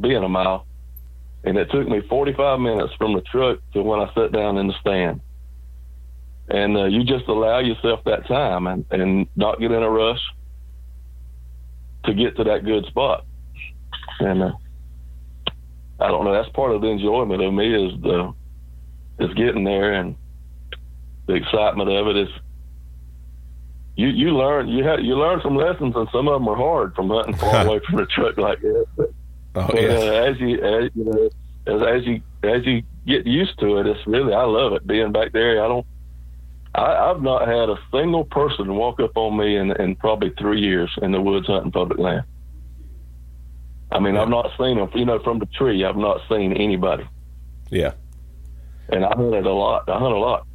being 0.00 0.22
a 0.24 0.28
mile. 0.28 0.66
And 1.44 1.56
it 1.56 1.70
took 1.70 1.88
me 1.88 2.00
45 2.08 2.60
minutes 2.60 2.92
from 2.98 3.14
the 3.14 3.22
truck 3.22 3.58
to 3.72 3.82
when 3.82 4.00
I 4.00 4.12
sat 4.14 4.32
down 4.32 4.58
in 4.58 4.68
the 4.68 4.74
stand. 4.80 5.20
And 6.48 6.76
uh, 6.76 6.84
you 6.84 7.04
just 7.04 7.28
allow 7.28 7.60
yourself 7.60 8.00
that 8.04 8.26
time 8.26 8.66
and, 8.66 8.84
and 8.90 9.26
not 9.36 9.60
get 9.60 9.70
in 9.70 9.82
a 9.82 9.88
rush 9.88 10.20
to 12.04 12.14
get 12.14 12.36
to 12.36 12.44
that 12.44 12.64
good 12.64 12.84
spot. 12.86 13.24
And 14.18 14.42
uh, 14.42 14.52
I 16.00 16.08
don't 16.08 16.24
know. 16.24 16.32
That's 16.32 16.48
part 16.50 16.74
of 16.74 16.80
the 16.80 16.88
enjoyment 16.88 17.42
of 17.42 17.52
me 17.52 17.86
is 17.86 18.00
the 18.00 18.34
is 19.18 19.34
getting 19.34 19.64
there 19.64 19.94
and 19.94 20.16
the 21.26 21.34
excitement 21.34 21.90
of 21.90 22.06
it 22.08 22.16
is. 22.16 22.28
You 24.00 24.08
you 24.08 24.30
learn 24.34 24.68
you 24.68 24.82
have 24.84 25.00
you 25.00 25.14
learn 25.14 25.42
some 25.42 25.56
lessons 25.56 25.94
and 25.94 26.08
some 26.10 26.26
of 26.26 26.40
them 26.40 26.48
are 26.48 26.56
hard 26.56 26.94
from 26.94 27.10
hunting 27.10 27.36
far 27.36 27.66
away 27.66 27.80
from 27.86 27.96
the 27.98 28.06
truck 28.06 28.38
like 28.38 28.60
that. 28.62 28.86
But, 28.96 29.10
Oh 29.54 29.66
but, 29.66 29.82
yeah. 29.82 29.88
uh, 29.88 30.30
as 30.30 30.40
you 30.40 30.54
as 30.62 30.90
you 30.94 31.04
know 31.04 31.30
as, 31.66 31.82
as 31.82 32.06
you 32.06 32.22
as 32.42 32.64
you 32.64 32.82
get 33.06 33.26
used 33.26 33.58
to 33.58 33.78
it, 33.78 33.86
it's 33.86 34.06
really 34.06 34.32
I 34.32 34.44
love 34.44 34.72
it 34.72 34.86
being 34.86 35.12
back 35.12 35.32
there. 35.32 35.62
I 35.62 35.68
don't. 35.68 35.86
I, 36.74 37.10
I've 37.10 37.20
not 37.20 37.46
had 37.48 37.68
a 37.68 37.76
single 37.92 38.24
person 38.24 38.74
walk 38.74 39.00
up 39.00 39.16
on 39.16 39.36
me 39.36 39.56
in, 39.56 39.72
in 39.72 39.96
probably 39.96 40.30
three 40.38 40.60
years 40.60 40.90
in 41.02 41.10
the 41.10 41.20
woods 41.20 41.48
hunting 41.48 41.72
public 41.72 41.98
land. 41.98 42.24
I 43.92 43.98
mean, 43.98 44.16
I've 44.16 44.28
not 44.28 44.52
seen 44.56 44.76
them. 44.78 44.88
You 44.94 45.04
know, 45.04 45.18
from 45.18 45.40
the 45.40 45.46
tree, 45.46 45.84
I've 45.84 45.96
not 45.96 46.20
seen 46.28 46.52
anybody. 46.52 47.06
Yeah. 47.70 47.92
And 48.88 49.04
I 49.04 49.08
hunted 49.08 49.46
a 49.46 49.52
lot. 49.52 49.88
I 49.88 49.98
hunt 49.98 50.14
a 50.14 50.18
lot. 50.18 50.46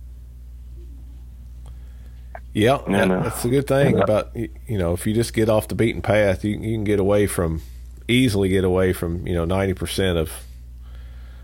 Yeah, 2.56 2.80
Yeah, 2.88 2.98
that- 3.00 3.08
no. 3.10 3.22
that's 3.24 3.44
a 3.46 3.50
good 3.50 3.68
thing 3.68 3.98
Yeah. 3.98 4.04
about 4.04 4.36
you 4.36 4.78
know 4.78 4.94
if 4.94 5.06
you 5.06 5.14
just 5.14 5.34
get 5.34 5.50
off 5.50 5.68
the 5.68 5.76
beaten 5.76 6.02
path, 6.02 6.44
you, 6.46 6.52
you 6.58 6.74
can 6.76 6.84
get 6.86 7.00
away 7.00 7.28
from 7.28 7.62
easily 8.08 8.48
get 8.50 8.64
away 8.64 8.94
from 8.94 9.28
you 9.28 9.34
know 9.34 9.44
ninety 9.46 9.74
percent 9.74 10.18
of 10.18 10.32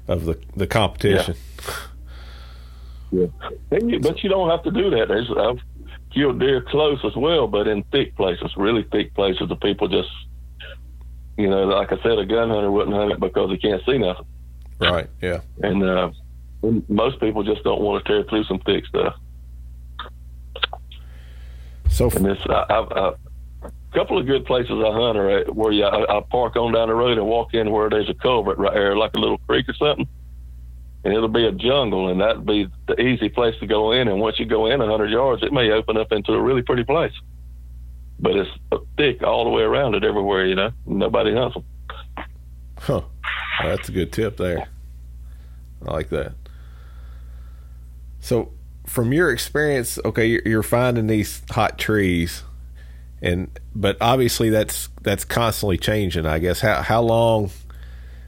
of 0.08 0.24
the 0.26 0.40
the 0.56 0.68
competition. 0.68 1.36
Yeah. 3.12 3.28
And 3.72 3.92
you, 3.92 4.00
but 4.00 4.24
you 4.24 4.30
don't 4.30 4.50
have 4.50 4.64
to 4.64 4.72
do 4.72 4.90
that. 4.92 5.10
There's, 5.10 5.30
I've 5.38 5.60
killed 6.14 6.40
deer 6.40 6.62
close 6.62 7.00
as 7.04 7.14
well, 7.16 7.46
but 7.48 7.68
in 7.68 7.84
thick 7.92 8.16
places, 8.16 8.54
really 8.56 8.84
thick 8.84 9.14
places, 9.14 9.50
the 9.50 9.58
people 9.58 9.90
just, 9.90 10.08
you 11.38 11.50
know, 11.50 11.66
like 11.66 11.92
I 11.92 12.02
said, 12.04 12.18
a 12.20 12.26
gun 12.26 12.50
hunter 12.50 12.72
wouldn't 12.72 12.96
hunt 12.96 13.12
it 13.12 13.20
because 13.20 13.50
he 13.52 13.58
can't 13.58 13.84
see 13.86 13.98
nothing. 13.98 14.26
Right. 14.80 15.10
Yeah. 15.22 15.42
And 15.62 15.84
uh, 15.84 16.12
most 16.88 17.20
people 17.20 17.44
just 17.44 17.64
don't 17.66 17.82
want 17.82 18.06
to 18.06 18.10
tear 18.10 18.24
through 18.24 18.46
some 18.46 18.60
thick 18.60 18.86
stuff. 18.86 19.16
So 21.92 22.10
And 22.10 22.26
this, 22.26 22.40
I, 22.50 22.54
uh, 22.54 22.66
I've, 22.70 22.92
uh, 22.98 23.12
couple 23.94 24.18
of 24.18 24.26
good 24.26 24.46
places 24.46 24.72
I 24.72 24.92
hunt 24.92 25.18
are 25.18 25.40
at 25.40 25.54
where 25.54 25.72
you, 25.72 25.84
I, 25.84 26.18
I 26.18 26.22
park 26.22 26.56
on 26.56 26.72
down 26.72 26.88
the 26.88 26.96
road 26.96 27.18
and 27.18 27.28
walk 27.28 27.54
in 27.54 27.72
where 27.72 27.90
there's 27.90 28.10
a 28.10 28.14
culvert 28.14 28.58
right 28.58 28.74
there, 28.74 28.96
like 28.96 29.14
a 29.16 29.20
little 29.20 29.38
creek 29.40 29.68
or 29.68 29.74
something. 29.74 30.08
And 31.04 31.14
it'll 31.14 31.28
be 31.28 31.46
a 31.46 31.52
jungle, 31.52 32.10
and 32.10 32.22
that'd 32.22 32.46
be 32.46 32.70
the 32.88 33.00
easy 33.02 33.28
place 33.28 33.56
to 33.60 33.68
go 33.68 33.92
in. 33.92 34.08
And 34.08 34.20
once 34.20 34.40
you 34.40 34.46
go 34.46 34.68
in 34.68 34.80
a 34.82 34.88
hundred 34.88 35.10
yards, 35.10 35.44
it 35.44 35.52
may 35.52 35.72
open 35.72 35.98
up 35.98 36.12
into 36.12 36.32
a 36.32 36.42
really 36.42 36.62
pretty 36.62 36.84
place. 36.84 37.14
But 38.20 38.36
it's 38.36 38.52
thick 38.98 39.24
all 39.24 39.44
the 39.44 39.50
way 39.50 39.64
around 39.64 39.96
it, 39.96 40.04
everywhere. 40.04 40.46
You 40.46 40.56
know, 40.56 40.72
nobody 40.86 41.34
hunts 41.34 41.56
them. 41.56 41.66
Huh. 42.78 43.02
Well, 43.60 43.76
that's 43.76 43.90
a 43.90 43.92
good 43.92 44.14
tip 44.14 44.38
there. 44.38 44.68
I 45.86 45.92
like 45.92 46.10
that. 46.10 46.34
So, 48.20 48.52
from 48.86 49.14
your 49.14 49.32
experience, 49.32 50.00
okay, 50.04 50.42
you're, 50.46 50.64
finding 50.64 51.08
these 51.08 51.42
hot 51.50 51.78
trees, 51.78 52.44
and 53.22 53.50
but 53.76 53.98
obviously 54.02 54.50
that's 54.50 54.90
that's 55.02 55.24
constantly 55.24 55.78
changing. 55.78 56.26
I 56.26 56.40
guess 56.40 56.60
how 56.62 56.82
how 56.82 57.02
long 57.02 57.52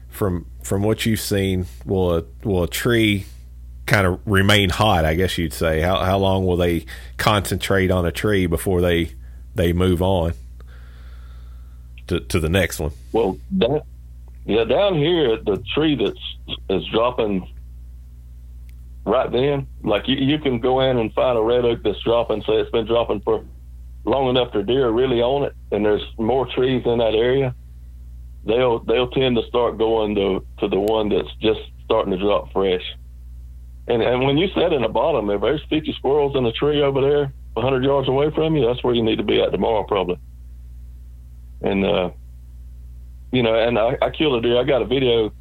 from 0.08 0.46
from 0.62 0.82
what 0.82 1.04
you've 1.04 1.20
seen 1.20 1.66
will 1.84 2.18
a 2.18 2.24
will 2.44 2.62
a 2.62 2.68
tree 2.68 3.26
kind 3.86 4.06
of 4.06 4.20
remain 4.24 4.70
hot? 4.70 5.04
I 5.04 5.14
guess 5.14 5.36
you'd 5.36 5.52
say. 5.52 5.80
How 5.80 6.04
how 6.04 6.18
long 6.18 6.46
will 6.46 6.56
they 6.56 6.86
concentrate 7.16 7.90
on 7.90 8.06
a 8.06 8.12
tree 8.12 8.46
before 8.46 8.80
they 8.80 9.12
they 9.54 9.72
move 9.72 10.02
on 10.02 10.34
to 12.06 12.20
to 12.20 12.38
the 12.40 12.48
next 12.48 12.78
one? 12.78 12.92
Well, 13.12 13.38
that, 13.58 13.82
yeah, 14.46 14.64
down 14.64 14.94
here, 14.94 15.38
the 15.38 15.62
tree 15.74 15.96
that's 15.96 16.58
is 16.70 16.86
dropping 16.92 17.48
right 19.04 19.30
then, 19.30 19.66
like 19.82 20.08
you, 20.08 20.16
you 20.16 20.38
can 20.38 20.60
go 20.60 20.80
in 20.80 20.98
and 20.98 21.12
find 21.12 21.38
a 21.38 21.42
red 21.42 21.64
oak 21.64 21.80
that's 21.82 22.00
dropping. 22.02 22.42
Say 22.42 22.54
it's 22.54 22.70
been 22.70 22.86
dropping 22.86 23.20
for 23.20 23.44
long 24.04 24.28
enough 24.28 24.52
for 24.52 24.62
deer 24.62 24.90
really 24.90 25.20
on 25.20 25.44
it, 25.44 25.54
and 25.72 25.84
there's 25.84 26.04
more 26.18 26.46
trees 26.46 26.82
in 26.86 26.98
that 26.98 27.14
area. 27.14 27.54
They'll 28.46 28.80
they'll 28.80 29.10
tend 29.10 29.36
to 29.36 29.46
start 29.48 29.78
going 29.78 30.14
to 30.16 30.44
to 30.60 30.68
the 30.68 30.80
one 30.80 31.08
that's 31.08 31.32
just 31.40 31.60
starting 31.84 32.12
to 32.12 32.18
drop 32.18 32.52
fresh. 32.52 32.82
And 33.88 34.02
and 34.02 34.24
when 34.24 34.38
you 34.38 34.48
set 34.54 34.72
in 34.72 34.82
the 34.82 34.88
bottom, 34.88 35.30
if 35.30 35.40
there's 35.40 35.62
50 35.68 35.92
squirrels 35.98 36.36
in 36.36 36.44
a 36.46 36.52
tree 36.52 36.82
over 36.82 37.00
there, 37.00 37.32
100 37.54 37.84
yards 37.84 38.08
away 38.08 38.30
from 38.34 38.56
you, 38.56 38.66
that's 38.66 38.82
where 38.82 38.94
you 38.94 39.02
need 39.02 39.16
to 39.16 39.24
be 39.24 39.40
at 39.40 39.52
tomorrow, 39.52 39.84
probably. 39.84 40.18
And 41.62 41.84
uh, 41.84 42.10
you 43.32 43.42
know, 43.42 43.54
and 43.54 43.78
I, 43.78 43.96
I 44.00 44.10
killed 44.10 44.44
a 44.44 44.46
deer. 44.46 44.58
I 44.58 44.64
got 44.64 44.82
a 44.82 44.86
video. 44.86 45.32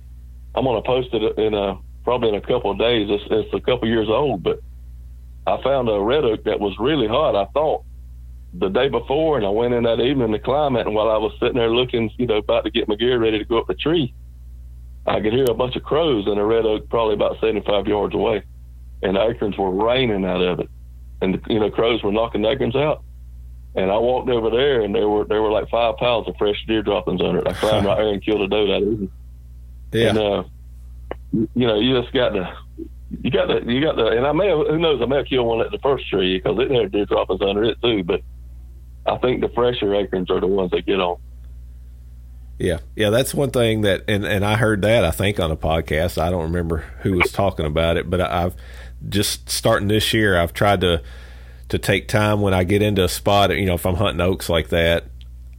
I'm 0.56 0.66
gonna 0.66 0.82
post 0.82 1.10
it 1.14 1.38
in 1.38 1.54
a 1.54 1.78
probably 2.04 2.30
in 2.30 2.36
a 2.36 2.42
couple 2.42 2.72
of 2.72 2.80
days. 2.80 3.08
It's, 3.10 3.24
it's 3.30 3.54
a 3.54 3.60
couple 3.60 3.88
years 3.88 4.10
old, 4.10 4.44
but 4.44 4.60
I 5.46 5.62
found 5.62 5.90
a 5.90 6.00
red 6.00 6.24
oak 6.24 6.44
that 6.46 6.60
was 6.60 6.76
really 6.80 7.08
hot. 7.08 7.36
I 7.36 7.46
thought 7.54 7.84
the 8.54 8.70
day 8.70 8.88
before, 8.88 9.38
and 9.38 9.46
I 9.46 9.50
went 9.50 9.74
in 9.74 9.84
that 9.84 10.00
evening 10.00 10.32
to 10.32 10.40
climb 10.40 10.76
it. 10.76 10.86
And 10.86 10.96
while 10.96 11.10
I 11.10 11.18
was 11.18 11.34
sitting 11.40 11.56
there 11.56 11.74
looking, 11.74 12.12
you 12.18 12.28
know, 12.28 12.38
about 12.38 12.66
to 12.66 12.72
get 12.72 12.88
my 12.88 12.96
gear 12.96 13.20
ready 13.20 13.40
to 13.40 13.46
go 13.46 13.58
up 13.58 13.68
the 13.68 13.74
tree, 13.74 14.14
I 15.06 15.20
could 15.20 15.34
hear 15.34 15.46
a 15.50 15.54
bunch 15.54 15.76
of 15.76 15.84
crows 15.84 16.28
in 16.28 16.38
a 16.38 16.46
red 16.46 16.66
oak, 16.66 16.88
probably 16.90 17.16
about 17.16 17.40
75 17.42 17.88
yards 17.88 18.14
away, 18.14 18.44
and 19.02 19.18
acorns 19.18 19.58
were 19.58 19.72
raining 19.72 20.24
out 20.24 20.42
of 20.42 20.60
it, 20.62 20.70
and 21.22 21.42
you 21.50 21.60
know, 21.60 21.70
crows 21.70 22.02
were 22.04 22.12
knocking 22.12 22.46
acorns 22.46 22.76
out. 22.76 23.04
And 23.76 23.92
I 23.92 23.98
walked 23.98 24.30
over 24.30 24.52
there, 24.52 24.82
and 24.82 24.94
there 24.94 25.10
were 25.10 25.26
there 25.26 25.42
were 25.42 25.52
like 25.52 25.68
five 25.70 25.98
piles 25.98 26.28
of 26.28 26.36
fresh 26.38 26.64
deer 26.68 26.84
droppings 26.84 27.22
under 27.22 27.40
it. 27.40 27.48
I 27.48 27.54
climbed 27.54 27.86
right 27.88 27.98
there 27.98 28.14
and 28.14 28.24
killed 28.24 28.42
a 28.42 28.48
doe 28.48 28.68
that 28.68 28.82
evening. 28.82 29.12
Yeah. 29.92 30.10
And 30.10 30.18
uh, 30.18 30.44
you 31.34 31.68
know, 31.68 31.80
you 31.80 32.00
just 32.00 32.14
got 32.14 32.30
to, 32.30 32.56
you 33.22 33.32
got 33.32 33.46
to, 33.48 33.64
you 33.66 33.82
got 33.82 33.94
to, 33.94 34.08
and 34.08 34.26
I 34.26 34.32
may 34.32 34.48
have, 34.48 34.68
who 34.68 34.78
knows, 34.78 35.02
I 35.02 35.06
may 35.06 35.18
have 35.18 35.26
killed 35.26 35.48
one 35.48 35.62
at 35.62 35.72
the 35.72 35.80
first 35.80 36.08
tree 36.10 36.38
because 36.38 36.58
it 36.60 36.72
had 36.72 36.92
deer 36.92 37.06
droppings 37.06 37.42
under 37.42 37.64
it 37.64 37.78
too. 37.82 38.04
But 38.04 38.22
I 39.06 39.18
think 39.18 39.42
the 39.42 39.50
fresher 39.50 39.94
acorns 39.96 40.30
are 40.30 40.40
the 40.40 40.48
ones 40.48 40.72
that 40.72 40.86
get 40.86 41.00
on. 41.00 41.18
Yeah, 42.60 42.80
yeah, 42.96 43.10
that's 43.10 43.34
one 43.34 43.50
thing 43.50 43.82
that, 43.82 44.04
and 44.08 44.24
and 44.24 44.46
I 44.46 44.56
heard 44.56 44.84
that 44.84 45.04
I 45.04 45.12
think 45.12 45.40
on 45.40 45.50
a 45.50 45.58
podcast. 45.58 46.22
I 46.22 46.30
don't 46.30 46.44
remember 46.44 46.86
who 47.02 47.14
was 47.14 47.32
talking 47.32 47.66
about 47.66 47.98
it, 47.98 48.10
but 48.10 48.22
I- 48.22 48.46
I've 48.46 48.56
just 49.10 49.50
starting 49.50 49.88
this 49.88 50.14
year. 50.14 50.38
I've 50.38 50.54
tried 50.54 50.82
to 50.82 51.02
to 51.70 51.78
take 51.80 52.08
time 52.08 52.42
when 52.42 52.54
I 52.54 52.64
get 52.64 52.82
into 52.84 53.04
a 53.04 53.10
spot. 53.10 53.50
You 53.58 53.66
know, 53.66 53.74
if 53.74 53.86
I'm 53.86 53.96
hunting 53.96 54.22
oaks 54.22 54.50
like 54.50 54.70
that, 54.70 55.06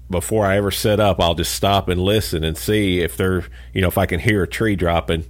before 0.08 0.46
I 0.46 0.56
ever 0.56 0.70
set 0.70 1.00
up, 1.00 1.20
I'll 1.20 1.34
just 1.34 1.52
stop 1.54 1.88
and 1.88 2.00
listen 2.00 2.44
and 2.44 2.56
see 2.56 3.00
if 3.00 3.16
there, 3.16 3.44
you 3.72 3.80
know, 3.80 3.88
if 3.88 3.98
I 3.98 4.06
can 4.06 4.20
hear 4.20 4.44
a 4.44 4.48
tree 4.48 4.76
dropping 4.76 5.24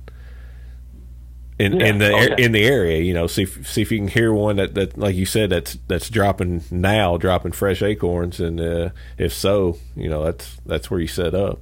in, 1.59 1.79
yeah. 1.79 1.87
in 1.87 1.99
the 1.99 2.11
yeah. 2.11 2.45
in 2.45 2.53
the 2.53 2.65
area. 2.65 3.01
You 3.03 3.15
know, 3.15 3.27
see 3.27 3.43
if, 3.43 3.69
see 3.71 3.83
if 3.83 3.93
you 3.93 3.99
can 3.99 4.09
hear 4.09 4.33
one 4.33 4.57
that, 4.57 4.75
that 4.75 4.99
like 4.99 5.15
you 5.15 5.27
said 5.27 5.51
that's 5.51 5.79
that's 5.89 6.11
dropping 6.11 6.65
now, 6.71 7.17
dropping 7.17 7.53
fresh 7.53 7.83
acorns, 7.83 8.41
and 8.41 8.61
uh, 8.61 8.91
if 9.19 9.33
so, 9.33 9.79
you 9.97 10.09
know 10.09 10.25
that's 10.25 10.57
that's 10.67 10.91
where 10.91 11.01
you 11.01 11.07
set 11.07 11.35
up. 11.35 11.61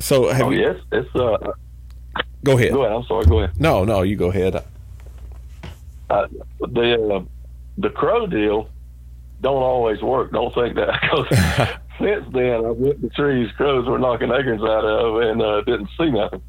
So 0.00 0.32
have 0.32 0.46
oh, 0.46 0.50
you, 0.50 0.60
yes, 0.60 0.76
it's 0.92 1.14
uh. 1.14 1.52
Go 2.42 2.58
ahead. 2.58 2.72
Go 2.72 2.84
ahead. 2.84 2.96
I'm 2.96 3.04
sorry. 3.04 3.24
Go 3.24 3.40
ahead. 3.40 3.58
No, 3.58 3.84
no, 3.84 4.02
you 4.02 4.16
go 4.16 4.28
ahead. 4.28 4.62
Uh, 6.10 6.26
the 6.60 7.14
uh, 7.14 7.24
the 7.78 7.90
crow 7.90 8.26
deal 8.26 8.68
don't 9.40 9.62
always 9.62 10.02
work. 10.02 10.32
Don't 10.32 10.54
think 10.54 10.74
that 10.76 11.00
because 11.02 11.68
since 11.98 12.24
then 12.32 12.64
I 12.64 12.70
went 12.70 13.00
to 13.02 13.08
trees 13.10 13.50
crows 13.56 13.86
were 13.86 13.98
knocking 13.98 14.30
acorns 14.30 14.62
out 14.62 14.84
of 14.84 15.22
and 15.22 15.42
uh, 15.42 15.62
didn't 15.62 15.90
see 15.98 16.10
nothing. 16.10 16.42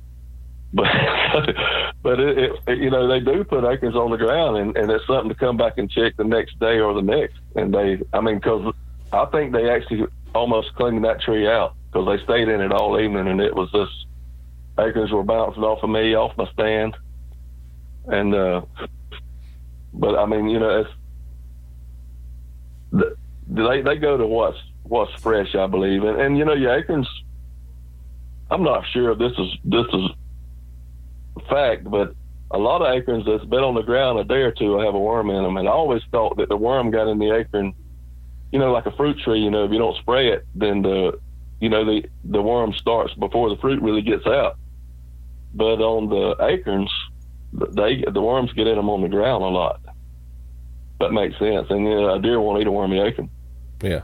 But 0.73 0.87
but 2.03 2.19
it, 2.19 2.51
it, 2.67 2.77
you 2.79 2.89
know 2.89 3.07
they 3.07 3.19
do 3.19 3.43
put 3.43 3.63
acorns 3.63 3.95
on 3.95 4.11
the 4.11 4.17
ground 4.17 4.57
and, 4.57 4.75
and 4.77 4.91
it's 4.91 5.05
something 5.07 5.29
to 5.29 5.35
come 5.35 5.57
back 5.57 5.77
and 5.77 5.89
check 5.89 6.17
the 6.17 6.23
next 6.23 6.59
day 6.59 6.79
or 6.79 6.93
the 6.93 7.01
next. 7.01 7.37
And 7.55 7.73
they 7.73 8.01
I 8.13 8.21
mean 8.21 8.35
because 8.35 8.73
I 9.13 9.25
think 9.25 9.53
they 9.53 9.69
actually 9.69 10.05
almost 10.33 10.73
cleaned 10.75 11.03
that 11.05 11.21
tree 11.21 11.47
out 11.47 11.75
because 11.91 12.07
they 12.07 12.23
stayed 12.23 12.49
in 12.49 12.61
it 12.61 12.71
all 12.71 12.99
evening 12.99 13.27
and 13.27 13.39
it 13.39 13.55
was 13.55 13.71
just 13.71 13.91
acorns 14.77 15.11
were 15.11 15.23
bouncing 15.23 15.63
off 15.63 15.83
of 15.83 15.89
me 15.89 16.15
off 16.15 16.35
my 16.37 16.51
stand 16.51 16.97
and 18.07 18.35
uh 18.35 18.61
but 19.93 20.17
I 20.17 20.25
mean 20.25 20.49
you 20.49 20.59
know 20.59 20.81
it's 20.81 20.89
they 23.47 23.81
they 23.81 23.95
go 23.97 24.17
to 24.17 24.27
what's 24.27 24.57
what's 24.87 25.11
fresh, 25.21 25.53
I 25.55 25.67
believe, 25.67 26.03
and 26.03 26.19
and 26.19 26.37
you 26.37 26.45
know 26.45 26.53
your 26.53 26.77
acorns. 26.77 27.07
I'm 28.49 28.63
not 28.63 28.85
sure 28.93 29.11
if 29.11 29.19
this 29.19 29.31
is 29.37 29.57
this 29.63 29.85
is 29.93 30.09
fact, 31.49 31.89
but 31.89 32.15
a 32.51 32.57
lot 32.57 32.81
of 32.81 32.95
acorns 32.95 33.25
that's 33.25 33.45
been 33.45 33.63
on 33.63 33.75
the 33.75 33.81
ground 33.81 34.19
a 34.19 34.23
day 34.23 34.41
or 34.41 34.51
two 34.51 34.79
have 34.79 34.93
a 34.93 34.99
worm 34.99 35.29
in 35.29 35.43
them, 35.43 35.57
and 35.57 35.67
I 35.67 35.71
always 35.71 36.01
thought 36.11 36.37
that 36.37 36.49
the 36.49 36.57
worm 36.57 36.91
got 36.91 37.07
in 37.07 37.19
the 37.19 37.35
acorn. 37.35 37.73
You 38.51 38.59
know, 38.59 38.71
like 38.71 38.85
a 38.85 38.91
fruit 38.91 39.17
tree. 39.19 39.39
You 39.39 39.51
know, 39.51 39.65
if 39.65 39.71
you 39.71 39.79
don't 39.79 39.97
spray 39.97 40.29
it, 40.29 40.45
then 40.55 40.81
the 40.81 41.19
you 41.59 41.69
know 41.69 41.83
the 41.83 42.03
the 42.23 42.41
worm 42.41 42.73
starts 42.73 43.13
before 43.15 43.49
the 43.49 43.57
fruit 43.57 43.81
really 43.81 44.01
gets 44.01 44.25
out. 44.25 44.57
But 45.53 45.81
on 45.81 46.09
the 46.09 46.43
acorns, 46.43 46.91
they 47.51 48.03
the 48.09 48.21
worms 48.21 48.53
get 48.53 48.67
in 48.67 48.75
them 48.75 48.89
on 48.89 49.01
the 49.01 49.09
ground 49.09 49.43
a 49.43 49.47
lot 49.47 49.81
that 50.99 51.11
makes 51.11 51.37
sense. 51.39 51.67
And 51.69 51.85
you 51.85 51.95
know, 52.01 52.15
a 52.15 52.21
deer 52.21 52.39
won't 52.39 52.61
eat 52.61 52.67
a 52.67 52.71
wormy 52.71 52.99
acorn. 52.99 53.29
Yeah. 53.81 54.01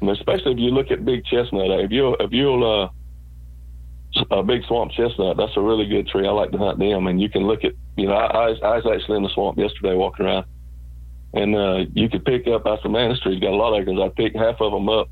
And 0.00 0.10
especially 0.10 0.52
if 0.52 0.58
you 0.58 0.70
look 0.70 0.90
at 0.90 1.04
big 1.04 1.24
chestnut, 1.24 1.70
if 1.80 1.90
you 1.90 2.16
if 2.20 2.32
you'll 2.32 2.64
uh, 2.64 2.88
a 4.30 4.42
big 4.42 4.62
swamp 4.66 4.92
chestnut, 4.92 5.36
that's 5.36 5.56
a 5.56 5.60
really 5.60 5.86
good 5.86 6.06
tree. 6.08 6.26
I 6.26 6.30
like 6.30 6.50
to 6.52 6.58
hunt 6.58 6.78
them, 6.78 7.06
and 7.06 7.20
you 7.20 7.28
can 7.28 7.46
look 7.46 7.64
at 7.64 7.72
you 7.96 8.06
know 8.06 8.14
I, 8.14 8.50
I 8.50 8.76
was 8.76 8.86
actually 8.86 9.16
in 9.16 9.22
the 9.22 9.30
swamp 9.34 9.58
yesterday 9.58 9.94
walking 9.94 10.26
around, 10.26 10.46
and 11.32 11.54
uh, 11.54 11.84
you 11.94 12.08
could 12.08 12.24
pick 12.24 12.46
up. 12.46 12.66
I 12.66 12.76
said, 12.82 12.90
man, 12.90 13.10
this 13.10 13.20
tree's 13.20 13.40
got 13.40 13.52
a 13.52 13.56
lot 13.56 13.74
of 13.74 13.82
acorns. 13.82 14.00
I 14.00 14.08
picked 14.14 14.36
half 14.36 14.60
of 14.60 14.72
them 14.72 14.88
up, 14.88 15.08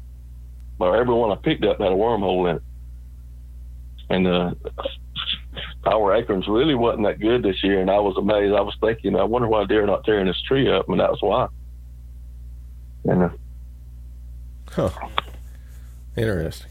or 0.79 0.97
every 0.97 1.15
one 1.15 1.31
I 1.31 1.37
picked 1.37 1.65
up 1.65 1.81
had 1.81 1.93
a 1.93 1.97
wormhole 1.97 2.51
in 2.51 2.57
it, 2.57 2.63
and 4.11 4.27
uh, 4.27 4.55
our 5.87 6.15
acorns 6.15 6.47
really 6.49 6.75
wasn't 6.75 7.07
that 7.07 7.21
good 7.21 7.43
this 7.43 7.63
year, 7.63 7.81
and 7.81 7.91
I 7.91 7.99
was 7.99 8.17
amazed. 8.17 8.55
I 8.55 8.61
was 8.61 8.77
thinking, 8.81 9.17
I 9.17 9.25
wonder 9.25 9.49
why 9.49 9.65
deer 9.65 9.85
are 9.85 9.87
not 9.87 10.05
tearing 10.05 10.27
this 10.27 10.41
tree 10.47 10.73
up, 10.73 10.89
and 10.89 11.01
that 11.01 11.11
was 11.11 11.23
why. 11.23 11.49
And, 13.05 13.25
uh, 13.25 13.29
huh. 14.73 14.91
Interesting. 16.17 16.71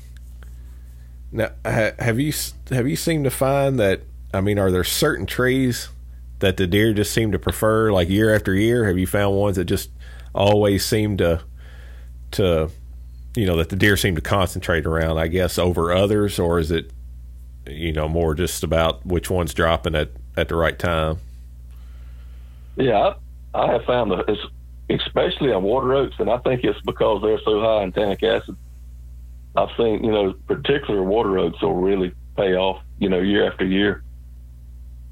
Now, 1.31 1.51
have 1.65 2.19
you 2.19 2.33
have 2.69 2.87
you 2.87 2.95
seemed 2.95 3.23
to 3.23 3.31
find 3.31 3.79
that? 3.79 4.01
I 4.33 4.41
mean, 4.41 4.59
are 4.59 4.71
there 4.71 4.83
certain 4.83 5.25
trees 5.25 5.89
that 6.39 6.57
the 6.57 6.67
deer 6.67 6.93
just 6.93 7.13
seem 7.13 7.31
to 7.31 7.39
prefer, 7.39 7.91
like 7.91 8.09
year 8.09 8.33
after 8.33 8.53
year? 8.53 8.85
Have 8.85 8.97
you 8.97 9.07
found 9.07 9.35
ones 9.35 9.55
that 9.55 9.65
just 9.65 9.89
always 10.33 10.85
seem 10.85 11.17
to 11.17 11.41
to 12.31 12.69
you 13.35 13.45
know 13.45 13.55
that 13.57 13.69
the 13.69 13.75
deer 13.75 13.97
seem 13.97 14.15
to 14.15 14.21
concentrate 14.21 14.85
around? 14.85 15.17
I 15.17 15.27
guess 15.27 15.57
over 15.57 15.93
others, 15.93 16.37
or 16.37 16.59
is 16.59 16.71
it 16.71 16.91
you 17.67 17.93
know, 17.93 18.07
more 18.07 18.33
just 18.33 18.63
about 18.63 19.05
which 19.05 19.29
one's 19.29 19.53
dropping 19.53 19.95
at, 19.95 20.09
at 20.35 20.47
the 20.47 20.55
right 20.55 20.77
time. 20.77 21.17
Yeah, 22.75 23.13
I, 23.53 23.59
I 23.59 23.71
have 23.73 23.83
found 23.85 24.11
that 24.11 24.25
it's 24.27 24.41
especially 24.99 25.51
on 25.53 25.63
water 25.63 25.93
oaks, 25.93 26.15
and 26.19 26.29
I 26.29 26.37
think 26.39 26.63
it's 26.63 26.79
because 26.81 27.21
they're 27.21 27.39
so 27.45 27.61
high 27.61 27.83
in 27.83 27.91
tannic 27.91 28.23
acid. 28.23 28.55
I've 29.55 29.69
seen, 29.77 30.03
you 30.03 30.11
know, 30.11 30.33
particular 30.47 31.03
water 31.03 31.37
oaks 31.37 31.61
will 31.61 31.75
really 31.75 32.13
pay 32.35 32.55
off, 32.55 32.81
you 32.99 33.09
know, 33.09 33.19
year 33.19 33.49
after 33.51 33.65
year. 33.65 34.03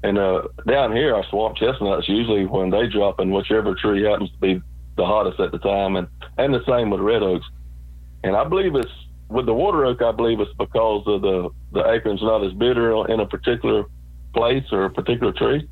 And 0.02 0.18
uh, 0.18 0.42
down 0.66 0.96
here, 0.96 1.14
our 1.14 1.24
swamp 1.28 1.56
chestnuts 1.56 2.08
usually 2.08 2.46
when 2.46 2.70
they 2.70 2.86
drop 2.86 3.20
in 3.20 3.30
whichever 3.30 3.74
tree 3.74 4.02
happens 4.02 4.30
to 4.30 4.38
be 4.38 4.62
the 4.96 5.04
hottest 5.04 5.40
at 5.40 5.52
the 5.52 5.58
time, 5.58 5.96
and 5.96 6.08
and 6.38 6.54
the 6.54 6.64
same 6.66 6.90
with 6.90 7.00
red 7.00 7.22
oaks. 7.22 7.46
And 8.24 8.34
I 8.34 8.44
believe 8.44 8.74
it's 8.74 8.90
with 9.28 9.46
the 9.46 9.54
water 9.54 9.84
oak, 9.84 10.02
I 10.02 10.12
believe 10.12 10.40
it's 10.40 10.52
because 10.58 11.04
of 11.06 11.22
the 11.22 11.50
the 11.72 11.90
acorn's 11.90 12.22
not 12.22 12.44
as 12.44 12.52
bitter 12.54 13.06
in 13.10 13.20
a 13.20 13.26
particular 13.26 13.84
place 14.34 14.64
or 14.72 14.86
a 14.86 14.90
particular 14.90 15.32
tree, 15.32 15.68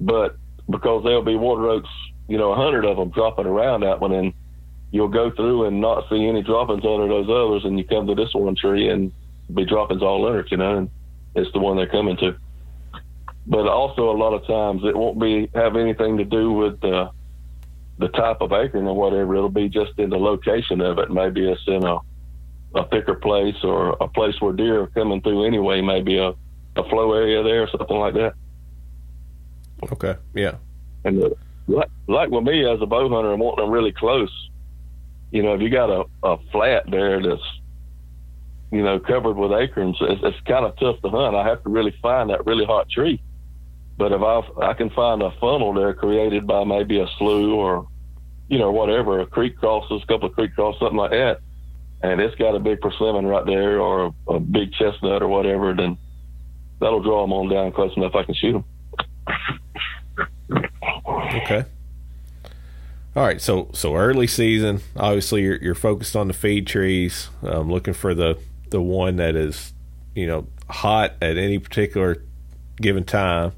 but 0.00 0.36
because 0.70 1.04
there'll 1.04 1.22
be 1.22 1.36
water 1.36 1.68
oaks, 1.68 1.88
you 2.28 2.38
know, 2.38 2.52
a 2.52 2.56
hundred 2.56 2.84
of 2.84 2.96
them 2.96 3.10
dropping 3.10 3.46
around 3.46 3.80
that 3.80 4.00
one, 4.00 4.12
and 4.12 4.32
you'll 4.90 5.08
go 5.08 5.30
through 5.30 5.64
and 5.64 5.80
not 5.80 6.08
see 6.08 6.26
any 6.26 6.42
droppings 6.42 6.84
under 6.84 7.08
those 7.08 7.28
others, 7.28 7.64
and 7.64 7.78
you 7.78 7.84
come 7.84 8.06
to 8.06 8.14
this 8.14 8.32
one 8.34 8.54
tree 8.54 8.88
and 8.88 9.12
be 9.52 9.64
droppings 9.64 10.02
all 10.02 10.26
under 10.26 10.40
it, 10.40 10.50
you 10.50 10.56
know, 10.56 10.78
and 10.78 10.90
it's 11.34 11.52
the 11.52 11.58
one 11.58 11.76
they're 11.76 11.88
coming 11.88 12.16
to. 12.18 12.36
But 13.46 13.66
also, 13.66 14.10
a 14.10 14.16
lot 14.16 14.34
of 14.34 14.46
times 14.46 14.82
it 14.84 14.96
won't 14.96 15.18
be 15.18 15.50
have 15.54 15.76
anything 15.76 16.18
to 16.18 16.24
do 16.24 16.52
with 16.52 16.80
the 16.80 17.10
the 17.98 18.08
type 18.08 18.40
of 18.40 18.52
acorn 18.52 18.86
or 18.86 18.94
whatever. 18.94 19.34
It'll 19.34 19.48
be 19.48 19.68
just 19.68 19.98
in 19.98 20.10
the 20.10 20.18
location 20.18 20.80
of 20.80 20.98
it. 20.98 21.10
Maybe 21.10 21.48
it's 21.48 21.66
in 21.66 21.84
a 21.84 21.98
a 22.74 22.86
thicker 22.88 23.14
place 23.14 23.56
or 23.62 23.96
a 24.00 24.08
place 24.08 24.34
where 24.40 24.52
deer 24.52 24.82
are 24.82 24.86
coming 24.88 25.22
through 25.22 25.46
anyway, 25.46 25.80
maybe 25.80 26.18
a, 26.18 26.34
a 26.76 26.88
flow 26.90 27.14
area 27.14 27.42
there 27.42 27.62
or 27.62 27.68
something 27.70 27.96
like 27.96 28.14
that. 28.14 28.34
Okay. 29.92 30.16
Yeah. 30.34 30.56
And 31.04 31.22
uh, 31.22 31.30
like, 31.68 31.90
like 32.06 32.30
with 32.30 32.44
me 32.44 32.68
as 32.68 32.80
a 32.80 32.86
bow 32.86 33.08
hunter 33.08 33.32
and 33.32 33.40
wanting 33.40 33.64
them 33.64 33.72
really 33.72 33.92
close, 33.92 34.32
you 35.30 35.42
know, 35.42 35.54
if 35.54 35.60
you 35.60 35.70
got 35.70 35.90
a, 35.90 36.04
a 36.22 36.38
flat 36.50 36.84
there 36.90 37.22
that's, 37.22 37.42
you 38.72 38.82
know, 38.82 38.98
covered 38.98 39.36
with 39.36 39.52
acorns, 39.52 39.96
it's, 40.00 40.20
it's 40.24 40.40
kind 40.46 40.64
of 40.64 40.78
tough 40.78 41.00
to 41.02 41.08
hunt. 41.10 41.36
I 41.36 41.46
have 41.46 41.62
to 41.62 41.70
really 41.70 41.94
find 42.02 42.30
that 42.30 42.46
really 42.46 42.64
hot 42.64 42.88
tree. 42.90 43.22
But 43.96 44.12
if 44.12 44.22
I 44.22 44.42
I 44.62 44.74
can 44.74 44.90
find 44.90 45.22
a 45.22 45.32
funnel 45.40 45.74
there 45.74 45.92
created 45.92 46.46
by 46.46 46.64
maybe 46.64 47.00
a 47.00 47.06
slough 47.18 47.52
or, 47.52 47.88
you 48.48 48.58
know, 48.58 48.70
whatever, 48.70 49.20
a 49.20 49.26
creek 49.26 49.56
crosses, 49.58 50.02
a 50.02 50.06
couple 50.06 50.28
of 50.28 50.34
creek 50.34 50.54
crosses, 50.54 50.80
something 50.80 50.96
like 50.96 51.10
that, 51.10 51.40
and 52.02 52.20
it's 52.20 52.34
got 52.36 52.54
a 52.54 52.60
big 52.60 52.80
persimmon 52.80 53.26
right 53.26 53.44
there 53.44 53.80
or 53.80 54.14
a, 54.28 54.34
a 54.34 54.40
big 54.40 54.72
chestnut 54.72 55.22
or 55.22 55.28
whatever, 55.28 55.74
then 55.74 55.98
that'll 56.80 57.02
draw 57.02 57.22
them 57.22 57.32
on 57.32 57.48
down 57.48 57.72
close 57.72 57.92
enough 57.96 58.14
I 58.14 58.22
can 58.22 58.34
shoot 58.34 58.52
them. 58.52 58.64
Okay. 61.08 61.64
All 63.16 63.24
right, 63.24 63.40
so 63.40 63.70
so 63.72 63.96
early 63.96 64.26
season, 64.26 64.80
obviously 64.94 65.42
you're, 65.42 65.56
you're 65.56 65.74
focused 65.74 66.14
on 66.14 66.28
the 66.28 66.34
feed 66.34 66.66
trees, 66.66 67.30
um, 67.42 67.70
looking 67.70 67.94
for 67.94 68.14
the 68.14 68.38
the 68.70 68.80
one 68.80 69.16
that 69.16 69.34
is, 69.34 69.72
you 70.14 70.26
know, 70.26 70.46
hot 70.68 71.14
at 71.22 71.36
any 71.36 71.58
particular 71.58 72.22
given 72.76 73.04
time. 73.04 73.52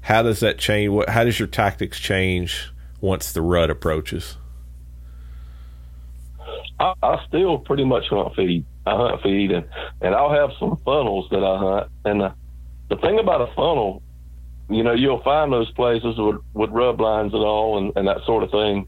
How 0.00 0.22
does 0.22 0.40
that 0.40 0.58
change? 0.58 0.90
What 0.90 1.08
how 1.08 1.24
does 1.24 1.38
your 1.38 1.48
tactics 1.48 1.98
change 1.98 2.72
once 3.00 3.32
the 3.32 3.42
rut 3.42 3.70
approaches? 3.70 4.36
I, 6.78 6.94
I 7.02 7.24
still 7.26 7.58
pretty 7.58 7.84
much 7.84 8.04
hunt 8.08 8.34
feed. 8.36 8.64
I 8.86 8.96
hunt 8.96 9.22
feed, 9.22 9.50
and 9.50 9.66
and 10.00 10.14
I'll 10.14 10.32
have 10.32 10.50
some 10.58 10.76
funnels 10.84 11.28
that 11.30 11.42
I 11.42 11.58
hunt. 11.58 11.90
And 12.04 12.20
the, 12.20 12.34
the 12.88 12.96
thing 12.96 13.18
about 13.18 13.40
a 13.40 13.52
funnel, 13.54 14.02
you 14.68 14.82
know, 14.82 14.92
you'll 14.92 15.22
find 15.22 15.52
those 15.52 15.70
places 15.72 16.14
with 16.18 16.36
with 16.54 16.70
rub 16.70 17.00
lines 17.00 17.32
and 17.34 17.42
all, 17.42 17.78
and, 17.78 17.92
and 17.96 18.08
that 18.08 18.24
sort 18.26 18.42
of 18.42 18.50
thing. 18.50 18.86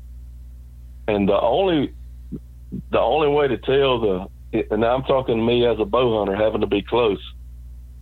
And 1.06 1.28
the 1.28 1.40
only 1.40 1.94
the 2.90 3.00
only 3.00 3.28
way 3.28 3.48
to 3.48 3.56
tell 3.58 4.00
the 4.00 4.26
and 4.70 4.84
I'm 4.84 5.02
talking 5.02 5.36
to 5.36 5.42
me 5.42 5.66
as 5.66 5.78
a 5.78 5.84
bow 5.84 6.18
hunter 6.18 6.36
having 6.36 6.60
to 6.62 6.66
be 6.66 6.82
close. 6.82 7.20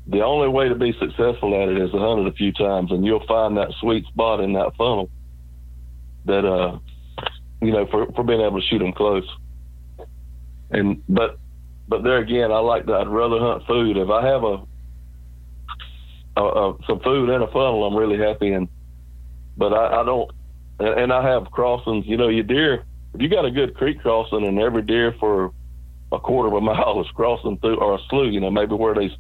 The 0.08 0.22
only 0.22 0.48
way 0.48 0.68
to 0.68 0.76
be 0.76 0.92
successful 1.00 1.60
at 1.60 1.68
it 1.68 1.78
is 1.78 1.90
to 1.90 1.98
hunt 1.98 2.20
it 2.20 2.28
a 2.28 2.32
few 2.32 2.52
times, 2.52 2.92
and 2.92 3.04
you'll 3.04 3.26
find 3.26 3.56
that 3.56 3.72
sweet 3.80 4.06
spot 4.06 4.40
in 4.40 4.52
that 4.52 4.76
funnel 4.76 5.10
that 6.26 6.44
uh, 6.44 6.78
you 7.60 7.72
know, 7.72 7.86
for 7.90 8.10
for 8.12 8.22
being 8.22 8.40
able 8.40 8.60
to 8.60 8.66
shoot 8.66 8.78
them 8.78 8.92
close. 8.92 9.28
And 10.70 11.02
but 11.08 11.38
but 11.88 12.02
there 12.02 12.18
again, 12.18 12.52
I 12.52 12.58
like. 12.58 12.88
I'd 12.88 13.08
rather 13.08 13.38
hunt 13.38 13.66
food. 13.66 13.96
If 13.96 14.10
I 14.10 14.26
have 14.26 14.44
a, 14.44 14.62
a, 16.36 16.42
a 16.42 16.76
some 16.86 17.00
food 17.00 17.30
in 17.30 17.42
a 17.42 17.46
funnel, 17.48 17.84
I'm 17.84 17.96
really 17.96 18.18
happy. 18.18 18.52
And 18.52 18.68
but 19.56 19.72
I, 19.72 20.00
I 20.00 20.04
don't, 20.04 20.30
and, 20.78 21.00
and 21.00 21.12
I 21.12 21.28
have 21.28 21.50
crossings. 21.50 22.06
You 22.06 22.16
know, 22.16 22.28
your 22.28 22.44
deer. 22.44 22.84
If 23.14 23.22
you 23.22 23.28
got 23.28 23.46
a 23.46 23.50
good 23.50 23.74
creek 23.74 24.00
crossing, 24.00 24.46
and 24.46 24.58
every 24.58 24.82
deer 24.82 25.14
for 25.18 25.52
a 26.12 26.18
quarter 26.18 26.48
of 26.48 26.54
a 26.54 26.60
mile 26.60 27.00
is 27.00 27.10
crossing 27.14 27.58
through 27.58 27.78
or 27.78 27.94
a 27.94 27.98
slough. 28.08 28.32
You 28.32 28.40
know, 28.40 28.50
maybe 28.50 28.74
where 28.74 28.94
these 28.94 29.12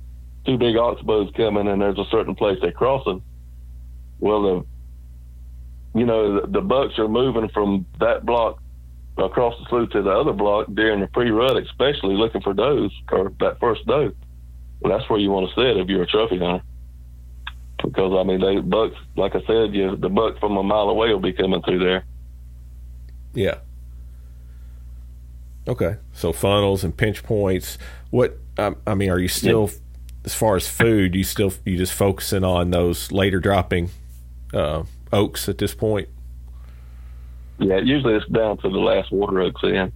two 0.44 0.56
big 0.56 0.76
oxbows 0.76 1.34
coming 1.36 1.66
and 1.66 1.82
there's 1.82 1.98
a 1.98 2.04
certain 2.10 2.34
place 2.34 2.58
they're 2.60 2.72
crossing. 2.72 3.22
Well, 4.20 4.42
the 4.42 5.98
you 5.98 6.06
know 6.06 6.40
the, 6.40 6.46
the 6.46 6.60
bucks 6.60 6.98
are 6.98 7.08
moving 7.08 7.48
from 7.50 7.86
that 8.00 8.24
block 8.24 8.60
across 9.18 9.54
the 9.58 9.66
slough 9.68 9.90
to 9.90 10.02
the 10.02 10.10
other 10.10 10.32
block 10.32 10.66
during 10.74 11.00
the 11.00 11.06
pre-rut, 11.08 11.56
especially 11.56 12.14
looking 12.14 12.42
for 12.42 12.52
does 12.52 12.90
or 13.10 13.32
that 13.40 13.58
first 13.60 13.86
doe. 13.86 14.12
Well, 14.80 14.96
that's 14.96 15.08
where 15.08 15.18
you 15.18 15.30
want 15.30 15.48
to 15.48 15.54
sit 15.54 15.78
if 15.78 15.88
you're 15.88 16.02
a 16.02 16.06
trophy 16.06 16.38
hunter. 16.38 16.62
Because 17.82 18.12
I 18.18 18.22
mean, 18.22 18.40
they 18.40 18.58
bucks, 18.60 18.96
like 19.16 19.34
I 19.34 19.42
said, 19.46 19.74
you 19.74 19.96
the 19.96 20.08
buck 20.08 20.38
from 20.40 20.56
a 20.56 20.62
mile 20.62 20.88
away 20.88 21.08
will 21.08 21.20
be 21.20 21.32
coming 21.32 21.62
through 21.62 21.80
there. 21.80 22.04
Yeah. 23.34 23.58
Okay, 25.68 25.96
so 26.12 26.32
funnels 26.32 26.84
and 26.84 26.96
pinch 26.96 27.22
points. 27.22 27.76
What 28.10 28.38
um, 28.58 28.76
I 28.86 28.94
mean, 28.94 29.10
are 29.10 29.18
you 29.18 29.28
still, 29.28 29.68
yeah. 29.70 29.78
as 30.24 30.34
far 30.34 30.56
as 30.56 30.68
food, 30.68 31.14
you 31.14 31.24
still 31.24 31.52
you 31.64 31.76
just 31.76 31.92
focusing 31.92 32.44
on 32.44 32.70
those 32.70 33.12
later 33.12 33.40
dropping 33.40 33.90
uh, 34.54 34.84
oaks 35.12 35.48
at 35.48 35.58
this 35.58 35.74
point? 35.74 36.08
Yeah, 37.58 37.78
usually 37.78 38.14
it's 38.14 38.26
down 38.28 38.58
to 38.58 38.68
the 38.68 38.78
last 38.78 39.10
water 39.10 39.40
oaks 39.40 39.62
in, 39.62 39.92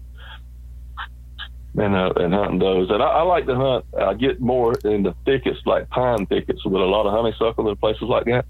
and 1.77 1.95
uh, 1.95 2.13
and 2.17 2.35
hunting 2.35 2.59
those. 2.59 2.91
And 2.91 3.03
I, 3.03 3.07
I 3.07 3.23
like 3.23 3.47
to 3.47 3.55
hunt. 3.55 3.85
I 3.99 4.15
get 4.15 4.41
more 4.41 4.75
in 4.85 5.03
the 5.03 5.15
thickets, 5.25 5.61
like 5.67 5.89
pine 5.91 6.27
thickets, 6.27 6.65
with 6.65 6.81
a 6.81 6.85
lot 6.85 7.07
of 7.07 7.13
honeysuckle 7.13 7.69
and 7.69 7.79
places 7.79 8.03
like 8.03 8.25
that. 8.27 8.45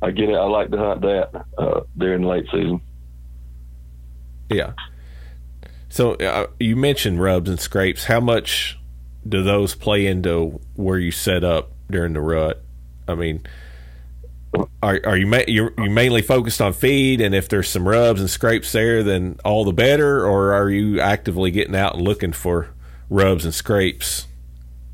I 0.00 0.10
get 0.12 0.28
it. 0.28 0.34
I 0.34 0.44
like 0.44 0.70
to 0.70 0.78
hunt 0.78 1.00
that 1.02 1.44
uh, 1.58 1.80
during 1.96 2.22
late 2.22 2.46
season. 2.52 2.80
Yeah. 4.48 4.72
So 5.88 6.14
uh, 6.14 6.46
you 6.60 6.76
mentioned 6.76 7.20
rubs 7.20 7.48
and 7.48 7.58
scrapes. 7.58 8.04
How 8.04 8.20
much 8.20 8.78
do 9.26 9.42
those 9.42 9.74
play 9.74 10.06
into 10.06 10.60
where 10.74 10.98
you 10.98 11.10
set 11.10 11.42
up 11.42 11.72
during 11.90 12.12
the 12.12 12.20
rut? 12.20 12.62
I 13.08 13.14
mean, 13.14 13.42
are 14.82 15.00
are 15.04 15.16
you 15.16 15.26
ma- 15.26 15.42
you 15.46 15.70
you 15.76 15.90
mainly 15.90 16.22
focused 16.22 16.60
on 16.60 16.72
feed, 16.72 17.20
and 17.20 17.34
if 17.34 17.48
there's 17.48 17.68
some 17.68 17.86
rubs 17.86 18.20
and 18.20 18.30
scrapes 18.30 18.72
there, 18.72 19.02
then 19.02 19.38
all 19.44 19.64
the 19.64 19.72
better, 19.72 20.26
or 20.26 20.52
are 20.52 20.70
you 20.70 21.00
actively 21.00 21.50
getting 21.50 21.76
out 21.76 21.94
and 21.94 22.02
looking 22.02 22.32
for 22.32 22.70
rubs 23.10 23.44
and 23.44 23.54
scrapes 23.54 24.26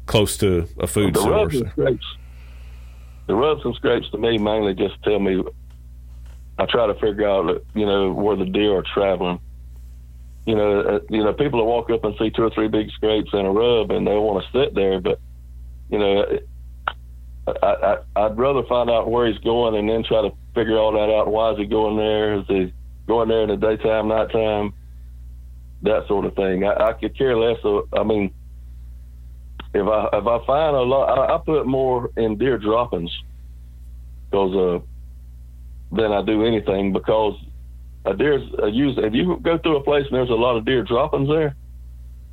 close 0.07 0.37
to 0.39 0.69
a 0.79 0.87
food 0.87 1.15
the 1.15 1.21
source? 1.21 1.33
Rubs 1.33 1.57
and 1.57 1.71
scrapes, 1.71 2.07
the 3.27 3.35
rubs 3.35 3.65
and 3.65 3.75
scrapes 3.77 4.11
to 4.11 4.19
me 4.19 4.39
mainly 4.39 4.75
just 4.75 5.03
tell 5.03 5.19
me. 5.19 5.43
I 6.57 6.67
try 6.67 6.87
to 6.87 6.95
figure 6.95 7.29
out, 7.29 7.65
you 7.75 7.85
know, 7.85 8.13
where 8.13 8.37
the 8.37 8.45
deer 8.45 8.77
are 8.77 8.85
traveling 8.95 9.41
you 10.47 10.55
know, 10.55 10.81
uh, 10.81 11.01
you 11.09 11.25
know, 11.25 11.33
people 11.33 11.61
will 11.61 11.67
walk 11.67 11.91
up 11.91 12.05
and 12.05 12.15
see 12.19 12.31
two 12.31 12.43
or 12.43 12.51
three 12.51 12.69
big 12.69 12.91
scrapes 12.91 13.31
and 13.33 13.47
a 13.47 13.51
rub, 13.51 13.91
and 13.91 14.07
they 14.07 14.15
want 14.15 14.45
to 14.45 14.53
sit 14.53 14.75
there. 14.75 15.01
But 15.01 15.19
you 15.91 15.99
know, 15.99 16.39
I, 17.47 17.53
I, 17.63 17.97
I'd 18.25 18.39
rather 18.39 18.63
find 18.69 18.89
out 18.91 19.11
where 19.11 19.27
he's 19.27 19.39
going 19.41 19.77
and 19.77 19.89
then 19.89 20.03
try 20.05 20.23
to 20.23 20.31
figure 20.55 20.79
all 20.79 20.93
that 20.93 21.13
out. 21.13 21.31
Why 21.31 21.53
is 21.53 21.59
he 21.59 21.67
going 21.67 21.97
there? 21.97 22.39
Is 22.41 22.47
he 22.49 22.73
going 23.07 23.29
there 23.29 23.43
in 23.43 23.49
the 23.49 23.57
daytime, 23.57 24.09
nighttime? 24.09 24.73
That 25.83 26.07
sort 26.09 26.25
of 26.25 26.35
thing. 26.35 26.65
I, 26.65 26.89
I 26.89 26.93
could 26.95 27.17
care 27.17 27.37
less. 27.37 27.59
Of, 27.63 27.89
I 27.93 28.03
mean, 28.03 28.33
if 29.75 29.87
I 29.87 30.07
if 30.17 30.27
I 30.27 30.47
find 30.47 30.77
a 30.77 30.81
lot, 30.81 31.19
I, 31.19 31.35
I 31.35 31.39
put 31.45 31.67
more 31.67 32.11
in 32.17 32.39
deer 32.39 32.57
droppings 32.57 33.11
because 34.31 34.55
uh, 34.55 35.95
than 35.95 36.13
I 36.13 36.23
do 36.23 36.45
anything 36.47 36.93
because 36.93 37.35
a 38.07 38.15
deer's 38.15 38.43
a 38.63 38.69
use. 38.69 38.97
If 38.97 39.13
you 39.13 39.39
go 39.43 39.59
through 39.59 39.77
a 39.77 39.83
place 39.83 40.07
and 40.07 40.15
there's 40.15 40.31
a 40.31 40.35
lot 40.35 40.57
of 40.57 40.65
deer 40.65 40.83
droppings 40.83 41.29
there, 41.29 41.55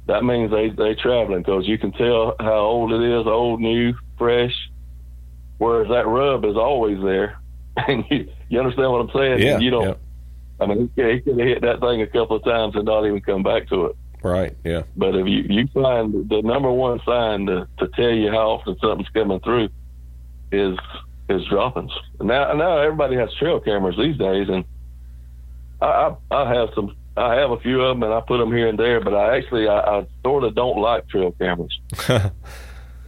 that 0.08 0.24
means 0.24 0.52
they 0.52 0.70
they 0.70 0.96
traveling 0.96 1.42
because 1.42 1.68
you 1.68 1.78
can 1.78 1.92
tell 1.92 2.36
how 2.40 2.60
old 2.60 2.94
it 2.94 3.02
is, 3.02 3.28
old, 3.28 3.60
new, 3.60 3.94
fresh. 4.18 4.54
Whereas 5.62 5.90
that 5.90 6.08
rub 6.08 6.44
is 6.44 6.58
always 6.58 7.00
there, 7.04 7.40
and 7.88 8.04
you 8.10 8.28
you 8.50 8.60
understand 8.60 8.92
what 8.92 9.02
I'm 9.02 9.12
saying? 9.14 9.48
Yeah. 9.48 9.60
You 9.60 9.70
don't. 9.70 9.88
Yeah. 9.90 9.94
I 10.60 10.66
mean, 10.66 10.90
he, 10.96 11.04
he 11.04 11.20
could 11.22 11.38
have 11.38 11.48
hit 11.48 11.62
that 11.62 11.80
thing 11.82 12.02
a 12.02 12.08
couple 12.08 12.38
of 12.38 12.44
times 12.44 12.76
and 12.76 12.86
not 12.86 13.06
even 13.06 13.22
come 13.22 13.44
back 13.44 13.68
to 13.70 13.86
it. 13.86 13.96
Right. 14.24 14.58
Yeah. 14.64 14.82
But 14.98 15.14
if 15.14 15.28
you 15.28 15.44
you 15.48 15.68
find 15.72 16.28
the 16.28 16.42
number 16.42 16.72
one 16.72 17.00
sign 17.06 17.46
to 17.46 17.68
to 17.78 17.88
tell 17.90 18.10
you 18.10 18.32
how 18.32 18.50
often 18.50 18.76
something's 18.82 19.10
coming 19.10 19.40
through 19.42 19.70
is 20.52 20.80
is 21.30 21.46
droppings. 21.48 21.92
Now 22.20 22.54
now 22.54 22.80
everybody 22.80 23.16
has 23.18 23.32
trail 23.36 23.60
cameras 23.60 23.98
these 24.00 24.18
days, 24.18 24.50
and 24.50 24.66
I, 25.80 25.86
I, 26.32 26.36
I, 26.36 26.54
have 26.56 26.70
some. 26.74 26.98
I 27.16 27.36
have 27.36 27.52
a 27.52 27.60
few 27.60 27.82
of 27.82 27.96
them, 27.96 28.02
and 28.02 28.12
I 28.12 28.22
put 28.22 28.40
them 28.40 28.52
here 28.52 28.68
and 28.68 28.80
there. 28.80 29.00
But 29.00 29.14
I 29.14 29.38
actually, 29.38 29.68
I, 29.68 29.80
I 29.80 30.08
sort 30.24 30.44
of 30.44 30.56
don't 30.56 30.80
like 30.80 31.08
trail 31.08 31.32
cameras. 31.34 31.80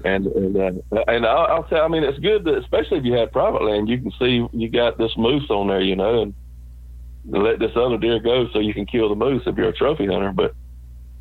and 0.04 0.28
and 0.28 0.84
uh, 0.92 1.04
and 1.08 1.26
I'll, 1.26 1.46
I'll 1.46 1.70
say, 1.70 1.78
I 1.78 1.88
mean, 1.88 2.04
it's 2.04 2.20
good, 2.20 2.44
that, 2.46 2.58
especially 2.58 3.00
if 3.00 3.06
you 3.06 3.14
have 3.14 3.32
private 3.32 3.64
land. 3.64 3.90
You 3.90 4.00
can 4.00 4.12
see 4.20 4.46
you 4.52 4.70
got 4.70 4.98
this 4.98 5.12
moose 5.18 5.50
on 5.50 5.68
there, 5.68 5.82
you 5.82 5.96
know, 5.96 6.24
and 6.24 6.34
let 7.26 7.60
this 7.60 7.72
other 7.76 7.98
deer 7.98 8.20
go 8.20 8.48
so 8.52 8.60
you 8.60 8.74
can 8.74 8.86
kill 8.86 9.10
the 9.10 9.16
moose 9.16 9.44
if 9.46 9.56
you're 9.56 9.70
a 9.70 9.74
trophy 9.74 10.08
hunter. 10.08 10.32
But 10.32 10.54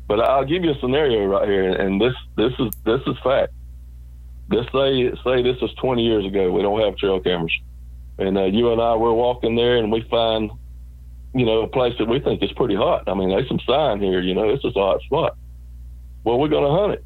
but 0.07 0.19
I'll 0.19 0.45
give 0.45 0.63
you 0.63 0.71
a 0.71 0.79
scenario 0.79 1.25
right 1.25 1.47
here, 1.47 1.71
and 1.71 1.99
this 1.99 2.13
this 2.35 2.53
is 2.59 2.73
this 2.85 3.01
is 3.07 3.15
fact. 3.23 3.53
Let's 4.49 4.71
say 4.71 5.11
say 5.23 5.41
this 5.41 5.57
is 5.61 5.71
20 5.79 6.03
years 6.03 6.25
ago. 6.25 6.51
We 6.51 6.61
don't 6.61 6.81
have 6.81 6.97
trail 6.97 7.19
cameras, 7.19 7.53
and 8.17 8.37
uh, 8.37 8.45
you 8.45 8.71
and 8.71 8.81
I 8.81 8.95
we're 8.95 9.13
walking 9.13 9.55
there, 9.55 9.77
and 9.77 9.91
we 9.91 10.01
find 10.09 10.51
you 11.33 11.45
know, 11.45 11.63
a 11.63 11.67
place 11.67 11.93
that 11.97 12.07
we 12.07 12.19
think 12.19 12.43
is 12.43 12.51
pretty 12.53 12.75
hot. 12.75 13.03
I 13.07 13.13
mean, 13.15 13.29
there's 13.29 13.47
some 13.47 13.59
sign 13.65 13.99
here, 14.01 14.21
you 14.21 14.35
know, 14.35 14.49
it's 14.49 14.61
just 14.61 14.77
a 14.77 14.79
hot 14.79 15.01
spot. 15.01 15.35
Well, 16.23 16.39
we're 16.39 16.47
to 16.47 16.69
hunt 16.69 16.93
it. 16.93 17.05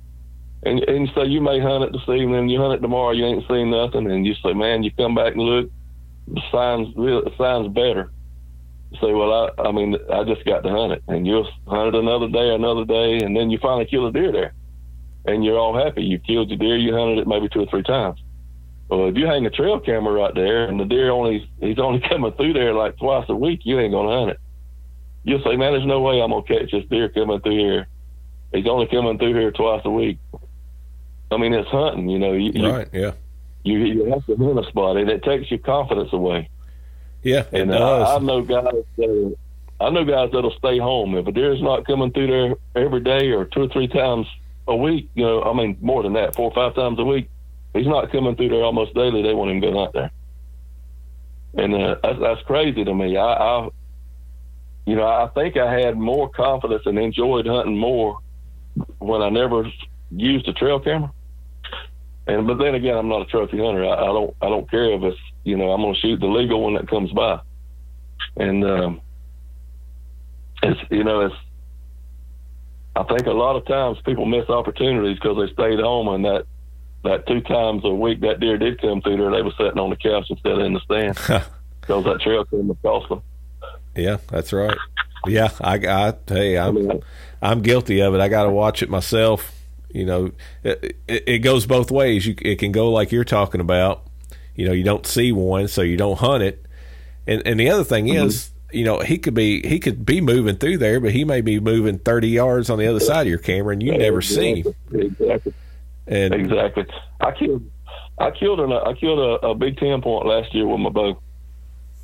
And, 0.64 0.80
and 0.84 1.10
so 1.14 1.24
you 1.24 1.40
may 1.40 1.60
hunt 1.60 1.84
it 1.84 1.92
this 1.94 2.16
evening, 2.16 2.50
you 2.50 2.60
hunt 2.60 2.74
it 2.74 2.80
tomorrow, 2.80 3.12
you 3.12 3.26
ain't 3.26 3.48
seen 3.48 3.70
nothing, 3.70 4.10
and 4.10 4.26
you 4.26 4.34
say, 4.44 4.54
man, 4.54 4.84
you 4.84 4.92
come 4.92 5.16
back 5.16 5.34
and 5.34 5.42
look, 5.42 5.70
the 6.28 6.42
sign's 6.52 6.94
real, 6.96 7.24
the 7.24 7.32
sign's 7.38 7.74
better. 7.74 8.12
You 8.92 8.98
say, 9.00 9.14
well, 9.14 9.52
I, 9.58 9.62
I 9.68 9.72
mean, 9.72 9.96
I 10.12 10.24
just 10.24 10.46
got 10.46 10.62
to 10.62 10.70
hunt 10.70 10.94
it, 10.94 11.04
and 11.08 11.28
you'll 11.28 11.48
hunt 11.68 11.94
it 11.94 12.00
another 12.00 12.28
day, 12.28 12.54
another 12.54 12.86
day, 12.86 13.20
and 13.24 13.36
then 13.36 13.50
you 13.50 13.60
finally 13.62 13.86
kill 13.86 14.08
a 14.08 14.12
deer 14.12 14.32
there, 14.32 14.54
and 15.26 15.46
you're 15.46 15.60
all 15.60 15.78
happy. 15.78 16.04
You 16.04 16.20
killed 16.20 16.50
your 16.50 16.58
deer, 16.58 16.78
you 16.78 16.94
hunted 16.94 17.20
it 17.20 17.28
maybe 17.28 17.50
two 17.50 17.62
or 17.62 17.68
three 17.68 17.84
times. 17.84 18.20
Well, 18.90 19.08
if 19.10 19.18
you 19.18 19.26
hang 19.26 19.46
a 19.46 19.50
trail 19.50 19.80
camera 19.80 20.14
right 20.14 20.34
there 20.34 20.66
and 20.66 20.80
the 20.80 20.86
deer 20.86 21.12
only 21.12 21.50
he's 21.60 21.78
only 21.78 22.00
coming 22.10 22.32
through 22.34 22.54
there 22.54 22.74
like 22.74 22.98
twice 22.98 23.26
a 23.30 23.36
week, 23.36 23.62
you 23.64 23.80
ain't 23.80 23.94
gonna 23.94 24.18
hunt 24.18 24.32
it. 24.32 24.40
You'll 25.24 25.44
say, 25.44 25.58
man, 25.58 25.74
there's 25.74 25.86
no 25.86 26.00
way 26.00 26.22
I'm 26.22 26.32
gonna 26.32 26.44
catch 26.44 26.72
this 26.72 26.86
deer 26.90 27.10
coming 27.10 27.42
through 27.42 27.58
here. 27.58 27.88
He's 28.54 28.68
only 28.68 28.88
coming 28.88 29.18
through 29.18 29.34
here 29.34 29.52
twice 29.52 29.82
a 29.84 29.90
week. 29.90 30.20
I 31.32 31.38
mean, 31.38 31.54
it's 31.54 31.70
hunting, 31.70 32.10
you 32.10 32.20
know. 32.20 32.34
You, 32.34 32.70
right? 32.70 32.88
You, 32.92 33.02
yeah. 33.02 33.12
You 33.64 33.80
you 33.80 34.06
have 34.06 34.26
to 34.28 34.36
hunt 34.38 34.60
a 34.60 34.68
spot, 34.70 34.98
and 34.98 35.10
it 35.10 35.24
takes 35.24 35.52
your 35.52 35.60
confidence 35.60 36.14
away. 36.14 36.50
Yeah, 37.24 37.44
and 37.52 37.74
I, 37.74 38.16
I 38.16 38.20
know 38.20 38.42
guys 38.42 38.74
that 38.98 39.36
I 39.82 39.90
know 39.90 40.06
guys 40.06 40.30
that'll 40.32 40.56
stay 40.58 40.78
home 40.78 41.16
if 41.16 41.28
a 41.28 41.32
deer's 41.32 41.62
not 41.62 41.86
coming 41.86 42.12
through 42.12 42.28
there 42.28 42.84
every 42.86 43.02
day 43.02 43.32
or 43.32 43.46
two 43.46 43.64
or 43.64 43.68
three 43.68 43.88
times 43.88 44.28
a 44.68 44.76
week. 44.76 45.10
You 45.16 45.26
know, 45.26 45.44
I 45.44 45.54
mean 45.54 45.78
more 45.82 46.04
than 46.04 46.14
that, 46.14 46.36
four 46.36 46.50
or 46.50 46.54
five 46.54 46.76
times 46.76 46.98
a 47.00 47.04
week 47.04 47.30
he's 47.78 47.88
not 47.88 48.12
coming 48.12 48.36
through 48.36 48.50
there 48.50 48.64
almost 48.64 48.94
daily. 48.94 49.22
They 49.22 49.30
him 49.30 49.62
to 49.62 49.72
go 49.72 49.84
out 49.84 49.94
there, 49.94 50.12
and 51.56 51.74
uh, 51.74 51.96
that's, 52.02 52.20
that's 52.20 52.42
crazy 52.44 52.84
to 52.84 52.94
me. 52.94 53.18
I, 53.18 53.34
I, 53.34 53.70
you 54.86 54.96
know, 54.96 55.06
I 55.06 55.30
think 55.34 55.58
I 55.58 55.80
had 55.80 55.98
more 55.98 56.30
confidence 56.30 56.84
and 56.86 56.98
enjoyed 56.98 57.46
hunting 57.46 57.78
more 57.78 58.20
when 59.00 59.22
I 59.22 59.30
never 59.30 59.70
used 60.12 60.48
a 60.48 60.54
trail 60.54 60.80
camera. 60.80 61.12
And 62.28 62.46
but 62.46 62.58
then 62.58 62.76
again, 62.76 62.98
I'm 62.98 63.08
not 63.08 63.22
a 63.22 63.26
trophy 63.26 63.58
hunter. 63.58 63.86
I, 63.86 63.94
I 63.94 64.06
don't 64.06 64.36
I 64.42 64.50
don't 64.50 64.70
care 64.70 64.92
if 64.92 65.02
it's 65.02 65.20
you 65.44 65.56
know 65.56 65.72
I'm 65.72 65.82
going 65.82 65.94
to 65.94 66.00
shoot 66.00 66.20
the 66.20 66.28
legal 66.28 66.62
one 66.62 66.74
that 66.74 66.90
comes 66.90 67.12
by, 67.12 67.40
and 68.36 68.66
um, 68.66 69.02
it's 70.62 70.80
you 70.92 71.04
know 71.04 71.22
it's 71.22 71.36
I 72.98 73.04
think 73.04 73.28
a 73.28 73.32
lot 73.32 73.56
of 73.56 73.66
times 73.66 73.98
people 74.06 74.26
miss 74.26 74.50
opportunities 74.50 75.18
because 75.20 75.38
they 75.38 75.54
stayed 75.54 75.80
home 75.80 76.08
and 76.10 76.26
that 76.26 76.46
that 77.04 77.28
two 77.28 77.42
times 77.42 77.84
a 77.86 77.94
week 77.94 78.22
that 78.22 78.40
deer 78.40 78.58
did 78.58 78.82
come 78.82 79.02
through 79.02 79.18
there, 79.18 79.32
they 79.32 79.42
were 79.42 79.54
sitting 79.58 79.80
on 79.80 79.90
the 79.90 79.96
couch 79.96 80.26
instead 80.30 80.54
of 80.54 80.60
in 80.60 80.74
the 80.74 80.80
stand 80.82 81.16
because 81.82 82.04
that 82.04 82.20
trail 82.22 82.44
couldn't 82.44 82.68
have 82.84 83.10
them. 83.10 83.22
Yeah, 83.96 84.18
that's 84.28 84.52
right. 84.52 84.78
Yeah, 85.26 85.50
I, 85.62 85.76
I 85.76 86.14
hey, 86.28 86.58
I'm 86.58 87.02
I'm 87.42 87.62
guilty 87.62 88.02
of 88.02 88.14
it. 88.16 88.20
I 88.22 88.28
got 88.28 88.44
to 88.44 88.50
watch 88.50 88.84
it 88.84 88.90
myself. 88.90 89.57
You 89.90 90.06
know, 90.06 90.32
it, 90.64 90.98
it, 91.08 91.24
it 91.28 91.40
goes 91.40 91.66
both 91.66 91.92
ways. 91.92 92.26
You, 92.26 92.36
it 92.42 92.60
can 92.60 92.72
go 92.72 92.92
like 92.92 93.12
you're 93.12 93.24
talking 93.24 93.62
about. 93.62 94.04
You 94.56 94.66
know, 94.66 94.74
you 94.74 94.84
don't 94.84 95.06
see 95.06 95.32
one, 95.32 95.68
so 95.68 95.82
you 95.82 95.98
don't 95.98 96.18
hunt 96.18 96.44
it. 96.44 96.66
And 97.26 97.46
and 97.46 97.60
the 97.60 97.70
other 97.70 97.84
thing 97.84 98.08
mm-hmm. 98.08 98.28
is, 98.28 98.52
you 98.72 98.84
know, 98.84 99.00
he 99.00 99.18
could 99.18 99.34
be 99.34 99.66
he 99.68 99.80
could 99.80 100.06
be 100.06 100.22
moving 100.22 100.58
through 100.58 100.80
there, 100.80 101.00
but 101.00 101.12
he 101.12 101.24
may 101.26 101.42
be 101.42 101.60
moving 101.60 102.00
30 102.00 102.30
yards 102.30 102.70
on 102.70 102.80
the 102.80 102.88
other 102.88 103.00
side 103.00 103.22
of 103.22 103.28
your 103.28 103.38
camera, 103.38 103.74
and 103.74 103.84
you 103.84 103.92
yeah, 103.92 103.98
never 103.98 104.20
exactly. 104.20 104.64
see 104.64 104.70
him. 104.70 105.02
Exactly. 105.20 105.54
And 106.08 106.34
exactly, 106.34 106.86
I 107.20 107.32
killed, 107.32 107.70
I 108.18 108.32
killed 108.32 108.62
an, 108.62 108.72
I 108.72 108.94
killed 108.94 109.20
a, 109.20 109.48
a 109.48 109.56
big 109.56 109.78
ten 109.78 110.02
point 110.02 110.26
last 110.26 110.54
year 110.56 110.66
with 110.66 110.80
my 110.80 110.90
bow, 110.90 111.20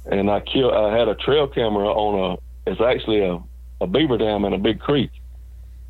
and 0.06 0.30
I 0.30 0.42
killed. 0.42 0.74
I 0.74 0.96
had 0.96 1.08
a 1.08 1.16
trail 1.16 1.48
camera 1.48 1.88
on 1.88 2.38
a. 2.38 2.70
It's 2.70 2.82
actually 2.82 3.22
a, 3.24 3.42
a 3.80 3.88
beaver 3.88 4.18
dam 4.18 4.44
in 4.44 4.54
a 4.54 4.58
big 4.58 4.80
creek, 4.82 5.12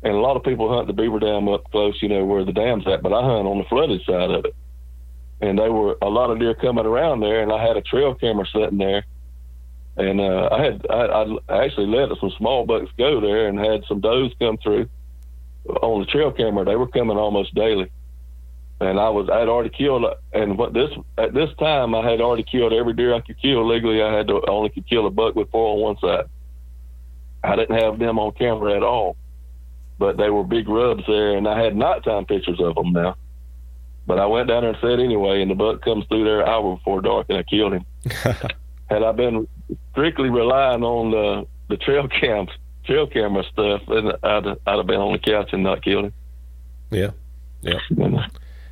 and 0.04 0.12
a 0.12 0.20
lot 0.20 0.36
of 0.36 0.42
people 0.44 0.72
hunt 0.72 0.86
the 0.86 0.92
beaver 0.92 1.18
dam 1.18 1.48
up 1.48 1.70
close, 1.70 2.00
you 2.02 2.08
know, 2.08 2.24
where 2.24 2.44
the 2.44 2.52
dam's 2.52 2.86
at, 2.86 3.02
but 3.02 3.12
I 3.12 3.22
hunt 3.22 3.48
on 3.48 3.58
the 3.58 3.64
flooded 3.64 4.02
side 4.04 4.30
of 4.30 4.44
it. 4.44 4.54
And 5.40 5.58
they 5.58 5.68
were 5.68 5.96
a 6.02 6.08
lot 6.08 6.30
of 6.30 6.38
deer 6.38 6.54
coming 6.54 6.86
around 6.86 7.20
there, 7.20 7.42
and 7.42 7.50
I 7.50 7.66
had 7.66 7.76
a 7.76 7.82
trail 7.82 8.14
camera 8.14 8.46
sitting 8.52 8.78
there, 8.78 9.04
and 9.96 10.20
uh, 10.20 10.48
I 10.52 10.62
had 10.62 10.86
I, 10.90 11.36
I 11.48 11.64
actually 11.64 11.86
let 11.86 12.16
some 12.20 12.30
small 12.36 12.66
bucks 12.66 12.90
go 12.98 13.20
there 13.20 13.48
and 13.48 13.58
had 13.58 13.84
some 13.88 14.00
does 14.00 14.32
come 14.38 14.58
through 14.58 14.88
on 15.66 16.00
the 16.00 16.06
trail 16.06 16.30
camera. 16.32 16.64
They 16.64 16.76
were 16.76 16.88
coming 16.88 17.16
almost 17.16 17.54
daily, 17.54 17.90
and 18.80 18.98
I 18.98 19.08
was 19.08 19.28
I 19.30 19.38
had 19.38 19.48
already 19.48 19.70
killed 19.70 20.04
and 20.32 20.58
what 20.58 20.74
this 20.74 20.90
at 21.16 21.32
this 21.32 21.50
time 21.58 21.94
I 21.94 22.08
had 22.08 22.20
already 22.20 22.42
killed 22.42 22.72
every 22.72 22.92
deer 22.92 23.14
I 23.14 23.20
could 23.20 23.40
kill 23.40 23.66
legally. 23.66 24.02
I 24.02 24.12
had 24.12 24.28
to 24.28 24.42
only 24.48 24.70
could 24.70 24.88
kill 24.88 25.06
a 25.06 25.10
buck 25.10 25.34
with 25.34 25.50
four 25.50 25.74
on 25.74 25.80
one 25.80 25.98
side. 25.98 26.26
I 27.42 27.56
didn't 27.56 27.78
have 27.78 27.98
them 27.98 28.18
on 28.18 28.32
camera 28.32 28.74
at 28.76 28.82
all, 28.82 29.16
but 29.98 30.16
they 30.16 30.30
were 30.30 30.44
big 30.44 30.68
rubs 30.68 31.04
there, 31.06 31.36
and 31.36 31.46
I 31.48 31.62
had 31.62 31.76
nighttime 31.76 32.24
pictures 32.26 32.60
of 32.60 32.74
them 32.74 32.92
now. 32.92 33.16
But 34.06 34.18
I 34.18 34.26
went 34.26 34.48
down 34.48 34.62
there 34.62 34.70
and 34.70 34.78
said 34.80 35.00
anyway, 35.00 35.40
and 35.40 35.50
the 35.50 35.54
buck 35.54 35.82
comes 35.82 36.04
through 36.06 36.24
there 36.24 36.42
an 36.42 36.48
hour 36.48 36.76
before 36.76 37.00
dark, 37.00 37.26
and 37.30 37.38
I 37.38 37.42
killed 37.42 37.72
him. 37.72 37.86
had 38.90 39.02
I 39.02 39.12
been 39.12 39.48
strictly 39.92 40.30
relying 40.30 40.82
on 40.82 41.10
the 41.10 41.46
the 41.68 41.76
trail 41.78 42.06
cams, 42.08 42.50
trail 42.84 43.06
camera 43.06 43.44
stuff, 43.50 43.82
then 43.88 44.12
I'd 44.22 44.46
I'd 44.46 44.76
have 44.76 44.86
been 44.86 45.00
on 45.00 45.12
the 45.12 45.18
couch 45.18 45.50
and 45.52 45.62
not 45.62 45.82
killed 45.82 46.06
him. 46.06 46.12
Yeah, 46.90 47.10
yeah, 47.62 47.78
uh, 47.98 48.26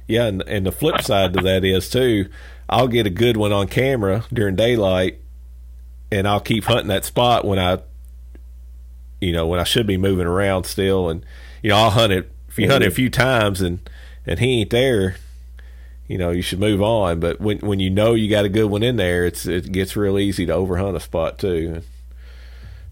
yeah. 0.07 0.27
And 0.27 0.43
and 0.43 0.66
the 0.66 0.73
flip 0.73 1.01
side 1.01 1.33
to 1.33 1.41
that 1.41 1.64
is 1.64 1.89
too, 1.89 2.29
I'll 2.68 2.89
get 2.89 3.07
a 3.07 3.11
good 3.11 3.37
one 3.37 3.53
on 3.53 3.68
camera 3.68 4.25
during 4.33 4.57
daylight, 4.57 5.18
and 6.11 6.29
I'll 6.29 6.41
keep 6.41 6.64
hunting 6.64 6.89
that 6.89 7.05
spot 7.05 7.45
when 7.47 7.59
I, 7.59 7.79
you 9.23 9.33
know, 9.33 9.47
when 9.47 9.61
I 9.61 9.64
should 9.64 9.87
be 9.87 9.97
moving 9.97 10.27
around 10.27 10.64
still, 10.64 11.09
and 11.09 11.25
you 11.62 11.70
know 11.70 11.77
I'll 11.77 11.91
hunt 11.91 12.12
it. 12.12 12.31
If 12.49 12.59
you 12.59 12.68
hunt 12.68 12.83
it 12.83 12.89
a 12.89 12.95
few 12.95 13.09
times 13.09 13.61
and 13.62 13.79
and 14.27 14.41
he 14.41 14.61
ain't 14.61 14.70
there, 14.70 15.16
you 16.09 16.18
know 16.18 16.31
you 16.31 16.43
should 16.43 16.59
move 16.59 16.83
on. 16.83 17.20
But 17.20 17.41
when 17.41 17.59
when 17.59 17.79
you 17.79 17.89
know 17.89 18.14
you 18.14 18.29
got 18.29 18.45
a 18.45 18.49
good 18.49 18.66
one 18.66 18.83
in 18.83 18.97
there, 18.97 19.25
it's 19.25 19.47
it 19.47 19.70
gets 19.70 19.95
real 19.95 20.18
easy 20.18 20.45
to 20.47 20.53
overhunt 20.53 20.97
a 20.97 21.01
spot 21.01 21.39
too, 21.39 21.83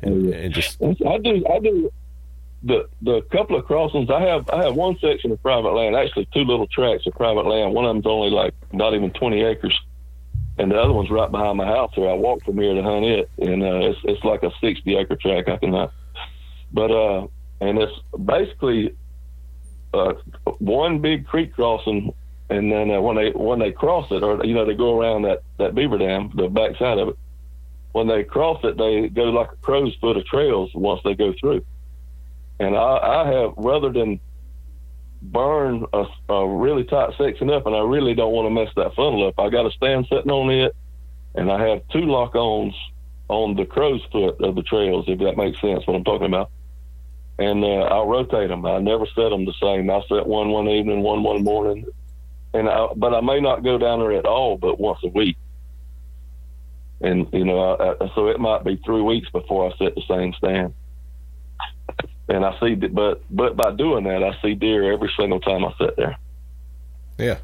and, 0.03 0.13
and, 0.13 0.35
and 0.35 0.55
just 0.55 0.81
I 0.81 1.19
do 1.19 1.45
I 1.53 1.59
do 1.59 1.93
the 2.63 2.89
the 3.03 3.23
couple 3.33 3.57
of 3.57 3.65
crossings 3.65 4.09
I 4.09 4.21
have 4.21 4.49
I 4.51 4.63
have 4.63 4.77
one 4.77 4.97
section 5.01 5.33
of 5.33 5.43
private 5.43 5.71
land 5.71 5.97
actually 5.97 6.29
two 6.33 6.45
little 6.45 6.69
tracts 6.69 7.09
of 7.09 7.15
private 7.15 7.45
land. 7.45 7.75
One 7.75 7.85
of 7.87 7.95
them's 7.95 8.07
only 8.07 8.31
like 8.31 8.55
not 8.73 8.95
even 8.95 9.11
twenty 9.11 9.43
acres, 9.43 9.77
and 10.59 10.71
the 10.71 10.81
other 10.81 10.93
one's 10.93 11.11
right 11.11 11.31
behind 11.31 11.59
my 11.59 11.67
house. 11.67 11.91
So 11.97 12.07
I 12.07 12.13
walk 12.13 12.45
from 12.45 12.57
here 12.59 12.73
to 12.73 12.83
hunt 12.85 13.05
it, 13.05 13.29
and 13.39 13.65
uh, 13.65 13.91
it's 13.91 13.99
it's 14.05 14.23
like 14.23 14.45
a 14.45 14.53
sixty 14.61 14.97
acre 14.97 15.17
tract 15.17 15.49
I 15.49 15.57
can 15.57 15.73
hunt. 15.73 15.91
But 16.73 16.91
uh, 16.91 17.27
and 17.61 17.79
it's 17.79 17.93
basically 18.25 18.95
uh, 19.93 20.15
one 20.59 21.01
big 21.01 21.27
creek 21.27 21.55
crossing 21.55 22.13
and 22.51 22.71
then 22.71 22.91
uh, 22.91 23.01
when 23.01 23.17
they 23.17 23.31
when 23.31 23.61
they 23.61 23.71
cross 23.71 24.11
it, 24.11 24.25
or 24.25 24.45
you 24.45 24.55
know, 24.55 24.67
they 24.67 24.75
go 24.75 25.01
around 25.01 25.23
that 25.23 25.43
that 25.59 25.75
beaver 25.75 25.97
dam, 25.97 26.33
the 26.35 26.49
back 26.49 26.77
side 26.77 26.99
of 26.99 27.09
it. 27.09 27.19
When 27.93 28.09
they 28.09 28.25
cross 28.25 28.61
it, 28.65 28.77
they 28.77 29.09
go 29.09 29.25
like 29.25 29.53
a 29.53 29.57
crow's 29.57 29.95
foot 30.01 30.17
of 30.17 30.27
trails 30.27 30.71
once 30.75 31.01
they 31.05 31.15
go 31.15 31.33
through. 31.41 31.65
And 32.59 32.77
I, 32.77 33.25
I 33.25 33.33
have 33.33 33.55
rather 33.57 33.93
than 33.93 34.21
burn 35.23 35.87
a, 35.93 36.05
a 36.29 36.49
really 36.49 36.85
tight 36.85 37.15
section 37.17 37.51
up, 37.51 37.67
and 37.67 37.75
I 37.75 37.81
really 37.81 38.15
don't 38.15 38.33
want 38.33 38.47
to 38.47 38.51
mess 38.51 38.73
that 38.75 38.95
funnel 38.95 39.29
up. 39.29 39.39
I 39.39 39.49
got 39.49 39.67
a 39.67 39.71
stand 39.71 40.07
sitting 40.11 40.31
on 40.31 40.51
it, 40.51 40.75
and 41.37 41.51
I 41.51 41.69
have 41.69 41.83
two 41.93 42.03
lock-ons 42.03 42.75
on 43.29 43.55
the 43.55 43.65
crow's 43.65 44.03
foot 44.11 44.41
of 44.41 44.57
the 44.57 44.63
trails, 44.63 45.05
if 45.07 45.21
that 45.21 45.37
makes 45.37 45.61
sense. 45.61 45.87
What 45.87 45.95
I'm 45.95 46.05
talking 46.05 46.27
about 46.27 46.51
and 47.41 47.65
uh, 47.65 47.89
I'll 47.89 48.07
rotate 48.07 48.51
them. 48.51 48.67
I 48.67 48.79
never 48.79 49.07
set 49.15 49.31
them 49.31 49.47
the 49.47 49.55
same. 49.61 49.89
I 49.89 50.03
set 50.09 50.27
one 50.27 50.51
one 50.51 50.69
evening, 50.69 51.01
one 51.01 51.23
one 51.23 51.43
morning, 51.43 51.87
and 52.53 52.69
I, 52.69 52.89
but 52.95 53.15
I 53.15 53.23
may 53.23 53.41
not 53.41 53.65
go 53.65 53.79
down 53.79 54.01
there 54.01 54.13
at 54.13 54.27
all, 54.27 54.59
but 54.59 54.79
once 54.79 55.01
a 55.03 55.09
week. 55.09 55.39
And 57.01 57.27
you 57.33 57.47
know, 57.47 57.59
I, 57.59 58.05
I, 58.05 58.11
so 58.15 58.29
it 58.29 58.39
might 58.39 58.63
be 58.63 58.77
three 58.85 59.01
weeks 59.01 59.31
before 59.31 59.73
I 59.73 59.77
set 59.79 59.95
the 59.95 60.03
same 60.07 60.35
stand. 60.35 60.75
And 62.29 62.45
I 62.45 62.61
see, 62.61 62.75
but 62.75 63.23
but 63.31 63.57
by 63.57 63.75
doing 63.75 64.05
that, 64.05 64.23
I 64.23 64.39
see 64.43 64.55
deer 64.55 64.93
every 64.93 65.11
single 65.19 65.41
time 65.41 65.65
I 65.65 65.73
sit 65.79 65.97
there. 65.97 66.19
Yeah. 67.17 67.39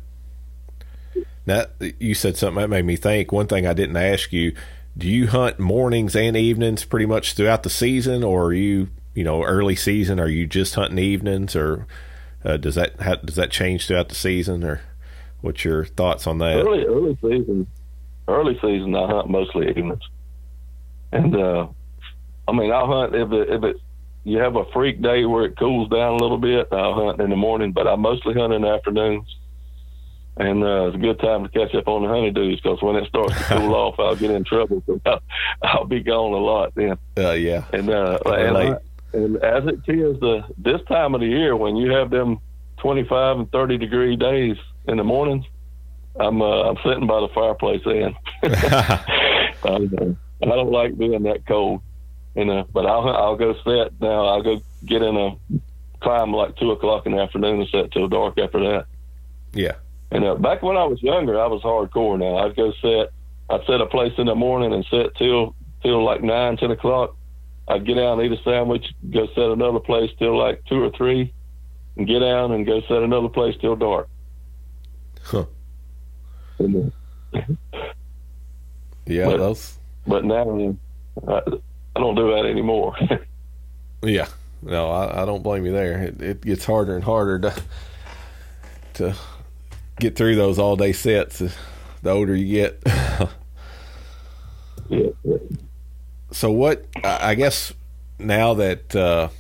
Now 1.46 1.64
you 1.98 2.14
said 2.14 2.36
something 2.36 2.60
that 2.60 2.68
made 2.68 2.84
me 2.84 2.96
think. 2.96 3.32
One 3.32 3.46
thing 3.46 3.66
I 3.66 3.72
didn't 3.72 3.96
ask 3.96 4.30
you: 4.30 4.54
Do 4.96 5.08
you 5.08 5.28
hunt 5.28 5.58
mornings 5.58 6.14
and 6.14 6.36
evenings 6.36 6.84
pretty 6.84 7.06
much 7.06 7.32
throughout 7.32 7.62
the 7.62 7.70
season, 7.70 8.22
or 8.22 8.46
are 8.46 8.52
you, 8.52 8.88
you 9.16 9.24
know, 9.24 9.42
early 9.42 9.74
season? 9.74 10.20
Are 10.20 10.28
you 10.28 10.46
just 10.46 10.76
hunting 10.76 11.00
evenings, 11.00 11.56
or 11.56 11.88
uh, 12.44 12.56
does 12.56 12.76
that 12.76 13.00
how, 13.00 13.16
does 13.16 13.34
that 13.34 13.50
change 13.50 13.88
throughout 13.88 14.08
the 14.08 14.14
season, 14.14 14.62
or? 14.62 14.82
What's 15.42 15.64
your 15.64 15.84
thoughts 15.84 16.26
on 16.26 16.38
that? 16.38 16.56
Early 16.56 16.84
early 16.86 17.16
season, 17.22 17.66
early 18.26 18.54
season, 18.54 18.96
I 18.96 19.06
hunt 19.06 19.30
mostly 19.30 19.68
evenings, 19.68 20.02
and 21.12 21.36
uh, 21.36 21.68
I 22.48 22.52
mean 22.52 22.72
I'll 22.72 22.86
hunt 22.86 23.14
if 23.14 23.30
it 23.30 23.50
if 23.50 23.62
it 23.62 23.76
you 24.24 24.38
have 24.38 24.56
a 24.56 24.64
freak 24.72 25.00
day 25.00 25.24
where 25.24 25.44
it 25.44 25.56
cools 25.56 25.88
down 25.88 26.14
a 26.14 26.16
little 26.16 26.38
bit. 26.38 26.66
I'll 26.72 26.94
hunt 26.94 27.20
in 27.20 27.30
the 27.30 27.36
morning, 27.36 27.70
but 27.70 27.86
I 27.86 27.94
mostly 27.94 28.34
hunt 28.34 28.52
in 28.52 28.62
the 28.62 28.68
afternoons. 28.68 29.36
And 30.38 30.64
uh, 30.64 30.88
it's 30.88 30.96
a 30.96 30.98
good 30.98 31.20
time 31.20 31.44
to 31.44 31.48
catch 31.48 31.74
up 31.76 31.86
on 31.86 32.02
the 32.02 32.08
honeydews 32.08 32.60
because 32.62 32.82
when 32.82 32.96
it 32.96 33.08
starts 33.08 33.34
to 33.34 33.42
cool 33.44 33.74
off, 33.74 34.00
I'll 34.00 34.16
get 34.16 34.32
in 34.32 34.42
trouble. 34.42 34.82
So 34.84 35.00
I'll, 35.06 35.22
I'll 35.62 35.84
be 35.84 36.00
gone 36.00 36.32
a 36.32 36.38
lot 36.38 36.74
then. 36.74 36.98
Uh, 37.16 37.30
yeah. 37.30 37.64
And 37.72 37.88
uh, 37.88 38.18
and, 38.26 38.56
I, 38.58 38.76
and 39.16 39.36
as 39.38 39.64
it 39.66 39.80
is 39.88 40.20
the 40.20 40.44
this 40.58 40.80
time 40.88 41.14
of 41.14 41.20
the 41.20 41.26
year 41.26 41.56
when 41.56 41.76
you 41.76 41.90
have 41.90 42.10
them 42.10 42.38
25 42.78 43.38
and 43.38 43.52
30 43.52 43.78
degree 43.78 44.16
days, 44.16 44.56
in 44.88 44.96
the 44.96 45.04
mornings, 45.04 45.44
I'm 46.18 46.40
uh, 46.40 46.62
I'm 46.62 46.76
sitting 46.84 47.06
by 47.06 47.20
the 47.20 47.28
fireplace 47.28 47.82
then. 47.84 48.14
I 50.42 50.46
don't 50.46 50.70
like 50.70 50.96
being 50.96 51.22
that 51.24 51.46
cold, 51.46 51.80
you 52.34 52.44
know. 52.44 52.66
But 52.72 52.86
I'll 52.86 53.08
I'll 53.08 53.36
go 53.36 53.54
set 53.64 54.00
now. 54.00 54.26
I'll 54.26 54.42
go 54.42 54.60
get 54.84 55.02
in 55.02 55.16
a 55.16 55.36
climb 56.00 56.32
like 56.32 56.56
two 56.56 56.70
o'clock 56.70 57.06
in 57.06 57.12
the 57.12 57.18
afternoon 57.18 57.60
and 57.60 57.68
set 57.68 57.90
till 57.92 58.08
dark 58.08 58.38
after 58.38 58.60
that. 58.60 58.86
Yeah. 59.52 59.76
And 60.10 60.24
uh, 60.24 60.36
back 60.36 60.62
when 60.62 60.76
I 60.76 60.84
was 60.84 61.02
younger, 61.02 61.40
I 61.40 61.46
was 61.46 61.62
hardcore. 61.62 62.18
Now 62.18 62.36
I'd 62.38 62.56
go 62.56 62.72
set. 62.80 63.12
I'd 63.48 63.66
set 63.66 63.80
a 63.80 63.86
place 63.86 64.12
in 64.18 64.26
the 64.26 64.34
morning 64.34 64.72
and 64.72 64.84
set 64.90 65.14
till 65.16 65.54
till 65.82 66.04
like 66.04 66.22
nine, 66.22 66.56
ten 66.56 66.70
o'clock. 66.70 67.15
I'd 67.68 67.86
get 67.86 67.98
out 67.98 68.18
and 68.18 68.32
eat 68.32 68.38
a 68.38 68.42
sandwich, 68.42 68.86
go 69.10 69.26
set 69.28 69.50
another 69.50 69.80
place 69.80 70.10
till 70.18 70.38
like 70.38 70.64
two 70.66 70.82
or 70.82 70.90
three, 70.90 71.32
and 71.96 72.06
get 72.06 72.22
out 72.22 72.50
and 72.50 72.64
go 72.64 72.80
set 72.82 73.02
another 73.02 73.28
place 73.28 73.56
till 73.60 73.74
dark. 73.74 74.08
Huh. 75.22 75.46
yeah, 79.06 79.24
but, 79.24 79.36
that's. 79.38 79.78
But 80.06 80.24
now 80.24 80.76
I, 81.26 81.40
I 81.96 82.00
don't 82.00 82.14
do 82.14 82.30
that 82.30 82.46
anymore. 82.46 82.96
yeah, 84.02 84.28
no, 84.62 84.90
I, 84.90 85.22
I, 85.22 85.24
don't 85.24 85.42
blame 85.42 85.66
you 85.66 85.72
there. 85.72 86.02
It, 86.02 86.22
it, 86.22 86.40
gets 86.42 86.64
harder 86.64 86.94
and 86.94 87.02
harder 87.02 87.40
to 87.40 87.54
to 88.94 89.16
get 89.98 90.14
through 90.14 90.36
those 90.36 90.58
all 90.58 90.76
day 90.76 90.92
sets. 90.92 91.42
Uh, 91.42 91.50
the 92.02 92.10
older 92.10 92.36
you 92.36 92.54
get. 92.54 92.80
yeah. 94.88 95.10
So 96.36 96.50
what? 96.50 96.84
I 97.02 97.34
guess 97.34 97.72
now 98.18 98.52
that, 98.52 98.94
uh, 98.94 99.30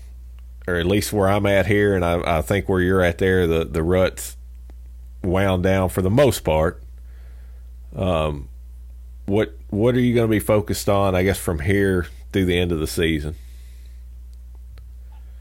or 0.66 0.76
at 0.76 0.86
least 0.86 1.12
where 1.12 1.28
I'm 1.28 1.44
at 1.44 1.66
here, 1.66 1.94
and 1.94 2.02
I, 2.02 2.38
I 2.38 2.40
think 2.40 2.70
where 2.70 2.80
you're 2.80 3.02
at 3.02 3.18
there, 3.18 3.46
the 3.46 3.66
the 3.66 3.82
ruts 3.82 4.38
wound 5.22 5.62
down 5.62 5.90
for 5.90 6.00
the 6.00 6.08
most 6.08 6.40
part. 6.40 6.82
Um, 7.94 8.48
what 9.26 9.54
what 9.68 9.94
are 9.94 10.00
you 10.00 10.14
going 10.14 10.26
to 10.26 10.30
be 10.30 10.38
focused 10.38 10.88
on? 10.88 11.14
I 11.14 11.22
guess 11.22 11.38
from 11.38 11.58
here 11.58 12.06
through 12.32 12.46
the 12.46 12.58
end 12.58 12.72
of 12.72 12.80
the 12.80 12.86
season. 12.86 13.36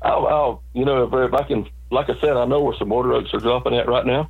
I'll, 0.01 0.27
I'll 0.27 0.63
you 0.73 0.83
know 0.83 1.05
if, 1.05 1.13
if 1.13 1.33
I 1.33 1.47
can, 1.47 1.69
like 1.89 2.09
I 2.09 2.19
said, 2.19 2.35
I 2.35 2.43
know 2.43 2.63
where 2.63 2.75
some 2.77 2.89
water 2.89 3.13
oaks 3.13 3.33
are 3.33 3.39
dropping 3.39 3.75
at 3.75 3.87
right 3.87 4.05
now, 4.05 4.29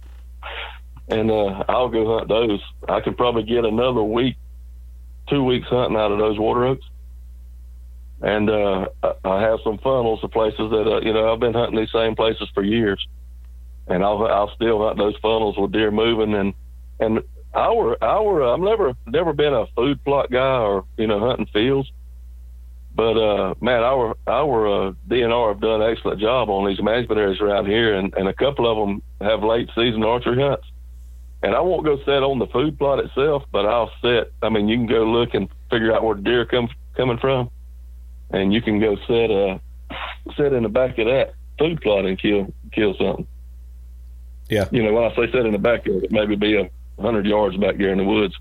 and 1.08 1.32
uh, 1.32 1.64
I'll 1.68 1.90
go 1.90 2.20
hunt 2.20 2.30
those. 2.30 2.62
I 2.88 3.02
could 3.02 3.18
probably 3.18 3.42
get 3.42 3.66
another 3.66 4.04
week, 4.04 4.36
two 5.28 5.44
weeks 5.44 5.68
hunting 5.70 5.98
out 5.98 6.12
of 6.12 6.20
those 6.20 6.38
water 6.38 6.68
oaks. 6.68 6.86
And 8.22 8.50
uh, 8.50 8.88
I 9.24 9.42
have 9.42 9.60
some 9.64 9.78
funnels 9.80 10.24
of 10.24 10.32
places 10.32 10.72
that 10.72 10.88
uh, 10.88 11.02
you 11.02 11.14
know 11.14 11.32
I've 11.32 11.40
been 11.40 11.54
hunting 11.54 11.80
these 11.80 11.92
same 11.92 12.16
places 12.16 12.48
for 12.54 12.64
years 12.64 13.06
and 13.88 14.04
I'll 14.04 14.26
I'll 14.26 14.54
still 14.56 14.84
hunt 14.84 14.98
those 14.98 15.16
funnels 15.22 15.56
with 15.58 15.72
deer 15.72 15.92
moving 15.92 16.34
and 16.34 16.54
and 17.00 17.20
our 17.54 18.02
our 18.04 18.54
I've 18.54 18.60
never 18.60 18.94
never 19.06 19.34
been 19.34 19.54
a 19.54 19.66
food 19.76 20.04
plot 20.04 20.32
guy 20.32 20.60
or 20.60 20.86
you 20.98 21.08
know 21.08 21.20
hunting 21.20 21.48
fields, 21.48 21.92
but 22.96 23.18
uh 23.18 23.56
man 23.62 23.84
our 23.84 24.16
our 24.28 24.88
uh, 24.88 24.92
DNR 25.08 25.54
have 25.54 25.62
done 25.62 25.82
an 25.82 25.92
excellent 25.92 26.20
job 26.20 26.50
on 26.50 26.68
these 26.68 26.82
management 26.82 27.20
areas 27.20 27.40
around 27.42 27.68
here 27.68 27.96
and 27.96 28.14
and 28.16 28.28
a 28.28 28.34
couple 28.34 28.70
of 28.70 28.78
them 28.78 29.02
have 29.22 29.44
late 29.44 29.70
season 29.76 30.04
archery 30.04 30.42
hunts. 30.42 30.68
And 31.44 31.54
I 31.54 31.60
won't 31.60 31.86
go 31.86 31.98
set 32.00 32.24
on 32.24 32.40
the 32.40 32.48
food 32.48 32.80
plot 32.80 32.98
itself, 32.98 33.44
but 33.52 33.68
I'll 33.68 33.92
set. 34.02 34.32
I 34.42 34.50
mean, 34.50 34.68
you 34.68 34.78
can 34.78 34.88
go 34.88 35.04
look 35.04 35.36
and 35.36 35.48
figure 35.70 35.94
out 35.94 36.02
where 36.04 36.16
deer 36.16 36.44
come 36.46 36.70
coming 36.98 37.20
from, 37.20 37.52
and 38.36 38.54
you 38.54 38.62
can 38.62 38.80
go 38.80 38.96
set 39.08 39.32
uh 39.32 39.58
set 40.36 40.54
in 40.54 40.64
the 40.64 40.70
back 40.70 40.98
of 40.98 41.08
that 41.08 41.34
food 41.58 41.82
plot 41.82 42.06
and 42.06 42.20
kill 42.20 42.54
kill 42.72 42.96
something. 42.98 43.28
Yeah. 44.50 44.68
You 44.72 44.84
know, 44.84 44.94
when 44.94 45.04
I 45.04 45.16
say 45.16 45.32
set 45.32 45.46
in 45.46 45.54
the 45.54 45.58
back 45.58 45.88
of 45.88 46.04
it 46.04 46.12
maybe 46.12 46.36
be 46.36 46.56
a 46.56 46.70
hundred 47.02 47.26
yards 47.26 47.58
back 47.58 47.78
there 47.78 47.92
in 47.92 47.98
the 47.98 48.04
woods. 48.04 48.36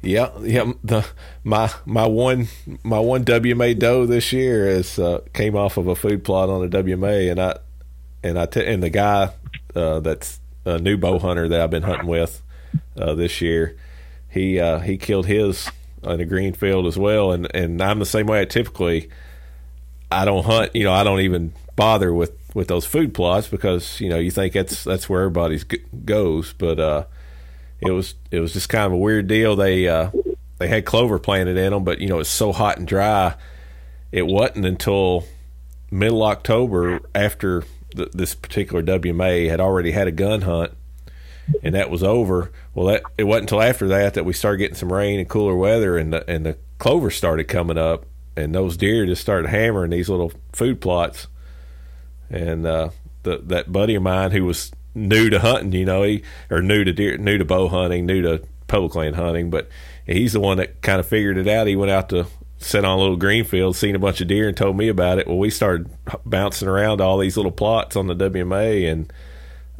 Yeah, 0.00 0.30
yeah. 0.40 0.72
The 0.82 1.06
my 1.44 1.70
my 1.84 2.06
one 2.06 2.48
my 2.82 2.98
one 2.98 3.24
WMA 3.24 3.78
doe 3.78 4.04
this 4.06 4.32
year 4.32 4.66
is 4.66 4.98
uh, 4.98 5.20
came 5.32 5.54
off 5.54 5.76
of 5.76 5.86
a 5.86 5.94
food 5.94 6.24
plot 6.24 6.48
on 6.48 6.64
a 6.64 6.68
WMA, 6.68 7.30
and 7.30 7.40
I 7.40 7.58
and 8.24 8.38
I 8.38 8.46
t- 8.46 8.66
and 8.66 8.82
the 8.82 8.90
guy 8.90 9.32
uh, 9.76 10.00
that's 10.00 10.40
a 10.64 10.78
new 10.78 10.96
bow 10.96 11.18
hunter 11.18 11.48
that 11.48 11.60
I've 11.60 11.70
been 11.70 11.84
hunting 11.84 12.08
with 12.08 12.42
uh, 12.96 13.14
this 13.14 13.40
year, 13.40 13.76
he 14.28 14.58
uh, 14.58 14.80
he 14.80 14.96
killed 14.96 15.26
his 15.26 15.70
in 16.04 16.20
a 16.20 16.24
green 16.24 16.54
field 16.54 16.86
as 16.86 16.98
well, 16.98 17.32
and 17.32 17.48
and 17.54 17.80
I'm 17.82 17.98
the 17.98 18.06
same 18.06 18.26
way. 18.26 18.40
I 18.40 18.44
typically 18.44 19.08
I 20.10 20.24
don't 20.24 20.44
hunt. 20.44 20.74
You 20.74 20.84
know, 20.84 20.92
I 20.92 21.04
don't 21.04 21.20
even 21.20 21.52
bother 21.76 22.12
with 22.12 22.32
with 22.54 22.68
those 22.68 22.84
food 22.84 23.14
plots 23.14 23.48
because 23.48 24.00
you 24.00 24.08
know 24.08 24.18
you 24.18 24.30
think 24.30 24.52
that's 24.52 24.84
that's 24.84 25.08
where 25.08 25.22
everybody's 25.22 25.64
g- 25.64 25.84
goes, 26.04 26.52
but 26.52 26.78
uh 26.78 27.04
it 27.82 27.90
was 27.90 28.14
it 28.30 28.40
was 28.40 28.52
just 28.52 28.68
kind 28.68 28.86
of 28.86 28.92
a 28.92 28.96
weird 28.96 29.26
deal. 29.26 29.56
They 29.56 29.88
uh, 29.88 30.10
they 30.58 30.68
had 30.68 30.84
clover 30.84 31.18
planted 31.18 31.56
in 31.56 31.72
them, 31.72 31.84
but 31.84 32.00
you 32.00 32.08
know 32.08 32.20
it's 32.20 32.30
so 32.30 32.52
hot 32.52 32.78
and 32.78 32.86
dry. 32.86 33.34
It 34.12 34.26
wasn't 34.26 34.66
until 34.66 35.24
middle 35.90 36.22
October 36.22 37.00
after 37.14 37.64
this 37.94 38.34
particular 38.34 38.82
WMA 38.82 39.48
had 39.50 39.60
already 39.60 39.90
had 39.90 40.06
a 40.06 40.12
gun 40.12 40.42
hunt, 40.42 40.72
and 41.62 41.74
that 41.74 41.90
was 41.90 42.02
over. 42.02 42.52
Well, 42.74 42.86
that 42.86 43.02
it 43.18 43.24
wasn't 43.24 43.44
until 43.44 43.62
after 43.62 43.88
that 43.88 44.14
that 44.14 44.24
we 44.24 44.32
started 44.32 44.58
getting 44.58 44.76
some 44.76 44.92
rain 44.92 45.20
and 45.20 45.28
cooler 45.28 45.54
weather, 45.54 45.96
and 45.96 46.12
the, 46.12 46.28
and 46.30 46.46
the 46.46 46.58
clover 46.78 47.10
started 47.10 47.44
coming 47.44 47.78
up, 47.78 48.06
and 48.36 48.54
those 48.54 48.76
deer 48.76 49.06
just 49.06 49.22
started 49.22 49.48
hammering 49.48 49.90
these 49.90 50.08
little 50.08 50.32
food 50.52 50.80
plots. 50.80 51.28
And 52.30 52.66
uh, 52.66 52.90
the, 53.22 53.38
that 53.44 53.70
buddy 53.70 53.94
of 53.94 54.02
mine 54.02 54.30
who 54.30 54.44
was 54.44 54.72
new 54.94 55.30
to 55.30 55.38
hunting, 55.38 55.72
you 55.72 55.84
know, 55.84 56.02
he 56.02 56.22
or 56.50 56.62
new 56.62 56.84
to 56.84 56.92
deer, 56.92 57.16
new 57.18 57.38
to 57.38 57.44
bow 57.44 57.68
hunting, 57.68 58.06
new 58.06 58.22
to 58.22 58.42
public 58.66 58.94
land 58.94 59.16
hunting, 59.16 59.50
but 59.50 59.68
he's 60.06 60.32
the 60.32 60.40
one 60.40 60.56
that 60.56 60.80
kind 60.82 60.98
of 60.98 61.06
figured 61.06 61.36
it 61.36 61.48
out. 61.48 61.66
He 61.66 61.76
went 61.76 61.90
out 61.90 62.08
to 62.10 62.26
sit 62.58 62.84
on 62.84 62.98
a 62.98 63.00
little 63.00 63.16
green 63.16 63.44
field, 63.44 63.76
seen 63.76 63.94
a 63.94 63.98
bunch 63.98 64.20
of 64.20 64.28
deer, 64.28 64.48
and 64.48 64.56
told 64.56 64.76
me 64.76 64.88
about 64.88 65.18
it. 65.18 65.26
Well, 65.26 65.38
we 65.38 65.50
started 65.50 65.90
bouncing 66.24 66.68
around 66.68 67.00
all 67.00 67.18
these 67.18 67.36
little 67.36 67.52
plots 67.52 67.96
on 67.96 68.06
the 68.06 68.14
WMA 68.14 68.90
and 68.90 69.12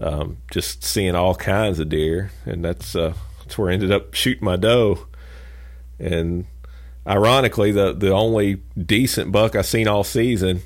um, 0.02 0.38
just 0.50 0.82
seeing 0.82 1.14
all 1.14 1.34
kinds 1.34 1.78
of 1.78 1.88
deer, 1.88 2.32
and 2.44 2.64
that's 2.64 2.96
uh, 2.96 3.14
that's 3.38 3.56
where 3.56 3.70
I 3.70 3.74
ended 3.74 3.92
up 3.92 4.14
shooting 4.14 4.44
my 4.44 4.56
doe. 4.56 5.06
And 5.98 6.46
ironically, 7.06 7.70
the 7.70 7.92
the 7.92 8.10
only 8.10 8.62
decent 8.76 9.30
buck 9.30 9.54
I 9.54 9.62
seen 9.62 9.86
all 9.86 10.04
season, 10.04 10.62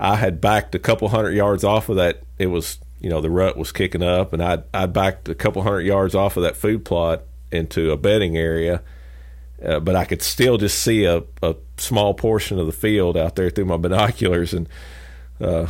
I 0.00 0.16
had 0.16 0.40
backed 0.40 0.74
a 0.74 0.78
couple 0.80 1.08
hundred 1.08 1.32
yards 1.32 1.62
off 1.62 1.88
of 1.88 1.96
that. 1.96 2.22
It 2.38 2.48
was 2.48 2.78
you 3.00 3.08
know 3.08 3.20
the 3.20 3.30
rut 3.30 3.56
was 3.56 3.70
kicking 3.70 4.02
up, 4.02 4.32
and 4.32 4.42
I 4.42 4.64
I 4.74 4.86
backed 4.86 5.28
a 5.28 5.34
couple 5.36 5.62
hundred 5.62 5.82
yards 5.82 6.14
off 6.14 6.36
of 6.36 6.42
that 6.42 6.56
food 6.56 6.84
plot 6.84 7.22
into 7.52 7.92
a 7.92 7.96
bedding 7.96 8.36
area, 8.36 8.82
uh, 9.64 9.78
but 9.78 9.94
I 9.94 10.04
could 10.04 10.22
still 10.22 10.58
just 10.58 10.78
see 10.78 11.04
a, 11.04 11.22
a 11.42 11.54
small 11.76 12.14
portion 12.14 12.58
of 12.58 12.66
the 12.66 12.72
field 12.72 13.16
out 13.16 13.36
there 13.36 13.50
through 13.50 13.66
my 13.66 13.76
binoculars, 13.76 14.52
and 14.52 14.68
uh, 15.40 15.68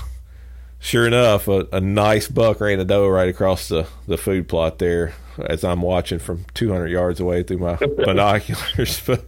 sure 0.81 1.07
enough, 1.07 1.47
a, 1.47 1.68
a, 1.72 1.81
nice 1.81 2.26
buck 2.26 2.61
ran 2.61 2.81
a 2.81 2.85
doe 2.85 3.09
right 3.09 3.28
across 3.28 3.68
the 3.68 3.87
the 4.09 4.18
food 4.18 4.49
plot 4.49 4.78
there 4.78 5.14
as 5.39 5.62
I'm 5.62 5.83
watching 5.83 6.18
from 6.18 6.45
200 6.55 6.89
yards 6.89 7.20
away 7.20 7.45
through 7.45 7.59
my 7.59 7.76
binoculars. 7.97 9.01
but, 9.07 9.24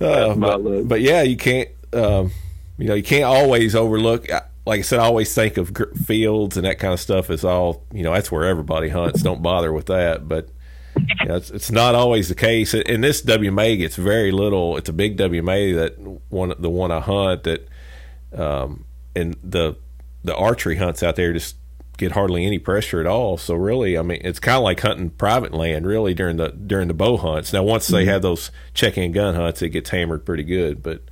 uh, 0.00 0.34
but, 0.34 0.88
but 0.88 1.00
yeah, 1.00 1.22
you 1.22 1.36
can't. 1.36 1.68
Um, 1.92 2.32
you 2.76 2.88
know, 2.88 2.94
you 2.94 3.04
can't 3.04 3.24
always 3.24 3.76
overlook 3.76 4.26
like 4.66 4.78
I 4.78 4.82
said, 4.82 4.98
I 4.98 5.04
always 5.04 5.34
think 5.34 5.56
of 5.56 5.76
fields 6.06 6.56
and 6.56 6.64
that 6.64 6.78
kind 6.78 6.94
of 6.94 7.00
stuff 7.00 7.30
as 7.30 7.44
all 7.44 7.84
you 7.92 8.02
know. 8.02 8.12
That's 8.12 8.32
where 8.32 8.44
everybody 8.44 8.88
hunts. 8.88 9.22
Don't 9.22 9.42
bother 9.42 9.72
with 9.72 9.86
that. 9.86 10.26
But 10.26 10.48
you 10.96 11.26
know, 11.26 11.36
it's, 11.36 11.50
it's 11.50 11.70
not 11.70 11.94
always 11.94 12.28
the 12.28 12.34
case. 12.34 12.72
In 12.72 13.02
this 13.02 13.22
WMA 13.22 13.78
gets 13.78 13.96
very 13.96 14.32
little. 14.32 14.76
It's 14.76 14.88
a 14.88 14.92
big 14.92 15.18
WMA 15.18 15.74
that 15.74 15.98
one 16.30 16.54
the 16.58 16.70
one 16.70 16.90
I 16.90 17.00
hunt 17.00 17.44
that, 17.44 17.68
um, 18.32 18.86
and 19.14 19.36
the 19.42 19.76
the 20.24 20.34
archery 20.34 20.76
hunts 20.76 21.02
out 21.02 21.16
there 21.16 21.32
just 21.32 21.56
get 21.96 22.12
hardly 22.12 22.44
any 22.44 22.58
pressure 22.58 23.00
at 23.00 23.06
all. 23.06 23.36
So 23.36 23.54
really, 23.54 23.96
I 23.96 24.02
mean, 24.02 24.20
it's 24.24 24.40
kind 24.40 24.56
of 24.56 24.64
like 24.64 24.80
hunting 24.80 25.10
private 25.10 25.52
land 25.52 25.86
really 25.86 26.14
during 26.14 26.36
the 26.36 26.48
during 26.48 26.88
the 26.88 26.94
bow 26.94 27.16
hunts. 27.16 27.52
Now, 27.52 27.62
once 27.62 27.86
they 27.86 28.02
mm-hmm. 28.02 28.10
have 28.10 28.22
those 28.22 28.50
check-in 28.72 29.12
gun 29.12 29.34
hunts, 29.34 29.62
it 29.62 29.70
gets 29.70 29.90
hammered 29.90 30.24
pretty 30.26 30.44
good. 30.44 30.82
But 30.82 31.02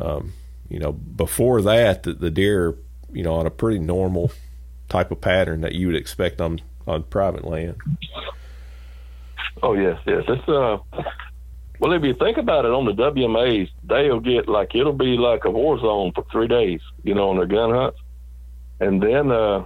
um, 0.00 0.34
you 0.68 0.78
know, 0.78 0.92
before 0.92 1.62
that, 1.62 2.04
the, 2.04 2.12
the 2.12 2.30
deer, 2.30 2.76
you 3.12 3.22
know, 3.22 3.34
on 3.34 3.46
a 3.46 3.50
pretty 3.50 3.78
normal 3.78 4.30
type 4.88 5.10
of 5.10 5.20
pattern 5.20 5.62
that 5.62 5.74
you 5.74 5.86
would 5.86 5.96
expect 5.96 6.40
on 6.40 6.60
on 6.86 7.02
private 7.04 7.44
land. 7.44 7.76
Oh 9.62 9.74
yes, 9.74 9.98
yes. 10.06 10.24
It's 10.28 10.48
uh, 10.48 10.78
well, 11.80 11.92
if 11.92 12.02
you 12.02 12.14
think 12.14 12.38
about 12.38 12.64
it, 12.64 12.72
on 12.72 12.84
the 12.84 12.92
WMAs, 12.92 13.70
they'll 13.84 14.20
get 14.20 14.48
like 14.48 14.74
it'll 14.74 14.92
be 14.92 15.16
like 15.16 15.44
a 15.44 15.50
war 15.50 15.78
zone 15.78 16.12
for 16.14 16.24
three 16.30 16.48
days, 16.48 16.80
you 17.02 17.14
know, 17.14 17.30
on 17.30 17.36
their 17.36 17.46
gun 17.46 17.70
hunts, 17.70 17.98
and 18.80 19.02
then 19.02 19.30
uh, 19.30 19.64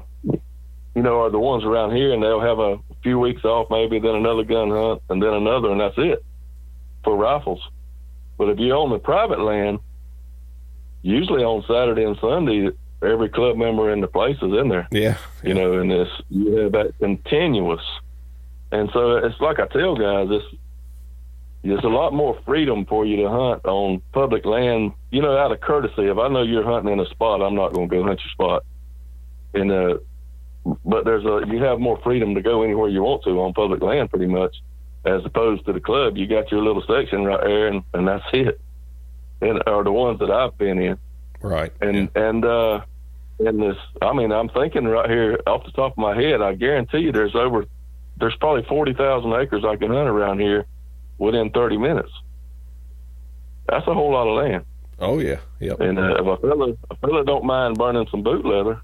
you 0.94 1.02
know, 1.02 1.22
are 1.22 1.30
the 1.30 1.38
ones 1.38 1.64
around 1.64 1.96
here, 1.96 2.12
and 2.12 2.22
they'll 2.22 2.40
have 2.40 2.58
a 2.58 2.78
few 3.02 3.18
weeks 3.18 3.44
off, 3.44 3.68
maybe 3.70 3.98
then 3.98 4.14
another 4.14 4.44
gun 4.44 4.70
hunt, 4.70 5.02
and 5.08 5.22
then 5.22 5.32
another, 5.32 5.70
and 5.70 5.80
that's 5.80 5.96
it 5.96 6.24
for 7.02 7.16
rifles. 7.16 7.60
But 8.36 8.50
if 8.50 8.58
you 8.58 8.72
own 8.74 8.90
the 8.90 8.98
private 8.98 9.40
land, 9.40 9.78
usually 11.02 11.44
on 11.44 11.64
Saturday 11.66 12.04
and 12.04 12.16
Sunday, 12.20 12.70
every 13.02 13.28
club 13.28 13.56
member 13.56 13.90
in 13.90 14.00
the 14.00 14.06
place 14.06 14.36
is 14.36 14.52
in 14.52 14.68
there. 14.68 14.86
Yeah, 14.90 15.16
you 15.42 15.54
know, 15.54 15.80
and 15.80 15.90
this 15.90 16.08
you 16.28 16.56
have 16.56 16.72
that 16.72 16.92
continuous, 16.98 17.82
and 18.70 18.90
so 18.92 19.16
it's 19.16 19.40
like 19.40 19.60
I 19.60 19.66
tell 19.68 19.96
guys, 19.96 20.28
it's 20.30 20.56
there's 21.64 21.84
a 21.84 21.88
lot 21.88 22.12
more 22.12 22.38
freedom 22.44 22.84
for 22.84 23.06
you 23.06 23.16
to 23.18 23.30
hunt 23.30 23.64
on 23.64 24.02
public 24.12 24.44
land. 24.44 24.92
You 25.10 25.22
know, 25.22 25.38
out 25.38 25.52
of 25.52 25.60
courtesy, 25.60 26.08
if 26.08 26.18
I 26.18 26.28
know 26.28 26.42
you're 26.42 26.64
hunting 26.64 26.92
in 26.92 27.00
a 27.00 27.06
spot, 27.06 27.40
I'm 27.40 27.54
not 27.54 27.72
going 27.72 27.88
to 27.88 27.96
go 27.96 28.02
hunt 28.02 28.20
your 28.20 28.30
spot. 28.32 28.64
And 29.54 29.70
uh, 29.70 29.98
but 30.84 31.04
there's 31.04 31.24
a 31.24 31.46
you 31.46 31.62
have 31.62 31.80
more 31.80 32.00
freedom 32.02 32.34
to 32.34 32.42
go 32.42 32.62
anywhere 32.62 32.88
you 32.88 33.02
want 33.02 33.24
to 33.24 33.40
on 33.40 33.52
public 33.52 33.82
land, 33.82 34.10
pretty 34.10 34.26
much, 34.26 34.54
as 35.04 35.24
opposed 35.24 35.66
to 35.66 35.72
the 35.72 35.80
club. 35.80 36.16
You 36.16 36.26
got 36.26 36.50
your 36.50 36.62
little 36.62 36.82
section 36.86 37.24
right 37.24 37.40
there, 37.42 37.68
and, 37.68 37.82
and 37.92 38.06
that's 38.06 38.24
it 38.32 38.60
and 39.42 39.62
are 39.66 39.84
the 39.84 39.92
ones 39.92 40.20
that 40.20 40.30
I've 40.30 40.56
been 40.56 40.78
in. 40.78 40.98
Right. 41.40 41.72
And 41.80 42.08
yeah. 42.14 42.28
and 42.28 42.44
uh 42.44 42.80
in 43.40 43.58
this 43.58 43.76
I 44.00 44.14
mean, 44.14 44.32
I'm 44.32 44.48
thinking 44.48 44.84
right 44.84 45.10
here 45.10 45.40
off 45.46 45.64
the 45.64 45.72
top 45.72 45.92
of 45.92 45.98
my 45.98 46.16
head, 46.16 46.40
I 46.40 46.54
guarantee 46.54 46.98
you 46.98 47.12
there's 47.12 47.34
over 47.34 47.66
there's 48.18 48.36
probably 48.36 48.62
forty 48.68 48.94
thousand 48.94 49.32
acres 49.34 49.64
I 49.66 49.76
can 49.76 49.90
hunt 49.90 50.08
around 50.08 50.40
here 50.40 50.64
within 51.18 51.50
thirty 51.50 51.76
minutes. 51.76 52.12
That's 53.68 53.86
a 53.86 53.94
whole 53.94 54.12
lot 54.12 54.28
of 54.28 54.36
land. 54.36 54.64
Oh 55.00 55.18
yeah. 55.18 55.40
Yep. 55.58 55.80
And 55.80 55.98
uh, 55.98 56.14
if 56.14 56.26
a 56.26 56.36
fella 56.36 56.74
a 56.90 56.96
fella 56.96 57.24
don't 57.24 57.44
mind 57.44 57.76
burning 57.76 58.06
some 58.10 58.22
boot 58.22 58.44
leather, 58.44 58.80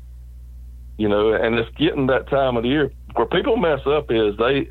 you 0.99 1.09
know, 1.09 1.33
and 1.33 1.55
it's 1.55 1.75
getting 1.77 2.07
that 2.09 2.29
time 2.29 2.57
of 2.57 2.63
the 2.63 2.69
year 2.69 2.91
where 3.15 3.27
people 3.27 3.57
mess 3.57 3.81
up 3.87 4.11
is 4.11 4.37
they 4.37 4.69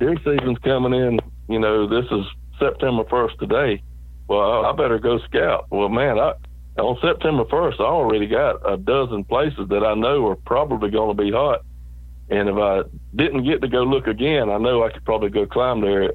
deer 0.00 0.16
season's 0.24 0.58
coming 0.58 0.92
in, 0.92 1.20
you 1.48 1.60
know, 1.60 1.88
this 1.88 2.10
is 2.10 2.24
September 2.58 3.04
first 3.08 3.38
today 3.38 3.82
well, 4.28 4.64
I 4.64 4.72
better 4.72 4.98
go 4.98 5.18
scout. 5.20 5.66
Well, 5.70 5.88
man, 5.88 6.18
I, 6.18 6.32
on 6.80 6.98
September 7.00 7.44
1st, 7.44 7.80
I 7.80 7.84
already 7.84 8.26
got 8.26 8.56
a 8.70 8.76
dozen 8.76 9.24
places 9.24 9.68
that 9.68 9.84
I 9.84 9.94
know 9.94 10.26
are 10.26 10.36
probably 10.36 10.90
going 10.90 11.16
to 11.16 11.22
be 11.22 11.30
hot. 11.30 11.60
And 12.28 12.48
if 12.48 12.56
I 12.56 12.82
didn't 13.14 13.44
get 13.44 13.62
to 13.62 13.68
go 13.68 13.84
look 13.84 14.08
again, 14.08 14.50
I 14.50 14.58
know 14.58 14.84
I 14.84 14.90
could 14.90 15.04
probably 15.04 15.30
go 15.30 15.46
climb 15.46 15.80
there 15.80 16.12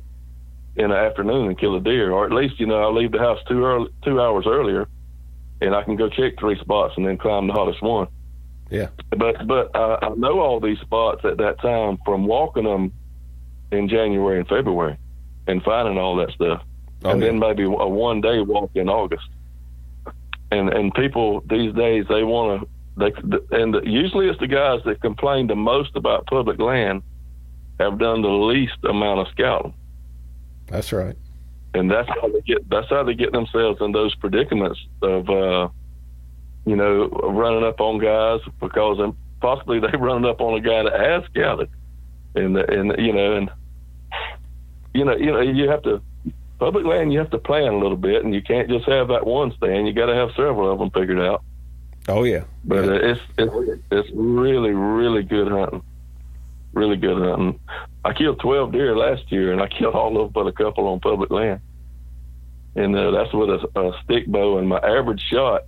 in 0.75 0.89
the 0.89 0.95
afternoon 0.95 1.47
and 1.47 1.59
kill 1.59 1.75
a 1.75 1.79
deer, 1.79 2.11
or 2.11 2.25
at 2.25 2.33
least 2.33 2.59
you 2.59 2.65
know 2.65 2.81
I'll 2.81 2.95
leave 2.95 3.13
the 3.13 3.19
house 3.19 3.39
two 3.47 3.63
early, 3.63 3.89
two 4.03 4.19
hours 4.19 4.45
earlier, 4.45 4.87
and 5.61 5.73
I 5.73 5.83
can 5.83 5.95
go 5.95 6.09
check 6.09 6.33
three 6.37 6.59
spots 6.59 6.93
and 6.97 7.07
then 7.07 7.17
climb 7.17 7.47
the 7.47 7.53
hottest 7.53 7.81
one. 7.81 8.07
Yeah. 8.71 8.87
But 9.09 9.45
but 9.47 9.75
uh, 9.75 9.99
I 10.01 10.09
know 10.15 10.39
all 10.39 10.59
these 10.59 10.79
spots 10.79 11.21
at 11.25 11.37
that 11.37 11.61
time 11.61 11.99
from 12.05 12.25
walking 12.25 12.63
them 12.63 12.93
in 13.71 13.89
January 13.89 14.39
and 14.39 14.47
February, 14.47 14.97
and 15.47 15.61
finding 15.61 15.97
all 15.97 16.15
that 16.15 16.31
stuff 16.31 16.63
oh, 17.03 17.09
and 17.09 17.21
yeah. 17.21 17.27
then 17.27 17.39
maybe 17.39 17.63
a 17.63 17.67
one 17.67 18.21
day 18.21 18.39
walk 18.41 18.71
in 18.75 18.89
August. 18.89 19.27
And 20.51 20.69
and 20.69 20.93
people 20.93 21.41
these 21.49 21.73
days 21.73 22.05
they 22.09 22.23
want 22.23 22.61
to 22.61 22.67
they 22.97 23.57
and 23.57 23.75
usually 23.85 24.27
it's 24.27 24.39
the 24.39 24.47
guys 24.47 24.81
that 24.85 25.01
complain 25.01 25.47
the 25.47 25.55
most 25.55 25.95
about 25.95 26.25
public 26.27 26.59
land 26.59 27.03
have 27.79 27.97
done 27.99 28.21
the 28.21 28.29
least 28.29 28.77
amount 28.83 29.21
of 29.21 29.27
scouting. 29.31 29.73
That's 30.67 30.91
right. 30.93 31.17
And 31.73 31.89
that's 31.89 32.09
how 32.09 32.27
they 32.27 32.41
get 32.41 32.69
that's 32.69 32.89
how 32.89 33.03
they 33.03 33.13
get 33.13 33.31
themselves 33.31 33.79
in 33.81 33.91
those 33.91 34.13
predicaments 34.15 34.79
of 35.01 35.29
uh, 35.29 35.69
you 36.65 36.75
know 36.75 37.07
running 37.07 37.63
up 37.63 37.79
on 37.79 37.99
guys 37.99 38.39
because 38.59 39.13
possibly 39.39 39.79
they 39.79 39.87
running 39.99 40.29
up 40.29 40.41
on 40.41 40.57
a 40.57 40.61
guy 40.61 40.83
that 40.83 40.99
has 40.99 41.23
scouted, 41.25 41.69
and 42.35 42.57
and 42.57 42.95
you 42.97 43.13
know 43.13 43.35
and 43.35 43.49
you 44.93 45.05
know 45.05 45.15
you 45.15 45.31
know 45.31 45.41
you 45.41 45.69
have 45.69 45.83
to 45.83 46.01
public 46.61 46.85
land, 46.85 47.11
you 47.11 47.17
have 47.17 47.31
to 47.31 47.39
plan 47.39 47.73
a 47.73 47.77
little 47.77 47.97
bit, 47.97 48.23
and 48.23 48.35
you 48.35 48.41
can't 48.41 48.69
just 48.69 48.87
have 48.87 49.07
that 49.07 49.25
one 49.25 49.51
stand. 49.57 49.87
You 49.87 49.93
got 49.93 50.05
to 50.05 50.15
have 50.15 50.29
several 50.37 50.71
of 50.71 50.77
them 50.77 50.91
figured 50.91 51.19
out. 51.19 51.43
Oh 52.07 52.23
yeah, 52.23 52.43
but 52.63 52.85
yeah. 52.85 52.91
Uh, 52.91 53.11
it's 53.11 53.21
it's 53.37 53.81
it's 53.91 54.09
really 54.13 54.71
really 54.71 55.23
good 55.23 55.51
hunting, 55.51 55.83
really 56.73 56.97
good 56.97 57.17
hunting. 57.17 57.59
I 58.05 58.13
killed 58.13 58.39
twelve 58.39 58.71
deer 58.71 58.95
last 58.95 59.31
year, 59.31 59.51
and 59.51 59.61
I 59.61 59.67
killed 59.79 59.95
all 59.95 60.15
of 60.21 60.31
them 60.31 60.31
but 60.33 60.47
a 60.47 60.51
couple 60.51 60.87
on 60.87 60.99
public 60.99 61.31
land, 61.31 61.61
and 62.75 62.95
uh, 62.95 63.11
that's 63.11 63.33
with 63.33 63.49
a, 63.49 63.79
a 63.79 64.03
stick 64.03 64.27
bow. 64.27 64.59
And 64.59 64.69
my 64.69 64.79
average 64.79 65.21
shot, 65.31 65.63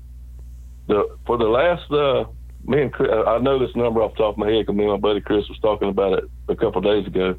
the 0.87 1.17
for 1.25 1.37
the 1.37 1.45
last 1.45 1.89
uh, 1.91 2.25
me 2.65 2.83
and 2.83 2.93
Chris, 2.93 3.09
I 3.11 3.37
know 3.39 3.59
this 3.59 3.75
number 3.75 4.01
off 4.01 4.13
the 4.13 4.23
top 4.23 4.35
of 4.35 4.37
my 4.37 4.49
head 4.49 4.65
because 4.65 4.75
me 4.75 4.83
and 4.83 4.93
my 4.93 4.97
buddy 4.99 5.21
Chris 5.21 5.47
was 5.49 5.59
talking 5.59 5.89
about 5.89 6.19
it 6.19 6.25
a 6.49 6.55
couple 6.55 6.81
days 6.81 7.07
ago. 7.07 7.35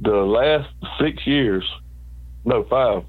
The 0.00 0.10
last 0.10 0.68
six 1.00 1.26
years, 1.26 1.64
no 2.44 2.64
five, 2.64 3.04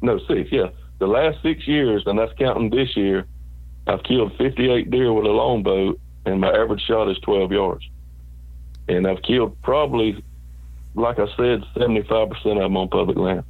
no 0.00 0.18
six, 0.26 0.48
yeah, 0.50 0.68
the 0.98 1.06
last 1.06 1.38
six 1.42 1.66
years, 1.68 2.02
and 2.06 2.18
that's 2.18 2.32
counting 2.38 2.70
this 2.70 2.96
year. 2.96 3.26
I've 3.86 4.02
killed 4.02 4.32
58 4.36 4.90
deer 4.90 5.12
with 5.12 5.24
a 5.24 5.30
longbow, 5.30 5.94
and 6.26 6.40
my 6.40 6.50
average 6.50 6.82
shot 6.86 7.10
is 7.10 7.18
12 7.20 7.52
yards. 7.52 7.84
And 8.86 9.06
I've 9.06 9.22
killed 9.22 9.56
probably, 9.62 10.22
like 10.94 11.18
I 11.18 11.26
said, 11.36 11.64
75% 11.74 12.30
of 12.30 12.42
them 12.42 12.76
on 12.76 12.88
public 12.88 13.16
land. 13.16 13.44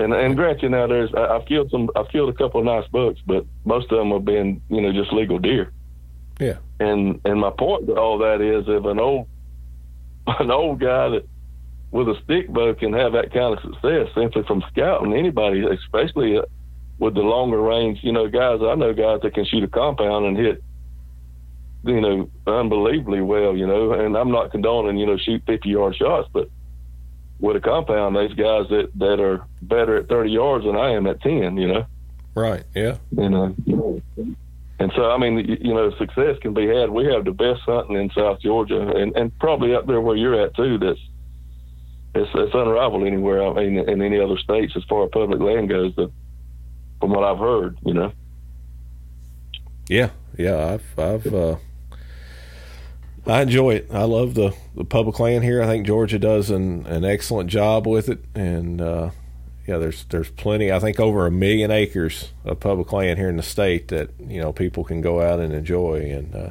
And 0.00 0.14
and 0.14 0.34
granted, 0.34 0.70
now 0.70 0.86
there's 0.86 1.12
I, 1.14 1.36
I've 1.36 1.46
killed 1.46 1.70
some, 1.70 1.90
I've 1.94 2.08
killed 2.08 2.30
a 2.30 2.32
couple 2.32 2.60
of 2.60 2.66
nice 2.66 2.88
bucks, 2.88 3.20
but 3.26 3.44
most 3.66 3.92
of 3.92 3.98
them 3.98 4.10
have 4.12 4.24
been, 4.24 4.62
you 4.70 4.80
know, 4.80 4.92
just 4.92 5.12
legal 5.12 5.38
deer. 5.38 5.72
Yeah. 6.38 6.56
And 6.78 7.20
and 7.26 7.38
my 7.38 7.50
point 7.50 7.86
to 7.86 7.96
all 7.96 8.16
that 8.18 8.40
is, 8.40 8.64
if 8.66 8.84
an 8.86 8.98
old 8.98 9.28
an 10.26 10.50
old 10.50 10.80
guy 10.80 11.10
that 11.10 11.28
with 11.90 12.08
a 12.08 12.14
stick 12.24 12.48
bow 12.48 12.72
can 12.74 12.94
have 12.94 13.12
that 13.12 13.32
kind 13.32 13.58
of 13.58 13.62
success 13.62 14.08
simply 14.14 14.42
from 14.44 14.64
scouting 14.70 15.12
anybody, 15.12 15.66
especially 15.66 16.38
uh, 16.38 16.42
with 16.98 17.14
the 17.14 17.20
longer 17.20 17.60
range, 17.60 17.98
you 18.02 18.12
know, 18.12 18.28
guys, 18.28 18.60
I 18.62 18.74
know 18.76 18.94
guys 18.94 19.20
that 19.22 19.34
can 19.34 19.44
shoot 19.44 19.64
a 19.64 19.68
compound 19.68 20.24
and 20.24 20.36
hit, 20.36 20.62
you 21.84 22.00
know, 22.00 22.30
unbelievably 22.46 23.20
well, 23.20 23.56
you 23.56 23.66
know, 23.66 23.92
and 23.92 24.16
I'm 24.16 24.30
not 24.30 24.50
condoning, 24.50 24.96
you 24.96 25.06
know, 25.06 25.18
shoot 25.18 25.42
50 25.46 25.68
yard 25.68 25.96
shots, 25.96 26.28
but 26.32 26.48
with 27.40 27.56
a 27.56 27.60
compound, 27.60 28.16
there's 28.16 28.34
guys 28.34 28.68
that, 28.70 28.90
that 28.96 29.20
are 29.20 29.44
better 29.62 29.96
at 29.96 30.08
30 30.08 30.30
yards 30.30 30.64
than 30.64 30.76
I 30.76 30.90
am 30.90 31.06
at 31.06 31.20
10, 31.22 31.56
you 31.56 31.68
know? 31.68 31.86
Right. 32.34 32.64
Yeah. 32.74 32.98
You 33.10 33.28
know, 33.28 34.02
and 34.78 34.90
so, 34.96 35.10
I 35.10 35.18
mean, 35.18 35.58
you, 35.60 35.74
know, 35.74 35.90
success 35.98 36.38
can 36.40 36.54
be 36.54 36.66
had. 36.66 36.88
We 36.88 37.04
have 37.12 37.24
the 37.24 37.32
best 37.32 37.60
hunting 37.66 37.96
in 37.96 38.10
South 38.10 38.40
Georgia 38.40 38.80
and, 38.80 39.14
and 39.14 39.38
probably 39.38 39.74
up 39.74 39.86
there 39.86 40.00
where 40.00 40.16
you're 40.16 40.40
at 40.40 40.54
too. 40.54 40.78
That's, 40.78 40.98
it's, 42.14 42.30
it's 42.34 42.54
unrivaled 42.54 43.06
anywhere. 43.06 43.46
I 43.46 43.66
mean, 43.66 43.88
in 43.88 44.00
any 44.00 44.18
other 44.18 44.38
states 44.38 44.72
as 44.76 44.84
far 44.84 45.04
as 45.04 45.10
public 45.12 45.40
land 45.40 45.68
goes. 45.68 45.94
That, 45.96 46.10
from 47.00 47.10
what 47.10 47.24
I've 47.24 47.38
heard, 47.38 47.78
you 47.84 47.94
know. 47.94 48.12
Yeah, 49.88 50.10
yeah, 50.38 50.74
I've, 50.74 50.98
I've, 50.98 51.34
uh, 51.34 51.56
I 53.26 53.42
enjoy 53.42 53.74
it. 53.74 53.88
I 53.92 54.04
love 54.04 54.34
the, 54.34 54.54
the 54.74 54.84
public 54.84 55.20
land 55.20 55.44
here. 55.44 55.62
I 55.62 55.66
think 55.66 55.86
Georgia 55.86 56.18
does 56.18 56.50
an, 56.50 56.86
an 56.86 57.04
excellent 57.04 57.50
job 57.50 57.86
with 57.86 58.08
it, 58.08 58.24
and 58.34 58.80
uh, 58.80 59.10
yeah, 59.66 59.78
there's 59.78 60.04
there's 60.04 60.30
plenty. 60.30 60.72
I 60.72 60.78
think 60.78 60.98
over 60.98 61.26
a 61.26 61.30
million 61.30 61.70
acres 61.70 62.32
of 62.44 62.60
public 62.60 62.92
land 62.92 63.18
here 63.18 63.28
in 63.28 63.36
the 63.36 63.42
state 63.42 63.88
that 63.88 64.10
you 64.18 64.40
know 64.40 64.52
people 64.52 64.84
can 64.84 65.00
go 65.00 65.20
out 65.20 65.38
and 65.38 65.52
enjoy, 65.52 66.10
and 66.10 66.34
uh, 66.34 66.50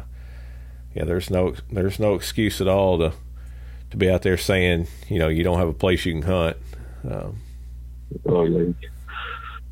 yeah, 0.94 1.06
there's 1.06 1.30
no 1.30 1.56
there's 1.72 2.00
no 2.00 2.14
excuse 2.14 2.62
at 2.62 2.68
all 2.68 3.00
to 3.00 3.14
to 3.90 3.98
be 3.98 4.10
out 4.10 4.22
there 4.22 4.38
saying 4.38 4.88
you 5.08 5.18
know 5.18 5.28
you 5.28 5.44
don't 5.44 5.58
have 5.58 5.68
a 5.68 5.74
place 5.74 6.06
you 6.06 6.14
can 6.14 6.22
hunt. 6.22 6.58
Um, 7.10 7.38
oh 8.28 8.44
yeah 8.44 8.74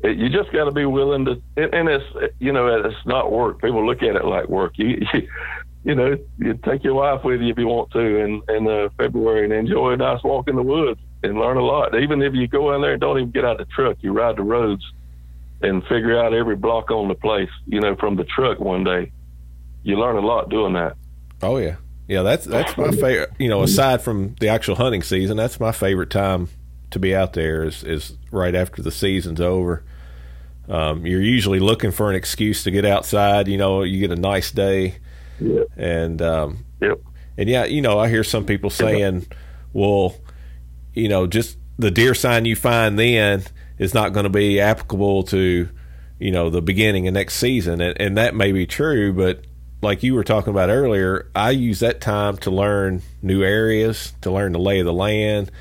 you 0.04 0.28
just 0.28 0.52
got 0.52 0.64
to 0.64 0.70
be 0.70 0.86
willing 0.86 1.24
to, 1.24 1.42
and, 1.56 1.88
it's 1.88 2.04
you 2.38 2.52
know 2.52 2.68
it's 2.84 3.06
not 3.06 3.32
work. 3.32 3.60
People 3.60 3.84
look 3.84 4.02
at 4.02 4.14
it 4.14 4.24
like 4.24 4.48
work. 4.48 4.74
You 4.76 5.04
you, 5.12 5.28
you 5.84 5.94
know 5.94 6.16
you 6.38 6.58
take 6.64 6.84
your 6.84 6.94
wife 6.94 7.24
with 7.24 7.40
you 7.40 7.50
if 7.50 7.58
you 7.58 7.66
want 7.66 7.90
to 7.92 8.00
in 8.00 8.42
in 8.48 8.66
uh, 8.68 8.88
February 8.96 9.44
and 9.44 9.52
enjoy 9.52 9.92
a 9.92 9.96
nice 9.96 10.22
walk 10.22 10.48
in 10.48 10.56
the 10.56 10.62
woods 10.62 11.00
and 11.22 11.38
learn 11.38 11.56
a 11.56 11.64
lot. 11.64 11.98
Even 11.98 12.22
if 12.22 12.34
you 12.34 12.46
go 12.48 12.74
in 12.74 12.82
there 12.82 12.92
and 12.92 13.00
don't 13.00 13.18
even 13.18 13.30
get 13.30 13.44
out 13.44 13.60
of 13.60 13.66
the 13.66 13.72
truck, 13.72 13.96
you 14.00 14.12
ride 14.12 14.36
the 14.36 14.42
roads 14.42 14.84
and 15.60 15.82
figure 15.84 16.18
out 16.18 16.32
every 16.32 16.56
block 16.56 16.90
on 16.90 17.08
the 17.08 17.14
place. 17.14 17.50
You 17.66 17.80
know 17.80 17.96
from 17.96 18.16
the 18.16 18.24
truck 18.24 18.60
one 18.60 18.84
day, 18.84 19.12
you 19.82 19.98
learn 19.98 20.16
a 20.16 20.26
lot 20.26 20.48
doing 20.48 20.74
that. 20.74 20.96
Oh 21.42 21.58
yeah, 21.58 21.76
yeah. 22.06 22.22
That's 22.22 22.44
that's 22.44 22.76
my 22.76 22.90
favorite. 22.90 23.32
You 23.38 23.48
know, 23.48 23.62
aside 23.62 24.02
from 24.02 24.34
the 24.40 24.48
actual 24.48 24.76
hunting 24.76 25.02
season, 25.02 25.36
that's 25.36 25.60
my 25.60 25.72
favorite 25.72 26.10
time 26.10 26.48
to 26.90 26.98
be 26.98 27.14
out 27.14 27.34
there 27.34 27.64
is 27.64 27.84
is 27.84 28.14
right 28.30 28.54
after 28.54 28.82
the 28.82 28.90
season's 28.90 29.40
over. 29.40 29.84
Um, 30.68 31.06
you're 31.06 31.22
usually 31.22 31.60
looking 31.60 31.90
for 31.90 32.10
an 32.10 32.16
excuse 32.16 32.62
to 32.64 32.70
get 32.70 32.84
outside. 32.84 33.48
You 33.48 33.56
know, 33.56 33.82
you 33.82 34.00
get 34.00 34.16
a 34.16 34.20
nice 34.20 34.50
day, 34.50 34.96
yeah. 35.40 35.62
and 35.76 36.20
um, 36.22 36.64
yep. 36.80 37.00
and 37.36 37.48
yeah, 37.48 37.64
you 37.64 37.82
know, 37.82 37.98
I 37.98 38.08
hear 38.08 38.24
some 38.24 38.44
people 38.44 38.70
saying, 38.70 39.26
"Well, 39.72 40.16
you 40.94 41.08
know, 41.08 41.26
just 41.26 41.58
the 41.78 41.90
deer 41.90 42.14
sign 42.14 42.44
you 42.44 42.56
find 42.56 42.98
then 42.98 43.44
is 43.78 43.94
not 43.94 44.12
going 44.12 44.24
to 44.24 44.30
be 44.30 44.60
applicable 44.60 45.22
to, 45.24 45.68
you 46.18 46.30
know, 46.30 46.50
the 46.50 46.62
beginning 46.62 47.08
of 47.08 47.14
next 47.14 47.36
season," 47.36 47.80
and, 47.80 48.00
and 48.00 48.16
that 48.16 48.34
may 48.34 48.52
be 48.52 48.66
true, 48.66 49.12
but 49.12 49.44
like 49.80 50.02
you 50.02 50.14
were 50.14 50.24
talking 50.24 50.50
about 50.50 50.70
earlier, 50.70 51.30
I 51.34 51.50
use 51.50 51.80
that 51.80 52.00
time 52.00 52.36
to 52.38 52.50
learn 52.50 53.02
new 53.22 53.44
areas, 53.44 54.12
to 54.22 54.30
learn 54.30 54.52
the 54.52 54.58
lay 54.58 54.80
of 54.80 54.86
the 54.86 54.92
land 54.92 55.52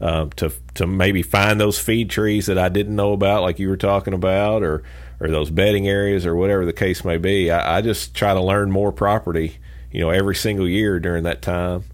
um, 0.00 0.30
to 0.32 0.52
to 0.74 0.86
maybe 0.86 1.22
find 1.22 1.60
those 1.60 1.78
feed 1.78 2.10
trees 2.10 2.46
that 2.46 2.58
I 2.58 2.68
didn't 2.68 2.96
know 2.96 3.12
about, 3.12 3.42
like 3.42 3.58
you 3.58 3.68
were 3.68 3.76
talking 3.76 4.12
about, 4.12 4.62
or 4.62 4.82
or 5.24 5.30
those 5.30 5.50
bedding 5.50 5.88
areas, 5.88 6.26
or 6.26 6.36
whatever 6.36 6.66
the 6.66 6.72
case 6.72 7.02
may 7.04 7.16
be. 7.16 7.50
I, 7.50 7.78
I 7.78 7.80
just 7.80 8.14
try 8.14 8.34
to 8.34 8.42
learn 8.42 8.70
more 8.70 8.92
property, 8.92 9.56
you 9.90 10.00
know, 10.00 10.10
every 10.10 10.34
single 10.34 10.68
year 10.68 11.00
during 11.00 11.24
that 11.24 11.40
time, 11.40 11.84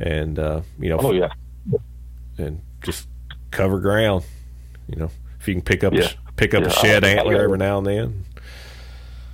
and 0.00 0.36
uh, 0.38 0.62
you 0.78 0.88
know, 0.88 0.98
oh 1.00 1.12
yeah, 1.12 1.28
and 2.36 2.60
just 2.82 3.06
cover 3.52 3.78
ground. 3.78 4.24
You 4.88 4.96
know, 4.96 5.10
if 5.38 5.46
you 5.46 5.54
can 5.54 5.62
pick 5.62 5.84
up 5.84 5.92
yeah. 5.92 6.10
a, 6.26 6.32
pick 6.32 6.54
up 6.54 6.62
yeah. 6.62 6.68
a 6.68 6.72
shed 6.72 7.04
I, 7.04 7.10
antler 7.10 7.36
I 7.36 7.44
every 7.44 7.58
now 7.58 7.78
and 7.78 7.86
then. 7.86 8.24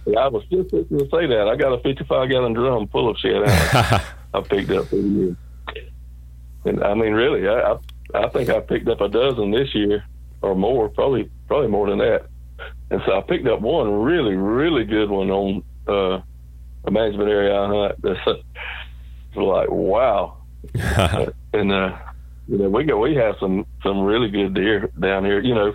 Yeah, 0.05 0.19
I 0.19 0.29
was 0.29 0.45
just 0.51 0.71
going 0.71 0.89
to 0.89 1.09
say 1.11 1.27
that. 1.27 1.49
I 1.49 1.55
got 1.55 1.73
a 1.73 1.79
55 1.81 2.29
gallon 2.29 2.53
drum 2.55 2.89
full 2.89 3.09
of 3.09 3.17
shed 3.19 3.45
antlers 3.45 4.03
I 4.35 4.41
picked 4.41 4.71
up 4.71 4.89
for 4.89 4.97
the 4.97 5.03
year. 5.03 5.37
And 6.65 6.83
I 6.83 6.95
mean, 6.95 7.13
really, 7.13 7.49
I, 7.49 7.73
I 7.73 7.79
I 8.15 8.29
think 8.29 8.51
I 8.51 8.61
picked 8.61 8.89
up 8.89 9.01
a 9.01 9.09
dozen 9.09 9.51
this 9.51 9.75
year 9.75 10.05
or 10.43 10.55
more, 10.55 10.89
probably 10.89 11.31
probably 11.47 11.69
more 11.69 11.89
than 11.89 11.99
that. 11.99 12.27
And 12.93 13.01
so 13.07 13.17
I 13.17 13.23
picked 13.23 13.49
up 13.49 13.63
one 13.63 13.91
really, 13.91 14.35
really 14.35 14.85
good 14.85 15.09
one 15.09 15.31
on 15.31 15.65
uh, 15.89 16.21
a 16.85 16.91
management 16.91 17.31
area 17.31 17.59
I 17.59 17.67
hunt. 17.67 18.03
That's 18.03 18.39
like 19.35 19.71
wow. 19.71 20.37
and 20.75 21.73
uh, 21.73 21.97
you 22.47 22.59
know, 22.59 22.69
we 22.69 22.85
go 22.85 22.99
we 22.99 23.15
have 23.15 23.37
some 23.41 23.65
some 23.83 24.03
really 24.03 24.29
good 24.29 24.53
deer 24.53 24.91
down 25.01 25.25
here. 25.25 25.41
You 25.41 25.55
know, 25.55 25.73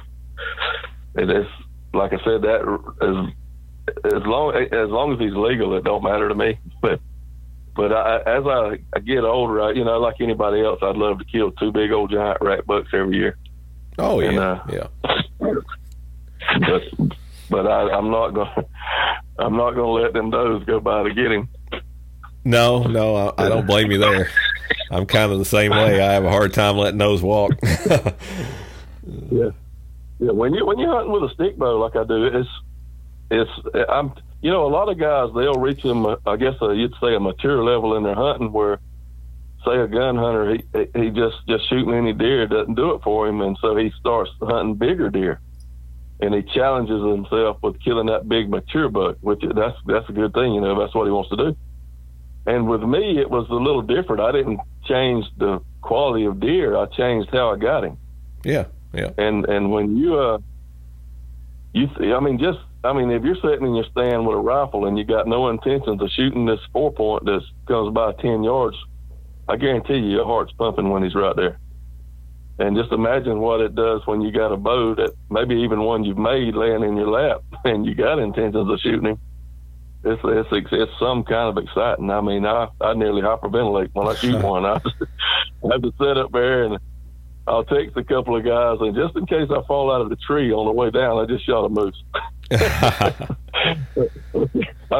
and 1.15 1.31
it's 1.31 1.49
like 1.91 2.13
I 2.13 2.17
said 2.17 2.43
that 2.43 2.61
as 3.01 4.13
as 4.13 4.21
long 4.27 4.55
as 4.55 4.89
long 4.89 5.13
as 5.13 5.19
he's 5.19 5.33
legal, 5.33 5.75
it 5.75 5.83
don't 5.83 6.03
matter 6.03 6.29
to 6.29 6.35
me. 6.35 6.59
But 6.83 6.99
but 7.75 7.93
I, 7.93 8.17
as 8.27 8.45
I, 8.45 8.77
I 8.95 8.99
get 8.99 9.23
older, 9.23 9.63
I, 9.63 9.71
you 9.71 9.83
know, 9.83 9.97
like 9.97 10.21
anybody 10.21 10.61
else, 10.63 10.77
I'd 10.83 10.95
love 10.95 11.17
to 11.17 11.25
kill 11.25 11.49
two 11.53 11.71
big 11.71 11.91
old 11.91 12.11
giant 12.11 12.41
rack 12.41 12.67
bucks 12.67 12.89
every 12.93 13.17
year. 13.17 13.37
Oh 13.97 14.19
yeah, 14.19 14.29
and, 14.29 14.39
uh, 14.39 14.63
yeah. 14.69 14.87
But 16.59 16.83
but 17.49 17.67
I, 17.67 17.89
I'm 17.91 18.09
not 18.11 18.31
going. 18.31 18.49
I'm 19.39 19.55
not 19.55 19.75
going 19.75 19.85
to 19.85 20.03
let 20.03 20.13
them 20.13 20.31
does 20.31 20.63
go 20.63 20.79
by 20.79 21.03
to 21.03 21.13
get 21.13 21.31
him. 21.31 21.47
No, 22.43 22.83
no, 22.83 23.15
I, 23.15 23.45
I 23.45 23.49
don't 23.49 23.67
blame 23.67 23.91
you 23.91 23.99
there. 23.99 24.29
I'm 24.89 25.05
kind 25.05 25.31
of 25.31 25.37
the 25.37 25.45
same 25.45 25.71
way. 25.71 26.01
I 26.01 26.13
have 26.13 26.23
a 26.23 26.29
hard 26.29 26.53
time 26.53 26.77
letting 26.77 26.97
those 26.97 27.21
walk. 27.21 27.51
yeah, 27.61 28.13
yeah. 30.19 30.31
When 30.31 30.53
you 30.53 30.65
when 30.65 30.79
you're 30.79 30.93
hunting 30.93 31.11
with 31.11 31.29
a 31.29 31.33
stick 31.33 31.57
bow 31.57 31.77
like 31.77 31.95
I 31.95 32.03
do, 32.03 32.25
it's 32.25 32.49
it's 33.29 33.51
I'm 33.89 34.13
you 34.41 34.51
know, 34.51 34.65
a 34.65 34.69
lot 34.69 34.89
of 34.89 34.99
guys 34.99 35.29
they'll 35.35 35.59
reach 35.59 35.83
them. 35.83 36.05
I 36.25 36.35
guess 36.37 36.55
uh, 36.61 36.69
you'd 36.69 36.93
say 37.01 37.15
a 37.15 37.19
mature 37.19 37.63
level 37.63 37.97
in 37.97 38.03
their 38.03 38.15
hunting, 38.15 38.51
where 38.51 38.79
say 39.65 39.77
a 39.77 39.87
gun 39.87 40.15
hunter 40.15 40.55
he 40.55 40.63
he 40.95 41.09
just 41.09 41.35
just 41.47 41.67
shooting 41.69 41.93
any 41.93 42.13
deer 42.13 42.47
doesn't 42.47 42.75
do 42.75 42.93
it 42.93 43.01
for 43.03 43.27
him, 43.27 43.41
and 43.41 43.57
so 43.59 43.75
he 43.75 43.91
starts 43.99 44.31
hunting 44.41 44.75
bigger 44.75 45.09
deer, 45.09 45.41
and 46.19 46.33
he 46.33 46.41
challenges 46.53 47.01
himself 47.03 47.57
with 47.61 47.79
killing 47.81 48.07
that 48.07 48.27
big 48.27 48.49
mature 48.49 48.89
buck, 48.89 49.17
which 49.21 49.41
that's 49.41 49.77
that's 49.85 50.09
a 50.09 50.13
good 50.13 50.33
thing, 50.33 50.53
you 50.53 50.61
know, 50.61 50.79
that's 50.79 50.95
what 50.95 51.05
he 51.05 51.11
wants 51.11 51.29
to 51.29 51.37
do. 51.37 51.57
And 52.45 52.67
with 52.67 52.81
me, 52.81 53.19
it 53.19 53.29
was 53.29 53.47
a 53.49 53.53
little 53.53 53.81
different. 53.81 54.21
I 54.21 54.31
didn't 54.31 54.59
change 54.85 55.25
the 55.37 55.59
quality 55.81 56.25
of 56.25 56.39
deer; 56.39 56.77
I 56.77 56.85
changed 56.85 57.29
how 57.31 57.51
I 57.51 57.57
got 57.57 57.83
him. 57.83 57.97
Yeah, 58.43 58.65
yeah. 58.93 59.11
And 59.17 59.45
and 59.45 59.71
when 59.71 59.97
you 59.97 60.17
uh, 60.17 60.39
you 61.73 61.87
see, 61.97 62.13
I 62.13 62.19
mean 62.19 62.39
just 62.39 62.59
I 62.83 62.93
mean, 62.93 63.11
if 63.11 63.23
you're 63.23 63.35
sitting 63.35 63.65
in 63.65 63.75
your 63.75 63.85
stand 63.91 64.25
with 64.25 64.37
a 64.37 64.39
rifle 64.39 64.85
and 64.85 64.97
you 64.97 65.03
got 65.03 65.27
no 65.27 65.49
intentions 65.49 66.01
of 66.01 66.09
shooting 66.11 66.45
this 66.45 66.59
four 66.71 66.91
point 66.93 67.25
that 67.25 67.41
comes 67.67 67.93
by 67.93 68.13
10 68.13 68.43
yards, 68.43 68.77
I 69.49 69.57
guarantee 69.57 69.95
you 69.95 70.09
your 70.09 70.25
heart's 70.25 70.53
pumping 70.53 70.89
when 70.89 71.03
he's 71.03 71.15
right 71.15 71.35
there. 71.35 71.59
And 72.59 72.75
just 72.75 72.91
imagine 72.91 73.39
what 73.39 73.61
it 73.61 73.75
does 73.75 74.01
when 74.05 74.21
you 74.21 74.31
got 74.31 74.51
a 74.51 74.57
bow 74.57 74.95
that 74.95 75.11
maybe 75.29 75.55
even 75.55 75.81
one 75.81 76.03
you've 76.03 76.17
made 76.17 76.55
laying 76.55 76.83
in 76.83 76.97
your 76.97 77.09
lap, 77.09 77.43
and 77.65 77.85
you 77.85 77.93
got 77.93 78.19
intentions 78.19 78.69
of 78.69 78.79
shooting 78.79 79.11
him. 79.11 79.19
It's 80.03 80.21
it's 80.23 80.67
it's 80.71 80.91
some 80.99 81.23
kind 81.23 81.57
of 81.57 81.63
exciting. 81.63 82.09
I 82.09 82.21
mean, 82.21 82.45
I 82.45 82.67
I 82.81 82.93
nearly 82.93 83.21
hyperventilate 83.21 83.89
when 83.93 84.07
I 84.07 84.15
shoot 84.15 84.41
one. 84.43 84.65
I, 84.65 84.75
I 84.75 85.71
have 85.71 85.81
to 85.81 85.93
sit 85.99 86.17
up 86.17 86.31
there 86.31 86.63
and 86.63 86.79
I'll 87.47 87.63
text 87.63 87.95
a 87.95 88.03
couple 88.03 88.35
of 88.35 88.43
guys, 88.43 88.77
and 88.81 88.95
just 88.95 89.15
in 89.15 89.25
case 89.25 89.49
I 89.49 89.61
fall 89.67 89.91
out 89.91 90.01
of 90.01 90.09
the 90.09 90.17
tree 90.17 90.51
on 90.51 90.65
the 90.65 90.71
way 90.71 90.91
down, 90.91 91.17
I 91.17 91.25
just 91.25 91.45
shot 91.45 91.65
a 91.65 91.69
moose. 91.69 92.03
I 92.51 93.13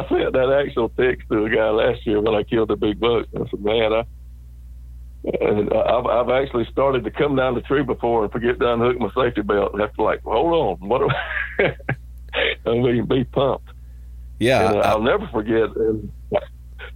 sent 0.08 0.32
that 0.32 0.64
actual 0.66 0.88
text 0.90 1.28
to 1.30 1.44
a 1.44 1.50
guy 1.50 1.70
last 1.70 2.06
year 2.06 2.20
when 2.20 2.34
I 2.34 2.42
killed 2.42 2.68
the 2.68 2.76
big 2.76 3.00
buck. 3.00 3.26
I 3.34 3.48
said, 3.50 3.60
"Man, 3.60 3.92
I." 3.92 4.04
And 5.24 5.72
I've, 5.72 6.06
I've 6.06 6.30
actually 6.30 6.66
started 6.70 7.04
to 7.04 7.10
come 7.10 7.36
down 7.36 7.54
the 7.54 7.60
tree 7.62 7.82
before 7.82 8.22
and 8.22 8.32
forget 8.32 8.58
to 8.60 8.72
unhook 8.72 8.98
my 8.98 9.10
safety 9.14 9.42
belt 9.42 9.72
and 9.72 9.80
have 9.80 9.92
to 9.94 10.02
like, 10.02 10.22
hold 10.22 10.80
on, 10.80 10.88
what? 10.88 10.98
Do 10.98 11.10
I, 11.58 11.76
I 12.66 12.74
mean, 12.74 13.06
be 13.06 13.24
pumped. 13.24 13.68
Yeah, 14.38 14.68
and, 14.68 14.76
uh, 14.76 14.80
I'll 14.80 15.02
never 15.02 15.26
forget. 15.28 15.74
And 15.76 16.12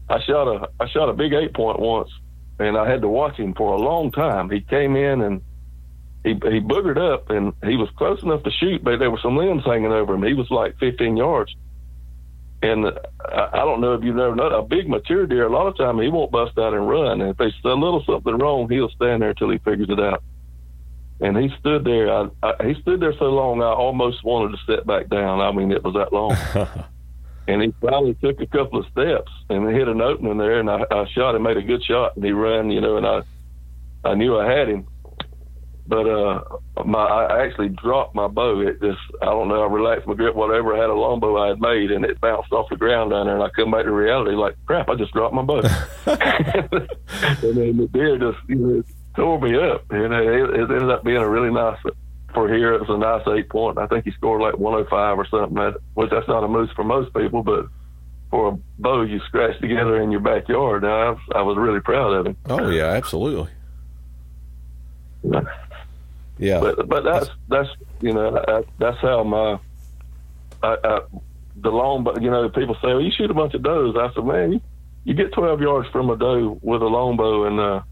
I 0.08 0.20
shot 0.24 0.46
a 0.46 0.68
I 0.78 0.88
shot 0.88 1.08
a 1.08 1.12
big 1.12 1.32
eight 1.32 1.54
point 1.54 1.80
once, 1.80 2.10
and 2.58 2.76
I 2.76 2.88
had 2.88 3.02
to 3.02 3.08
watch 3.08 3.36
him 3.36 3.54
for 3.54 3.74
a 3.74 3.78
long 3.78 4.12
time. 4.12 4.50
He 4.50 4.60
came 4.60 4.94
in 4.94 5.22
and 5.22 5.42
he 6.22 6.30
he 6.30 6.60
boogered 6.60 6.98
up, 6.98 7.30
and 7.30 7.52
he 7.64 7.76
was 7.76 7.88
close 7.96 8.22
enough 8.22 8.44
to 8.44 8.50
shoot, 8.50 8.84
but 8.84 8.98
there 8.98 9.10
were 9.10 9.20
some 9.22 9.36
limbs 9.36 9.64
hanging 9.64 9.92
over 9.92 10.14
him. 10.14 10.22
He 10.22 10.34
was 10.34 10.50
like 10.50 10.78
15 10.78 11.16
yards. 11.16 11.54
And 12.62 12.86
uh, 12.86 12.92
I, 13.24 13.48
I 13.52 13.58
don't 13.58 13.80
know 13.80 13.94
if 13.94 14.04
you've 14.04 14.18
ever 14.18 14.34
known 14.34 14.52
a 14.52 14.62
big 14.62 14.88
mature 14.88 15.26
deer. 15.26 15.46
A 15.46 15.52
lot 15.52 15.66
of 15.66 15.76
time 15.76 15.98
he 15.98 16.08
won't 16.08 16.30
bust 16.30 16.56
out 16.58 16.74
and 16.74 16.88
run. 16.88 17.20
And 17.20 17.30
if 17.30 17.36
there's 17.36 17.54
a 17.64 17.68
little 17.68 18.02
something 18.04 18.38
wrong, 18.38 18.68
he'll 18.70 18.90
stand 18.90 19.22
there 19.22 19.30
until 19.30 19.50
he 19.50 19.58
figures 19.58 19.90
it 19.90 20.00
out. 20.00 20.22
And 21.20 21.36
he 21.36 21.50
stood 21.60 21.84
there. 21.84 22.12
I, 22.12 22.28
I, 22.42 22.68
he 22.68 22.80
stood 22.82 23.00
there 23.00 23.14
so 23.18 23.26
long, 23.26 23.62
I 23.62 23.66
almost 23.66 24.24
wanted 24.24 24.56
to 24.56 24.62
step 24.64 24.86
back 24.86 25.08
down. 25.08 25.40
I 25.40 25.52
mean, 25.52 25.70
it 25.70 25.84
was 25.84 25.94
that 25.94 26.12
long. 26.12 26.36
and 27.48 27.62
he 27.62 27.74
finally 27.80 28.14
took 28.14 28.40
a 28.40 28.46
couple 28.46 28.80
of 28.80 28.86
steps 28.86 29.30
and 29.48 29.68
hit 29.68 29.88
an 29.88 30.00
opening 30.00 30.38
there, 30.38 30.58
and 30.58 30.70
I, 30.70 30.84
I 30.90 31.06
shot 31.14 31.34
him, 31.34 31.42
made 31.42 31.56
a 31.56 31.62
good 31.62 31.84
shot, 31.84 32.16
and 32.16 32.24
he 32.24 32.32
ran, 32.32 32.70
you 32.70 32.80
know, 32.80 32.96
and 32.96 33.06
I, 33.06 33.22
I 34.04 34.14
knew 34.14 34.38
I 34.38 34.50
had 34.50 34.68
him, 34.68 34.86
but 35.86 36.06
uh, 36.06 36.42
my 36.84 37.00
I 37.04 37.44
actually 37.44 37.70
dropped 37.70 38.14
my 38.14 38.28
bow. 38.28 38.60
It 38.60 38.80
just 38.80 39.00
I 39.20 39.26
don't 39.26 39.48
know. 39.48 39.62
I 39.62 39.66
relaxed 39.66 40.06
my 40.06 40.14
grip, 40.14 40.34
whatever. 40.34 40.74
I 40.74 40.80
had 40.80 40.90
a 40.90 40.94
longbow 40.94 41.36
I 41.42 41.48
had 41.48 41.60
made, 41.60 41.90
and 41.90 42.04
it 42.04 42.20
bounced 42.20 42.52
off 42.52 42.68
the 42.70 42.76
ground 42.76 43.10
down 43.10 43.26
there. 43.26 43.34
And 43.34 43.44
I 43.44 43.48
come 43.50 43.72
back 43.72 43.84
to 43.84 43.90
reality, 43.90 44.36
like 44.36 44.56
crap. 44.66 44.88
I 44.88 44.94
just 44.94 45.12
dropped 45.12 45.34
my 45.34 45.42
bow, 45.42 45.58
and 46.06 47.56
then 47.56 47.76
the 47.76 47.88
deer 47.92 48.16
just 48.18 48.38
you 48.48 48.56
know, 48.56 48.82
tore 49.16 49.40
me 49.40 49.56
up. 49.56 49.84
And 49.90 50.12
it, 50.14 50.50
it 50.50 50.70
ended 50.70 50.90
up 50.90 51.04
being 51.04 51.16
a 51.16 51.28
really 51.28 51.52
nice 51.52 51.78
for 52.32 52.48
here. 52.48 52.74
It 52.74 52.80
was 52.80 52.90
a 52.90 52.98
nice 52.98 53.26
eight 53.36 53.48
point. 53.48 53.78
I 53.78 53.86
think 53.86 54.04
he 54.04 54.12
scored 54.12 54.40
like 54.40 54.58
105 54.58 55.18
or 55.18 55.26
something. 55.26 55.56
That, 55.56 55.74
which 55.94 56.10
that's 56.10 56.28
not 56.28 56.44
a 56.44 56.48
moose 56.48 56.70
for 56.76 56.84
most 56.84 57.12
people, 57.14 57.42
but 57.42 57.66
for 58.30 58.48
a 58.52 58.58
bow 58.78 59.02
you 59.02 59.20
scratch 59.26 59.60
together 59.60 60.00
in 60.00 60.10
your 60.10 60.20
backyard, 60.20 60.84
I 60.84 61.16
I 61.34 61.42
was 61.42 61.56
really 61.58 61.80
proud 61.80 62.12
of 62.12 62.26
him. 62.26 62.36
Oh 62.48 62.68
yeah, 62.70 62.86
absolutely. 62.86 63.50
Yeah, 66.42 66.58
but 66.58 66.88
but 66.88 67.04
that's 67.04 67.30
that's 67.48 67.68
you 68.00 68.12
know 68.12 68.64
that's 68.76 68.98
how 68.98 69.22
my 69.22 69.60
I, 70.60 70.76
I, 70.82 71.00
the 71.54 71.70
long 71.70 72.02
but 72.02 72.20
you 72.20 72.30
know 72.32 72.48
people 72.48 72.74
say 72.82 72.88
well 72.88 73.00
you 73.00 73.12
shoot 73.16 73.30
a 73.30 73.34
bunch 73.34 73.54
of 73.54 73.62
does. 73.62 73.94
I 73.96 74.12
said 74.12 74.24
man 74.24 74.54
you, 74.54 74.60
you 75.04 75.14
get 75.14 75.32
12 75.32 75.60
yards 75.60 75.88
from 75.90 76.10
a 76.10 76.16
doe 76.16 76.58
with 76.60 76.82
a 76.82 76.86
longbow 76.86 77.44
and 77.44 77.60
uh, 77.60 77.82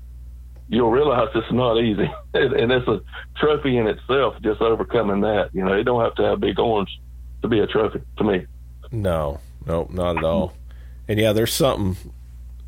you'll 0.68 0.90
realize 0.90 1.28
it's 1.32 1.52
not 1.52 1.78
easy. 1.78 2.10
And 2.34 2.72
it's 2.72 2.88
a 2.88 3.00
trophy 3.36 3.76
in 3.76 3.86
itself 3.86 4.34
just 4.42 4.60
overcoming 4.60 5.20
that 5.20 5.50
you 5.52 5.64
know. 5.64 5.72
It 5.74 5.84
don't 5.84 6.02
have 6.02 6.16
to 6.16 6.22
have 6.24 6.40
big 6.40 6.56
horns 6.56 6.90
to 7.42 7.48
be 7.48 7.60
a 7.60 7.68
trophy 7.68 8.00
to 8.18 8.24
me. 8.24 8.46
No. 8.90 9.38
No 9.64 9.86
not 9.92 10.18
at 10.18 10.24
all. 10.24 10.54
And 11.06 11.20
yeah 11.20 11.32
there's 11.32 11.52
something 11.52 12.12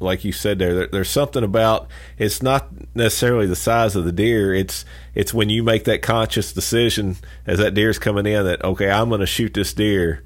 like 0.02 0.24
you 0.24 0.32
said 0.32 0.58
there, 0.58 0.74
there, 0.74 0.86
there's 0.88 1.10
something 1.10 1.42
about 1.42 1.88
it's 2.18 2.42
not 2.42 2.68
necessarily 2.94 3.46
the 3.46 3.56
size 3.56 3.96
of 3.96 4.04
the 4.04 4.12
deer. 4.12 4.54
It's 4.54 4.84
it's 5.14 5.32
when 5.32 5.48
you 5.48 5.62
make 5.62 5.84
that 5.84 6.02
conscious 6.02 6.52
decision 6.52 7.16
as 7.46 7.58
that 7.58 7.74
deer's 7.74 7.98
coming 7.98 8.26
in 8.26 8.44
that 8.44 8.64
okay 8.64 8.90
i'm 8.90 9.08
going 9.08 9.20
to 9.20 9.26
shoot 9.26 9.54
this 9.54 9.72
deer. 9.72 10.22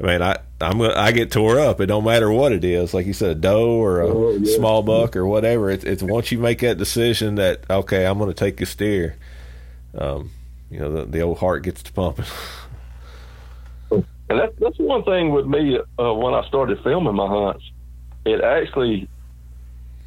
I 0.00 0.06
mean 0.06 0.22
i 0.22 0.38
i'm 0.60 0.78
gonna, 0.78 0.94
i 0.94 1.12
get 1.12 1.32
tore 1.32 1.58
up. 1.58 1.80
It 1.80 1.86
don't 1.86 2.04
matter 2.04 2.30
what 2.30 2.52
it 2.52 2.64
is 2.64 2.94
like 2.94 3.06
you 3.06 3.12
said 3.12 3.30
a 3.30 3.34
doe 3.34 3.70
or 3.70 4.00
a 4.00 4.08
oh, 4.08 4.36
yeah. 4.36 4.56
small 4.56 4.82
buck 4.82 5.16
or 5.16 5.26
whatever. 5.26 5.70
It's, 5.70 5.84
it's 5.84 6.02
once 6.02 6.30
you 6.30 6.38
make 6.38 6.60
that 6.60 6.78
decision 6.78 7.36
that 7.36 7.68
okay 7.70 8.06
i'm 8.06 8.18
going 8.18 8.30
to 8.30 8.34
take 8.34 8.58
this 8.58 8.74
deer 8.74 9.16
um, 9.96 10.30
you 10.70 10.80
know 10.80 10.90
the, 10.90 11.04
the 11.04 11.20
old 11.20 11.38
heart 11.38 11.62
gets 11.62 11.82
to 11.84 11.92
pumping. 11.92 12.26
And 14.28 14.38
that's 14.38 14.52
that's 14.58 14.78
one 14.78 15.04
thing 15.04 15.32
with 15.32 15.46
me 15.46 15.78
uh, 15.98 16.14
when 16.14 16.34
i 16.34 16.46
started 16.48 16.82
filming 16.82 17.14
my 17.14 17.26
hunts. 17.26 17.64
It 18.24 18.40
actually 18.40 19.08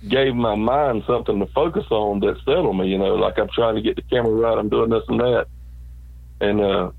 gave 0.08 0.36
my 0.36 0.56
mind 0.56 1.04
something 1.08 1.40
to 1.40 1.46
focus 1.48 1.86
on 1.90 2.20
that 2.22 2.38
settled 2.46 2.78
me. 2.78 2.88
You 2.88 2.98
know, 2.98 3.16
like 3.16 3.38
I'm 3.40 3.50
trying 3.54 3.76
to 3.76 3.82
get 3.82 3.96
the 3.96 4.04
camera 4.04 4.32
right, 4.32 4.58
I'm 4.58 4.70
doing 4.70 4.90
this 4.90 5.04
and 5.08 5.20
that, 5.20 5.48
and 6.42 6.62
uh, 6.62 6.92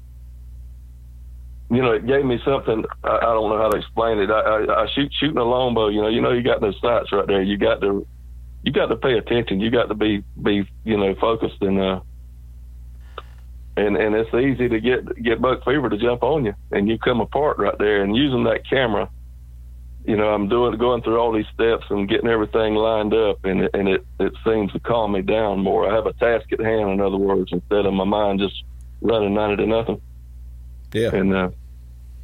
you 1.70 1.82
know, 1.82 1.92
it 1.92 2.06
gave 2.06 2.24
me 2.24 2.38
something. 2.44 2.84
I, 3.04 3.16
I 3.16 3.32
don't 3.34 3.50
know 3.50 3.58
how 3.58 3.68
to 3.68 3.78
explain 3.78 4.18
it. 4.18 4.30
I, 4.30 4.40
I, 4.40 4.82
I 4.84 4.86
shoot 4.94 5.12
shooting 5.20 5.38
a 5.38 5.44
longbow. 5.44 5.88
You 5.88 6.02
know, 6.02 6.08
you 6.08 6.20
know, 6.20 6.32
you 6.32 6.42
got 6.42 6.60
those 6.60 6.78
sights 6.80 7.12
right 7.12 7.26
there. 7.26 7.42
You 7.42 7.58
got 7.58 7.80
to, 7.82 8.06
you 8.62 8.72
got 8.72 8.86
to 8.86 8.96
pay 8.96 9.18
attention. 9.18 9.60
You 9.60 9.70
got 9.70 9.86
to 9.88 9.94
be 9.94 10.24
be 10.42 10.68
you 10.84 10.96
know 10.96 11.14
focused 11.20 11.60
and 11.60 11.80
uh, 11.80 12.00
and 13.76 13.96
and 13.96 14.14
it's 14.14 14.34
easy 14.34 14.68
to 14.68 14.80
get 14.80 15.22
get 15.22 15.40
buck 15.40 15.64
fever 15.64 15.88
to 15.88 15.98
jump 15.98 16.22
on 16.22 16.44
you, 16.44 16.54
and 16.72 16.88
you 16.88 16.98
come 16.98 17.20
apart 17.20 17.58
right 17.58 17.78
there. 17.78 18.02
And 18.02 18.16
using 18.16 18.44
that 18.44 18.68
camera 18.68 19.08
you 20.08 20.16
know, 20.16 20.30
I'm 20.32 20.48
doing 20.48 20.78
going 20.78 21.02
through 21.02 21.18
all 21.18 21.32
these 21.32 21.46
steps 21.52 21.84
and 21.90 22.08
getting 22.08 22.30
everything 22.30 22.74
lined 22.74 23.12
up, 23.12 23.44
and 23.44 23.60
it, 23.60 23.70
and 23.74 23.88
it 23.88 24.06
it 24.18 24.32
seems 24.42 24.72
to 24.72 24.80
calm 24.80 25.12
me 25.12 25.20
down 25.20 25.60
more. 25.60 25.86
I 25.86 25.94
have 25.94 26.06
a 26.06 26.14
task 26.14 26.50
at 26.50 26.60
hand, 26.60 26.90
in 26.90 27.00
other 27.02 27.18
words, 27.18 27.50
instead 27.52 27.84
of 27.84 27.92
my 27.92 28.04
mind 28.04 28.40
just 28.40 28.64
running 29.02 29.34
ninety 29.34 29.56
to 29.56 29.66
nothing. 29.66 30.00
Yeah. 30.94 31.14
And 31.14 31.34
uh, 31.34 31.50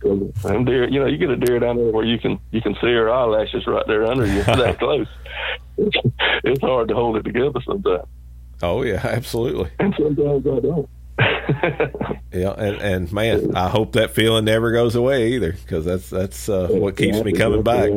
and 0.02 0.64
deer, 0.64 0.88
you 0.88 0.98
know, 0.98 1.04
you 1.04 1.18
get 1.18 1.28
a 1.28 1.36
deer 1.36 1.58
down 1.58 1.76
there 1.76 1.92
where 1.92 2.06
you 2.06 2.18
can 2.18 2.40
you 2.52 2.62
can 2.62 2.72
see 2.76 2.92
her 2.94 3.10
eyelashes 3.10 3.66
right 3.66 3.86
there 3.86 4.06
under 4.06 4.24
you, 4.24 4.42
that 4.44 4.78
close. 4.78 5.06
it's 5.76 6.60
hard 6.62 6.88
to 6.88 6.94
hold 6.94 7.18
it 7.18 7.24
together 7.24 7.60
sometimes. 7.66 8.08
Oh 8.62 8.80
yeah, 8.80 8.94
absolutely. 9.04 9.70
And 9.78 9.94
sometimes 9.98 10.46
I 10.46 10.60
don't. 10.60 10.88
yeah, 12.32 12.54
and, 12.58 12.82
and 12.82 13.12
man, 13.12 13.56
I 13.56 13.68
hope 13.68 13.92
that 13.92 14.10
feeling 14.10 14.44
never 14.44 14.72
goes 14.72 14.96
away 14.96 15.32
either, 15.34 15.52
because 15.52 15.84
that's 15.84 16.10
that's 16.10 16.48
uh, 16.48 16.68
what 16.70 16.96
keeps 16.96 17.22
me 17.22 17.32
coming 17.32 17.62
back. 17.62 17.90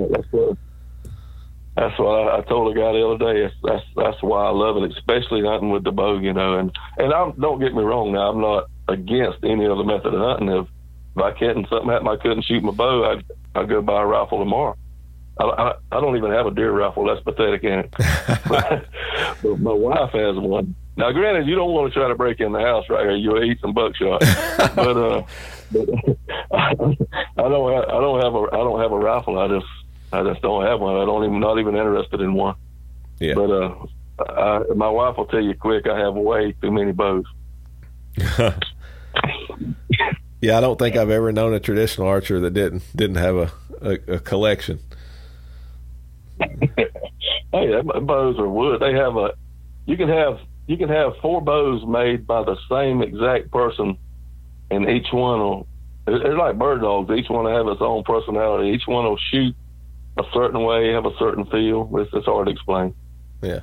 That's 1.76 1.98
what, 2.00 2.10
I, 2.10 2.38
I 2.38 2.42
told 2.42 2.76
a 2.76 2.80
guy 2.80 2.92
the 2.92 3.08
other 3.08 3.34
day. 3.34 3.42
That's, 3.42 3.56
that's 3.64 3.86
that's 3.96 4.24
why 4.24 4.46
I 4.46 4.50
love 4.50 4.78
it, 4.78 4.92
especially 4.92 5.42
hunting 5.44 5.72
with 5.72 5.84
the 5.84 5.92
bow. 5.92 6.20
You 6.20 6.34
know, 6.34 6.60
and 6.60 6.72
and 6.98 7.14
I 7.14 7.32
don't 7.40 7.60
get 7.60 7.74
me 7.74 7.82
wrong. 7.82 8.12
Now 8.12 8.30
I'm 8.30 8.42
not 8.42 8.70
against 8.88 9.44
any 9.44 9.66
other 9.66 9.84
method 9.84 10.14
of 10.14 10.20
hunting. 10.20 10.50
If 10.50 10.68
if 11.16 11.24
I 11.24 11.32
couldn't 11.32 11.68
something 11.70 11.90
happened, 11.90 12.10
I 12.10 12.18
couldn't 12.18 12.46
shoot 12.46 12.64
my 12.64 12.72
bow, 12.72 13.12
I'd 13.12 13.26
I'd 13.56 13.70
go 13.70 13.82
buy 13.82 14.04
a 14.04 14.06
rifle 14.06 14.40
tomorrow. 14.40 14.76
I, 15.40 15.44
I, 15.44 15.74
I 15.92 16.02
don't 16.02 16.18
even 16.18 16.32
have 16.32 16.46
a 16.46 16.52
deer 16.52 16.72
rifle. 16.72 17.06
That's 17.06 17.22
pathetic, 17.24 17.64
ain't 17.64 17.86
it? 17.86 17.94
but, 18.48 18.86
but 19.44 19.60
my 19.60 19.74
wife 19.74 20.12
has 20.14 20.36
one 20.36 20.76
now, 20.98 21.12
granted, 21.12 21.48
you 21.48 21.56
don't 21.56 21.72
want 21.72 21.94
to 21.94 22.00
try 22.00 22.08
to 22.08 22.16
break 22.16 22.40
in 22.40 22.52
the 22.52 22.60
house 22.60 22.86
right 22.90 23.06
here. 23.06 23.16
You'll 23.16 23.44
eat 23.44 23.60
some 23.62 23.74
buckshot. 23.74 24.20
but 24.76 24.98
uh, 24.98 25.24
but 25.72 25.90
I, 26.52 26.72
I 26.72 26.74
don't 26.74 27.74
have, 27.74 27.86
I 27.86 28.02
don't 28.02 28.24
have 28.24 28.34
a 28.34 28.48
I 28.52 28.58
don't 28.58 28.82
have 28.82 28.92
a 28.92 28.98
rifle. 28.98 29.38
I 29.38 29.48
just 29.48 29.68
I 30.12 30.24
just 30.24 30.42
don't 30.42 30.66
have 30.66 30.80
one. 30.80 30.96
I 30.96 31.06
don't 31.06 31.24
even 31.24 31.40
not 31.40 31.60
even 31.60 31.76
interested 31.76 32.20
in 32.22 32.34
one. 32.34 32.56
Yeah. 33.20 33.36
But 33.36 33.52
uh, 33.52 33.76
I, 34.28 34.74
my 34.76 34.90
wife 34.90 35.18
will 35.18 35.28
tell 35.28 35.42
you 35.42 35.54
quick. 35.54 35.88
I 35.88 36.00
have 36.00 36.16
way 36.16 36.54
too 36.54 36.72
many 36.72 36.94
bows. 36.94 37.26
yeah, 40.42 40.58
I 40.58 40.62
don't 40.62 40.80
think 40.80 40.96
I've 40.96 41.12
ever 41.12 41.32
known 41.32 41.54
a 41.54 41.60
traditional 41.60 42.08
archer 42.08 42.40
that 42.40 42.56
didn't 42.56 42.82
didn't 42.96 43.18
have 43.18 43.36
a 43.36 43.52
a, 43.82 44.16
a 44.16 44.20
collection. 44.20 44.80
hey, 46.40 47.82
bows 47.82 48.40
are 48.40 48.50
wood. 48.50 48.82
They 48.82 48.94
have 48.94 49.16
a. 49.16 49.34
You 49.86 49.96
can 49.96 50.10
have 50.10 50.40
you 50.68 50.78
can 50.78 50.90
have 50.90 51.14
four 51.22 51.42
bows 51.42 51.86
made 51.88 52.28
by 52.28 52.44
the 52.44 52.58
same 52.70 53.02
exact 53.02 53.52
person, 53.52 53.98
and 54.70 54.90
each 54.90 55.08
one 55.12 55.40
will. 55.40 55.68
It's 56.10 56.38
like 56.38 56.58
bird 56.58 56.82
dogs. 56.82 57.12
Each 57.12 57.30
one 57.30 57.46
will 57.46 57.58
have 57.58 57.68
its 57.68 57.82
own 57.82 58.04
personality. 58.04 58.70
Each 58.70 58.88
one 58.88 59.06
will 59.06 59.20
shoot 59.32 59.56
a 60.18 60.24
certain 60.34 60.64
way, 60.64 60.94
have 60.94 61.06
a 61.06 61.16
certain 61.18 61.46
feel. 61.46 61.90
It's, 61.96 62.14
it's 62.14 62.26
hard 62.26 62.48
to 62.48 62.52
explain. 62.52 62.94
Yeah, 63.42 63.62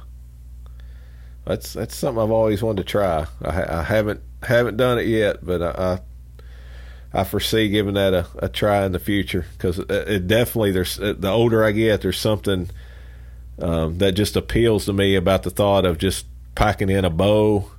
that's 1.45 1.75
that's 1.75 1.95
something 1.95 2.23
I've 2.23 2.31
always 2.31 2.63
wanted 2.63 2.87
to 2.87 2.91
try. 2.91 3.27
I, 3.43 3.81
I 3.81 3.83
haven't 3.83 4.21
haven't 4.43 4.77
done 4.77 4.99
it 4.99 5.07
yet, 5.07 5.45
but 5.45 5.63
I, 5.63 6.01
I, 7.15 7.21
I 7.21 7.25
foresee 7.25 7.69
giving 7.69 7.95
that 7.95 8.15
a, 8.15 8.27
a 8.39 8.49
try 8.49 8.85
in 8.85 8.93
the 8.93 8.99
future 8.99 9.47
because 9.53 9.79
it, 9.79 9.91
it, 9.91 10.27
definitely 10.27 10.73
there's 10.73 10.97
the 10.97 11.31
older 11.31 11.65
I 11.65 11.73
get, 11.73 12.01
there's 12.01 12.19
something 12.19 12.71
um, 13.59 13.99
that 13.99 14.13
just 14.13 14.37
appeals 14.37 14.87
to 14.87 14.93
me 14.93 15.17
about 15.17 15.43
the 15.43 15.51
thought 15.51 15.85
of 15.85 15.99
just 15.99 16.27
packing 16.55 16.89
in 16.89 17.05
a 17.05 17.11
bow 17.11 17.71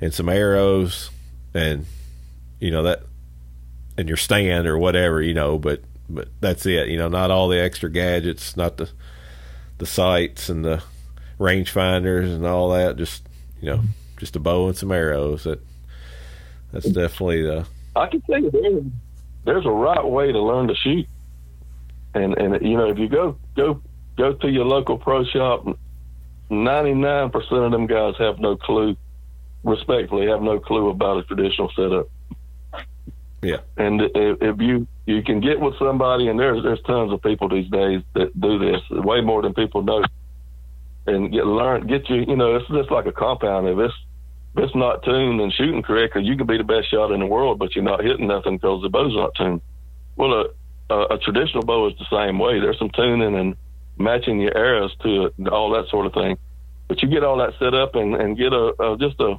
and 0.00 0.12
some 0.12 0.28
arrows, 0.28 1.10
and 1.54 1.86
you 2.60 2.70
know 2.70 2.82
that, 2.84 3.02
and 3.96 4.08
your 4.08 4.16
stand 4.16 4.66
or 4.66 4.78
whatever, 4.78 5.20
you 5.22 5.34
know. 5.34 5.58
But 5.58 5.82
but 6.08 6.28
that's 6.40 6.66
it. 6.66 6.88
You 6.88 6.98
know, 6.98 7.08
not 7.08 7.30
all 7.30 7.48
the 7.48 7.60
extra 7.60 7.90
gadgets, 7.90 8.56
not 8.56 8.76
the 8.76 8.90
the 9.78 9.86
sights 9.86 10.48
and 10.48 10.64
the 10.64 10.82
rangefinders 11.38 12.34
and 12.34 12.46
all 12.46 12.70
that. 12.70 12.96
Just 12.96 13.26
you 13.60 13.70
know, 13.70 13.78
mm-hmm. 13.78 14.18
just 14.18 14.36
a 14.36 14.40
bow 14.40 14.68
and 14.68 14.76
some 14.76 14.92
arrows. 14.92 15.44
That 15.44 15.60
that's 16.72 16.88
definitely 16.88 17.42
the. 17.42 17.66
I 17.96 18.06
can 18.06 18.20
tell 18.22 18.40
you 18.40 18.50
there's, 18.50 18.84
there's 19.44 19.66
a 19.66 19.70
right 19.70 20.04
way 20.04 20.32
to 20.32 20.40
learn 20.40 20.68
to 20.68 20.74
shoot, 20.74 21.06
and 22.14 22.36
and 22.38 22.64
you 22.64 22.76
know 22.76 22.88
if 22.88 22.98
you 22.98 23.08
go 23.08 23.36
go 23.56 23.80
go 24.16 24.34
to 24.34 24.48
your 24.48 24.64
local 24.64 24.98
pro 24.98 25.24
shop, 25.24 25.66
ninety 25.66 25.78
nine 26.50 27.30
percent 27.30 27.64
of 27.64 27.72
them 27.72 27.86
guys 27.86 28.14
have 28.18 28.38
no 28.38 28.56
clue. 28.56 28.96
Respectfully, 29.64 30.28
have 30.28 30.40
no 30.40 30.60
clue 30.60 30.88
about 30.88 31.18
a 31.18 31.22
traditional 31.24 31.70
setup. 31.74 32.08
Yeah. 33.42 33.58
And 33.76 34.02
if 34.14 34.60
you 34.60 34.86
you 35.06 35.22
can 35.22 35.40
get 35.40 35.60
with 35.60 35.78
somebody, 35.78 36.28
and 36.28 36.38
there's 36.38 36.62
there's 36.62 36.80
tons 36.82 37.12
of 37.12 37.22
people 37.22 37.48
these 37.48 37.70
days 37.70 38.02
that 38.14 38.38
do 38.40 38.58
this 38.58 38.80
way 38.90 39.20
more 39.20 39.42
than 39.42 39.54
people 39.54 39.82
know, 39.82 40.02
and 41.06 41.32
get 41.32 41.46
learn 41.46 41.86
get 41.86 42.08
you 42.08 42.24
you 42.26 42.36
know 42.36 42.56
it's 42.56 42.68
just 42.68 42.90
like 42.90 43.06
a 43.06 43.12
compound. 43.12 43.68
If 43.68 43.78
it's 43.78 43.94
if 44.56 44.64
it's 44.64 44.74
not 44.74 45.04
tuned 45.04 45.40
and 45.40 45.52
shooting 45.52 45.82
correctly, 45.82 46.24
you 46.24 46.36
can 46.36 46.46
be 46.46 46.58
the 46.58 46.64
best 46.64 46.90
shot 46.90 47.12
in 47.12 47.20
the 47.20 47.26
world, 47.26 47.58
but 47.58 47.74
you're 47.74 47.84
not 47.84 48.02
hitting 48.02 48.26
nothing 48.26 48.56
because 48.56 48.82
the 48.82 48.88
bow's 48.88 49.14
not 49.14 49.34
tuned. 49.36 49.60
Well, 50.16 50.32
a, 50.32 50.94
a, 50.94 51.14
a 51.14 51.18
traditional 51.18 51.64
bow 51.64 51.88
is 51.88 51.98
the 51.98 52.06
same 52.10 52.38
way. 52.38 52.58
There's 52.58 52.78
some 52.78 52.90
tuning 52.90 53.36
and 53.36 53.56
matching 53.98 54.40
your 54.40 54.56
arrows 54.56 54.94
to 55.02 55.26
it, 55.26 55.48
all 55.48 55.70
that 55.70 55.88
sort 55.90 56.06
of 56.06 56.12
thing. 56.12 56.38
But 56.86 57.02
you 57.02 57.08
get 57.08 57.24
all 57.24 57.38
that 57.38 57.54
set 57.58 57.74
up 57.74 57.94
and, 57.94 58.14
and 58.14 58.36
get 58.36 58.52
a, 58.52 58.74
a 58.80 58.96
just 58.96 59.20
a, 59.20 59.38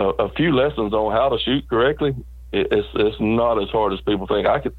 a 0.00 0.04
a 0.04 0.28
few 0.34 0.54
lessons 0.54 0.92
on 0.92 1.12
how 1.12 1.30
to 1.30 1.38
shoot 1.38 1.68
correctly. 1.68 2.14
It, 2.52 2.68
it's 2.70 2.88
it's 2.94 3.16
not 3.20 3.60
as 3.60 3.68
hard 3.70 3.92
as 3.92 4.00
people 4.02 4.26
think. 4.26 4.46
I 4.46 4.60
could 4.60 4.76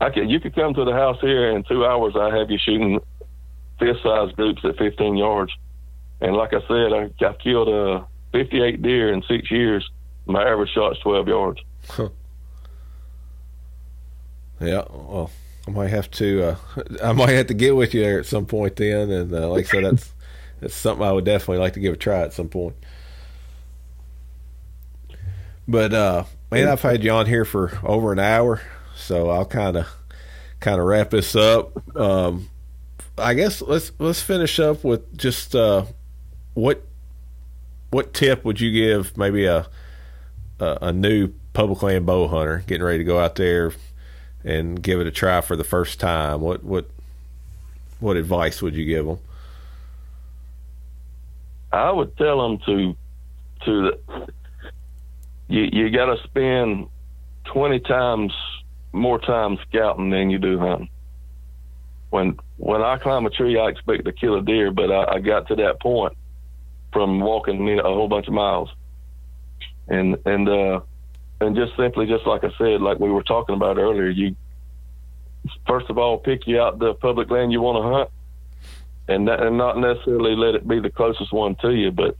I 0.00 0.10
could 0.10 0.30
you 0.30 0.40
could 0.40 0.54
come 0.54 0.74
to 0.74 0.84
the 0.84 0.92
house 0.92 1.18
here 1.20 1.50
in 1.50 1.64
two 1.64 1.84
hours. 1.84 2.14
I 2.16 2.36
have 2.36 2.50
you 2.50 2.58
shooting 2.58 3.00
fist 3.78 4.02
size 4.02 4.32
groups 4.32 4.64
at 4.64 4.76
15 4.76 5.16
yards. 5.16 5.52
And 6.20 6.34
like 6.34 6.52
I 6.54 6.60
said, 6.66 6.92
I, 6.92 7.26
I 7.26 7.32
killed 7.34 7.68
uh, 7.68 8.04
58 8.32 8.82
deer 8.82 9.12
in 9.12 9.22
six 9.22 9.50
years. 9.50 9.88
My 10.24 10.42
average 10.42 10.70
shot's 10.70 10.98
12 11.00 11.28
yards. 11.28 11.60
Huh. 11.88 12.08
Yeah, 14.60 14.84
well, 14.90 15.30
I 15.66 15.70
might 15.70 15.88
have 15.88 16.10
to. 16.12 16.42
Uh, 16.42 16.56
I 17.02 17.12
might 17.12 17.30
have 17.30 17.48
to 17.48 17.54
get 17.54 17.74
with 17.74 17.94
you 17.94 18.02
there 18.02 18.18
at 18.18 18.26
some 18.26 18.46
point 18.46 18.76
then. 18.76 19.10
And 19.10 19.32
uh, 19.32 19.48
like 19.48 19.66
I 19.66 19.68
said, 19.68 19.84
that's 19.84 20.12
that's 20.60 20.74
something 20.74 21.06
I 21.06 21.12
would 21.12 21.24
definitely 21.24 21.58
like 21.58 21.74
to 21.74 21.80
give 21.80 21.94
a 21.94 21.96
try 21.96 22.20
at 22.20 22.32
some 22.32 22.48
point. 22.48 22.76
But 25.68 25.92
uh, 25.92 26.24
man, 26.50 26.68
I've 26.68 26.80
had 26.80 27.02
you 27.02 27.10
on 27.10 27.26
here 27.26 27.44
for 27.44 27.78
over 27.82 28.12
an 28.12 28.20
hour, 28.20 28.60
so 28.94 29.30
I'll 29.30 29.46
kind 29.46 29.76
of 29.76 29.88
kind 30.60 30.80
of 30.80 30.86
wrap 30.86 31.10
this 31.10 31.34
up. 31.34 31.96
Um, 31.96 32.48
I 33.18 33.34
guess 33.34 33.62
let's 33.62 33.92
let's 33.98 34.20
finish 34.20 34.60
up 34.60 34.84
with 34.84 35.16
just 35.16 35.56
uh, 35.56 35.86
what 36.54 36.84
what 37.90 38.14
tip 38.14 38.44
would 38.44 38.60
you 38.60 38.70
give 38.70 39.16
maybe 39.16 39.46
a 39.46 39.66
a, 40.60 40.78
a 40.82 40.92
new 40.92 41.32
public 41.52 41.82
land 41.82 42.06
bow 42.06 42.28
hunter 42.28 42.62
getting 42.66 42.84
ready 42.84 42.98
to 42.98 43.04
go 43.04 43.18
out 43.18 43.34
there 43.36 43.72
and 44.46 44.80
give 44.80 45.00
it 45.00 45.06
a 45.06 45.10
try 45.10 45.40
for 45.40 45.56
the 45.56 45.64
first 45.64 46.00
time? 46.00 46.40
What 46.40 46.64
what 46.64 46.86
what 48.00 48.16
advice 48.16 48.62
would 48.62 48.74
you 48.74 48.86
give 48.86 49.04
them? 49.04 49.18
I 51.72 51.90
would 51.90 52.16
tell 52.16 52.40
them 52.40 52.58
to 52.66 52.96
to 53.64 53.82
the, 53.82 54.28
you 55.48 55.68
you 55.72 55.90
got 55.90 56.14
to 56.14 56.22
spend 56.24 56.86
twenty 57.44 57.80
times 57.80 58.32
more 58.92 59.18
time 59.18 59.58
scouting 59.68 60.10
than 60.10 60.30
you 60.30 60.38
do 60.38 60.58
hunting. 60.58 60.88
When 62.10 62.38
when 62.56 62.82
I 62.82 62.98
climb 62.98 63.26
a 63.26 63.30
tree, 63.30 63.58
I 63.58 63.68
expect 63.68 64.04
to 64.04 64.12
kill 64.12 64.36
a 64.36 64.42
deer, 64.42 64.70
but 64.70 64.90
I, 64.92 65.16
I 65.16 65.18
got 65.18 65.48
to 65.48 65.56
that 65.56 65.80
point 65.80 66.16
from 66.92 67.20
walking 67.20 67.78
a 67.78 67.82
whole 67.82 68.08
bunch 68.08 68.28
of 68.28 68.32
miles, 68.32 68.70
and 69.88 70.16
and 70.24 70.48
uh, 70.48 70.80
and 71.40 71.54
just 71.54 71.76
simply, 71.76 72.06
just 72.06 72.26
like 72.26 72.44
I 72.44 72.50
said, 72.58 72.80
like 72.80 72.98
we 72.98 73.10
were 73.10 73.22
talking 73.22 73.54
about 73.54 73.78
earlier, 73.78 74.08
you 74.08 74.36
first 75.66 75.88
of 75.90 75.98
all 75.98 76.18
pick 76.18 76.46
you 76.46 76.60
out 76.60 76.78
the 76.78 76.94
public 76.94 77.30
land 77.30 77.52
you 77.52 77.60
want 77.60 77.84
to 77.84 77.92
hunt, 77.92 78.10
and 79.08 79.28
that, 79.28 79.42
and 79.42 79.58
not 79.58 79.78
necessarily 79.78 80.34
let 80.34 80.54
it 80.54 80.66
be 80.66 80.80
the 80.80 80.90
closest 80.90 81.32
one 81.32 81.54
to 81.56 81.72
you, 81.72 81.90
but 81.90 82.16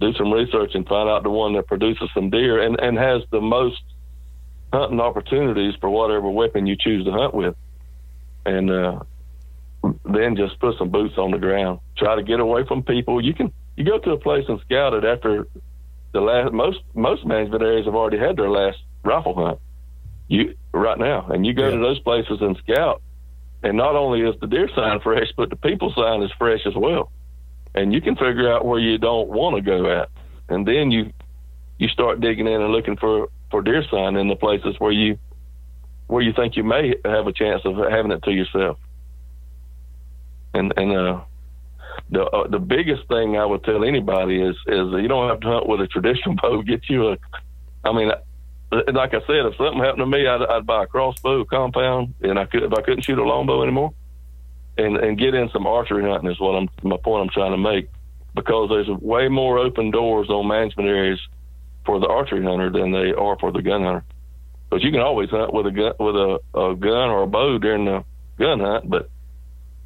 do 0.00 0.12
some 0.14 0.32
research 0.32 0.74
and 0.74 0.86
find 0.86 1.08
out 1.08 1.22
the 1.22 1.30
one 1.30 1.54
that 1.54 1.66
produces 1.66 2.10
some 2.14 2.28
deer 2.30 2.62
and 2.62 2.78
and 2.80 2.98
has 2.98 3.22
the 3.30 3.40
most 3.40 3.82
hunting 4.72 5.00
opportunities 5.00 5.74
for 5.80 5.90
whatever 5.90 6.28
weapon 6.30 6.66
you 6.66 6.76
choose 6.76 7.04
to 7.04 7.12
hunt 7.12 7.34
with, 7.34 7.54
and 8.44 8.70
uh, 8.70 9.00
then 10.04 10.36
just 10.36 10.58
put 10.60 10.76
some 10.78 10.90
boots 10.90 11.16
on 11.16 11.30
the 11.30 11.38
ground. 11.38 11.80
Try 11.96 12.16
to 12.16 12.22
get 12.22 12.40
away 12.40 12.64
from 12.66 12.82
people. 12.82 13.24
You 13.24 13.32
can 13.32 13.52
you 13.76 13.84
go 13.84 13.98
to 13.98 14.10
a 14.10 14.18
place 14.18 14.44
and 14.48 14.60
scout 14.60 14.92
it 14.92 15.04
after 15.04 15.46
the 16.12 16.20
last 16.20 16.52
most 16.52 16.80
most 16.94 17.24
management 17.26 17.62
areas 17.62 17.86
have 17.86 17.94
already 17.94 18.18
had 18.18 18.36
their 18.36 18.50
last 18.50 18.78
rifle 19.04 19.34
hunt. 19.34 19.58
You 20.28 20.54
right 20.72 20.98
now, 20.98 21.28
and 21.28 21.44
you 21.44 21.52
go 21.52 21.64
yeah. 21.64 21.76
to 21.76 21.78
those 21.78 21.98
places 22.00 22.38
and 22.40 22.56
scout, 22.58 23.02
and 23.62 23.76
not 23.76 23.96
only 23.96 24.22
is 24.22 24.34
the 24.40 24.46
deer 24.46 24.68
sign 24.74 25.00
fresh, 25.00 25.28
but 25.36 25.50
the 25.50 25.56
people 25.56 25.92
sign 25.96 26.22
is 26.22 26.30
fresh 26.38 26.60
as 26.66 26.74
well 26.74 27.10
and 27.74 27.92
you 27.92 28.00
can 28.00 28.14
figure 28.16 28.52
out 28.52 28.64
where 28.64 28.78
you 28.78 28.98
don't 28.98 29.28
want 29.28 29.56
to 29.56 29.62
go 29.62 29.90
at, 29.90 30.10
and 30.48 30.66
then 30.66 30.90
you 30.90 31.12
you 31.78 31.88
start 31.88 32.20
digging 32.20 32.46
in 32.46 32.60
and 32.60 32.72
looking 32.72 32.96
for 32.96 33.28
for 33.50 33.62
deer 33.62 33.84
sign 33.90 34.16
in 34.16 34.28
the 34.28 34.36
places 34.36 34.76
where 34.78 34.92
you 34.92 35.18
where 36.06 36.22
you 36.22 36.32
think 36.32 36.56
you 36.56 36.64
may 36.64 36.94
have 37.04 37.26
a 37.26 37.32
chance 37.32 37.62
of 37.64 37.76
having 37.76 38.12
it 38.12 38.22
to 38.24 38.30
yourself. 38.30 38.78
And 40.54 40.72
and 40.76 40.92
uh, 40.92 41.20
the 42.10 42.24
uh, 42.24 42.48
the 42.48 42.58
biggest 42.58 43.06
thing 43.08 43.36
I 43.36 43.44
would 43.44 43.64
tell 43.64 43.84
anybody 43.84 44.40
is 44.40 44.56
is 44.66 44.92
you 44.92 45.08
don't 45.08 45.28
have 45.28 45.40
to 45.40 45.46
hunt 45.46 45.68
with 45.68 45.80
a 45.80 45.86
traditional 45.86 46.36
bow. 46.42 46.62
Get 46.62 46.88
you 46.88 47.08
a, 47.08 47.18
I 47.84 47.92
mean, 47.92 48.10
like 48.70 49.14
I 49.14 49.20
said, 49.26 49.46
if 49.46 49.56
something 49.56 49.78
happened 49.78 49.98
to 49.98 50.06
me, 50.06 50.26
I'd, 50.26 50.42
I'd 50.42 50.66
buy 50.66 50.84
a 50.84 50.86
crossbow 50.86 51.44
compound, 51.44 52.14
and 52.22 52.38
I 52.38 52.46
could 52.46 52.62
if 52.62 52.72
I 52.72 52.82
couldn't 52.82 53.02
shoot 53.02 53.18
a 53.18 53.24
longbow 53.24 53.62
anymore, 53.62 53.92
and 54.78 54.96
and 54.96 55.18
get 55.18 55.34
in 55.34 55.50
some 55.50 55.66
archery 55.66 56.08
hunting 56.08 56.30
is 56.30 56.40
what 56.40 56.52
I'm 56.52 56.68
my 56.82 56.96
point 56.96 57.22
I'm 57.22 57.30
trying 57.30 57.52
to 57.52 57.58
make 57.58 57.88
because 58.34 58.70
there's 58.70 58.88
way 58.88 59.28
more 59.28 59.58
open 59.58 59.90
doors 59.90 60.30
on 60.30 60.48
management 60.48 60.88
areas 60.88 61.20
for 61.84 62.00
the 62.00 62.06
archery 62.06 62.42
hunter 62.42 62.70
than 62.70 62.92
they 62.92 63.12
are 63.12 63.38
for 63.38 63.52
the 63.52 63.62
gun 63.62 63.82
hunter. 63.82 64.04
Because 64.70 64.84
you 64.84 64.90
can 64.90 65.00
always 65.00 65.28
hunt 65.30 65.52
with 65.52 65.66
a 65.66 65.70
gun 65.70 65.92
with 65.98 66.16
a, 66.16 66.38
a 66.54 66.74
gun 66.76 67.10
or 67.10 67.22
a 67.22 67.26
bow 67.26 67.58
during 67.58 67.84
the 67.84 68.04
gun 68.38 68.60
hunt, 68.60 68.88
but 68.88 69.10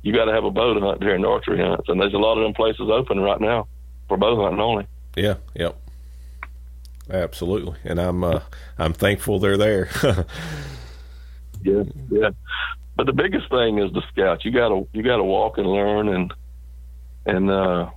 you 0.06 0.12
got 0.12 0.26
to 0.26 0.32
have 0.32 0.44
a 0.44 0.50
bow 0.50 0.72
to 0.72 0.80
hunt 0.80 1.00
during 1.00 1.22
the 1.22 1.28
archery 1.28 1.58
hunts, 1.58 1.88
and 1.88 2.00
there's 2.00 2.14
a 2.14 2.18
lot 2.18 2.38
of 2.38 2.44
them 2.44 2.54
places 2.54 2.88
open 2.90 3.20
right 3.20 3.40
now 3.40 3.66
for 4.08 4.16
bow 4.16 4.40
hunting 4.40 4.60
only. 4.60 4.86
Yeah, 5.16 5.36
yep, 5.54 5.76
absolutely, 7.10 7.76
and 7.84 7.98
I'm 7.98 8.22
uh, 8.22 8.40
I'm 8.78 8.92
thankful 8.92 9.38
they're 9.38 9.56
there. 9.56 9.88
yeah, 11.62 11.82
yeah 12.10 12.30
but 12.96 13.06
the 13.06 13.12
biggest 13.12 13.50
thing 13.50 13.78
is 13.78 13.92
the 13.92 14.02
scouts. 14.12 14.44
You 14.44 14.50
gotta 14.50 14.86
you 14.92 15.02
gotta 15.02 15.22
walk 15.22 15.58
and 15.58 15.66
learn 15.66 16.08
and 16.08 16.32
and 17.26 17.50
uh, 17.50 17.90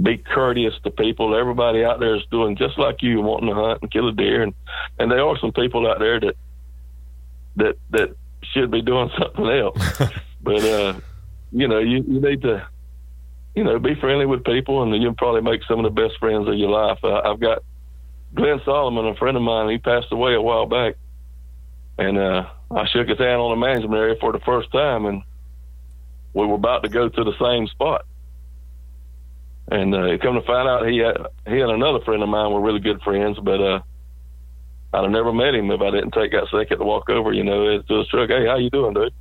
be 0.00 0.18
courteous 0.18 0.74
to 0.84 0.90
people. 0.90 1.34
Everybody 1.34 1.84
out 1.84 1.98
there 1.98 2.14
is 2.14 2.22
doing 2.30 2.56
just 2.56 2.78
like 2.78 3.02
you, 3.02 3.20
wanting 3.20 3.48
to 3.48 3.54
hunt 3.54 3.82
and 3.82 3.90
kill 3.90 4.08
a 4.08 4.12
deer, 4.12 4.42
and 4.42 4.54
and 4.98 5.10
there 5.10 5.24
are 5.24 5.36
some 5.38 5.52
people 5.52 5.90
out 5.90 5.98
there 5.98 6.20
that 6.20 6.36
that 7.56 7.76
that 7.90 8.16
should 8.52 8.70
be 8.70 8.82
doing 8.82 9.10
something 9.18 9.46
else. 9.46 10.12
But 10.42 10.64
uh, 10.64 11.00
you 11.52 11.68
know, 11.68 11.78
you 11.78 12.04
you 12.06 12.20
need 12.20 12.42
to 12.42 12.66
you 13.54 13.64
know 13.64 13.78
be 13.78 13.94
friendly 13.94 14.26
with 14.26 14.44
people, 14.44 14.82
and 14.82 15.02
you'll 15.02 15.14
probably 15.14 15.42
make 15.42 15.62
some 15.64 15.84
of 15.84 15.94
the 15.94 16.02
best 16.02 16.18
friends 16.18 16.48
of 16.48 16.54
your 16.54 16.70
life. 16.70 16.98
Uh, 17.02 17.20
I've 17.24 17.40
got 17.40 17.62
Glenn 18.34 18.60
Solomon, 18.64 19.06
a 19.06 19.14
friend 19.14 19.36
of 19.36 19.42
mine. 19.42 19.70
He 19.70 19.78
passed 19.78 20.10
away 20.10 20.34
a 20.34 20.40
while 20.42 20.66
back, 20.66 20.94
and 21.98 22.18
uh, 22.18 22.46
I 22.70 22.86
shook 22.88 23.08
his 23.08 23.18
hand 23.18 23.40
on 23.40 23.50
the 23.50 23.66
management 23.66 23.94
area 23.94 24.16
for 24.20 24.32
the 24.32 24.40
first 24.40 24.70
time, 24.72 25.06
and 25.06 25.22
we 26.34 26.46
were 26.46 26.54
about 26.54 26.82
to 26.82 26.88
go 26.88 27.08
to 27.08 27.24
the 27.24 27.34
same 27.40 27.66
spot. 27.68 28.06
And 29.70 29.94
uh, 29.94 30.18
come 30.20 30.34
to 30.34 30.42
find 30.42 30.68
out, 30.68 30.88
he 30.88 30.98
had, 30.98 31.16
he 31.46 31.60
and 31.60 31.70
another 31.70 32.00
friend 32.04 32.22
of 32.22 32.28
mine 32.28 32.52
were 32.52 32.60
really 32.60 32.80
good 32.80 33.00
friends, 33.02 33.38
but 33.42 33.60
uh, 33.60 33.80
I'd 34.92 35.02
have 35.02 35.10
never 35.10 35.32
met 35.32 35.54
him 35.54 35.70
if 35.70 35.80
I 35.80 35.90
didn't 35.90 36.10
take 36.10 36.32
that 36.32 36.48
second 36.50 36.78
to 36.78 36.84
walk 36.84 37.08
over, 37.08 37.32
you 37.32 37.44
know, 37.44 37.80
to 37.80 37.98
his 37.98 38.08
truck. 38.08 38.28
Hey, 38.28 38.46
how 38.46 38.56
you 38.56 38.70
doing, 38.70 38.94
dude? 38.94 39.14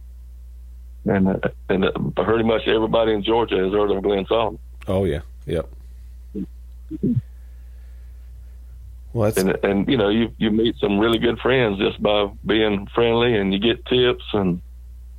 And 1.06 1.28
uh, 1.28 1.40
and 1.70 1.86
uh, 1.86 1.92
pretty 2.16 2.44
much 2.44 2.68
everybody 2.68 3.14
in 3.14 3.24
Georgia 3.24 3.58
has 3.58 3.74
heard 3.74 3.92
of 3.92 4.04
Glenn 4.04 4.26
Solomon. 4.28 4.60
Oh 4.88 5.06
yeah, 5.06 5.22
yep. 5.46 5.70
Well, 9.14 9.34
and 9.36 9.58
and 9.64 9.90
you 9.90 9.98
know 9.98 10.10
you 10.10 10.32
you 10.38 10.52
meet 10.52 10.78
some 10.78 11.00
really 11.00 11.18
good 11.18 11.40
friends 11.40 11.80
just 11.80 12.02
by 12.02 12.30
being 12.46 12.88
friendly, 12.94 13.36
and 13.36 13.52
you 13.52 13.60
get 13.60 13.86
tips 13.86 14.24
and 14.34 14.62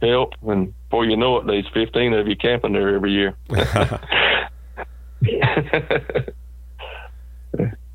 help, 0.01 0.35
and 0.43 0.73
before 0.89 1.05
you 1.05 1.17
know 1.17 1.39
it, 1.39 1.47
there's 1.47 1.69
15 1.75 2.15
of 2.15 2.29
you 2.29 2.37
camping 2.37 2.73
there 2.73 2.95
every 2.95 3.13
year. 3.13 3.35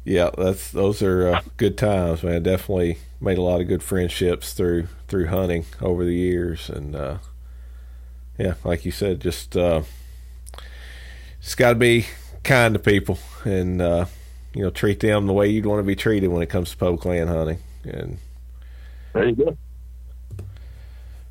Yeah, 0.07 0.29
that's 0.37 0.71
those 0.71 1.01
are 1.01 1.27
uh, 1.27 1.41
good 1.57 1.77
times, 1.77 2.23
man. 2.23 2.41
Definitely 2.41 2.99
made 3.19 3.37
a 3.37 3.41
lot 3.41 3.59
of 3.59 3.67
good 3.67 3.83
friendships 3.83 4.53
through 4.53 4.87
through 5.09 5.27
hunting 5.27 5.65
over 5.81 6.05
the 6.05 6.15
years, 6.15 6.69
and 6.69 6.95
uh, 6.95 7.17
yeah, 8.37 8.55
like 8.63 8.85
you 8.85 8.91
said, 8.91 9.19
just 9.19 9.57
uh, 9.57 9.81
just 11.41 11.57
got 11.57 11.69
to 11.69 11.75
be 11.75 12.05
kind 12.43 12.73
to 12.73 12.79
people, 12.79 13.19
and 13.43 13.81
uh, 13.81 14.05
you 14.53 14.63
know, 14.63 14.69
treat 14.69 14.99
them 14.99 15.27
the 15.27 15.33
way 15.33 15.47
you'd 15.47 15.65
want 15.65 15.79
to 15.79 15.83
be 15.83 15.95
treated 15.95 16.27
when 16.27 16.41
it 16.41 16.49
comes 16.49 16.71
to 16.71 16.77
public 16.77 17.05
land 17.05 17.29
hunting. 17.29 17.59
And 17.83 18.17
there 19.13 19.29
you 19.29 19.35
go. 19.35 19.57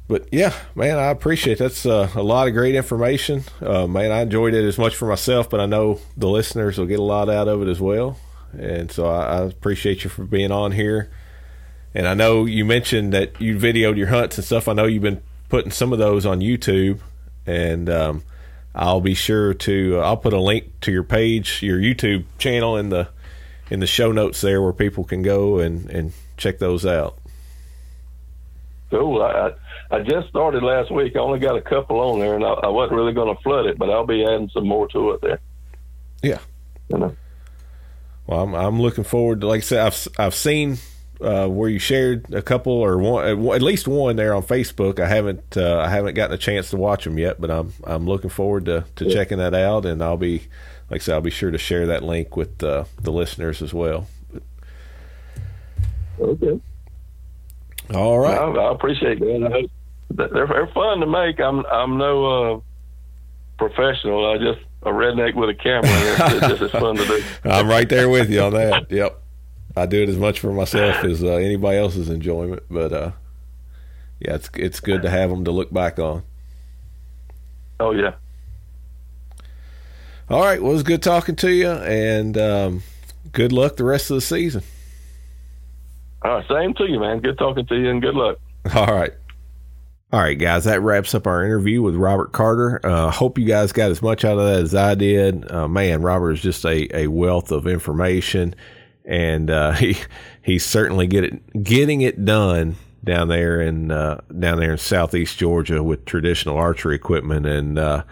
But 0.09 0.29
yeah, 0.31 0.55
man, 0.75 0.99
I 0.99 1.07
appreciate 1.07 1.55
it. 1.55 1.59
that's 1.59 1.85
uh, 1.85 2.09
a 2.15 2.23
lot 2.23 2.47
of 2.47 2.55
great 2.55 2.77
information. 2.77 3.43
Uh, 3.61 3.89
man, 3.89 4.13
I 4.13 4.21
enjoyed 4.21 4.55
it 4.55 4.65
as 4.65 4.79
much 4.79 4.95
for 4.95 5.09
myself, 5.09 5.51
but 5.51 5.59
I 5.59 5.67
know 5.67 5.99
the 6.17 6.29
listeners 6.29 6.79
will 6.79 6.87
get 6.87 7.01
a 7.01 7.05
lot 7.05 7.29
out 7.29 7.49
of 7.49 7.63
it 7.63 7.69
as 7.69 7.81
well. 7.81 8.17
And 8.53 8.91
so 8.91 9.09
I, 9.09 9.39
I 9.39 9.43
appreciate 9.43 10.05
you 10.05 10.11
for 10.11 10.25
being 10.25 10.53
on 10.53 10.73
here. 10.73 11.11
And 11.93 12.07
I 12.07 12.15
know 12.15 12.45
you 12.45 12.65
mentioned 12.65 13.13
that 13.15 13.41
you 13.41 13.57
videoed 13.57 13.97
your 13.97 14.07
hunts 14.09 14.39
and 14.39 14.45
stuff. 14.45 14.69
I 14.69 14.75
know 14.75 14.85
you've 14.85 15.03
been 15.03 15.23
putting 15.49 15.71
some 15.71 15.93
of 15.93 15.99
those 15.99 16.27
on 16.27 16.41
YouTube, 16.41 17.01
and 17.47 17.89
um, 17.89 18.23
I'll 18.75 19.01
be 19.01 19.15
sure 19.15 19.55
to. 19.55 20.01
Uh, 20.01 20.03
I'll 20.03 20.17
put 20.17 20.33
a 20.33 20.41
link 20.41 20.81
to 20.83 20.93
your 20.93 21.05
page, 21.05 21.63
your 21.63 21.79
YouTube 21.79 22.25
channel, 22.39 22.77
in 22.77 22.91
the 22.91 23.09
in 23.71 23.81
the 23.81 23.87
show 23.87 24.13
notes 24.13 24.41
there, 24.41 24.63
where 24.63 24.73
people 24.73 25.05
can 25.05 25.23
go 25.23 25.59
and 25.59 25.91
and 25.91 26.13
check 26.37 26.59
those 26.59 26.85
out. 26.85 27.19
Cool. 28.91 29.23
I 29.23 29.53
I 29.91 30.01
just 30.03 30.29
started 30.29 30.63
last 30.63 30.93
week. 30.93 31.17
I 31.17 31.21
only 31.21 31.39
got 31.39 31.57
a 31.57 31.63
couple 31.63 31.99
on 32.01 32.19
there, 32.19 32.35
and 32.35 32.45
I, 32.45 32.51
I 32.51 32.69
wasn't 32.69 32.97
really 32.97 33.13
going 33.13 33.35
to 33.35 33.43
flood 33.43 33.67
it, 33.67 33.79
but 33.79 33.91
I'll 33.91 34.07
be 34.07 34.25
adding 34.25 34.51
some 34.53 34.67
more 34.67 34.89
to 34.89 35.13
it 35.13 35.21
there. 35.21 35.41
Yeah. 36.23 36.41
You 36.89 36.99
know. 36.99 37.17
Well, 38.27 38.43
I'm 38.43 38.55
I'm 38.55 38.81
looking 38.81 39.05
forward 39.05 39.41
to. 39.41 39.47
Like 39.47 39.59
I 39.59 39.63
said, 39.63 39.87
I've 39.87 40.09
I've 40.19 40.35
seen 40.35 40.79
uh, 41.21 41.47
where 41.47 41.69
you 41.69 41.79
shared 41.79 42.33
a 42.33 42.43
couple 42.43 42.73
or 42.73 42.99
one, 42.99 43.27
at 43.27 43.63
least 43.63 43.89
one 43.89 44.17
there 44.17 44.35
on 44.35 44.43
Facebook. 44.43 45.01
I 45.01 45.09
haven't 45.09 45.57
uh, 45.57 45.79
I 45.79 45.89
haven't 45.89 46.15
gotten 46.15 46.35
a 46.35 46.39
chance 46.39 46.71
to 46.71 46.77
watch 46.77 47.05
them 47.05 47.19
yet, 47.19 47.41
but 47.41 47.51
I'm 47.51 47.73
I'm 47.85 48.07
looking 48.07 48.31
forward 48.31 48.67
to, 48.67 48.85
to 48.97 49.07
yeah. 49.07 49.15
checking 49.15 49.39
that 49.39 49.55
out, 49.55 49.87
and 49.87 50.03
I'll 50.03 50.17
be 50.17 50.49
like 50.91 51.01
I 51.01 51.05
said, 51.05 51.15
I'll 51.15 51.21
be 51.21 51.31
sure 51.31 51.51
to 51.51 51.59
share 51.59 51.87
that 51.87 52.03
link 52.03 52.37
with 52.37 52.63
uh, 52.63 52.85
the 53.01 53.11
listeners 53.11 53.63
as 53.63 53.73
well. 53.73 54.09
Okay. 56.19 56.61
All 57.95 58.19
right. 58.19 58.39
I, 58.39 58.51
I 58.51 58.73
appreciate 58.73 59.21
that. 59.21 59.69
They're, 60.11 60.29
they're 60.29 60.67
fun 60.69 61.01
to 61.01 61.07
make. 61.07 61.41
I'm 61.41 61.65
I'm 61.67 61.99
no 61.99 62.27
uh, 62.27 62.61
professional. 63.59 64.31
I 64.31 64.39
just 64.39 64.61
a 64.83 64.91
redneck 64.91 65.35
with 65.35 65.51
a 65.51 65.55
camera. 65.55 65.91
It's, 65.91 66.47
it's 66.47 66.61
just 66.61 66.73
fun 66.73 66.97
to 66.97 67.05
do. 67.05 67.23
I'm 67.45 67.69
right 67.69 67.89
there 67.89 68.09
with 68.09 68.31
you 68.31 68.41
on 68.43 68.53
that. 68.53 68.91
Yep. 68.91 69.23
I 69.77 69.87
do 69.87 70.03
it 70.03 70.09
as 70.09 70.17
much 70.17 70.41
for 70.41 70.53
myself 70.53 70.97
as 71.05 71.23
uh, 71.23 71.35
anybody 71.35 71.79
else's 71.79 72.09
enjoyment. 72.09 72.63
But 72.71 72.93
uh, 72.93 73.13
yeah, 74.21 74.35
it's 74.35 74.51
it's 74.55 74.81
good 74.81 75.03
to 75.03 75.11
have 75.11 75.31
them 75.31 75.45
to 75.45 75.51
look 75.51 75.73
back 75.73 75.99
on. 75.99 76.23
Oh 77.79 77.93
yeah. 77.93 78.15
All 80.29 80.41
right. 80.41 80.61
Well, 80.61 80.73
it 80.73 80.75
was 80.75 80.83
good 80.83 81.03
talking 81.03 81.37
to 81.37 81.53
you, 81.53 81.71
and 81.71 82.37
um, 82.37 82.83
good 83.33 83.53
luck 83.53 83.77
the 83.77 83.85
rest 83.85 84.11
of 84.11 84.17
the 84.17 84.21
season. 84.23 84.63
All 86.23 86.33
right. 86.33 86.49
Same 86.49 86.75
to 86.75 86.91
you, 86.91 86.99
man. 86.99 87.21
Good 87.21 87.39
talking 87.39 87.67
to 87.67 87.77
you, 87.77 87.91
and 87.91 88.03
good 88.03 88.15
luck. 88.15 88.39
All 88.75 88.87
right. 88.87 89.13
All 90.13 90.21
right, 90.21 90.39
guys, 90.39 90.65
that 90.65 90.81
wraps 90.83 91.15
up 91.17 91.27
our 91.27 91.45
interview 91.45 91.83
with 91.83 91.97
Robert 91.97 92.33
Carter. 92.33 92.81
Uh, 92.85 93.11
hope 93.11 93.39
you 93.39 93.45
guys 93.45 93.73
got 93.73 93.91
as 93.91 94.01
much 94.01 94.25
out 94.25 94.39
of 94.39 94.47
that 94.47 94.63
as 94.63 94.75
I 94.75 94.95
did. 94.95 95.51
Uh, 95.51 95.67
man, 95.67 96.01
Robert 96.01 96.33
is 96.33 96.41
just 96.41 96.65
a, 96.65 96.89
a 96.97 97.09
wealth 97.09 97.51
of 97.51 97.67
information 97.67 98.55
and 99.07 99.51
uh, 99.51 99.73
he 99.73 99.97
he's 100.43 100.65
certainly 100.65 101.07
get 101.07 101.25
it, 101.25 101.63
getting 101.63 102.03
it 102.03 102.25
done 102.25 102.77
down 103.05 103.29
there 103.29 103.61
in 103.61 103.91
uh, 103.91 104.21
down 104.39 104.59
there 104.59 104.73
in 104.73 104.79
southeast 104.79 105.39
Georgia 105.39 105.83
with 105.83 106.05
traditional 106.05 106.57
archery 106.57 106.97
equipment. 106.97 107.47
And 107.47 107.79
uh, 107.79 108.03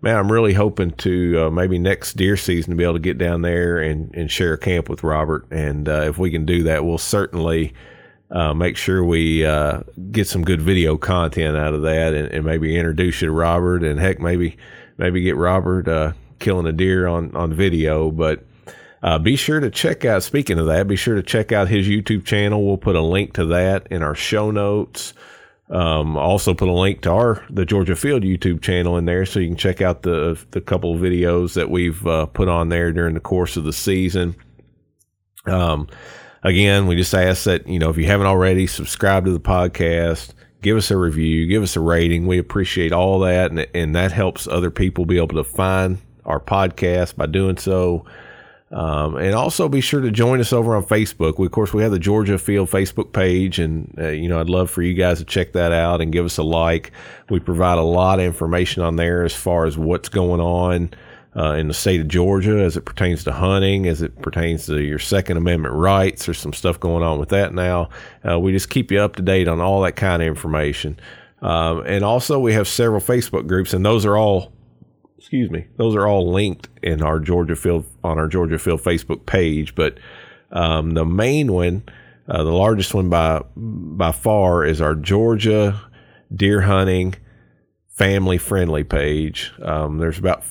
man, 0.00 0.16
I'm 0.16 0.30
really 0.30 0.52
hoping 0.52 0.92
to 0.92 1.46
uh, 1.46 1.50
maybe 1.50 1.78
next 1.78 2.16
deer 2.16 2.36
season 2.36 2.70
to 2.70 2.76
be 2.76 2.84
able 2.84 2.94
to 2.94 3.00
get 3.00 3.18
down 3.18 3.42
there 3.42 3.78
and, 3.78 4.14
and 4.14 4.30
share 4.30 4.52
a 4.52 4.58
camp 4.58 4.88
with 4.88 5.02
Robert. 5.02 5.50
And 5.50 5.88
uh, 5.88 6.02
if 6.02 6.18
we 6.18 6.30
can 6.30 6.44
do 6.44 6.62
that, 6.64 6.84
we'll 6.84 6.98
certainly. 6.98 7.72
Uh, 8.30 8.54
make 8.54 8.78
sure 8.78 9.04
we 9.04 9.40
get 10.10 10.26
some 10.26 10.42
good 10.42 10.62
video 10.62 10.96
content 10.96 11.54
out 11.54 11.74
of 11.74 11.82
that, 11.82 12.14
and, 12.14 12.32
and, 12.32 12.46
maybe 12.46 12.78
introduce 12.78 13.20
you 13.20 13.26
to 13.26 13.32
Robert, 13.32 13.84
and 13.84 14.00
heck, 14.00 14.20
maybe 14.20 14.56
maybe 14.96 15.20
get 15.20 15.36
Robert 15.36 16.14
killing 16.38 16.66
a 16.66 16.72
deer 16.72 17.06
on 17.06 17.36
on 17.36 17.52
video. 17.52 18.10
But 18.10 18.42
uh, 19.02 19.18
be 19.18 19.34
sure 19.34 19.58
to 19.58 19.70
check 19.70 20.04
out, 20.04 20.22
speaking 20.22 20.58
of 20.58 20.66
that, 20.66 20.86
be 20.86 20.96
sure 20.96 21.16
to 21.16 21.22
check 21.22 21.50
out 21.50 21.68
his 21.68 21.88
YouTube 21.88 22.24
channel. 22.24 22.64
We'll 22.64 22.76
put 22.76 22.94
a 22.94 23.00
link 23.00 23.32
to 23.34 23.46
that 23.46 23.88
in 23.90 24.02
our 24.02 24.14
show 24.14 24.50
notes. 24.50 25.12
Um, 25.70 26.16
also 26.18 26.52
put 26.52 26.68
a 26.68 26.72
link 26.72 27.00
to 27.02 27.10
our 27.10 27.44
the 27.48 27.64
Georgia 27.64 27.96
Field 27.96 28.22
YouTube 28.22 28.60
channel 28.60 28.98
in 28.98 29.06
there, 29.06 29.24
so 29.24 29.40
you 29.40 29.48
can 29.48 29.56
check 29.56 29.80
out 29.80 30.02
the 30.02 30.38
the 30.50 30.60
couple 30.60 30.94
videos 30.96 31.54
that 31.54 31.70
we've 31.70 32.06
uh, 32.06 32.26
put 32.26 32.48
on 32.48 32.68
there 32.68 32.92
during 32.92 33.14
the 33.14 33.20
course 33.20 33.56
of 33.56 33.64
the 33.64 33.72
season. 33.72 34.36
Um, 35.46 35.88
again, 36.42 36.86
we 36.86 36.94
just 36.94 37.14
ask 37.14 37.44
that 37.44 37.66
you 37.66 37.78
know 37.78 37.88
if 37.88 37.96
you 37.96 38.04
haven't 38.04 38.26
already, 38.26 38.66
subscribe 38.66 39.24
to 39.24 39.32
the 39.32 39.40
podcast, 39.40 40.34
give 40.60 40.76
us 40.76 40.90
a 40.90 40.96
review, 40.96 41.46
give 41.46 41.62
us 41.62 41.74
a 41.74 41.80
rating. 41.80 42.26
We 42.26 42.38
appreciate 42.38 42.92
all 42.92 43.18
that, 43.20 43.50
and 43.50 43.66
and 43.74 43.96
that 43.96 44.12
helps 44.12 44.46
other 44.46 44.70
people 44.70 45.06
be 45.06 45.16
able 45.16 45.42
to 45.42 45.44
find 45.44 45.98
our 46.26 46.38
podcast 46.38 47.16
by 47.16 47.26
doing 47.26 47.56
so. 47.56 48.04
Um, 48.72 49.16
and 49.16 49.34
also 49.34 49.68
be 49.68 49.82
sure 49.82 50.00
to 50.00 50.10
join 50.10 50.40
us 50.40 50.50
over 50.50 50.74
on 50.74 50.84
Facebook. 50.84 51.38
We, 51.38 51.44
of 51.44 51.52
course, 51.52 51.74
we 51.74 51.82
have 51.82 51.92
the 51.92 51.98
Georgia 51.98 52.38
Field 52.38 52.70
Facebook 52.70 53.12
page, 53.12 53.58
and 53.58 53.94
uh, 53.98 54.08
you 54.08 54.28
know 54.28 54.40
I'd 54.40 54.48
love 54.48 54.70
for 54.70 54.80
you 54.80 54.94
guys 54.94 55.18
to 55.18 55.26
check 55.26 55.52
that 55.52 55.72
out 55.72 56.00
and 56.00 56.10
give 56.10 56.24
us 56.24 56.38
a 56.38 56.42
like. 56.42 56.90
We 57.28 57.38
provide 57.38 57.76
a 57.76 57.82
lot 57.82 58.18
of 58.18 58.24
information 58.24 58.82
on 58.82 58.96
there 58.96 59.24
as 59.24 59.34
far 59.34 59.66
as 59.66 59.76
what's 59.76 60.08
going 60.08 60.40
on 60.40 60.90
uh, 61.36 61.52
in 61.52 61.68
the 61.68 61.74
state 61.74 62.00
of 62.00 62.08
Georgia 62.08 62.60
as 62.60 62.78
it 62.78 62.86
pertains 62.86 63.24
to 63.24 63.32
hunting, 63.32 63.86
as 63.86 64.00
it 64.00 64.20
pertains 64.22 64.64
to 64.66 64.80
your 64.80 64.98
Second 64.98 65.36
Amendment 65.36 65.74
rights. 65.74 66.24
There's 66.24 66.38
some 66.38 66.54
stuff 66.54 66.80
going 66.80 67.02
on 67.02 67.18
with 67.18 67.28
that 67.28 67.52
now. 67.52 67.90
Uh, 68.26 68.40
we 68.40 68.52
just 68.52 68.70
keep 68.70 68.90
you 68.90 69.00
up 69.00 69.16
to 69.16 69.22
date 69.22 69.48
on 69.48 69.60
all 69.60 69.82
that 69.82 69.96
kind 69.96 70.22
of 70.22 70.28
information. 70.28 70.98
Um, 71.42 71.84
and 71.86 72.04
also, 72.04 72.38
we 72.38 72.54
have 72.54 72.66
several 72.66 73.02
Facebook 73.02 73.46
groups, 73.46 73.74
and 73.74 73.84
those 73.84 74.06
are 74.06 74.16
all 74.16 74.50
excuse 75.22 75.50
me, 75.50 75.64
those 75.76 75.94
are 75.94 76.04
all 76.04 76.32
linked 76.32 76.68
in 76.82 77.00
our 77.00 77.20
Georgia 77.20 77.54
Field 77.54 77.86
on 78.02 78.18
our 78.18 78.26
Georgia 78.26 78.58
Field 78.58 78.82
Facebook 78.82 79.24
page. 79.24 79.72
But 79.76 79.98
um, 80.50 80.94
the 80.94 81.04
main 81.04 81.52
one, 81.52 81.84
uh, 82.28 82.42
the 82.42 82.50
largest 82.50 82.92
one 82.92 83.08
by 83.08 83.40
by 83.54 84.10
far, 84.10 84.64
is 84.64 84.80
our 84.80 84.96
Georgia 84.96 85.80
deer 86.34 86.62
hunting 86.62 87.14
family 87.86 88.36
friendly 88.36 88.82
page. 88.82 89.52
Um, 89.62 89.98
there's 89.98 90.18
about 90.18 90.42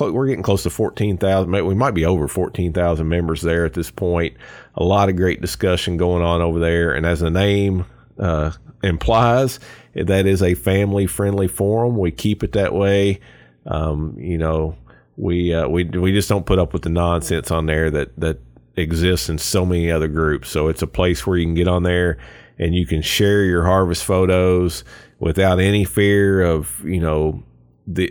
we're 0.00 0.26
getting 0.26 0.42
close 0.42 0.62
to 0.62 0.70
14,000. 0.70 1.66
We 1.66 1.74
might 1.74 1.92
be 1.92 2.06
over 2.06 2.26
14,000 2.26 3.06
members 3.06 3.42
there 3.42 3.66
at 3.66 3.74
this 3.74 3.90
point. 3.90 4.38
A 4.74 4.82
lot 4.82 5.10
of 5.10 5.16
great 5.16 5.42
discussion 5.42 5.98
going 5.98 6.22
on 6.22 6.40
over 6.40 6.58
there. 6.58 6.94
And 6.94 7.04
as 7.04 7.20
the 7.20 7.30
name 7.30 7.84
uh, 8.18 8.52
implies, 8.82 9.60
that 9.94 10.26
is 10.26 10.42
a 10.42 10.54
family 10.54 11.06
friendly 11.06 11.46
forum. 11.46 11.98
We 11.98 12.10
keep 12.10 12.42
it 12.42 12.52
that 12.52 12.72
way. 12.72 13.20
Um, 13.66 14.16
you 14.18 14.38
know, 14.38 14.76
we 15.16 15.54
uh, 15.54 15.68
we 15.68 15.84
we 15.84 16.12
just 16.12 16.28
don't 16.28 16.46
put 16.46 16.58
up 16.58 16.72
with 16.72 16.82
the 16.82 16.88
nonsense 16.88 17.50
on 17.50 17.66
there 17.66 17.90
that 17.90 18.18
that 18.18 18.38
exists 18.76 19.28
in 19.28 19.38
so 19.38 19.64
many 19.64 19.90
other 19.90 20.08
groups. 20.08 20.48
So 20.50 20.68
it's 20.68 20.82
a 20.82 20.86
place 20.86 21.26
where 21.26 21.36
you 21.36 21.46
can 21.46 21.54
get 21.54 21.68
on 21.68 21.82
there 21.82 22.18
and 22.58 22.74
you 22.74 22.86
can 22.86 23.02
share 23.02 23.44
your 23.44 23.64
harvest 23.64 24.04
photos 24.04 24.84
without 25.18 25.60
any 25.60 25.84
fear 25.84 26.42
of 26.42 26.82
you 26.84 27.00
know 27.00 27.42
the 27.86 28.10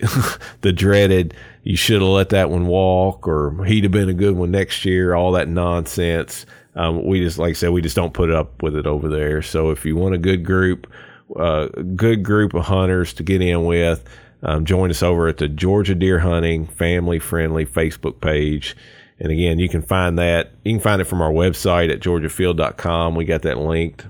the 0.61 0.73
dreaded 0.73 1.33
you 1.63 1.75
should 1.75 2.01
have 2.01 2.09
let 2.09 2.29
that 2.29 2.49
one 2.49 2.67
walk 2.67 3.27
or 3.27 3.63
he'd 3.65 3.83
have 3.83 3.91
been 3.91 4.09
a 4.09 4.13
good 4.13 4.35
one 4.35 4.51
next 4.51 4.85
year 4.85 5.13
all 5.13 5.31
that 5.31 5.47
nonsense 5.47 6.45
um, 6.75 7.05
we 7.05 7.19
just 7.19 7.37
like 7.37 7.51
I 7.51 7.53
said 7.53 7.69
we 7.71 7.81
just 7.81 7.95
don't 7.95 8.13
put 8.13 8.31
up 8.31 8.61
with 8.61 8.75
it 8.75 8.87
over 8.87 9.09
there 9.09 9.41
so 9.41 9.69
if 9.69 9.85
you 9.85 9.95
want 9.95 10.15
a 10.15 10.19
good 10.19 10.43
group 10.43 10.91
uh, 11.37 11.67
good 11.95 12.23
group 12.23 12.53
of 12.53 12.65
hunters 12.65 13.13
to 13.13 13.23
get 13.23 13.41
in 13.41 13.65
with 13.65 14.03
um, 14.43 14.65
join 14.65 14.89
us 14.89 15.01
over 15.01 15.27
at 15.27 15.37
the 15.37 15.47
Georgia 15.47 15.95
Deer 15.95 16.19
Hunting 16.19 16.67
Family 16.67 17.17
Friendly 17.17 17.65
Facebook 17.65 18.19
page. 18.21 18.75
And 19.19 19.31
again, 19.31 19.57
you 19.57 19.69
can 19.69 19.81
find 19.81 20.19
that. 20.19 20.51
You 20.63 20.73
can 20.73 20.81
find 20.81 21.01
it 21.01 21.05
from 21.05 21.21
our 21.21 21.31
website 21.31 21.91
at 21.91 22.01
georgiafield.com. 22.01 23.15
We 23.15 23.25
got 23.25 23.43
that 23.43 23.57
linked. 23.57 24.07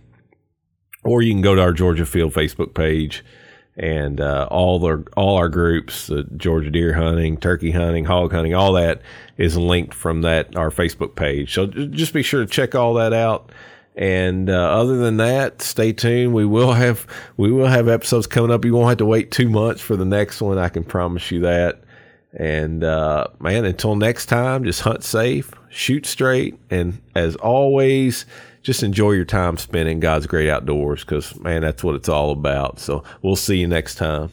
Or 1.04 1.22
you 1.22 1.34
can 1.34 1.42
go 1.42 1.54
to 1.54 1.62
our 1.62 1.74
Georgia 1.74 2.06
Field 2.06 2.34
Facebook 2.34 2.74
page 2.74 3.24
and 3.76 4.22
uh, 4.22 4.48
all 4.50 4.80
the 4.80 5.06
all 5.18 5.36
our 5.38 5.50
groups, 5.50 6.08
the 6.08 6.24
Georgia 6.38 6.72
deer 6.72 6.94
hunting, 6.94 7.38
turkey 7.38 7.72
hunting, 7.72 8.06
hog 8.06 8.32
hunting, 8.32 8.54
all 8.54 8.74
that 8.74 9.02
is 9.38 9.58
linked 9.58 9.94
from 9.94 10.22
that 10.22 10.56
our 10.56 10.70
Facebook 10.70 11.16
page. 11.16 11.54
So 11.54 11.68
just 11.68 12.14
be 12.14 12.24
sure 12.24 12.42
to 12.42 12.50
check 12.50 12.76
all 12.76 12.94
that 12.96 13.14
out. 13.14 13.52
And 13.96 14.50
uh, 14.50 14.54
other 14.54 14.98
than 14.98 15.18
that, 15.18 15.62
stay 15.62 15.94
tuned. 15.94 16.34
We 16.34 16.46
will 16.46 16.74
have 16.74 17.06
we 17.38 17.52
will 17.52 17.68
have 17.68 17.88
episodes 17.88 18.26
coming 18.26 18.52
up. 18.52 18.66
You 18.66 18.74
won't 18.74 18.90
have 18.90 18.98
to 18.98 19.06
wait 19.06 19.32
two 19.32 19.50
months 19.50 19.82
for 19.82 19.96
the 19.96 20.06
next 20.06 20.42
one. 20.42 20.58
I 20.58 20.70
can 20.70 20.84
promise 20.84 21.30
you 21.30 21.42
that. 21.42 21.84
And 22.34 22.84
uh, 22.84 23.28
man, 23.40 23.66
until 23.66 23.96
next 23.96 24.26
time, 24.26 24.64
just 24.64 24.82
hunt 24.82 25.04
safe, 25.04 25.52
shoot 25.70 26.08
straight, 26.08 26.60
and 26.72 27.00
as 27.14 27.36
always, 27.36 28.26
just 28.64 28.82
enjoy 28.82 29.12
your 29.12 29.26
time 29.26 29.58
spent 29.58 29.88
in 29.88 30.00
God's 30.00 30.26
great 30.26 30.50
outdoors 30.50 31.02
because, 31.04 31.40
man, 31.40 31.62
that's 31.62 31.84
what 31.84 31.94
it's 31.94 32.10
all 32.10 32.32
about. 32.32 32.80
So 32.80 33.04
we'll 33.22 33.36
see 33.36 33.58
you 33.58 33.68
next 33.68 33.96
time. 33.96 34.32